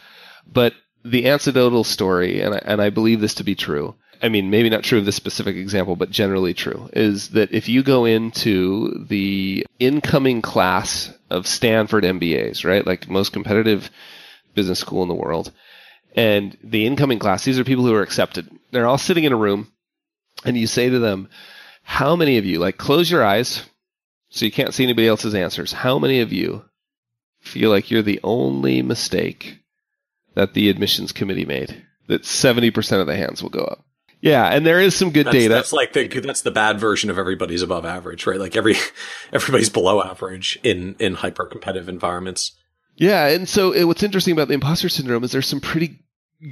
But 0.49 0.73
the 1.03 1.27
anecdotal 1.27 1.83
story, 1.83 2.41
and 2.41 2.55
I, 2.55 2.61
and 2.63 2.81
I 2.81 2.89
believe 2.89 3.19
this 3.19 3.35
to 3.35 3.43
be 3.43 3.55
true. 3.55 3.95
I 4.21 4.29
mean, 4.29 4.49
maybe 4.49 4.69
not 4.69 4.83
true 4.83 4.97
of 4.97 5.05
this 5.05 5.15
specific 5.15 5.57
example, 5.57 5.95
but 5.95 6.09
generally 6.09 6.53
true, 6.53 6.89
is 6.93 7.29
that 7.29 7.51
if 7.51 7.69
you 7.69 7.83
go 7.83 8.05
into 8.05 9.05
the 9.07 9.65
incoming 9.79 10.41
class 10.41 11.13
of 11.29 11.47
Stanford 11.47 12.03
MBAs, 12.03 12.63
right, 12.65 12.85
like 12.85 13.09
most 13.09 13.33
competitive 13.33 13.89
business 14.53 14.79
school 14.79 15.03
in 15.03 15.09
the 15.09 15.15
world, 15.15 15.51
and 16.15 16.57
the 16.63 16.85
incoming 16.85 17.19
class, 17.19 17.45
these 17.45 17.59
are 17.59 17.63
people 17.63 17.85
who 17.85 17.93
are 17.93 18.01
accepted. 18.01 18.49
They're 18.71 18.87
all 18.87 18.97
sitting 18.97 19.23
in 19.23 19.33
a 19.33 19.37
room, 19.37 19.71
and 20.45 20.57
you 20.57 20.67
say 20.67 20.89
to 20.89 20.99
them, 20.99 21.29
How 21.83 22.15
many 22.15 22.37
of 22.37 22.45
you, 22.45 22.59
like, 22.59 22.77
close 22.77 23.09
your 23.09 23.23
eyes 23.23 23.63
so 24.29 24.45
you 24.45 24.51
can't 24.51 24.73
see 24.73 24.83
anybody 24.83 25.07
else's 25.07 25.35
answers, 25.35 25.71
how 25.71 25.99
many 25.99 26.19
of 26.19 26.33
you 26.33 26.65
feel 27.39 27.69
like 27.69 27.89
you're 27.89 28.01
the 28.01 28.19
only 28.23 28.81
mistake 28.81 29.59
that 30.33 30.53
the 30.53 30.69
admissions 30.69 31.11
committee 31.11 31.45
made? 31.45 31.85
That 32.07 32.23
70% 32.23 33.01
of 33.01 33.07
the 33.07 33.15
hands 33.15 33.41
will 33.41 33.49
go 33.49 33.63
up. 33.63 33.85
Yeah, 34.19 34.47
and 34.47 34.65
there 34.65 34.81
is 34.81 34.95
some 34.95 35.11
good 35.11 35.27
that's, 35.27 35.35
data. 35.35 35.53
That's 35.53 35.73
like 35.73 35.93
the 35.93 36.07
that's 36.07 36.41
the 36.41 36.51
bad 36.51 36.79
version 36.79 37.09
of 37.09 37.19
everybody's 37.19 37.61
above 37.61 37.85
average, 37.85 38.25
right? 38.25 38.39
Like 38.39 38.55
every 38.55 38.75
everybody's 39.33 39.69
below 39.69 40.01
average 40.01 40.59
in 40.63 40.95
in 40.99 41.15
hyper 41.15 41.45
competitive 41.45 41.89
environments. 41.89 42.55
Yeah, 42.95 43.27
and 43.27 43.47
so 43.47 43.71
it, 43.73 43.83
what's 43.83 44.03
interesting 44.03 44.33
about 44.33 44.47
the 44.47 44.55
imposter 44.55 44.89
syndrome 44.89 45.23
is 45.23 45.31
there's 45.31 45.47
some 45.47 45.61
pretty 45.61 45.99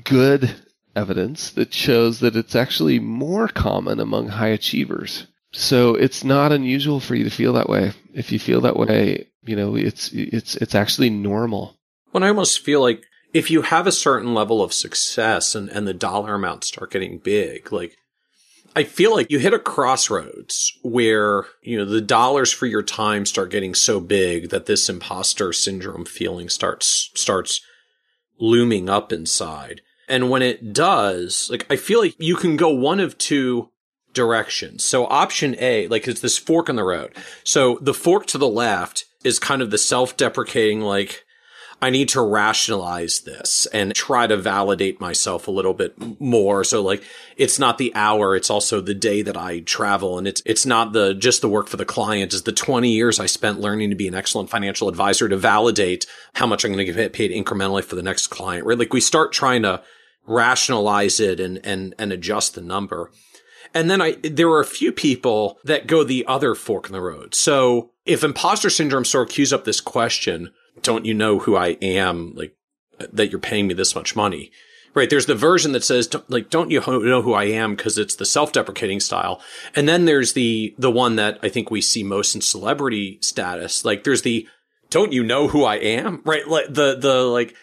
good 0.04 0.54
evidence 0.96 1.52
that 1.52 1.74
shows 1.74 2.20
that 2.20 2.36
it's 2.36 2.56
actually 2.56 3.00
more 3.00 3.48
common 3.48 4.00
among 4.00 4.30
high 4.30 4.48
achievers. 4.48 5.28
So 5.52 5.96
it's 5.96 6.24
not 6.24 6.52
unusual 6.52 7.00
for 7.00 7.16
you 7.16 7.24
to 7.24 7.30
feel 7.30 7.54
that 7.54 7.70
way. 7.70 7.94
If 8.14 8.32
you 8.32 8.40
feel 8.40 8.62
that 8.62 8.78
way, 8.78 9.28
you 9.44 9.56
know, 9.56 9.76
it's 9.76 10.12
it's 10.14 10.56
it's 10.58 10.76
actually 10.76 11.10
normal. 11.10 11.78
When 12.12 12.24
I 12.24 12.28
almost 12.28 12.60
feel 12.62 12.82
like 12.82 13.04
if 13.36 13.52
you 13.52 13.64
have 13.64 13.86
a 13.86 13.92
certain 13.92 14.34
level 14.34 14.64
of 14.64 14.72
success 14.72 15.56
and, 15.56 15.68
and 15.68 15.86
the 15.86 15.94
dollar 15.94 16.36
amounts 16.36 16.68
start 16.68 16.90
getting 16.90 17.18
big, 17.18 17.70
like 17.70 17.98
I 18.78 18.86
feel 18.86 19.14
like 19.14 19.30
you 19.30 19.40
hit 19.40 19.54
a 19.54 19.60
crossroads 19.60 20.72
where, 20.84 21.44
you 21.62 21.78
know, 21.78 21.84
the 21.84 22.00
dollars 22.00 22.54
for 22.54 22.66
your 22.66 22.82
time 22.82 23.26
start 23.26 23.52
getting 23.52 23.76
so 23.76 24.00
big 24.00 24.52
that 24.52 24.68
this 24.68 24.88
imposter 24.88 25.52
syndrome 25.52 26.06
feeling 26.06 26.48
starts, 26.48 27.12
starts 27.14 27.60
looming 28.40 28.90
up 28.90 29.12
inside. 29.12 29.82
And 30.08 30.30
when 30.30 30.42
it 30.42 30.72
does, 30.72 31.50
like, 31.52 31.66
I 31.70 31.76
feel 31.76 32.00
like 32.00 32.16
you 32.18 32.38
can 32.38 32.56
go 32.56 32.70
one 32.70 33.02
of 33.02 33.18
two 33.18 33.70
directions. 34.14 34.86
So 34.86 35.08
option 35.08 35.58
A, 35.60 35.90
like, 35.90 36.08
it's 36.08 36.22
this 36.22 36.38
fork 36.38 36.70
in 36.70 36.78
the 36.78 36.84
road. 36.86 37.14
So 37.44 37.80
the 37.82 37.94
fork 37.94 38.28
to 38.28 38.38
the 38.38 38.48
left 38.48 39.04
is 39.26 39.40
kind 39.40 39.62
of 39.62 39.72
the 39.72 39.78
self-deprecating, 39.78 40.80
like, 40.80 41.25
I 41.86 41.92
need 41.92 42.10
to 42.10 42.22
rationalize 42.22 43.20
this 43.20 43.68
and 43.68 43.94
try 43.94 44.26
to 44.26 44.36
validate 44.36 45.00
myself 45.00 45.48
a 45.48 45.52
little 45.52 45.76
bit 45.76 46.20
more. 46.20 46.64
So 46.64 46.82
like, 46.82 47.04
it's 47.38 47.60
not 47.60 47.78
the 47.78 47.94
hour. 47.94 48.36
It's 48.36 48.50
also 48.50 48.82
the 48.82 48.96
day 48.96 49.22
that 49.22 49.38
I 49.38 49.60
travel. 49.60 50.18
And 50.18 50.28
it's, 50.28 50.42
it's 50.48 50.66
not 50.66 50.94
the, 50.94 51.14
just 51.14 51.42
the 51.42 51.48
work 51.48 51.68
for 51.68 51.78
the 51.78 51.86
client. 51.86 52.34
is 52.34 52.42
the 52.42 52.52
20 52.52 52.90
years 52.90 53.20
I 53.20 53.28
spent 53.28 53.62
learning 53.62 53.92
to 53.92 53.96
be 53.96 54.08
an 54.08 54.16
excellent 54.16 54.50
financial 54.50 54.90
advisor 54.90 55.30
to 55.30 55.38
validate 55.38 56.08
how 56.34 56.48
much 56.48 56.66
I'm 56.66 56.74
going 56.74 56.88
to 56.88 56.92
get 56.92 57.14
paid 57.14 57.30
incrementally 57.30 57.84
for 57.84 57.94
the 57.94 58.02
next 58.02 58.28
client, 58.28 58.66
right? 58.66 58.80
Like 58.80 58.92
we 58.92 59.00
start 59.00 59.32
trying 59.32 59.62
to 59.62 59.84
rationalize 60.26 61.20
it 61.20 61.40
and, 61.40 61.64
and, 61.64 61.94
and 62.00 62.12
adjust 62.12 62.56
the 62.56 62.62
number. 62.62 63.12
And 63.76 63.92
then 63.92 64.02
I, 64.02 64.14
there 64.24 64.50
are 64.50 64.60
a 64.60 64.66
few 64.66 64.92
people 64.92 65.60
that 65.64 65.86
go 65.86 66.04
the 66.04 66.26
other 66.26 66.56
fork 66.56 66.88
in 66.88 66.94
the 66.94 67.02
road. 67.02 67.36
So 67.36 67.92
if 68.08 68.24
imposter 68.24 68.72
syndrome 68.72 69.06
sort 69.06 69.30
of 69.30 69.36
cues 69.36 69.54
up 69.54 69.66
this 69.66 69.82
question, 69.82 70.52
don't 70.82 71.06
you 71.06 71.14
know 71.14 71.40
who 71.40 71.56
I 71.56 71.70
am? 71.82 72.34
Like 72.36 72.56
that 73.12 73.30
you're 73.32 73.40
paying 73.40 73.68
me 73.68 73.74
this 73.74 73.96
much 73.96 74.16
money. 74.16 74.52
Right. 74.94 75.10
There's 75.10 75.26
the 75.26 75.36
version 75.36 75.74
that 75.74 75.84
says, 75.84 76.10
like, 76.30 76.50
don't 76.50 76.72
you 76.72 76.80
know 76.80 77.22
who 77.22 77.34
I 77.34 77.44
am? 77.46 77.76
Cause 77.76 77.98
it's 77.98 78.16
the 78.16 78.24
self-deprecating 78.24 79.02
style. 79.02 79.42
And 79.76 79.90
then 79.90 80.06
there's 80.06 80.32
the, 80.32 80.74
the 80.78 80.90
one 80.90 81.18
that 81.18 81.38
I 81.44 81.50
think 81.50 81.70
we 81.70 81.82
see 81.82 82.02
most 82.02 82.34
in 82.34 82.40
celebrity 82.40 83.20
status. 83.22 83.84
Like 83.84 84.06
there's 84.06 84.22
the, 84.22 84.48
don't 84.90 85.12
you 85.12 85.22
know 85.22 85.50
who 85.50 85.66
I 85.66 85.76
am? 85.76 86.22
Right. 86.24 86.48
Like 86.48 86.68
the, 86.74 86.96
the, 86.96 87.24
like, 87.24 87.56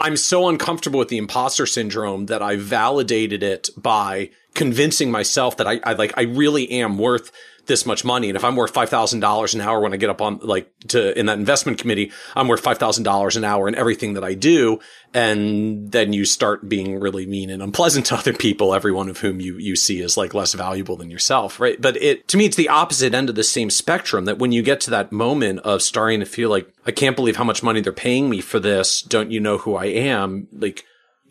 I'm 0.00 0.16
so 0.16 0.48
uncomfortable 0.48 0.98
with 0.98 1.10
the 1.10 1.18
imposter 1.18 1.66
syndrome 1.66 2.26
that 2.26 2.42
I 2.42 2.56
validated 2.56 3.44
it 3.44 3.70
by 3.76 4.30
convincing 4.54 5.12
myself 5.12 5.56
that 5.58 5.68
I, 5.68 5.78
I 5.84 5.92
like, 5.92 6.12
I 6.16 6.22
really 6.22 6.68
am 6.72 6.98
worth 6.98 7.30
this 7.66 7.86
much 7.86 8.04
money. 8.04 8.28
And 8.28 8.36
if 8.36 8.44
I'm 8.44 8.56
worth 8.56 8.72
$5,000 8.72 9.54
an 9.54 9.60
hour 9.60 9.80
when 9.80 9.92
I 9.92 9.96
get 9.96 10.10
up 10.10 10.20
on 10.20 10.38
like 10.42 10.70
to 10.88 11.18
in 11.18 11.26
that 11.26 11.38
investment 11.38 11.78
committee, 11.78 12.12
I'm 12.34 12.48
worth 12.48 12.62
$5,000 12.62 13.36
an 13.36 13.44
hour 13.44 13.68
in 13.68 13.74
everything 13.74 14.14
that 14.14 14.24
I 14.24 14.34
do. 14.34 14.80
And 15.12 15.90
then 15.92 16.12
you 16.12 16.24
start 16.24 16.68
being 16.68 16.98
really 16.98 17.26
mean 17.26 17.50
and 17.50 17.62
unpleasant 17.62 18.06
to 18.06 18.16
other 18.16 18.32
people, 18.32 18.74
every 18.74 18.92
one 18.92 19.08
of 19.08 19.18
whom 19.18 19.40
you, 19.40 19.56
you 19.58 19.76
see 19.76 20.02
as 20.02 20.16
like 20.16 20.34
less 20.34 20.54
valuable 20.54 20.96
than 20.96 21.10
yourself. 21.10 21.60
Right. 21.60 21.80
But 21.80 21.96
it, 22.02 22.28
to 22.28 22.36
me, 22.36 22.46
it's 22.46 22.56
the 22.56 22.68
opposite 22.68 23.14
end 23.14 23.28
of 23.28 23.34
the 23.34 23.44
same 23.44 23.70
spectrum 23.70 24.24
that 24.24 24.38
when 24.38 24.52
you 24.52 24.62
get 24.62 24.80
to 24.82 24.90
that 24.90 25.12
moment 25.12 25.60
of 25.60 25.82
starting 25.82 26.20
to 26.20 26.26
feel 26.26 26.50
like, 26.50 26.72
I 26.86 26.90
can't 26.90 27.16
believe 27.16 27.36
how 27.36 27.44
much 27.44 27.62
money 27.62 27.80
they're 27.80 27.92
paying 27.92 28.28
me 28.28 28.40
for 28.40 28.60
this. 28.60 29.02
Don't 29.02 29.30
you 29.30 29.40
know 29.40 29.58
who 29.58 29.76
I 29.76 29.86
am? 29.86 30.48
Like, 30.52 30.84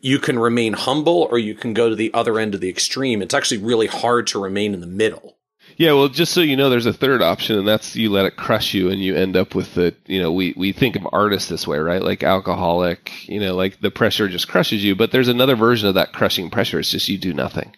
you 0.04 0.20
can 0.20 0.38
remain 0.38 0.74
humble 0.74 1.30
or 1.32 1.40
you 1.40 1.56
can 1.56 1.74
go 1.74 1.90
to 1.90 1.96
the 1.96 2.14
other 2.14 2.38
end 2.38 2.54
of 2.54 2.60
the 2.60 2.70
extreme. 2.70 3.22
It's 3.22 3.34
actually 3.34 3.60
really 3.60 3.88
hard 3.88 4.28
to 4.28 4.42
remain 4.42 4.74
in 4.74 4.82
the 4.82 4.88
middle. 4.88 5.38
Yeah, 5.78 5.94
well, 5.94 6.08
just 6.08 6.34
so 6.34 6.42
you 6.42 6.56
know, 6.56 6.70
there's 6.70 6.86
a 6.86 6.94
third 6.94 7.22
option, 7.22 7.58
and 7.58 7.68
that's 7.68 7.96
you 7.96 8.10
let 8.10 8.26
it 8.26 8.36
crush 8.36 8.74
you, 8.74 8.90
and 8.90 9.02
you 9.02 9.16
end 9.16 9.36
up 9.36 9.56
with 9.56 9.74
the, 9.74 9.96
you 10.06 10.22
know, 10.22 10.32
we, 10.32 10.54
we 10.56 10.72
think 10.72 10.96
of 10.96 11.08
artists 11.12 11.50
this 11.50 11.68
way, 11.68 11.80
right? 11.80 12.02
Like 12.02 12.24
alcoholic, 12.24 13.28
you 13.28 13.40
know, 13.40 13.56
like 13.56 13.80
the 13.82 13.92
pressure 13.92 14.28
just 14.28 14.48
crushes 14.48 14.84
you. 14.84 14.96
But 14.96 15.12
there's 15.12 15.28
another 15.28 15.56
version 15.56 15.88
of 15.88 15.96
that 15.96 16.14
crushing 16.14 16.50
pressure. 16.50 16.80
It's 16.80 16.92
just 16.92 17.10
you 17.10 17.18
do 17.18 17.34
nothing. 17.34 17.76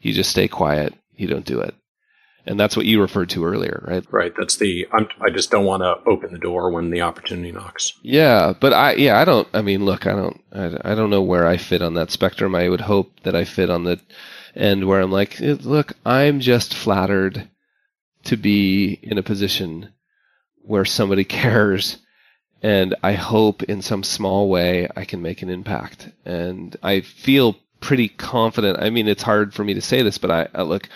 You 0.00 0.12
just 0.12 0.30
stay 0.30 0.48
quiet. 0.48 0.94
You 1.16 1.28
don't 1.28 1.46
do 1.46 1.60
it. 1.60 1.74
And 2.46 2.60
that's 2.60 2.76
what 2.76 2.84
you 2.84 3.00
referred 3.00 3.30
to 3.30 3.44
earlier, 3.44 3.82
right? 3.88 4.04
Right. 4.10 4.32
That's 4.36 4.56
the, 4.58 4.86
I'm, 4.92 5.08
I 5.22 5.30
just 5.30 5.50
don't 5.50 5.64
want 5.64 5.82
to 5.82 5.96
open 6.06 6.30
the 6.30 6.38
door 6.38 6.70
when 6.70 6.90
the 6.90 7.00
opportunity 7.00 7.52
knocks. 7.52 7.94
Yeah. 8.02 8.52
But 8.60 8.74
I, 8.74 8.92
yeah, 8.94 9.18
I 9.18 9.24
don't, 9.24 9.48
I 9.54 9.62
mean, 9.62 9.86
look, 9.86 10.06
I 10.06 10.12
don't, 10.12 10.44
I, 10.52 10.92
I 10.92 10.94
don't 10.94 11.08
know 11.08 11.22
where 11.22 11.46
I 11.46 11.56
fit 11.56 11.80
on 11.80 11.94
that 11.94 12.10
spectrum. 12.10 12.54
I 12.54 12.68
would 12.68 12.82
hope 12.82 13.18
that 13.22 13.34
I 13.34 13.44
fit 13.44 13.70
on 13.70 13.84
the, 13.84 13.98
and 14.54 14.86
where 14.86 15.00
I'm 15.00 15.10
like, 15.10 15.40
eh, 15.40 15.56
look, 15.60 15.94
I'm 16.06 16.40
just 16.40 16.74
flattered 16.74 17.48
to 18.24 18.36
be 18.36 18.98
in 19.02 19.18
a 19.18 19.22
position 19.22 19.90
where 20.62 20.84
somebody 20.84 21.24
cares. 21.42 21.98
And 22.62 22.94
I 23.02 23.12
hope 23.12 23.62
in 23.64 23.82
some 23.82 24.02
small 24.02 24.48
way 24.48 24.88
I 24.96 25.04
can 25.04 25.20
make 25.20 25.42
an 25.42 25.50
impact. 25.50 26.08
And 26.24 26.74
I 26.82 27.02
feel 27.02 27.56
pretty 27.80 28.08
confident. 28.08 28.78
I 28.80 28.88
mean, 28.88 29.06
it's 29.06 29.22
hard 29.22 29.52
for 29.52 29.62
me 29.64 29.74
to 29.74 29.82
say 29.82 30.00
this, 30.00 30.16
but 30.16 30.30
I, 30.30 30.48
I 30.54 30.62
look, 30.62 30.88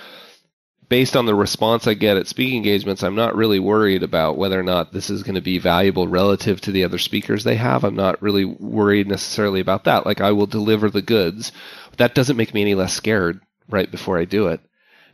based 0.88 1.14
on 1.14 1.26
the 1.26 1.34
response 1.34 1.86
I 1.86 1.92
get 1.92 2.16
at 2.16 2.26
speaking 2.26 2.56
engagements, 2.56 3.02
I'm 3.02 3.16
not 3.16 3.36
really 3.36 3.58
worried 3.58 4.02
about 4.02 4.38
whether 4.38 4.58
or 4.58 4.62
not 4.62 4.94
this 4.94 5.10
is 5.10 5.22
going 5.22 5.34
to 5.34 5.42
be 5.42 5.58
valuable 5.58 6.08
relative 6.08 6.62
to 6.62 6.72
the 6.72 6.84
other 6.84 6.96
speakers 6.96 7.44
they 7.44 7.56
have. 7.56 7.84
I'm 7.84 7.96
not 7.96 8.22
really 8.22 8.46
worried 8.46 9.08
necessarily 9.08 9.60
about 9.60 9.84
that. 9.84 10.06
Like 10.06 10.22
I 10.22 10.32
will 10.32 10.46
deliver 10.46 10.88
the 10.88 11.02
goods. 11.02 11.52
That 11.98 12.14
doesn't 12.14 12.38
make 12.38 12.54
me 12.54 12.62
any 12.62 12.74
less 12.74 12.94
scared 12.94 13.42
right 13.68 13.90
before 13.90 14.18
I 14.18 14.24
do 14.24 14.48
it. 14.48 14.60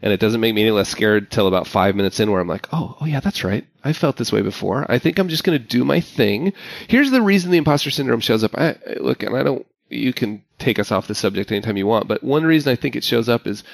And 0.03 0.13
it 0.13 0.21
doesn't 0.21 0.41
make 0.41 0.55
me 0.55 0.63
any 0.63 0.71
less 0.71 0.91
scared 0.91 1.31
till 1.31 1.47
about 1.47 1.67
five 1.67 1.97
minutes 1.97 2.21
in 2.21 2.31
where 2.31 2.41
I'm 2.41 2.49
like, 2.49 2.69
oh, 2.73 2.97
oh 3.01 3.07
yeah, 3.07 3.21
that's 3.21 3.43
right. 3.43 3.67
I 3.85 3.93
felt 3.93 4.17
this 4.17 4.33
way 4.33 4.43
before. 4.43 4.85
I 4.91 4.99
think 4.99 5.19
I'm 5.19 5.29
just 5.29 5.45
going 5.45 5.59
to 5.59 5.65
do 5.65 5.85
my 5.85 6.01
thing. 6.01 6.53
Here's 6.89 7.11
the 7.11 7.23
reason 7.23 7.51
the 7.51 7.59
imposter 7.59 7.91
syndrome 7.91 8.21
shows 8.21 8.45
up. 8.45 8.55
I, 8.55 8.71
I, 8.71 8.95
look, 9.01 9.23
and 9.23 9.37
I 9.37 9.43
don't, 9.43 9.67
you 9.89 10.13
can 10.13 10.43
take 10.59 10.79
us 10.79 10.93
off 10.93 11.07
the 11.07 11.15
subject 11.15 11.53
anytime 11.53 11.77
you 11.77 11.87
want, 11.87 12.09
but 12.09 12.23
one 12.23 12.45
reason 12.45 12.71
I 12.71 12.77
think 12.77 12.97
it 12.97 13.05
shows 13.05 13.29
up 13.29 13.47
is 13.47 13.65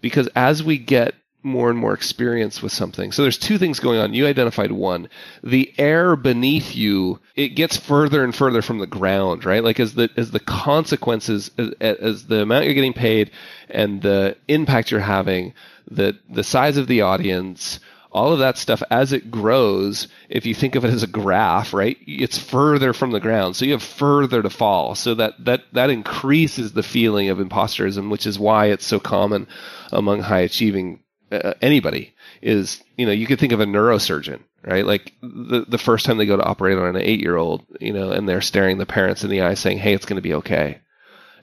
because 0.00 0.28
as 0.34 0.62
we 0.62 0.78
get 0.78 1.14
more 1.44 1.68
and 1.68 1.78
more 1.78 1.92
experience 1.92 2.62
with 2.62 2.72
something. 2.72 3.12
So 3.12 3.22
there's 3.22 3.38
two 3.38 3.58
things 3.58 3.78
going 3.78 4.00
on. 4.00 4.14
You 4.14 4.26
identified 4.26 4.72
one. 4.72 5.08
The 5.42 5.72
air 5.78 6.16
beneath 6.16 6.74
you, 6.74 7.20
it 7.36 7.50
gets 7.50 7.76
further 7.76 8.24
and 8.24 8.34
further 8.34 8.62
from 8.62 8.78
the 8.78 8.86
ground, 8.86 9.44
right? 9.44 9.62
Like 9.62 9.78
as 9.78 9.94
the 9.94 10.08
as 10.16 10.30
the 10.30 10.40
consequences 10.40 11.50
as, 11.58 11.70
as 11.80 12.26
the 12.26 12.42
amount 12.42 12.64
you're 12.64 12.74
getting 12.74 12.94
paid 12.94 13.30
and 13.68 14.00
the 14.00 14.36
impact 14.48 14.90
you're 14.90 15.00
having, 15.00 15.52
the 15.90 16.18
the 16.30 16.44
size 16.44 16.78
of 16.78 16.86
the 16.86 17.02
audience, 17.02 17.78
all 18.10 18.32
of 18.32 18.38
that 18.38 18.56
stuff 18.56 18.82
as 18.90 19.12
it 19.12 19.30
grows, 19.30 20.08
if 20.30 20.46
you 20.46 20.54
think 20.54 20.76
of 20.76 20.84
it 20.86 20.94
as 20.94 21.02
a 21.02 21.08
graph, 21.08 21.74
right? 21.74 21.98
It's 22.06 22.38
further 22.38 22.94
from 22.94 23.10
the 23.10 23.20
ground. 23.20 23.54
So 23.56 23.66
you 23.66 23.72
have 23.72 23.82
further 23.82 24.40
to 24.40 24.50
fall. 24.50 24.94
So 24.94 25.14
that 25.16 25.44
that 25.44 25.64
that 25.74 25.90
increases 25.90 26.72
the 26.72 26.82
feeling 26.82 27.28
of 27.28 27.36
imposterism, 27.36 28.08
which 28.08 28.26
is 28.26 28.38
why 28.38 28.66
it's 28.66 28.86
so 28.86 28.98
common 28.98 29.46
among 29.92 30.22
high 30.22 30.40
achieving 30.40 31.00
uh, 31.34 31.54
anybody 31.62 32.14
is, 32.42 32.82
you 32.96 33.06
know, 33.06 33.12
you 33.12 33.26
could 33.26 33.38
think 33.38 33.52
of 33.52 33.60
a 33.60 33.66
neurosurgeon, 33.66 34.40
right? 34.64 34.86
Like 34.86 35.12
the, 35.22 35.64
the 35.66 35.78
first 35.78 36.06
time 36.06 36.18
they 36.18 36.26
go 36.26 36.36
to 36.36 36.44
operate 36.44 36.78
on 36.78 36.96
an 36.96 37.02
eight 37.02 37.20
year 37.20 37.36
old, 37.36 37.64
you 37.80 37.92
know, 37.92 38.10
and 38.10 38.28
they're 38.28 38.40
staring 38.40 38.78
the 38.78 38.86
parents 38.86 39.24
in 39.24 39.30
the 39.30 39.42
eye 39.42 39.54
saying, 39.54 39.78
Hey, 39.78 39.94
it's 39.94 40.06
going 40.06 40.16
to 40.16 40.22
be 40.22 40.34
okay. 40.34 40.78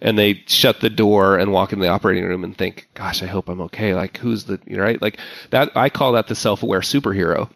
And 0.02 0.18
they 0.18 0.44
shut 0.48 0.80
the 0.80 0.90
door 0.90 1.38
and 1.38 1.52
walk 1.52 1.74
in 1.74 1.80
the 1.80 1.88
operating 1.88 2.24
room 2.24 2.44
and 2.44 2.58
think, 2.58 2.90
gosh, 2.96 3.22
I 3.22 3.28
hope 3.28 3.50
I'm 3.50 3.62
okay. 3.62 3.94
Like 3.94 4.18
who's 4.18 4.46
the, 4.46 4.60
you 4.66 4.78
know, 4.78 4.84
right? 4.84 5.02
Like 5.02 5.20
that, 5.52 5.76
I 5.76 5.90
call 5.90 6.14
that 6.14 6.28
the 6.28 6.36
self 6.36 6.64
aware 6.64 6.82
superhero, 6.82 7.50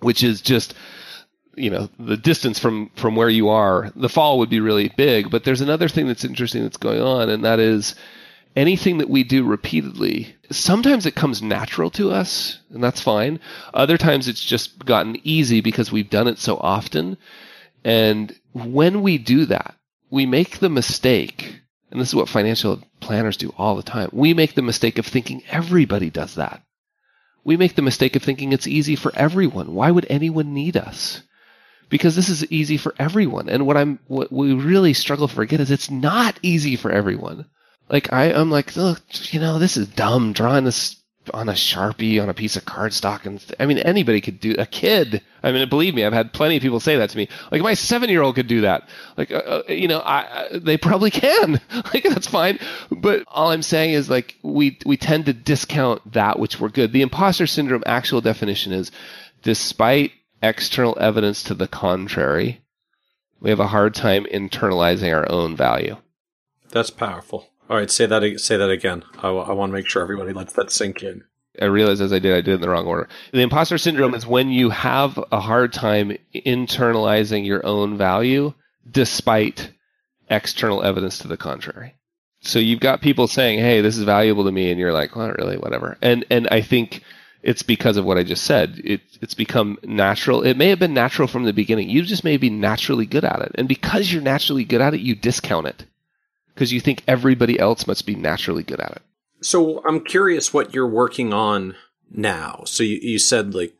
which 0.00 0.22
is 0.22 0.40
just, 0.40 0.74
you 1.54 1.68
know 1.68 1.88
the 1.98 2.16
distance 2.16 2.58
from 2.58 2.88
from 2.96 3.14
where 3.14 3.28
you 3.28 3.50
are 3.50 3.92
the 3.94 4.08
fall 4.08 4.38
would 4.38 4.48
be 4.48 4.58
really 4.58 4.88
big 4.96 5.30
but 5.30 5.44
there's 5.44 5.60
another 5.60 5.86
thing 5.86 6.06
that's 6.06 6.24
interesting 6.24 6.62
that's 6.62 6.78
going 6.78 7.02
on 7.02 7.28
and 7.28 7.44
that 7.44 7.60
is 7.60 7.94
anything 8.54 8.98
that 8.98 9.08
we 9.08 9.24
do 9.24 9.44
repeatedly 9.44 10.34
sometimes 10.50 11.06
it 11.06 11.14
comes 11.14 11.42
natural 11.42 11.90
to 11.90 12.10
us 12.10 12.60
and 12.70 12.82
that's 12.82 13.00
fine. 13.00 13.40
Other 13.72 13.96
times 13.96 14.28
it's 14.28 14.44
just 14.44 14.84
gotten 14.84 15.16
easy 15.24 15.60
because 15.60 15.90
we've 15.90 16.10
done 16.10 16.28
it 16.28 16.38
so 16.38 16.56
often. 16.58 17.16
And 17.84 18.38
when 18.52 19.02
we 19.02 19.18
do 19.18 19.46
that 19.46 19.74
we 20.10 20.26
make 20.26 20.58
the 20.58 20.68
mistake 20.68 21.60
and 21.90 22.00
this 22.00 22.08
is 22.08 22.14
what 22.14 22.28
financial 22.28 22.82
planners 23.00 23.36
do 23.36 23.52
all 23.58 23.76
the 23.76 23.82
time. 23.82 24.08
We 24.12 24.32
make 24.34 24.54
the 24.54 24.62
mistake 24.62 24.98
of 24.98 25.06
thinking 25.06 25.42
everybody 25.50 26.10
does 26.10 26.36
that. 26.36 26.62
We 27.44 27.56
make 27.56 27.74
the 27.74 27.82
mistake 27.82 28.16
of 28.16 28.22
thinking 28.22 28.52
it's 28.52 28.66
easy 28.66 28.96
for 28.96 29.12
everyone. 29.14 29.74
Why 29.74 29.90
would 29.90 30.06
anyone 30.08 30.54
need 30.54 30.76
us? 30.76 31.22
Because 31.90 32.16
this 32.16 32.28
is 32.30 32.50
easy 32.50 32.78
for 32.78 32.94
everyone. 32.98 33.50
And 33.50 33.66
what 33.66 33.76
I'm, 33.76 33.98
what 34.06 34.32
we 34.32 34.54
really 34.54 34.94
struggle 34.94 35.28
to 35.28 35.34
forget 35.34 35.60
is 35.60 35.70
it's 35.70 35.90
not 35.90 36.38
easy 36.40 36.76
for 36.76 36.90
everyone. 36.90 37.46
Like 37.92 38.10
I, 38.10 38.32
I'm 38.32 38.50
like, 38.50 38.74
look, 38.74 39.02
you 39.32 39.38
know, 39.38 39.58
this 39.58 39.76
is 39.76 39.86
dumb 39.86 40.32
drawing 40.32 40.64
this 40.64 40.96
on 41.32 41.48
a 41.48 41.52
sharpie 41.52 42.20
on 42.20 42.28
a 42.30 42.34
piece 42.34 42.56
of 42.56 42.64
cardstock, 42.64 43.26
and 43.26 43.38
th- 43.38 43.54
I 43.60 43.66
mean, 43.66 43.78
anybody 43.78 44.22
could 44.22 44.40
do. 44.40 44.56
A 44.58 44.64
kid, 44.64 45.22
I 45.42 45.52
mean, 45.52 45.68
believe 45.68 45.94
me, 45.94 46.02
I've 46.02 46.14
had 46.14 46.32
plenty 46.32 46.56
of 46.56 46.62
people 46.62 46.80
say 46.80 46.96
that 46.96 47.10
to 47.10 47.16
me. 47.18 47.28
Like 47.52 47.60
my 47.60 47.74
seven-year-old 47.74 48.34
could 48.34 48.46
do 48.46 48.62
that. 48.62 48.88
Like, 49.18 49.30
uh, 49.30 49.36
uh 49.36 49.62
you 49.68 49.88
know, 49.88 50.00
I, 50.00 50.46
I, 50.54 50.58
they 50.58 50.78
probably 50.78 51.10
can. 51.10 51.60
like 51.92 52.04
that's 52.04 52.26
fine. 52.26 52.58
But 52.90 53.24
all 53.28 53.50
I'm 53.50 53.62
saying 53.62 53.92
is, 53.92 54.08
like, 54.08 54.36
we 54.42 54.78
we 54.86 54.96
tend 54.96 55.26
to 55.26 55.34
discount 55.34 56.14
that 56.14 56.38
which 56.38 56.58
we're 56.58 56.70
good. 56.70 56.92
The 56.92 57.02
imposter 57.02 57.46
syndrome 57.46 57.84
actual 57.84 58.22
definition 58.22 58.72
is, 58.72 58.90
despite 59.42 60.12
external 60.42 60.96
evidence 60.98 61.42
to 61.42 61.54
the 61.54 61.68
contrary, 61.68 62.62
we 63.38 63.50
have 63.50 63.60
a 63.60 63.68
hard 63.68 63.94
time 63.94 64.24
internalizing 64.32 65.14
our 65.14 65.30
own 65.30 65.54
value. 65.54 65.98
That's 66.70 66.90
powerful. 66.90 67.51
All 67.72 67.78
right, 67.78 67.90
say 67.90 68.04
that 68.04 68.38
say 68.38 68.58
that 68.58 68.68
again. 68.68 69.02
I, 69.22 69.28
I 69.28 69.52
want 69.52 69.70
to 69.70 69.72
make 69.72 69.88
sure 69.88 70.02
everybody 70.02 70.34
lets 70.34 70.52
that 70.52 70.70
sink 70.70 71.02
in. 71.02 71.24
I 71.58 71.64
realized 71.64 72.02
as 72.02 72.12
I 72.12 72.18
did, 72.18 72.34
I 72.34 72.42
did 72.42 72.48
it 72.48 72.54
in 72.56 72.60
the 72.60 72.68
wrong 72.68 72.86
order. 72.86 73.08
The 73.32 73.40
imposter 73.40 73.78
syndrome 73.78 74.12
is 74.12 74.26
when 74.26 74.50
you 74.50 74.68
have 74.68 75.18
a 75.32 75.40
hard 75.40 75.72
time 75.72 76.18
internalizing 76.34 77.46
your 77.46 77.64
own 77.64 77.96
value 77.96 78.52
despite 78.90 79.70
external 80.28 80.82
evidence 80.82 81.16
to 81.20 81.28
the 81.28 81.38
contrary. 81.38 81.94
So 82.42 82.58
you've 82.58 82.80
got 82.80 83.00
people 83.00 83.26
saying, 83.26 83.60
"Hey, 83.60 83.80
this 83.80 83.96
is 83.96 84.04
valuable 84.04 84.44
to 84.44 84.52
me," 84.52 84.70
and 84.70 84.78
you're 84.78 84.92
like, 84.92 85.16
"Well, 85.16 85.30
really, 85.30 85.56
whatever." 85.56 85.96
And 86.02 86.26
and 86.28 86.48
I 86.48 86.60
think 86.60 87.02
it's 87.42 87.62
because 87.62 87.96
of 87.96 88.04
what 88.04 88.18
I 88.18 88.22
just 88.22 88.44
said. 88.44 88.82
It, 88.84 89.00
it's 89.22 89.32
become 89.32 89.78
natural. 89.82 90.42
It 90.42 90.58
may 90.58 90.68
have 90.68 90.78
been 90.78 90.92
natural 90.92 91.26
from 91.26 91.44
the 91.44 91.54
beginning. 91.54 91.88
You 91.88 92.02
just 92.02 92.22
may 92.22 92.36
be 92.36 92.50
naturally 92.50 93.06
good 93.06 93.24
at 93.24 93.40
it. 93.40 93.52
And 93.54 93.66
because 93.66 94.12
you're 94.12 94.20
naturally 94.20 94.64
good 94.64 94.82
at 94.82 94.92
it, 94.92 95.00
you 95.00 95.14
discount 95.14 95.68
it 95.68 95.86
because 96.54 96.72
you 96.72 96.80
think 96.80 97.02
everybody 97.06 97.58
else 97.58 97.86
must 97.86 98.06
be 98.06 98.14
naturally 98.14 98.62
good 98.62 98.80
at 98.80 98.92
it. 98.92 99.02
So 99.40 99.82
I'm 99.86 100.04
curious 100.04 100.54
what 100.54 100.74
you're 100.74 100.88
working 100.88 101.32
on 101.32 101.74
now. 102.10 102.62
So 102.66 102.82
you, 102.82 102.98
you 103.02 103.18
said 103.18 103.54
like 103.54 103.74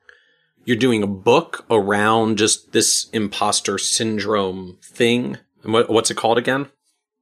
you're 0.64 0.76
doing 0.76 1.02
a 1.02 1.08
book 1.08 1.64
around 1.70 2.38
just 2.38 2.72
this 2.72 3.08
imposter 3.12 3.78
syndrome 3.78 4.78
thing. 4.82 5.38
And 5.62 5.72
what, 5.72 5.90
what's 5.90 6.10
it 6.10 6.16
called 6.16 6.38
again? 6.38 6.68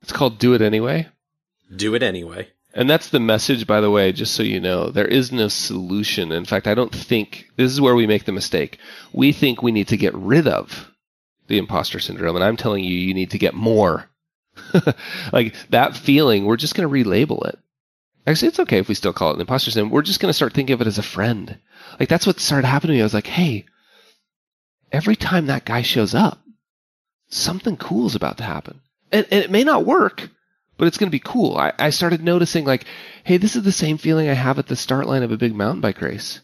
It's 0.02 0.12
called 0.12 0.38
Do 0.38 0.54
It 0.54 0.62
Anyway. 0.62 1.08
Do 1.74 1.94
It 1.94 2.02
Anyway. 2.02 2.48
And 2.72 2.88
that's 2.88 3.08
the 3.08 3.20
message, 3.20 3.66
by 3.66 3.80
the 3.80 3.90
way, 3.90 4.12
just 4.12 4.34
so 4.34 4.42
you 4.42 4.60
know. 4.60 4.90
There 4.90 5.08
is 5.08 5.32
no 5.32 5.48
solution. 5.48 6.30
In 6.30 6.44
fact, 6.44 6.68
I 6.68 6.74
don't 6.74 6.94
think 6.94 7.50
this 7.56 7.72
is 7.72 7.80
where 7.80 7.96
we 7.96 8.06
make 8.06 8.24
the 8.24 8.32
mistake. 8.32 8.78
We 9.12 9.32
think 9.32 9.60
we 9.60 9.72
need 9.72 9.88
to 9.88 9.96
get 9.96 10.14
rid 10.14 10.46
of 10.46 10.88
the 11.48 11.58
imposter 11.58 11.98
syndrome. 11.98 12.36
And 12.36 12.44
I'm 12.44 12.56
telling 12.56 12.84
you, 12.84 12.94
you 12.94 13.12
need 13.12 13.32
to 13.32 13.38
get 13.38 13.54
more. 13.54 14.08
like 15.32 15.54
that 15.70 15.96
feeling, 15.96 16.44
we're 16.44 16.56
just 16.56 16.74
going 16.74 16.88
to 16.88 16.92
relabel 16.92 17.46
it. 17.48 17.58
Actually, 18.26 18.48
it's 18.48 18.60
okay 18.60 18.78
if 18.78 18.88
we 18.88 18.94
still 18.94 19.12
call 19.12 19.30
it 19.30 19.34
an 19.34 19.40
imposter 19.40 19.70
syndrome. 19.70 19.90
We're 19.90 20.02
just 20.02 20.20
going 20.20 20.30
to 20.30 20.34
start 20.34 20.52
thinking 20.52 20.74
of 20.74 20.80
it 20.80 20.86
as 20.86 20.98
a 20.98 21.02
friend. 21.02 21.58
Like 21.98 22.08
that's 22.08 22.26
what 22.26 22.40
started 22.40 22.66
happening 22.66 22.94
to 22.94 22.98
me. 22.98 23.00
I 23.00 23.04
was 23.04 23.14
like, 23.14 23.26
hey, 23.26 23.64
every 24.92 25.16
time 25.16 25.46
that 25.46 25.64
guy 25.64 25.82
shows 25.82 26.14
up, 26.14 26.40
something 27.28 27.76
cool 27.76 28.06
is 28.06 28.14
about 28.14 28.36
to 28.38 28.44
happen. 28.44 28.80
And, 29.10 29.26
and 29.30 29.42
it 29.42 29.50
may 29.50 29.64
not 29.64 29.86
work 29.86 30.28
but 30.80 30.86
it's 30.86 30.96
going 30.96 31.08
to 31.08 31.14
be 31.14 31.20
cool. 31.20 31.58
I, 31.58 31.74
I 31.78 31.90
started 31.90 32.24
noticing 32.24 32.64
like, 32.64 32.86
hey, 33.22 33.36
this 33.36 33.54
is 33.54 33.64
the 33.64 33.70
same 33.70 33.98
feeling 33.98 34.30
I 34.30 34.32
have 34.32 34.58
at 34.58 34.66
the 34.66 34.76
start 34.76 35.06
line 35.06 35.22
of 35.22 35.30
a 35.30 35.36
big 35.36 35.54
mountain 35.54 35.82
bike 35.82 36.00
race. 36.00 36.40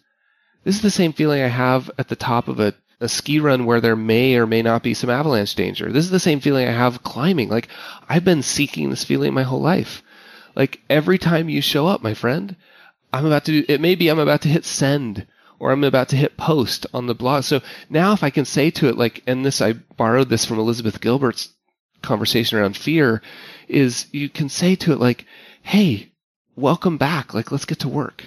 This 0.63 0.75
is 0.75 0.83
the 0.83 0.91
same 0.91 1.15
feeling 1.15 1.43
I 1.43 1.49
have 1.49 1.91
at 1.99 2.09
the 2.09 2.17
top 2.17 2.47
of 2.49 2.61
a, 2.61 2.75
a 3.01 3.09
ski 3.09 3.41
run 3.41 3.67
where 3.67 3.81
there 3.81 3.97
may 3.97 4.37
or 4.37 4.47
may 4.47 4.63
not 4.63 4.83
be 4.83 4.95
some 4.95 5.11
avalanche 5.11 5.55
danger. 5.55 5.93
This 5.93 6.05
is 6.05 6.11
the 6.11 6.21
same 6.21 6.41
feeling 6.41 6.67
I 6.67 6.73
have 6.73 7.03
climbing. 7.03 7.49
Like 7.49 7.69
I've 8.09 8.25
been 8.25 8.43
seeking 8.43 8.91
this 8.91 9.05
feeling 9.05 9.35
my 9.35 9.43
whole 9.43 9.61
life. 9.61 10.03
Like 10.55 10.81
every 10.89 11.19
time 11.19 11.49
you 11.49 11.61
show 11.61 11.87
up, 11.87 12.03
my 12.03 12.15
friend, 12.15 12.57
I'm 13.13 13.27
about 13.27 13.45
to, 13.47 13.65
it 13.71 13.81
may 13.81 13.95
be 13.95 14.09
I'm 14.09 14.19
about 14.19 14.43
to 14.43 14.49
hit 14.49 14.65
send 14.65 15.27
or 15.59 15.73
I'm 15.73 15.85
about 15.85 16.09
to 16.11 16.17
hit 16.17 16.37
post 16.37 16.87
on 16.95 17.07
the 17.07 17.15
blog. 17.15 17.45
So 17.45 17.61
now 17.91 18.13
if 18.13 18.23
I 18.23 18.31
can 18.31 18.45
say 18.45 18.71
to 18.73 18.89
it, 18.89 18.97
like, 18.97 19.23
and 19.27 19.45
this, 19.45 19.61
I 19.61 19.75
borrowed 19.75 20.29
this 20.29 20.45
from 20.45 20.59
Elizabeth 20.59 21.01
Gilbert's 21.01 21.51
conversation 22.03 22.59
around 22.59 22.77
fear 22.77 23.23
is 23.69 24.07
you 24.13 24.29
can 24.29 24.49
say 24.49 24.75
to 24.77 24.93
it 24.93 25.01
like, 25.01 25.27
Hey, 25.63 26.13
welcome 26.55 26.97
back. 26.97 27.35
Like, 27.35 27.51
let's 27.51 27.65
get 27.65 27.81
to 27.81 27.89
work. 27.89 28.25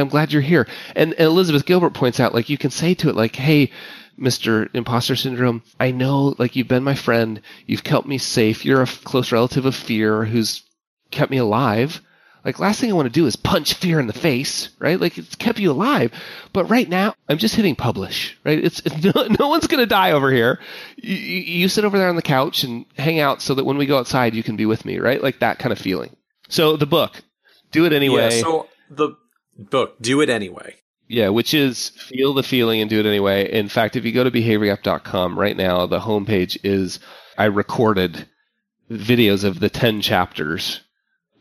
I'm 0.00 0.08
glad 0.08 0.32
you're 0.32 0.42
here. 0.42 0.66
And, 0.94 1.12
and 1.14 1.26
Elizabeth 1.26 1.66
Gilbert 1.66 1.94
points 1.94 2.20
out, 2.20 2.34
like, 2.34 2.48
you 2.48 2.58
can 2.58 2.70
say 2.70 2.94
to 2.94 3.08
it, 3.08 3.16
like, 3.16 3.36
Hey, 3.36 3.70
Mr. 4.18 4.68
Imposter 4.74 5.16
Syndrome, 5.16 5.62
I 5.80 5.90
know, 5.90 6.34
like, 6.38 6.56
you've 6.56 6.68
been 6.68 6.84
my 6.84 6.94
friend. 6.94 7.40
You've 7.66 7.84
kept 7.84 8.06
me 8.06 8.18
safe. 8.18 8.64
You're 8.64 8.82
a 8.82 8.86
close 8.86 9.32
relative 9.32 9.66
of 9.66 9.74
fear 9.74 10.24
who's 10.24 10.62
kept 11.10 11.30
me 11.30 11.38
alive. 11.38 12.00
Like 12.44 12.58
last 12.58 12.78
thing 12.78 12.90
I 12.90 12.94
want 12.94 13.06
to 13.06 13.12
do 13.12 13.26
is 13.26 13.36
punch 13.36 13.74
fear 13.74 13.98
in 13.98 14.06
the 14.06 14.12
face, 14.12 14.68
right? 14.78 15.00
Like 15.00 15.16
it's 15.16 15.34
kept 15.34 15.58
you 15.58 15.70
alive. 15.70 16.12
But 16.52 16.66
right 16.66 16.88
now, 16.88 17.14
I'm 17.26 17.38
just 17.38 17.54
hitting 17.54 17.74
publish, 17.74 18.36
right? 18.44 18.62
It's, 18.62 18.80
it's 18.84 19.02
no, 19.14 19.26
no, 19.40 19.48
one's 19.48 19.66
going 19.66 19.80
to 19.80 19.86
die 19.86 20.12
over 20.12 20.30
here. 20.30 20.60
You, 20.96 21.16
you, 21.16 21.68
sit 21.68 21.86
over 21.86 21.96
there 21.96 22.10
on 22.10 22.16
the 22.16 22.22
couch 22.22 22.62
and 22.62 22.84
hang 22.98 23.18
out 23.18 23.40
so 23.40 23.54
that 23.54 23.64
when 23.64 23.78
we 23.78 23.86
go 23.86 23.98
outside, 23.98 24.34
you 24.34 24.42
can 24.42 24.56
be 24.56 24.66
with 24.66 24.84
me, 24.84 24.98
right? 24.98 25.22
Like 25.22 25.38
that 25.38 25.58
kind 25.58 25.72
of 25.72 25.78
feeling. 25.78 26.14
So 26.48 26.76
the 26.76 26.86
book, 26.86 27.22
do 27.72 27.86
it 27.86 27.94
anyway. 27.94 28.36
Yeah, 28.36 28.42
so 28.42 28.68
the 28.90 29.16
book, 29.58 29.96
do 30.00 30.20
it 30.20 30.28
anyway. 30.28 30.76
Yeah, 31.08 31.28
which 31.28 31.52
is 31.52 31.90
feel 31.90 32.32
the 32.32 32.42
feeling 32.42 32.80
and 32.80 32.88
do 32.88 32.98
it 32.98 33.06
anyway. 33.06 33.50
In 33.52 33.68
fact, 33.68 33.96
if 33.96 34.04
you 34.04 34.12
go 34.12 34.24
to 34.24 34.30
behaviorgap.com 34.30 35.38
right 35.38 35.56
now, 35.56 35.86
the 35.86 36.00
homepage 36.00 36.58
is 36.64 36.98
I 37.36 37.44
recorded 37.44 38.26
videos 38.90 39.44
of 39.44 39.60
the 39.60 39.68
10 39.68 40.00
chapters 40.00 40.80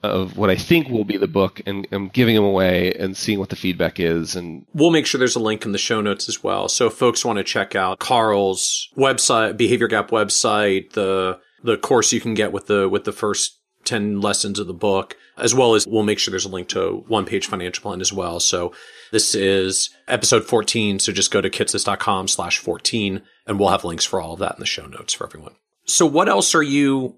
of 0.01 0.37
what 0.37 0.49
I 0.49 0.57
think 0.57 0.89
will 0.89 1.05
be 1.05 1.15
the 1.15 1.27
book 1.27 1.61
and 1.65 1.87
I'm 1.91 2.09
giving 2.09 2.35
them 2.35 2.43
away 2.43 2.93
and 2.93 3.15
seeing 3.15 3.39
what 3.39 3.49
the 3.49 3.55
feedback 3.55 4.01
is. 4.01 4.35
And 4.35 4.65
we'll 4.73 4.91
make 4.91 5.05
sure 5.05 5.17
there's 5.17 5.37
a 5.37 5.39
link 5.39 5.65
in 5.65 5.71
the 5.71 5.77
show 5.77 6.01
notes 6.01 6.27
as 6.27 6.43
well. 6.43 6.67
So 6.67 6.87
if 6.87 6.93
folks 6.93 7.23
want 7.23 7.37
to 7.37 7.43
check 7.43 7.73
out 7.73 7.99
Carl's 7.99 8.89
website, 8.97 9.55
Behavior 9.55 9.87
Gap 9.87 10.11
website, 10.11 10.91
the, 10.91 11.39
the 11.63 11.77
course 11.77 12.11
you 12.11 12.19
can 12.19 12.33
get 12.33 12.51
with 12.51 12.67
the, 12.67 12.89
with 12.89 13.05
the 13.05 13.13
first 13.13 13.59
10 13.85 14.21
lessons 14.21 14.59
of 14.59 14.67
the 14.67 14.73
book, 14.73 15.17
as 15.37 15.53
well 15.53 15.75
as 15.75 15.87
we'll 15.87 16.03
make 16.03 16.19
sure 16.19 16.31
there's 16.31 16.45
a 16.45 16.49
link 16.49 16.69
to 16.69 17.03
one 17.07 17.25
page 17.25 17.47
financial 17.47 17.81
plan 17.81 18.01
as 18.01 18.13
well. 18.13 18.39
So 18.39 18.73
this 19.11 19.35
is 19.35 19.89
episode 20.07 20.45
14. 20.45 20.99
So 20.99 21.11
just 21.11 21.31
go 21.31 21.41
to 21.41 21.49
kitces.com 21.49 22.27
slash 22.27 22.59
14 22.59 23.21
and 23.47 23.59
we'll 23.59 23.69
have 23.69 23.83
links 23.83 24.05
for 24.05 24.21
all 24.21 24.33
of 24.33 24.39
that 24.39 24.55
in 24.55 24.59
the 24.59 24.65
show 24.65 24.85
notes 24.85 25.13
for 25.13 25.25
everyone. 25.25 25.55
So 25.85 26.05
what 26.05 26.29
else 26.29 26.55
are 26.55 26.63
you 26.63 27.17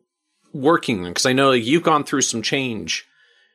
working? 0.53 1.05
On? 1.05 1.11
Because 1.11 1.25
I 1.25 1.33
know 1.33 1.51
you've 1.51 1.83
gone 1.83 2.03
through 2.03 2.21
some 2.21 2.41
change 2.41 3.05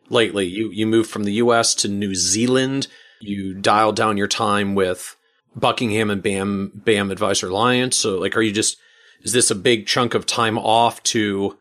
lately. 0.09 0.47
You 0.47 0.71
you 0.71 0.87
moved 0.87 1.11
from 1.11 1.25
the 1.25 1.35
U.S. 1.35 1.75
to 1.77 1.89
New 1.89 2.15
Zealand. 2.15 2.87
You 3.21 3.55
dialed 3.55 3.97
down 3.97 4.17
your 4.17 4.29
time 4.29 4.75
with 4.75 5.17
Buckingham 5.57 6.11
and 6.11 6.23
BAM 6.23 6.83
BAM 6.85 7.11
Advisor 7.11 7.49
Alliance. 7.49 7.97
So 7.97 8.19
like, 8.19 8.37
are 8.37 8.43
you 8.43 8.53
just 8.53 8.77
is 9.23 9.33
this 9.33 9.51
a 9.51 9.55
big 9.55 9.87
chunk 9.87 10.15
of 10.15 10.27
time 10.27 10.59
off 10.59 11.03
to 11.05 11.59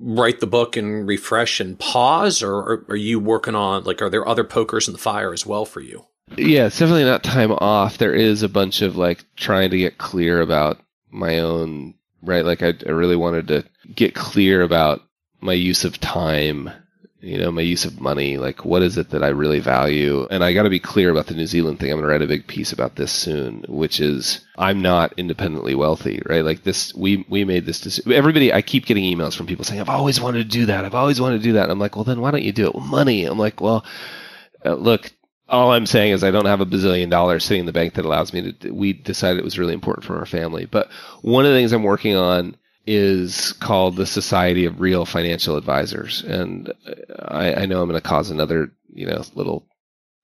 write 0.00 0.40
the 0.40 0.46
book 0.46 0.76
and 0.76 1.06
refresh 1.06 1.60
and 1.60 1.78
pause, 1.78 2.42
or 2.42 2.84
are, 2.88 2.96
you 2.96 3.18
working 3.18 3.54
on 3.54 3.84
like 3.84 4.02
are 4.02 4.10
there 4.10 4.26
other 4.26 4.44
pokers 4.44 4.88
in 4.88 4.92
the 4.92 4.98
fire 4.98 5.32
as 5.32 5.46
well 5.46 5.64
for 5.64 5.80
you? 5.80 6.06
Yeah, 6.36 6.66
it's 6.66 6.78
definitely 6.78 7.04
not 7.04 7.22
time 7.22 7.52
off. 7.52 7.98
There 7.98 8.14
is 8.14 8.42
a 8.42 8.48
bunch 8.48 8.82
of 8.82 8.96
like 8.96 9.24
trying 9.36 9.70
to 9.70 9.78
get 9.78 9.98
clear 9.98 10.40
about 10.40 10.80
my 11.10 11.38
own 11.38 11.94
right? 12.22 12.44
Like 12.44 12.62
I, 12.62 12.74
I 12.86 12.90
really 12.90 13.16
wanted 13.16 13.48
to 13.48 13.64
get 13.94 14.14
clear 14.14 14.62
about 14.62 15.02
my 15.40 15.52
use 15.52 15.84
of 15.84 16.00
time 16.00 16.70
you 17.20 17.36
know, 17.36 17.50
my 17.50 17.62
use 17.62 17.84
of 17.84 18.00
money, 18.00 18.36
like 18.36 18.64
what 18.64 18.82
is 18.82 18.96
it 18.96 19.10
that 19.10 19.24
I 19.24 19.28
really 19.28 19.58
value? 19.58 20.26
And 20.30 20.44
I 20.44 20.52
got 20.52 20.62
to 20.62 20.70
be 20.70 20.78
clear 20.78 21.10
about 21.10 21.26
the 21.26 21.34
New 21.34 21.46
Zealand 21.46 21.80
thing. 21.80 21.90
I'm 21.90 21.98
going 21.98 22.06
to 22.06 22.12
write 22.12 22.22
a 22.22 22.28
big 22.28 22.46
piece 22.46 22.72
about 22.72 22.94
this 22.94 23.10
soon, 23.10 23.64
which 23.68 23.98
is 23.98 24.46
I'm 24.56 24.80
not 24.80 25.14
independently 25.16 25.74
wealthy, 25.74 26.22
right? 26.26 26.44
Like 26.44 26.62
this, 26.62 26.94
we, 26.94 27.26
we 27.28 27.44
made 27.44 27.66
this 27.66 27.80
decision. 27.80 28.12
Everybody, 28.12 28.52
I 28.52 28.62
keep 28.62 28.86
getting 28.86 29.04
emails 29.04 29.36
from 29.36 29.46
people 29.46 29.64
saying, 29.64 29.80
I've 29.80 29.88
always 29.88 30.20
wanted 30.20 30.38
to 30.38 30.58
do 30.58 30.66
that. 30.66 30.84
I've 30.84 30.94
always 30.94 31.20
wanted 31.20 31.38
to 31.38 31.44
do 31.44 31.54
that. 31.54 31.70
I'm 31.70 31.80
like, 31.80 31.96
well, 31.96 32.04
then 32.04 32.20
why 32.20 32.30
don't 32.30 32.44
you 32.44 32.52
do 32.52 32.66
it? 32.66 32.74
Well, 32.74 32.86
money. 32.86 33.24
I'm 33.24 33.38
like, 33.38 33.60
well, 33.60 33.84
uh, 34.64 34.74
look, 34.74 35.10
all 35.48 35.72
I'm 35.72 35.86
saying 35.86 36.12
is 36.12 36.22
I 36.22 36.30
don't 36.30 36.46
have 36.46 36.60
a 36.60 36.66
bazillion 36.66 37.10
dollars 37.10 37.44
sitting 37.44 37.60
in 37.60 37.66
the 37.66 37.72
bank 37.72 37.94
that 37.94 38.04
allows 38.04 38.32
me 38.32 38.52
to, 38.52 38.70
we 38.70 38.92
decided 38.92 39.38
it 39.38 39.44
was 39.44 39.58
really 39.58 39.74
important 39.74 40.04
for 40.04 40.18
our 40.18 40.26
family. 40.26 40.66
But 40.66 40.88
one 41.22 41.46
of 41.46 41.50
the 41.50 41.56
things 41.56 41.72
I'm 41.72 41.82
working 41.82 42.14
on 42.14 42.56
is 42.90 43.52
called 43.52 43.96
the 43.96 44.06
Society 44.06 44.64
of 44.64 44.80
Real 44.80 45.04
Financial 45.04 45.58
Advisors, 45.58 46.22
and 46.22 46.72
I, 47.18 47.52
I 47.52 47.66
know 47.66 47.82
I'm 47.82 47.88
going 47.88 48.00
to 48.00 48.08
cause 48.08 48.30
another 48.30 48.72
you 48.94 49.06
know 49.06 49.22
little 49.34 49.66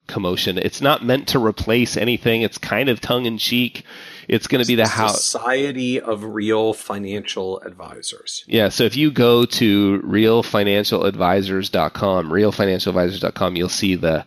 commotion. 0.06 0.56
It's 0.56 0.80
not 0.80 1.04
meant 1.04 1.28
to 1.28 1.38
replace 1.38 1.98
anything. 1.98 2.40
It's 2.40 2.56
kind 2.56 2.88
of 2.88 3.02
tongue 3.02 3.26
in 3.26 3.36
cheek. 3.36 3.84
It's 4.28 4.46
going 4.46 4.64
to 4.64 4.66
be 4.66 4.76
the 4.76 4.88
house 4.88 5.22
Society 5.22 6.00
of 6.00 6.24
Real 6.24 6.72
Financial 6.72 7.60
Advisors. 7.60 8.44
Yeah, 8.46 8.70
so 8.70 8.84
if 8.84 8.96
you 8.96 9.10
go 9.10 9.44
to 9.44 10.00
realfinancialadvisors.com, 10.00 12.30
realfinancialadvisors.com, 12.30 13.56
you'll 13.56 13.68
see 13.68 13.94
the 13.94 14.24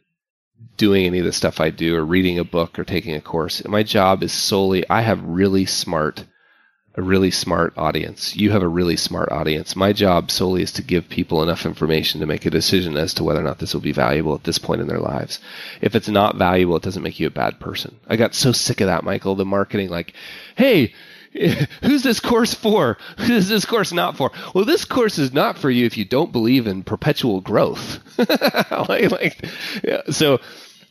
doing 0.77 1.07
any 1.07 1.19
of 1.19 1.25
the 1.25 1.33
stuff 1.33 1.61
I 1.61 1.71
do 1.71 1.97
or 1.97 2.05
reading 2.05 2.39
a 2.39 2.45
book 2.45 2.79
or 2.79 2.85
taking 2.85 3.15
a 3.15 3.21
course. 3.21 3.67
My 3.67 3.83
job 3.83 4.23
is 4.23 4.33
solely, 4.33 4.89
I 4.89 5.03
have 5.03 5.23
really 5.23 5.67
smart 5.67 6.25
a 6.97 7.03
really 7.03 7.31
smart 7.31 7.75
audience. 7.77 8.37
You 8.37 8.53
have 8.53 8.63
a 8.63 8.69
really 8.69 8.97
smart 8.97 9.33
audience. 9.33 9.75
My 9.75 9.93
job 9.93 10.31
solely 10.31 10.63
is 10.63 10.73
to 10.73 10.83
give 10.83 11.09
people 11.09 11.43
enough 11.43 11.67
information 11.67 12.21
to 12.21 12.27
make 12.27 12.47
a 12.47 12.51
decision 12.51 12.97
as 12.97 13.13
to 13.15 13.25
whether 13.25 13.41
or 13.41 13.45
not 13.45 13.59
this 13.59 13.75
will 13.75 13.81
be 13.81 13.93
valuable 13.93 14.35
at 14.35 14.45
this 14.45 14.59
point 14.59 14.81
in 14.81 14.87
their 14.87 15.01
lives. 15.01 15.41
If 15.81 15.97
it's 15.97 16.09
not 16.09 16.37
valuable, 16.37 16.77
it 16.77 16.83
doesn't 16.83 17.03
make 17.03 17.19
you 17.19 17.27
a 17.27 17.31
bad 17.31 17.59
person. 17.59 17.97
I 18.09 18.17
got 18.17 18.35
so 18.35 18.53
sick 18.53 18.81
of 18.81 18.87
that, 18.87 19.03
Michael, 19.03 19.35
the 19.35 19.45
marketing 19.45 19.89
like, 19.91 20.15
hey, 20.57 20.95
who's 21.83 22.05
this 22.05 22.21
course 22.21 22.55
for? 22.55 22.97
Who's 23.19 23.49
this 23.49 23.65
course 23.65 23.93
not 23.93 24.17
for? 24.17 24.31
Well, 24.55 24.65
this 24.65 24.85
course 24.85 25.19
is 25.19 25.33
not 25.33 25.59
for 25.59 25.71
you 25.71 25.87
if 25.87 25.97
you 25.97 26.05
don't 26.05 26.31
believe 26.31 26.69
in 26.69 26.85
perpetual 26.85 27.41
growth. 27.41 27.99
like, 28.89 29.11
like 29.11 29.45
yeah. 29.83 30.03
so, 30.11 30.41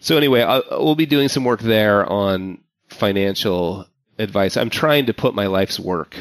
so 0.01 0.17
anyway, 0.17 0.41
I'll, 0.41 0.63
we'll 0.71 0.95
be 0.95 1.05
doing 1.05 1.29
some 1.29 1.45
work 1.45 1.61
there 1.61 2.05
on 2.05 2.57
financial 2.89 3.87
advice. 4.19 4.57
I'm 4.57 4.69
trying 4.69 5.05
to 5.07 5.13
put 5.13 5.35
my 5.35 5.47
life's 5.47 5.79
work 5.79 6.15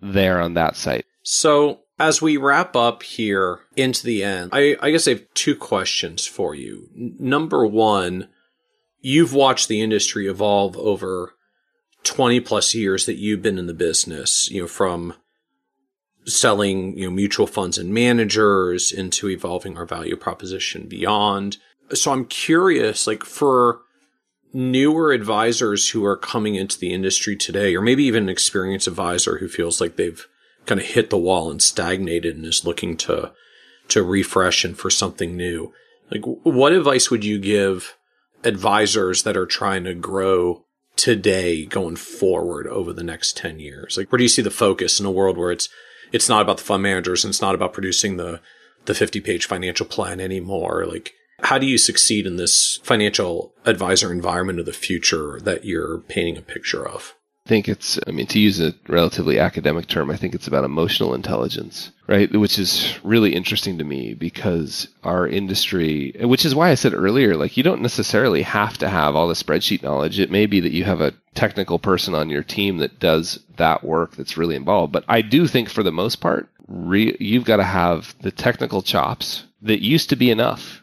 there 0.00 0.40
on 0.40 0.54
that 0.54 0.76
site. 0.76 1.06
So, 1.22 1.80
as 1.98 2.22
we 2.22 2.36
wrap 2.36 2.76
up 2.76 3.02
here 3.02 3.60
into 3.76 4.04
the 4.04 4.22
end, 4.22 4.50
I, 4.52 4.76
I 4.80 4.90
guess 4.90 5.08
I 5.08 5.12
have 5.12 5.34
two 5.34 5.56
questions 5.56 6.26
for 6.26 6.54
you. 6.54 6.88
N- 6.96 7.16
number 7.18 7.66
one, 7.66 8.28
you've 9.00 9.34
watched 9.34 9.68
the 9.68 9.80
industry 9.80 10.28
evolve 10.28 10.76
over 10.76 11.34
20 12.04 12.40
plus 12.40 12.74
years 12.74 13.06
that 13.06 13.18
you've 13.18 13.42
been 13.42 13.58
in 13.58 13.66
the 13.66 13.74
business, 13.74 14.50
you 14.50 14.62
know, 14.62 14.68
from 14.68 15.14
selling, 16.24 16.96
you 16.96 17.04
know, 17.04 17.10
mutual 17.10 17.46
funds 17.46 17.78
and 17.78 17.92
managers 17.92 18.92
into 18.92 19.28
evolving 19.28 19.76
our 19.76 19.86
value 19.86 20.16
proposition 20.16 20.86
beyond. 20.86 21.56
So 21.94 22.12
I'm 22.12 22.26
curious, 22.26 23.06
like 23.06 23.24
for 23.24 23.80
newer 24.52 25.12
advisors 25.12 25.90
who 25.90 26.04
are 26.04 26.16
coming 26.16 26.54
into 26.54 26.78
the 26.78 26.92
industry 26.92 27.36
today, 27.36 27.74
or 27.74 27.82
maybe 27.82 28.04
even 28.04 28.24
an 28.24 28.28
experienced 28.28 28.86
advisor 28.86 29.38
who 29.38 29.48
feels 29.48 29.80
like 29.80 29.96
they've 29.96 30.26
kind 30.66 30.80
of 30.80 30.86
hit 30.86 31.10
the 31.10 31.18
wall 31.18 31.50
and 31.50 31.62
stagnated 31.62 32.36
and 32.36 32.44
is 32.44 32.64
looking 32.64 32.96
to 32.96 33.32
to 33.88 34.02
refresh 34.02 34.64
and 34.64 34.78
for 34.78 34.90
something 34.90 35.36
new. 35.36 35.72
Like, 36.10 36.22
what 36.24 36.72
advice 36.72 37.10
would 37.10 37.24
you 37.24 37.38
give 37.38 37.96
advisors 38.44 39.22
that 39.22 39.36
are 39.36 39.46
trying 39.46 39.84
to 39.84 39.94
grow 39.94 40.64
today 40.96 41.64
going 41.64 41.96
forward 41.96 42.66
over 42.66 42.92
the 42.92 43.02
next 43.02 43.36
10 43.36 43.58
years? 43.60 43.96
Like, 43.96 44.12
where 44.12 44.18
do 44.18 44.24
you 44.24 44.28
see 44.28 44.42
the 44.42 44.50
focus 44.50 45.00
in 45.00 45.06
a 45.06 45.10
world 45.10 45.38
where 45.38 45.50
it's, 45.50 45.68
it's 46.12 46.28
not 46.28 46.42
about 46.42 46.58
the 46.58 46.64
fund 46.64 46.82
managers 46.82 47.24
and 47.24 47.30
it's 47.30 47.42
not 47.42 47.54
about 47.54 47.72
producing 47.72 48.16
the, 48.16 48.40
the 48.84 48.94
50 48.94 49.20
page 49.20 49.46
financial 49.46 49.86
plan 49.86 50.20
anymore? 50.20 50.84
Like, 50.86 51.14
how 51.40 51.58
do 51.58 51.66
you 51.66 51.78
succeed 51.78 52.26
in 52.26 52.36
this 52.36 52.78
financial 52.82 53.54
advisor 53.64 54.12
environment 54.12 54.58
of 54.58 54.66
the 54.66 54.72
future 54.72 55.40
that 55.40 55.64
you're 55.64 55.98
painting 56.00 56.36
a 56.36 56.42
picture 56.42 56.86
of? 56.86 57.14
I 57.46 57.48
think 57.48 57.68
it's, 57.68 57.98
I 58.06 58.10
mean, 58.10 58.26
to 58.26 58.38
use 58.38 58.60
a 58.60 58.74
relatively 58.88 59.38
academic 59.38 59.86
term, 59.86 60.10
I 60.10 60.16
think 60.16 60.34
it's 60.34 60.46
about 60.46 60.64
emotional 60.64 61.14
intelligence, 61.14 61.92
right? 62.06 62.30
Which 62.30 62.58
is 62.58 62.98
really 63.02 63.34
interesting 63.34 63.78
to 63.78 63.84
me 63.84 64.12
because 64.12 64.86
our 65.02 65.26
industry, 65.26 66.14
which 66.20 66.44
is 66.44 66.54
why 66.54 66.68
I 66.68 66.74
said 66.74 66.92
earlier, 66.92 67.36
like 67.38 67.56
you 67.56 67.62
don't 67.62 67.80
necessarily 67.80 68.42
have 68.42 68.76
to 68.78 68.90
have 68.90 69.16
all 69.16 69.28
the 69.28 69.34
spreadsheet 69.34 69.82
knowledge. 69.82 70.18
It 70.18 70.30
may 70.30 70.44
be 70.44 70.60
that 70.60 70.72
you 70.72 70.84
have 70.84 71.00
a 71.00 71.14
technical 71.34 71.78
person 71.78 72.14
on 72.14 72.28
your 72.28 72.42
team 72.42 72.76
that 72.78 73.00
does 73.00 73.40
that 73.56 73.82
work 73.82 74.16
that's 74.16 74.36
really 74.36 74.56
involved. 74.56 74.92
But 74.92 75.06
I 75.08 75.22
do 75.22 75.46
think 75.46 75.70
for 75.70 75.82
the 75.82 75.90
most 75.90 76.16
part, 76.16 76.50
re- 76.66 77.16
you've 77.18 77.46
got 77.46 77.56
to 77.56 77.64
have 77.64 78.14
the 78.20 78.30
technical 78.30 78.82
chops 78.82 79.44
that 79.62 79.80
used 79.80 80.10
to 80.10 80.16
be 80.16 80.30
enough 80.30 80.82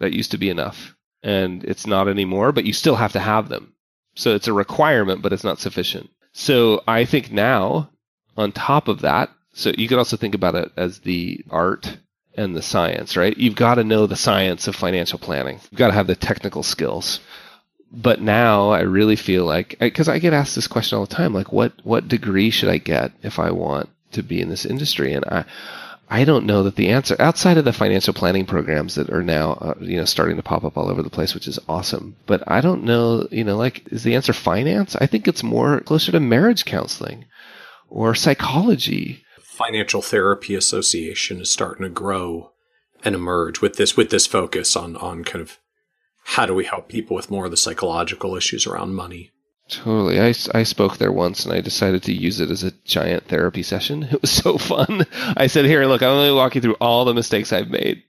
that 0.00 0.12
used 0.12 0.32
to 0.32 0.38
be 0.38 0.50
enough. 0.50 0.96
And 1.22 1.62
it's 1.64 1.86
not 1.86 2.08
anymore, 2.08 2.50
but 2.50 2.64
you 2.64 2.72
still 2.72 2.96
have 2.96 3.12
to 3.12 3.20
have 3.20 3.48
them. 3.48 3.74
So 4.16 4.34
it's 4.34 4.48
a 4.48 4.52
requirement, 4.52 5.22
but 5.22 5.32
it's 5.32 5.44
not 5.44 5.60
sufficient. 5.60 6.10
So 6.32 6.82
I 6.88 7.04
think 7.04 7.30
now, 7.30 7.90
on 8.36 8.52
top 8.52 8.88
of 8.88 9.02
that, 9.02 9.30
so 9.52 9.72
you 9.76 9.88
could 9.88 9.98
also 9.98 10.16
think 10.16 10.34
about 10.34 10.54
it 10.54 10.72
as 10.76 11.00
the 11.00 11.44
art 11.50 11.98
and 12.36 12.56
the 12.56 12.62
science, 12.62 13.16
right? 13.16 13.36
You've 13.36 13.56
got 13.56 13.74
to 13.76 13.84
know 13.84 14.06
the 14.06 14.16
science 14.16 14.68
of 14.68 14.76
financial 14.76 15.18
planning. 15.18 15.60
You've 15.70 15.78
got 15.78 15.88
to 15.88 15.94
have 15.94 16.06
the 16.06 16.16
technical 16.16 16.62
skills. 16.62 17.20
But 17.92 18.20
now 18.20 18.70
I 18.70 18.80
really 18.82 19.16
feel 19.16 19.44
like, 19.44 19.76
because 19.80 20.08
I 20.08 20.20
get 20.20 20.32
asked 20.32 20.54
this 20.54 20.68
question 20.68 20.96
all 20.96 21.06
the 21.06 21.14
time, 21.14 21.34
like, 21.34 21.52
what, 21.52 21.72
what 21.82 22.06
degree 22.06 22.50
should 22.50 22.68
I 22.68 22.78
get 22.78 23.12
if 23.22 23.38
I 23.40 23.50
want 23.50 23.88
to 24.12 24.22
be 24.22 24.40
in 24.40 24.48
this 24.48 24.64
industry? 24.64 25.12
And 25.12 25.24
I, 25.24 25.44
I 26.12 26.24
don't 26.24 26.44
know 26.44 26.64
that 26.64 26.74
the 26.74 26.88
answer 26.88 27.14
outside 27.20 27.56
of 27.56 27.64
the 27.64 27.72
financial 27.72 28.12
planning 28.12 28.44
programs 28.44 28.96
that 28.96 29.10
are 29.10 29.22
now 29.22 29.52
uh, 29.52 29.74
you 29.80 29.96
know 29.96 30.04
starting 30.04 30.36
to 30.36 30.42
pop 30.42 30.64
up 30.64 30.76
all 30.76 30.90
over 30.90 31.02
the 31.02 31.10
place, 31.10 31.34
which 31.34 31.46
is 31.46 31.60
awesome. 31.68 32.16
But 32.26 32.42
I 32.48 32.60
don't 32.60 32.82
know, 32.82 33.28
you 33.30 33.44
know, 33.44 33.56
like 33.56 33.86
is 33.92 34.02
the 34.02 34.16
answer 34.16 34.32
finance? 34.32 34.96
I 34.96 35.06
think 35.06 35.28
it's 35.28 35.44
more 35.44 35.80
closer 35.80 36.10
to 36.10 36.20
marriage 36.20 36.64
counseling 36.64 37.26
or 37.88 38.16
psychology. 38.16 39.24
Financial 39.40 40.02
Therapy 40.02 40.56
Association 40.56 41.40
is 41.40 41.50
starting 41.50 41.84
to 41.84 41.90
grow 41.90 42.50
and 43.04 43.14
emerge 43.14 43.60
with 43.60 43.76
this 43.76 43.96
with 43.96 44.10
this 44.10 44.26
focus 44.26 44.74
on 44.74 44.96
on 44.96 45.22
kind 45.22 45.40
of 45.42 45.58
how 46.24 46.44
do 46.44 46.54
we 46.54 46.64
help 46.64 46.88
people 46.88 47.14
with 47.14 47.30
more 47.30 47.44
of 47.44 47.50
the 47.52 47.56
psychological 47.56 48.36
issues 48.36 48.66
around 48.66 48.94
money. 48.94 49.30
Totally. 49.70 50.20
I, 50.20 50.34
I 50.52 50.64
spoke 50.64 50.98
there 50.98 51.12
once 51.12 51.44
and 51.44 51.54
I 51.54 51.60
decided 51.60 52.02
to 52.04 52.12
use 52.12 52.40
it 52.40 52.50
as 52.50 52.64
a 52.64 52.72
giant 52.84 53.28
therapy 53.28 53.62
session. 53.62 54.02
It 54.10 54.20
was 54.20 54.30
so 54.30 54.58
fun. 54.58 55.06
I 55.36 55.46
said, 55.46 55.64
Here, 55.64 55.84
look, 55.86 56.02
I'm 56.02 56.08
going 56.08 56.28
to 56.28 56.34
walk 56.34 56.54
you 56.56 56.60
through 56.60 56.76
all 56.80 57.04
the 57.04 57.14
mistakes 57.14 57.52
I've 57.52 57.70
made. 57.70 58.02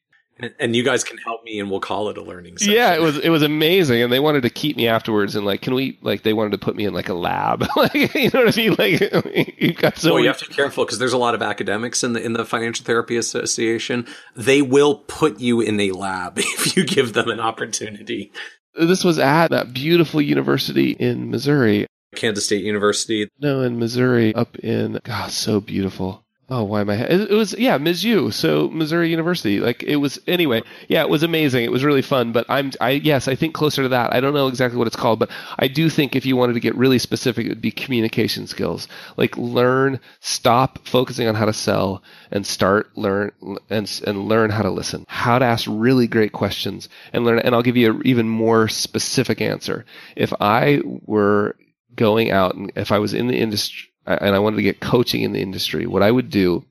And 0.59 0.75
you 0.75 0.83
guys 0.83 1.03
can 1.03 1.19
help 1.19 1.43
me, 1.43 1.59
and 1.59 1.69
we'll 1.69 1.79
call 1.79 2.09
it 2.09 2.17
a 2.17 2.23
learning 2.23 2.57
session. 2.57 2.73
Yeah, 2.73 2.95
it 2.95 3.01
was 3.01 3.19
it 3.19 3.29
was 3.29 3.43
amazing, 3.43 4.01
and 4.01 4.11
they 4.11 4.19
wanted 4.19 4.41
to 4.41 4.49
keep 4.49 4.75
me 4.75 4.88
afterwards, 4.88 5.35
and 5.35 5.45
like, 5.45 5.61
can 5.61 5.75
we 5.75 5.99
like 6.01 6.23
they 6.23 6.33
wanted 6.33 6.53
to 6.53 6.57
put 6.57 6.75
me 6.75 6.85
in 6.85 6.95
like 6.95 7.09
a 7.09 7.13
lab, 7.13 7.63
like 7.75 7.93
you 7.93 8.31
know 8.33 8.45
what 8.45 8.57
I 8.57 8.57
mean? 8.57 8.73
Like 8.73 9.55
you've 9.61 9.75
got 9.77 9.99
so. 9.99 10.07
Well, 10.09 10.15
many- 10.15 10.23
you 10.23 10.29
have 10.29 10.39
to 10.39 10.49
be 10.49 10.55
careful 10.55 10.83
because 10.83 10.97
there's 10.97 11.13
a 11.13 11.17
lot 11.19 11.35
of 11.35 11.43
academics 11.43 12.03
in 12.03 12.13
the 12.13 12.23
in 12.25 12.33
the 12.33 12.43
Financial 12.43 12.83
Therapy 12.83 13.17
Association. 13.17 14.07
They 14.35 14.63
will 14.63 14.95
put 14.95 15.39
you 15.39 15.61
in 15.61 15.79
a 15.79 15.91
lab 15.91 16.39
if 16.39 16.75
you 16.75 16.85
give 16.85 17.13
them 17.13 17.29
an 17.29 17.39
opportunity. 17.39 18.31
This 18.76 19.03
was 19.03 19.19
at 19.19 19.49
that 19.49 19.73
beautiful 19.73 20.22
university 20.22 20.91
in 20.91 21.30
Missouri. 21.30 21.88
Kansas 22.15 22.45
State 22.45 22.64
University. 22.64 23.30
No, 23.39 23.61
in 23.61 23.80
Missouri, 23.80 24.35
up 24.35 24.57
in 24.57 24.99
God, 25.03 25.31
so 25.31 25.61
beautiful. 25.61 26.26
Oh, 26.53 26.65
why 26.65 26.81
am 26.81 26.89
I? 26.89 26.95
It, 26.95 27.29
was 27.29 27.57
yeah, 27.57 27.77
Mizzou, 27.77 28.33
so 28.33 28.67
Missouri 28.71 29.09
University. 29.09 29.61
Like 29.61 29.83
it 29.83 29.95
was 29.95 30.19
anyway. 30.27 30.61
Yeah, 30.89 31.01
it 31.01 31.09
was 31.09 31.23
amazing. 31.23 31.63
It 31.63 31.71
was 31.71 31.85
really 31.85 32.01
fun. 32.01 32.33
But 32.33 32.45
I'm, 32.49 32.73
I 32.81 32.89
yes, 32.89 33.29
I 33.29 33.35
think 33.35 33.53
closer 33.53 33.83
to 33.83 33.87
that. 33.87 34.13
I 34.13 34.19
don't 34.19 34.33
know 34.33 34.49
exactly 34.49 34.77
what 34.77 34.85
it's 34.85 34.97
called, 34.97 35.17
but 35.19 35.29
I 35.59 35.69
do 35.69 35.89
think 35.89 36.13
if 36.13 36.25
you 36.25 36.35
wanted 36.35 36.51
to 36.53 36.59
get 36.59 36.75
really 36.75 36.99
specific, 36.99 37.45
it 37.45 37.49
would 37.49 37.61
be 37.61 37.71
communication 37.71 38.47
skills. 38.47 38.89
Like 39.15 39.37
learn, 39.37 40.01
stop 40.19 40.85
focusing 40.85 41.25
on 41.25 41.35
how 41.35 41.45
to 41.45 41.53
sell, 41.53 42.03
and 42.31 42.45
start 42.45 42.97
learn 42.97 43.31
and 43.69 44.01
and 44.05 44.27
learn 44.27 44.49
how 44.49 44.63
to 44.63 44.71
listen. 44.71 45.05
How 45.07 45.39
to 45.39 45.45
ask 45.45 45.65
really 45.69 46.05
great 46.05 46.33
questions 46.33 46.89
and 47.13 47.23
learn. 47.23 47.39
And 47.39 47.55
I'll 47.55 47.63
give 47.63 47.77
you 47.77 47.91
an 47.93 48.01
even 48.03 48.27
more 48.27 48.67
specific 48.67 49.39
answer. 49.39 49.85
If 50.17 50.33
I 50.41 50.81
were 51.05 51.55
going 51.95 52.29
out 52.29 52.55
and 52.55 52.73
if 52.75 52.91
I 52.91 52.99
was 52.99 53.13
in 53.13 53.27
the 53.27 53.37
industry 53.37 53.90
and 54.05 54.35
I 54.35 54.39
wanted 54.39 54.57
to 54.57 54.63
get 54.63 54.79
coaching 54.79 55.21
in 55.21 55.33
the 55.33 55.41
industry, 55.41 55.85
what 55.85 56.03
I 56.03 56.11
would 56.11 56.29
do 56.29 56.65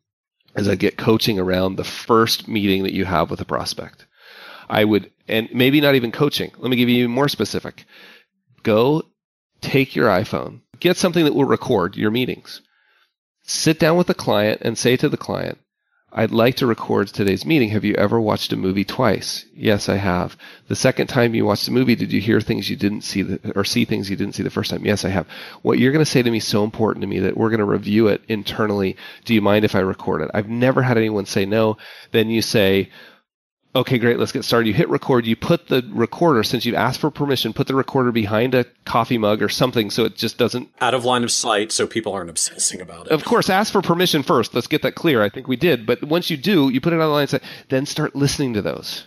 is 0.57 0.69
I'd 0.69 0.79
get 0.79 0.97
coaching 0.97 1.39
around 1.39 1.77
the 1.77 1.85
first 1.85 2.49
meeting 2.49 2.83
that 2.83 2.93
you 2.95 3.05
have 3.05 3.31
with 3.31 3.41
a 3.41 3.45
prospect. 3.45 4.07
I 4.69 4.85
would, 4.85 5.11
and 5.29 5.49
maybe 5.53 5.81
not 5.81 5.95
even 5.95 6.13
coaching. 6.13 6.53
Let 6.59 6.71
me 6.71 6.77
give 6.77 6.89
you 6.89 7.09
more 7.09 7.29
specific. 7.29 7.85
Go 8.63 9.03
take 9.61 9.95
your 9.95 10.09
iPhone, 10.09 10.61
get 10.79 10.97
something 10.97 11.25
that 11.25 11.35
will 11.35 11.45
record 11.45 11.97
your 11.97 12.11
meetings. 12.11 12.63
Sit 13.43 13.79
down 13.79 13.97
with 13.97 14.07
the 14.07 14.15
client 14.15 14.63
and 14.63 14.79
say 14.79 14.97
to 14.97 15.09
the 15.09 15.17
client, 15.17 15.59
I'd 16.13 16.33
like 16.33 16.57
to 16.57 16.67
record 16.67 17.07
today's 17.07 17.47
meeting. 17.47 17.69
Have 17.71 17.85
you 17.85 17.95
ever 17.95 18.21
watched 18.21 18.53
a 18.53 18.57
movie 18.57 18.85
twice? 18.85 19.45
Yes, 19.55 19.89
I 19.89 19.95
have. 19.95 20.37
The 20.67 20.75
second 20.75 21.07
time 21.07 21.35
you 21.37 21.45
watched 21.45 21.67
the 21.67 21.73
movie, 21.73 21.95
did 21.95 22.13
you 22.13 22.21
hear 22.21 22.41
things 22.41 22.69
you 22.69 22.75
didn't 22.75 23.03
see 23.03 23.23
the, 23.23 23.53
or 23.55 23.65
see 23.65 23.85
things 23.85 24.11
you 24.11 24.17
didn't 24.17 24.35
see 24.35 24.43
the 24.43 24.51
first 24.51 24.71
time? 24.71 24.85
Yes, 24.85 25.05
I 25.05 25.11
have. 25.11 25.29
What 25.63 25.79
you're 25.79 25.93
going 25.93 26.05
to 26.05 26.11
say 26.11 26.21
to 26.21 26.31
me 26.31 26.39
is 26.39 26.47
so 26.47 26.65
important 26.65 27.03
to 27.03 27.07
me 27.07 27.21
that 27.21 27.37
we're 27.37 27.51
going 27.51 27.61
to 27.61 27.65
review 27.65 28.09
it 28.09 28.23
internally. 28.27 28.97
Do 29.25 29.35
you 29.35 29.41
mind 29.41 29.65
if 29.65 29.77
I 29.77 29.81
record 29.81 30.23
it? 30.23 30.33
I've 30.35 30.49
never 30.49 30.83
had 30.83 30.97
anyone 30.97 31.27
say 31.27 31.47
no. 31.47 31.77
Then 32.11 32.29
you 32.29 32.43
say, 32.43 32.91
Okay, 33.73 33.99
great. 33.99 34.19
Let's 34.19 34.33
get 34.33 34.45
started. 34.45 34.67
You 34.67 34.75
hit 34.75 34.89
record. 34.89 35.27
You 35.27 35.37
put 35.37 35.69
the 35.69 35.89
recorder, 35.93 36.43
since 36.43 36.67
you've 36.67 36.75
asked 36.75 36.99
for 36.99 37.09
permission, 37.11 37.53
put 37.53 37.69
the 37.69 37.75
recorder 37.77 38.11
behind 38.11 38.53
a 38.53 38.65
coffee 38.85 39.19
mug 39.19 39.43
or 39.43 39.49
something 39.49 39.91
so 39.91 40.05
it 40.05 40.17
just 40.17 40.39
doesn't 40.39 40.69
Out 40.81 40.93
of 40.93 41.05
line 41.05 41.23
of 41.23 41.31
sight, 41.31 41.71
so 41.71 41.87
people 41.87 42.13
aren't 42.13 42.31
obsessing 42.31 42.81
about 42.81 43.07
it. 43.07 43.13
of 43.13 43.25
course, 43.25 43.49
ask 43.49 43.73
for 43.73 43.81
permission 43.81 44.25
first. 44.25 44.55
Let's 44.55 44.67
get 44.67 44.83
that 44.83 44.97
clear. 44.97 45.23
I 45.23 45.29
think 45.29 45.47
we 45.47 45.55
did. 45.55 45.87
But 45.87 46.03
once 46.03 46.31
you 46.31 46.37
do, 46.37 46.69
you 46.69 46.81
put 46.81 46.93
it 46.93 46.97
on 46.97 47.01
the 47.03 47.07
line 47.07 47.23
and 47.23 47.31
say, 47.31 47.41
then 47.69 47.87
start 47.87 48.17
listening 48.17 48.55
to 48.55 48.63
those. 48.63 49.07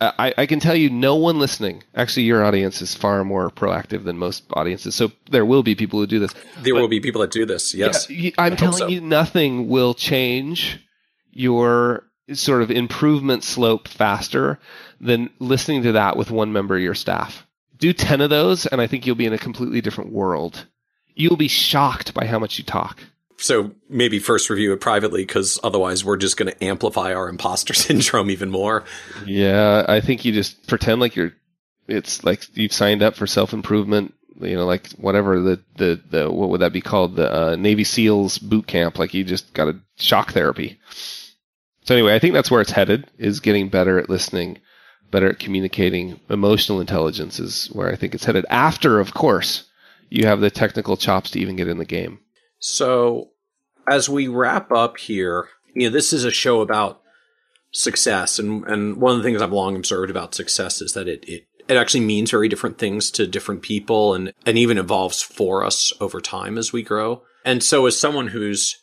Uh, 0.00 0.10
I, 0.18 0.34
I 0.38 0.46
can 0.46 0.58
tell 0.58 0.74
you, 0.74 0.88
no 0.88 1.14
one 1.14 1.38
listening. 1.38 1.84
Actually, 1.94 2.22
your 2.24 2.42
audience 2.44 2.80
is 2.80 2.94
far 2.94 3.22
more 3.24 3.50
proactive 3.50 4.04
than 4.04 4.16
most 4.16 4.44
audiences. 4.54 4.94
So 4.94 5.12
there 5.30 5.44
will 5.44 5.62
be 5.62 5.74
people 5.74 6.00
who 6.00 6.06
do 6.06 6.18
this. 6.18 6.34
there 6.62 6.74
will 6.74 6.88
be 6.88 6.98
people 6.98 7.20
that 7.20 7.30
do 7.30 7.44
this. 7.44 7.74
Yes. 7.74 8.08
Yeah, 8.08 8.30
I'm 8.38 8.54
I 8.54 8.56
telling 8.56 8.78
so. 8.78 8.86
you, 8.88 9.02
nothing 9.02 9.68
will 9.68 9.92
change 9.92 10.80
your 11.30 12.04
sort 12.32 12.62
of 12.62 12.70
improvement 12.70 13.44
slope 13.44 13.88
faster 13.88 14.58
than 15.00 15.30
listening 15.38 15.82
to 15.82 15.92
that 15.92 16.16
with 16.16 16.30
one 16.30 16.52
member 16.52 16.76
of 16.76 16.82
your 16.82 16.94
staff. 16.94 17.46
Do 17.78 17.92
10 17.92 18.20
of 18.20 18.30
those, 18.30 18.66
and 18.66 18.80
I 18.80 18.86
think 18.86 19.06
you'll 19.06 19.16
be 19.16 19.26
in 19.26 19.32
a 19.32 19.38
completely 19.38 19.80
different 19.80 20.12
world. 20.12 20.66
You'll 21.14 21.36
be 21.36 21.48
shocked 21.48 22.14
by 22.14 22.26
how 22.26 22.38
much 22.38 22.58
you 22.58 22.64
talk. 22.64 23.00
So 23.38 23.72
maybe 23.88 24.20
first 24.20 24.48
review 24.50 24.72
it 24.72 24.80
privately 24.80 25.22
because 25.22 25.58
otherwise 25.64 26.04
we're 26.04 26.16
just 26.16 26.36
going 26.36 26.52
to 26.52 26.64
amplify 26.64 27.12
our 27.12 27.28
imposter 27.28 27.74
syndrome 27.74 28.30
even 28.30 28.50
more. 28.50 28.84
Yeah, 29.26 29.84
I 29.88 30.00
think 30.00 30.24
you 30.24 30.32
just 30.32 30.66
pretend 30.66 31.00
like 31.00 31.16
you're. 31.16 31.32
It's 31.88 32.22
like 32.22 32.46
you've 32.56 32.72
signed 32.72 33.02
up 33.02 33.16
for 33.16 33.26
self 33.26 33.52
improvement. 33.52 34.14
You 34.40 34.54
know, 34.54 34.64
like 34.64 34.90
whatever 34.92 35.40
the 35.40 35.60
the 35.76 36.00
the 36.08 36.30
what 36.30 36.50
would 36.50 36.60
that 36.60 36.72
be 36.72 36.80
called? 36.80 37.16
The 37.16 37.34
uh, 37.34 37.56
Navy 37.56 37.82
SEALs 37.84 38.38
boot 38.38 38.68
camp. 38.68 38.98
Like 38.98 39.12
you 39.12 39.24
just 39.24 39.52
got 39.52 39.68
a 39.68 39.80
shock 39.96 40.32
therapy. 40.32 40.78
So 41.84 41.94
anyway, 41.94 42.14
I 42.14 42.18
think 42.18 42.34
that's 42.34 42.50
where 42.50 42.60
it's 42.60 42.70
headed. 42.70 43.10
Is 43.18 43.40
getting 43.40 43.68
better 43.68 43.98
at 43.98 44.08
listening, 44.08 44.58
better 45.10 45.30
at 45.30 45.38
communicating. 45.38 46.20
Emotional 46.30 46.80
intelligence 46.80 47.40
is 47.40 47.66
where 47.72 47.90
I 47.90 47.96
think 47.96 48.14
it's 48.14 48.24
headed. 48.24 48.46
After, 48.50 49.00
of 49.00 49.14
course, 49.14 49.68
you 50.08 50.26
have 50.26 50.40
the 50.40 50.50
technical 50.50 50.96
chops 50.96 51.30
to 51.32 51.40
even 51.40 51.56
get 51.56 51.68
in 51.68 51.78
the 51.78 51.84
game. 51.84 52.20
So 52.58 53.30
as 53.88 54.08
we 54.08 54.28
wrap 54.28 54.70
up 54.70 54.98
here, 54.98 55.48
you 55.74 55.88
know, 55.88 55.92
this 55.92 56.12
is 56.12 56.24
a 56.24 56.30
show 56.30 56.60
about 56.60 57.00
success. 57.72 58.38
And, 58.38 58.64
and 58.66 58.96
one 58.98 59.12
of 59.12 59.18
the 59.18 59.24
things 59.24 59.42
I've 59.42 59.52
long 59.52 59.74
observed 59.74 60.10
about 60.10 60.34
success 60.34 60.80
is 60.80 60.92
that 60.92 61.08
it, 61.08 61.24
it, 61.26 61.46
it 61.68 61.76
actually 61.76 62.04
means 62.04 62.30
very 62.30 62.48
different 62.48 62.78
things 62.78 63.10
to 63.12 63.26
different 63.26 63.62
people 63.62 64.14
and, 64.14 64.32
and 64.46 64.58
even 64.58 64.78
evolves 64.78 65.22
for 65.22 65.64
us 65.64 65.92
over 66.00 66.20
time 66.20 66.58
as 66.58 66.72
we 66.72 66.82
grow. 66.82 67.22
And 67.44 67.62
so 67.62 67.86
as 67.86 67.98
someone 67.98 68.28
who's 68.28 68.76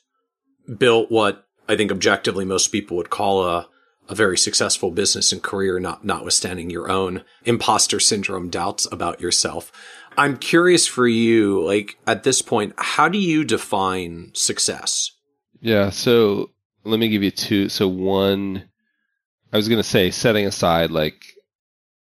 built 0.77 1.11
what 1.11 1.45
I 1.69 1.77
think 1.77 1.91
objectively 1.91 2.45
most 2.45 2.69
people 2.69 2.97
would 2.97 3.11
call 3.11 3.45
a, 3.45 3.69
a 4.09 4.15
very 4.15 4.37
successful 4.37 4.89
business 4.89 5.31
and 5.31 5.43
career, 5.43 5.79
not, 5.79 6.03
notwithstanding 6.03 6.71
your 6.71 6.89
own 6.89 7.23
imposter 7.45 7.99
syndrome 7.99 8.49
doubts 8.49 8.87
about 8.91 9.21
yourself. 9.21 9.71
I'm 10.17 10.35
curious 10.35 10.87
for 10.87 11.07
you, 11.07 11.63
like 11.63 11.97
at 12.07 12.23
this 12.23 12.41
point, 12.41 12.73
how 12.77 13.07
do 13.07 13.19
you 13.19 13.45
define 13.45 14.31
success? 14.33 15.11
Yeah. 15.61 15.91
So 15.91 16.49
let 16.83 16.99
me 16.99 17.07
give 17.07 17.21
you 17.21 17.29
two. 17.31 17.69
So 17.69 17.87
one, 17.87 18.67
I 19.53 19.57
was 19.57 19.69
going 19.69 19.81
to 19.81 19.87
say, 19.87 20.09
setting 20.09 20.47
aside 20.47 20.89
like 20.89 21.23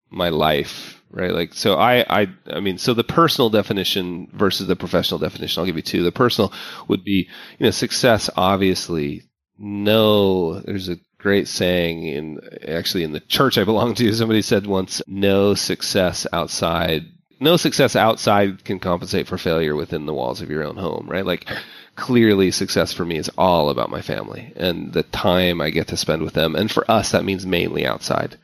my 0.10 0.30
life, 0.30 1.04
right? 1.12 1.32
Like, 1.32 1.54
so 1.54 1.76
I, 1.76 2.04
I, 2.22 2.28
I 2.48 2.62
mean, 2.62 2.80
so 2.80 2.96
the 2.96 3.04
personal 3.04 3.52
definition 3.52 4.28
versus 4.34 4.66
the 4.66 4.76
professional 4.76 5.20
definition, 5.20 5.60
I'll 5.60 5.68
give 5.68 5.76
you 5.76 5.84
two. 5.84 6.02
The 6.02 6.12
personal 6.12 6.52
would 6.88 7.04
be, 7.04 7.30
you 7.60 7.66
know, 7.66 7.72
success, 7.72 8.28
obviously. 8.36 9.22
No, 9.64 10.60
there's 10.60 10.90
a 10.90 10.98
great 11.20 11.48
saying 11.48 12.04
in 12.04 12.40
actually 12.68 13.04
in 13.04 13.12
the 13.12 13.20
church 13.20 13.58
I 13.58 13.64
belong 13.64 13.94
to. 13.96 14.14
Somebody 14.16 14.42
said 14.42 14.66
once, 14.66 15.02
no 15.08 15.54
success 15.54 16.26
outside 16.34 17.06
no 17.42 17.58
success 17.58 17.96
outside 17.96 18.64
can 18.64 18.80
compensate 18.80 19.28
for 19.28 19.38
failure 19.38 19.76
within 19.76 20.06
the 20.06 20.14
walls 20.14 20.42
of 20.42 20.52
your 20.52 20.64
own 20.64 20.78
home, 20.78 21.08
right? 21.10 21.26
Like 21.26 21.50
clearly 21.96 22.52
success 22.52 22.94
for 22.94 23.04
me 23.04 23.18
is 23.18 23.32
all 23.36 23.70
about 23.70 23.90
my 23.90 24.02
family 24.02 24.54
and 24.56 24.94
the 24.94 25.04
time 25.04 25.60
I 25.60 25.72
get 25.72 25.88
to 25.88 25.98
spend 25.98 26.22
with 26.22 26.34
them. 26.34 26.56
And 26.56 26.70
for 26.70 26.90
us, 26.90 27.12
that 27.12 27.26
means 27.26 27.46
mainly 27.46 27.86
outside, 27.86 28.38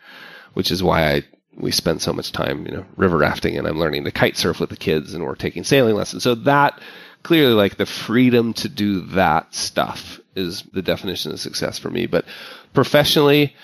which 0.56 0.72
is 0.72 0.81
why 0.81 1.14
I, 1.14 1.23
we 1.56 1.72
spend 1.72 2.02
so 2.02 2.11
much 2.11 2.31
time, 2.31 2.65
you 2.65 2.72
know, 2.72 2.85
river 2.95 3.18
rafting 3.18 3.56
and 3.56 3.68
I'm 3.68 3.80
learning 3.80 4.03
to 4.06 4.11
kite 4.11 4.35
surf 4.35 4.60
with 4.60 4.72
the 4.72 4.76
kids 4.76 5.14
and 5.14 5.23
we're 5.23 5.35
taking 5.35 5.64
sailing 5.64 5.95
lessons. 5.95 6.23
So 6.23 6.34
that 6.34 6.81
clearly 7.22 7.53
like 7.53 7.77
the 7.77 7.85
freedom 7.85 8.53
to 8.53 8.68
do 8.68 9.02
that 9.02 9.53
stuff 9.53 10.19
is 10.38 10.64
the 10.74 10.82
definition 10.82 11.32
of 11.32 11.40
success 11.40 11.80
for 11.80 11.90
me. 11.90 12.06
But 12.06 12.26
professionally, 12.74 13.56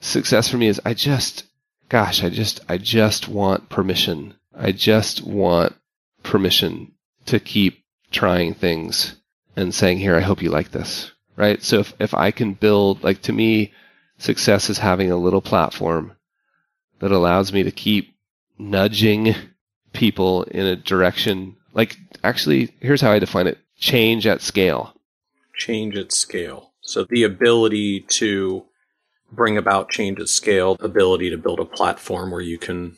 success 0.00 0.48
for 0.48 0.56
me 0.56 0.68
is 0.68 0.80
I 0.84 0.94
just, 0.94 1.44
gosh, 1.88 2.22
I 2.24 2.30
just, 2.30 2.60
I 2.68 2.78
just 2.78 3.28
want 3.28 3.68
permission 3.68 4.34
I 4.54 4.72
just 4.72 5.22
want 5.22 5.74
permission 6.22 6.92
to 7.26 7.40
keep 7.40 7.84
trying 8.10 8.54
things 8.54 9.16
and 9.56 9.74
saying, 9.74 9.98
here, 9.98 10.16
I 10.16 10.20
hope 10.20 10.42
you 10.42 10.50
like 10.50 10.70
this. 10.70 11.12
Right. 11.36 11.62
So 11.62 11.78
if, 11.78 11.94
if 11.98 12.12
I 12.12 12.30
can 12.30 12.54
build, 12.54 13.02
like 13.02 13.22
to 13.22 13.32
me, 13.32 13.72
success 14.18 14.68
is 14.68 14.78
having 14.78 15.10
a 15.10 15.16
little 15.16 15.40
platform 15.40 16.16
that 16.98 17.12
allows 17.12 17.52
me 17.52 17.62
to 17.62 17.70
keep 17.70 18.14
nudging 18.58 19.34
people 19.92 20.42
in 20.42 20.66
a 20.66 20.76
direction. 20.76 21.56
Like 21.72 21.96
actually, 22.22 22.74
here's 22.80 23.00
how 23.00 23.12
I 23.12 23.18
define 23.18 23.46
it. 23.46 23.58
Change 23.78 24.26
at 24.26 24.42
scale. 24.42 24.94
Change 25.60 25.96
at 25.98 26.10
scale. 26.10 26.72
So 26.80 27.04
the 27.04 27.22
ability 27.22 28.00
to 28.08 28.64
bring 29.30 29.56
about 29.58 29.90
change 29.90 30.18
at 30.18 30.28
scale, 30.28 30.76
ability 30.80 31.28
to 31.30 31.36
build 31.36 31.60
a 31.60 31.64
platform 31.64 32.30
where 32.30 32.40
you 32.40 32.58
can 32.58 32.96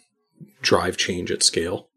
drive 0.62 0.96
change 0.96 1.30
at 1.30 1.42
scale. 1.42 1.88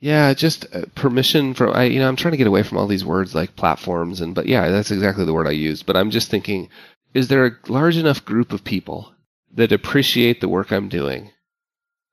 Yeah, 0.00 0.34
just 0.34 0.66
uh, 0.74 0.82
permission 0.94 1.54
from 1.54 1.74
I 1.74 1.84
you 1.84 1.98
know 1.98 2.08
I'm 2.08 2.16
trying 2.16 2.32
to 2.32 2.38
get 2.38 2.46
away 2.46 2.62
from 2.62 2.78
all 2.78 2.86
these 2.86 3.04
words 3.04 3.34
like 3.34 3.56
platforms 3.56 4.20
and 4.20 4.34
but 4.34 4.46
yeah, 4.46 4.68
that's 4.70 4.90
exactly 4.90 5.24
the 5.24 5.32
word 5.32 5.46
I 5.46 5.52
used, 5.52 5.86
but 5.86 5.96
I'm 5.96 6.10
just 6.10 6.30
thinking 6.30 6.68
is 7.14 7.28
there 7.28 7.46
a 7.46 7.56
large 7.68 7.96
enough 7.96 8.24
group 8.24 8.52
of 8.52 8.64
people 8.64 9.14
that 9.52 9.72
appreciate 9.72 10.40
the 10.40 10.48
work 10.48 10.72
I'm 10.72 10.88
doing 10.88 11.30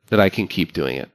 that 0.10 0.20
I 0.20 0.30
can 0.30 0.48
keep 0.48 0.74
doing 0.74 0.96
it? 0.96 1.10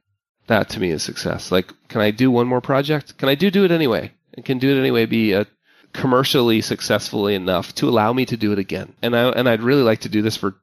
That 0.49 0.69
to 0.71 0.81
me 0.81 0.91
is 0.91 1.03
success. 1.03 1.53
Like 1.53 1.73
can 1.89 2.01
I 2.01 2.11
do 2.11 2.31
one 2.31 2.47
more 2.47 2.61
project? 2.61 3.17
Can 3.17 3.29
I 3.29 3.37
do 3.37 3.51
do 3.51 3.65
it 3.65 3.71
anyway? 3.71 4.13
And 4.35 4.45
can 4.45 4.59
do 4.59 4.77
it 4.77 4.79
anyway 4.79 5.07
be 5.07 5.33
a 5.33 5.47
commercially 5.97 6.61
successfully 6.61 7.35
enough 7.35 7.75
to 7.77 7.89
allow 7.89 8.13
me 8.13 8.25
to 8.27 8.37
do 8.37 8.53
it 8.53 8.59
again? 8.59 8.93
And 9.03 9.17
I 9.17 9.31
and 9.31 9.49
I'd 9.49 9.63
really 9.63 9.83
like 9.83 10.01
to 10.01 10.09
do 10.09 10.23
this 10.23 10.37
for 10.37 10.57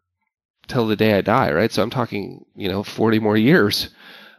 till 0.68 0.88
the 0.88 0.96
day 0.96 1.14
I 1.18 1.22
die, 1.22 1.52
right? 1.52 1.72
So 1.72 1.84
I'm 1.84 1.90
talking, 1.90 2.46
you 2.56 2.70
know, 2.70 2.84
40 2.84 3.20
more 3.20 3.38
years. 3.38 3.90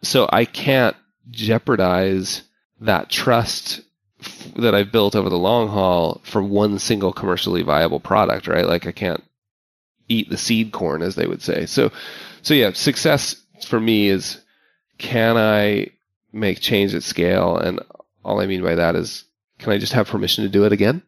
So 0.03 0.29
I 0.33 0.45
can't 0.45 0.97
jeopardize 1.31 2.43
that 2.81 3.09
trust 3.11 3.81
that 4.57 4.75
I've 4.75 4.93
built 4.93 5.15
over 5.15 5.29
the 5.29 5.39
long 5.39 5.69
haul 5.69 6.21
for 6.25 6.43
one 6.43 6.79
single 6.79 7.13
commercially 7.13 7.63
viable 7.63 8.01
product, 8.01 8.47
right? 8.47 8.67
Like 8.67 8.87
I 8.87 8.93
can't 8.93 9.23
eat 10.09 10.31
the 10.31 10.37
seed 10.37 10.73
corn, 10.73 11.03
as 11.03 11.15
they 11.15 11.27
would 11.27 11.43
say. 11.43 11.67
So, 11.67 11.93
so 12.43 12.55
yeah, 12.55 12.73
success 12.73 13.37
for 13.67 13.81
me 13.81 14.09
is 14.09 14.41
can 14.99 15.37
I 15.37 15.89
make 16.33 16.61
change 16.61 16.95
at 16.95 17.03
scale? 17.03 17.57
And 17.57 17.81
all 18.25 18.41
I 18.41 18.47
mean 18.47 18.63
by 18.63 18.75
that 18.77 18.97
is, 18.97 19.25
can 19.65 19.73
I 19.73 19.79
just 19.79 19.95
have 19.95 20.07
permission 20.07 20.45
to 20.45 20.51
do 20.51 20.65
it 20.65 20.73
again? 20.73 21.03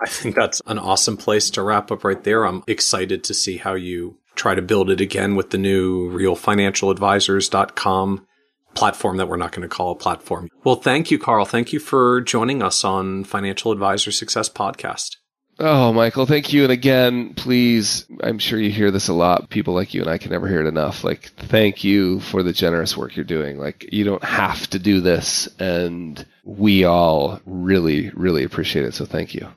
I 0.00 0.08
think 0.08 0.34
that's 0.34 0.60
an 0.66 0.78
awesome 0.78 1.16
place 1.16 1.48
to 1.50 1.62
wrap 1.62 1.90
up 1.90 2.04
right 2.04 2.22
there. 2.22 2.44
I'm 2.44 2.62
excited 2.66 3.24
to 3.24 3.32
see 3.34 3.56
how 3.58 3.74
you 3.74 4.18
try 4.34 4.54
to 4.54 4.62
build 4.62 4.90
it 4.90 5.00
again 5.00 5.36
with 5.36 5.50
the 5.50 5.58
new 5.58 6.10
realfinancialadvisors.com 6.10 8.26
platform 8.74 9.16
that 9.16 9.28
we're 9.28 9.36
not 9.36 9.52
going 9.52 9.68
to 9.68 9.68
call 9.68 9.92
a 9.92 9.96
platform. 9.96 10.48
Well, 10.64 10.76
thank 10.76 11.10
you, 11.10 11.18
Carl. 11.18 11.44
Thank 11.44 11.72
you 11.72 11.80
for 11.80 12.20
joining 12.22 12.62
us 12.62 12.84
on 12.84 13.24
Financial 13.24 13.72
Advisor 13.72 14.12
Success 14.12 14.48
Podcast. 14.48 15.16
Oh, 15.58 15.92
Michael, 15.92 16.24
thank 16.24 16.54
you. 16.54 16.62
And 16.62 16.72
again, 16.72 17.34
please, 17.34 18.06
I'm 18.22 18.38
sure 18.38 18.58
you 18.58 18.70
hear 18.70 18.90
this 18.90 19.08
a 19.08 19.12
lot. 19.12 19.50
People 19.50 19.74
like 19.74 19.92
you 19.92 20.00
and 20.00 20.08
I 20.08 20.16
can 20.16 20.30
never 20.30 20.48
hear 20.48 20.62
it 20.62 20.66
enough. 20.66 21.04
Like, 21.04 21.32
thank 21.36 21.84
you 21.84 22.20
for 22.20 22.42
the 22.42 22.54
generous 22.54 22.96
work 22.96 23.14
you're 23.14 23.26
doing. 23.26 23.58
Like, 23.58 23.92
you 23.92 24.04
don't 24.04 24.24
have 24.24 24.70
to 24.70 24.78
do 24.78 25.02
this. 25.02 25.48
And 25.58 26.24
we 26.44 26.84
all 26.84 27.40
really, 27.44 28.10
really 28.10 28.44
appreciate 28.44 28.84
it. 28.84 28.94
So 28.94 29.04
thank 29.04 29.34
you. 29.34 29.48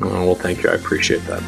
Oh, 0.00 0.26
well, 0.26 0.34
thank 0.34 0.62
you. 0.62 0.70
I 0.70 0.74
appreciate 0.74 1.22
that. 1.26 1.42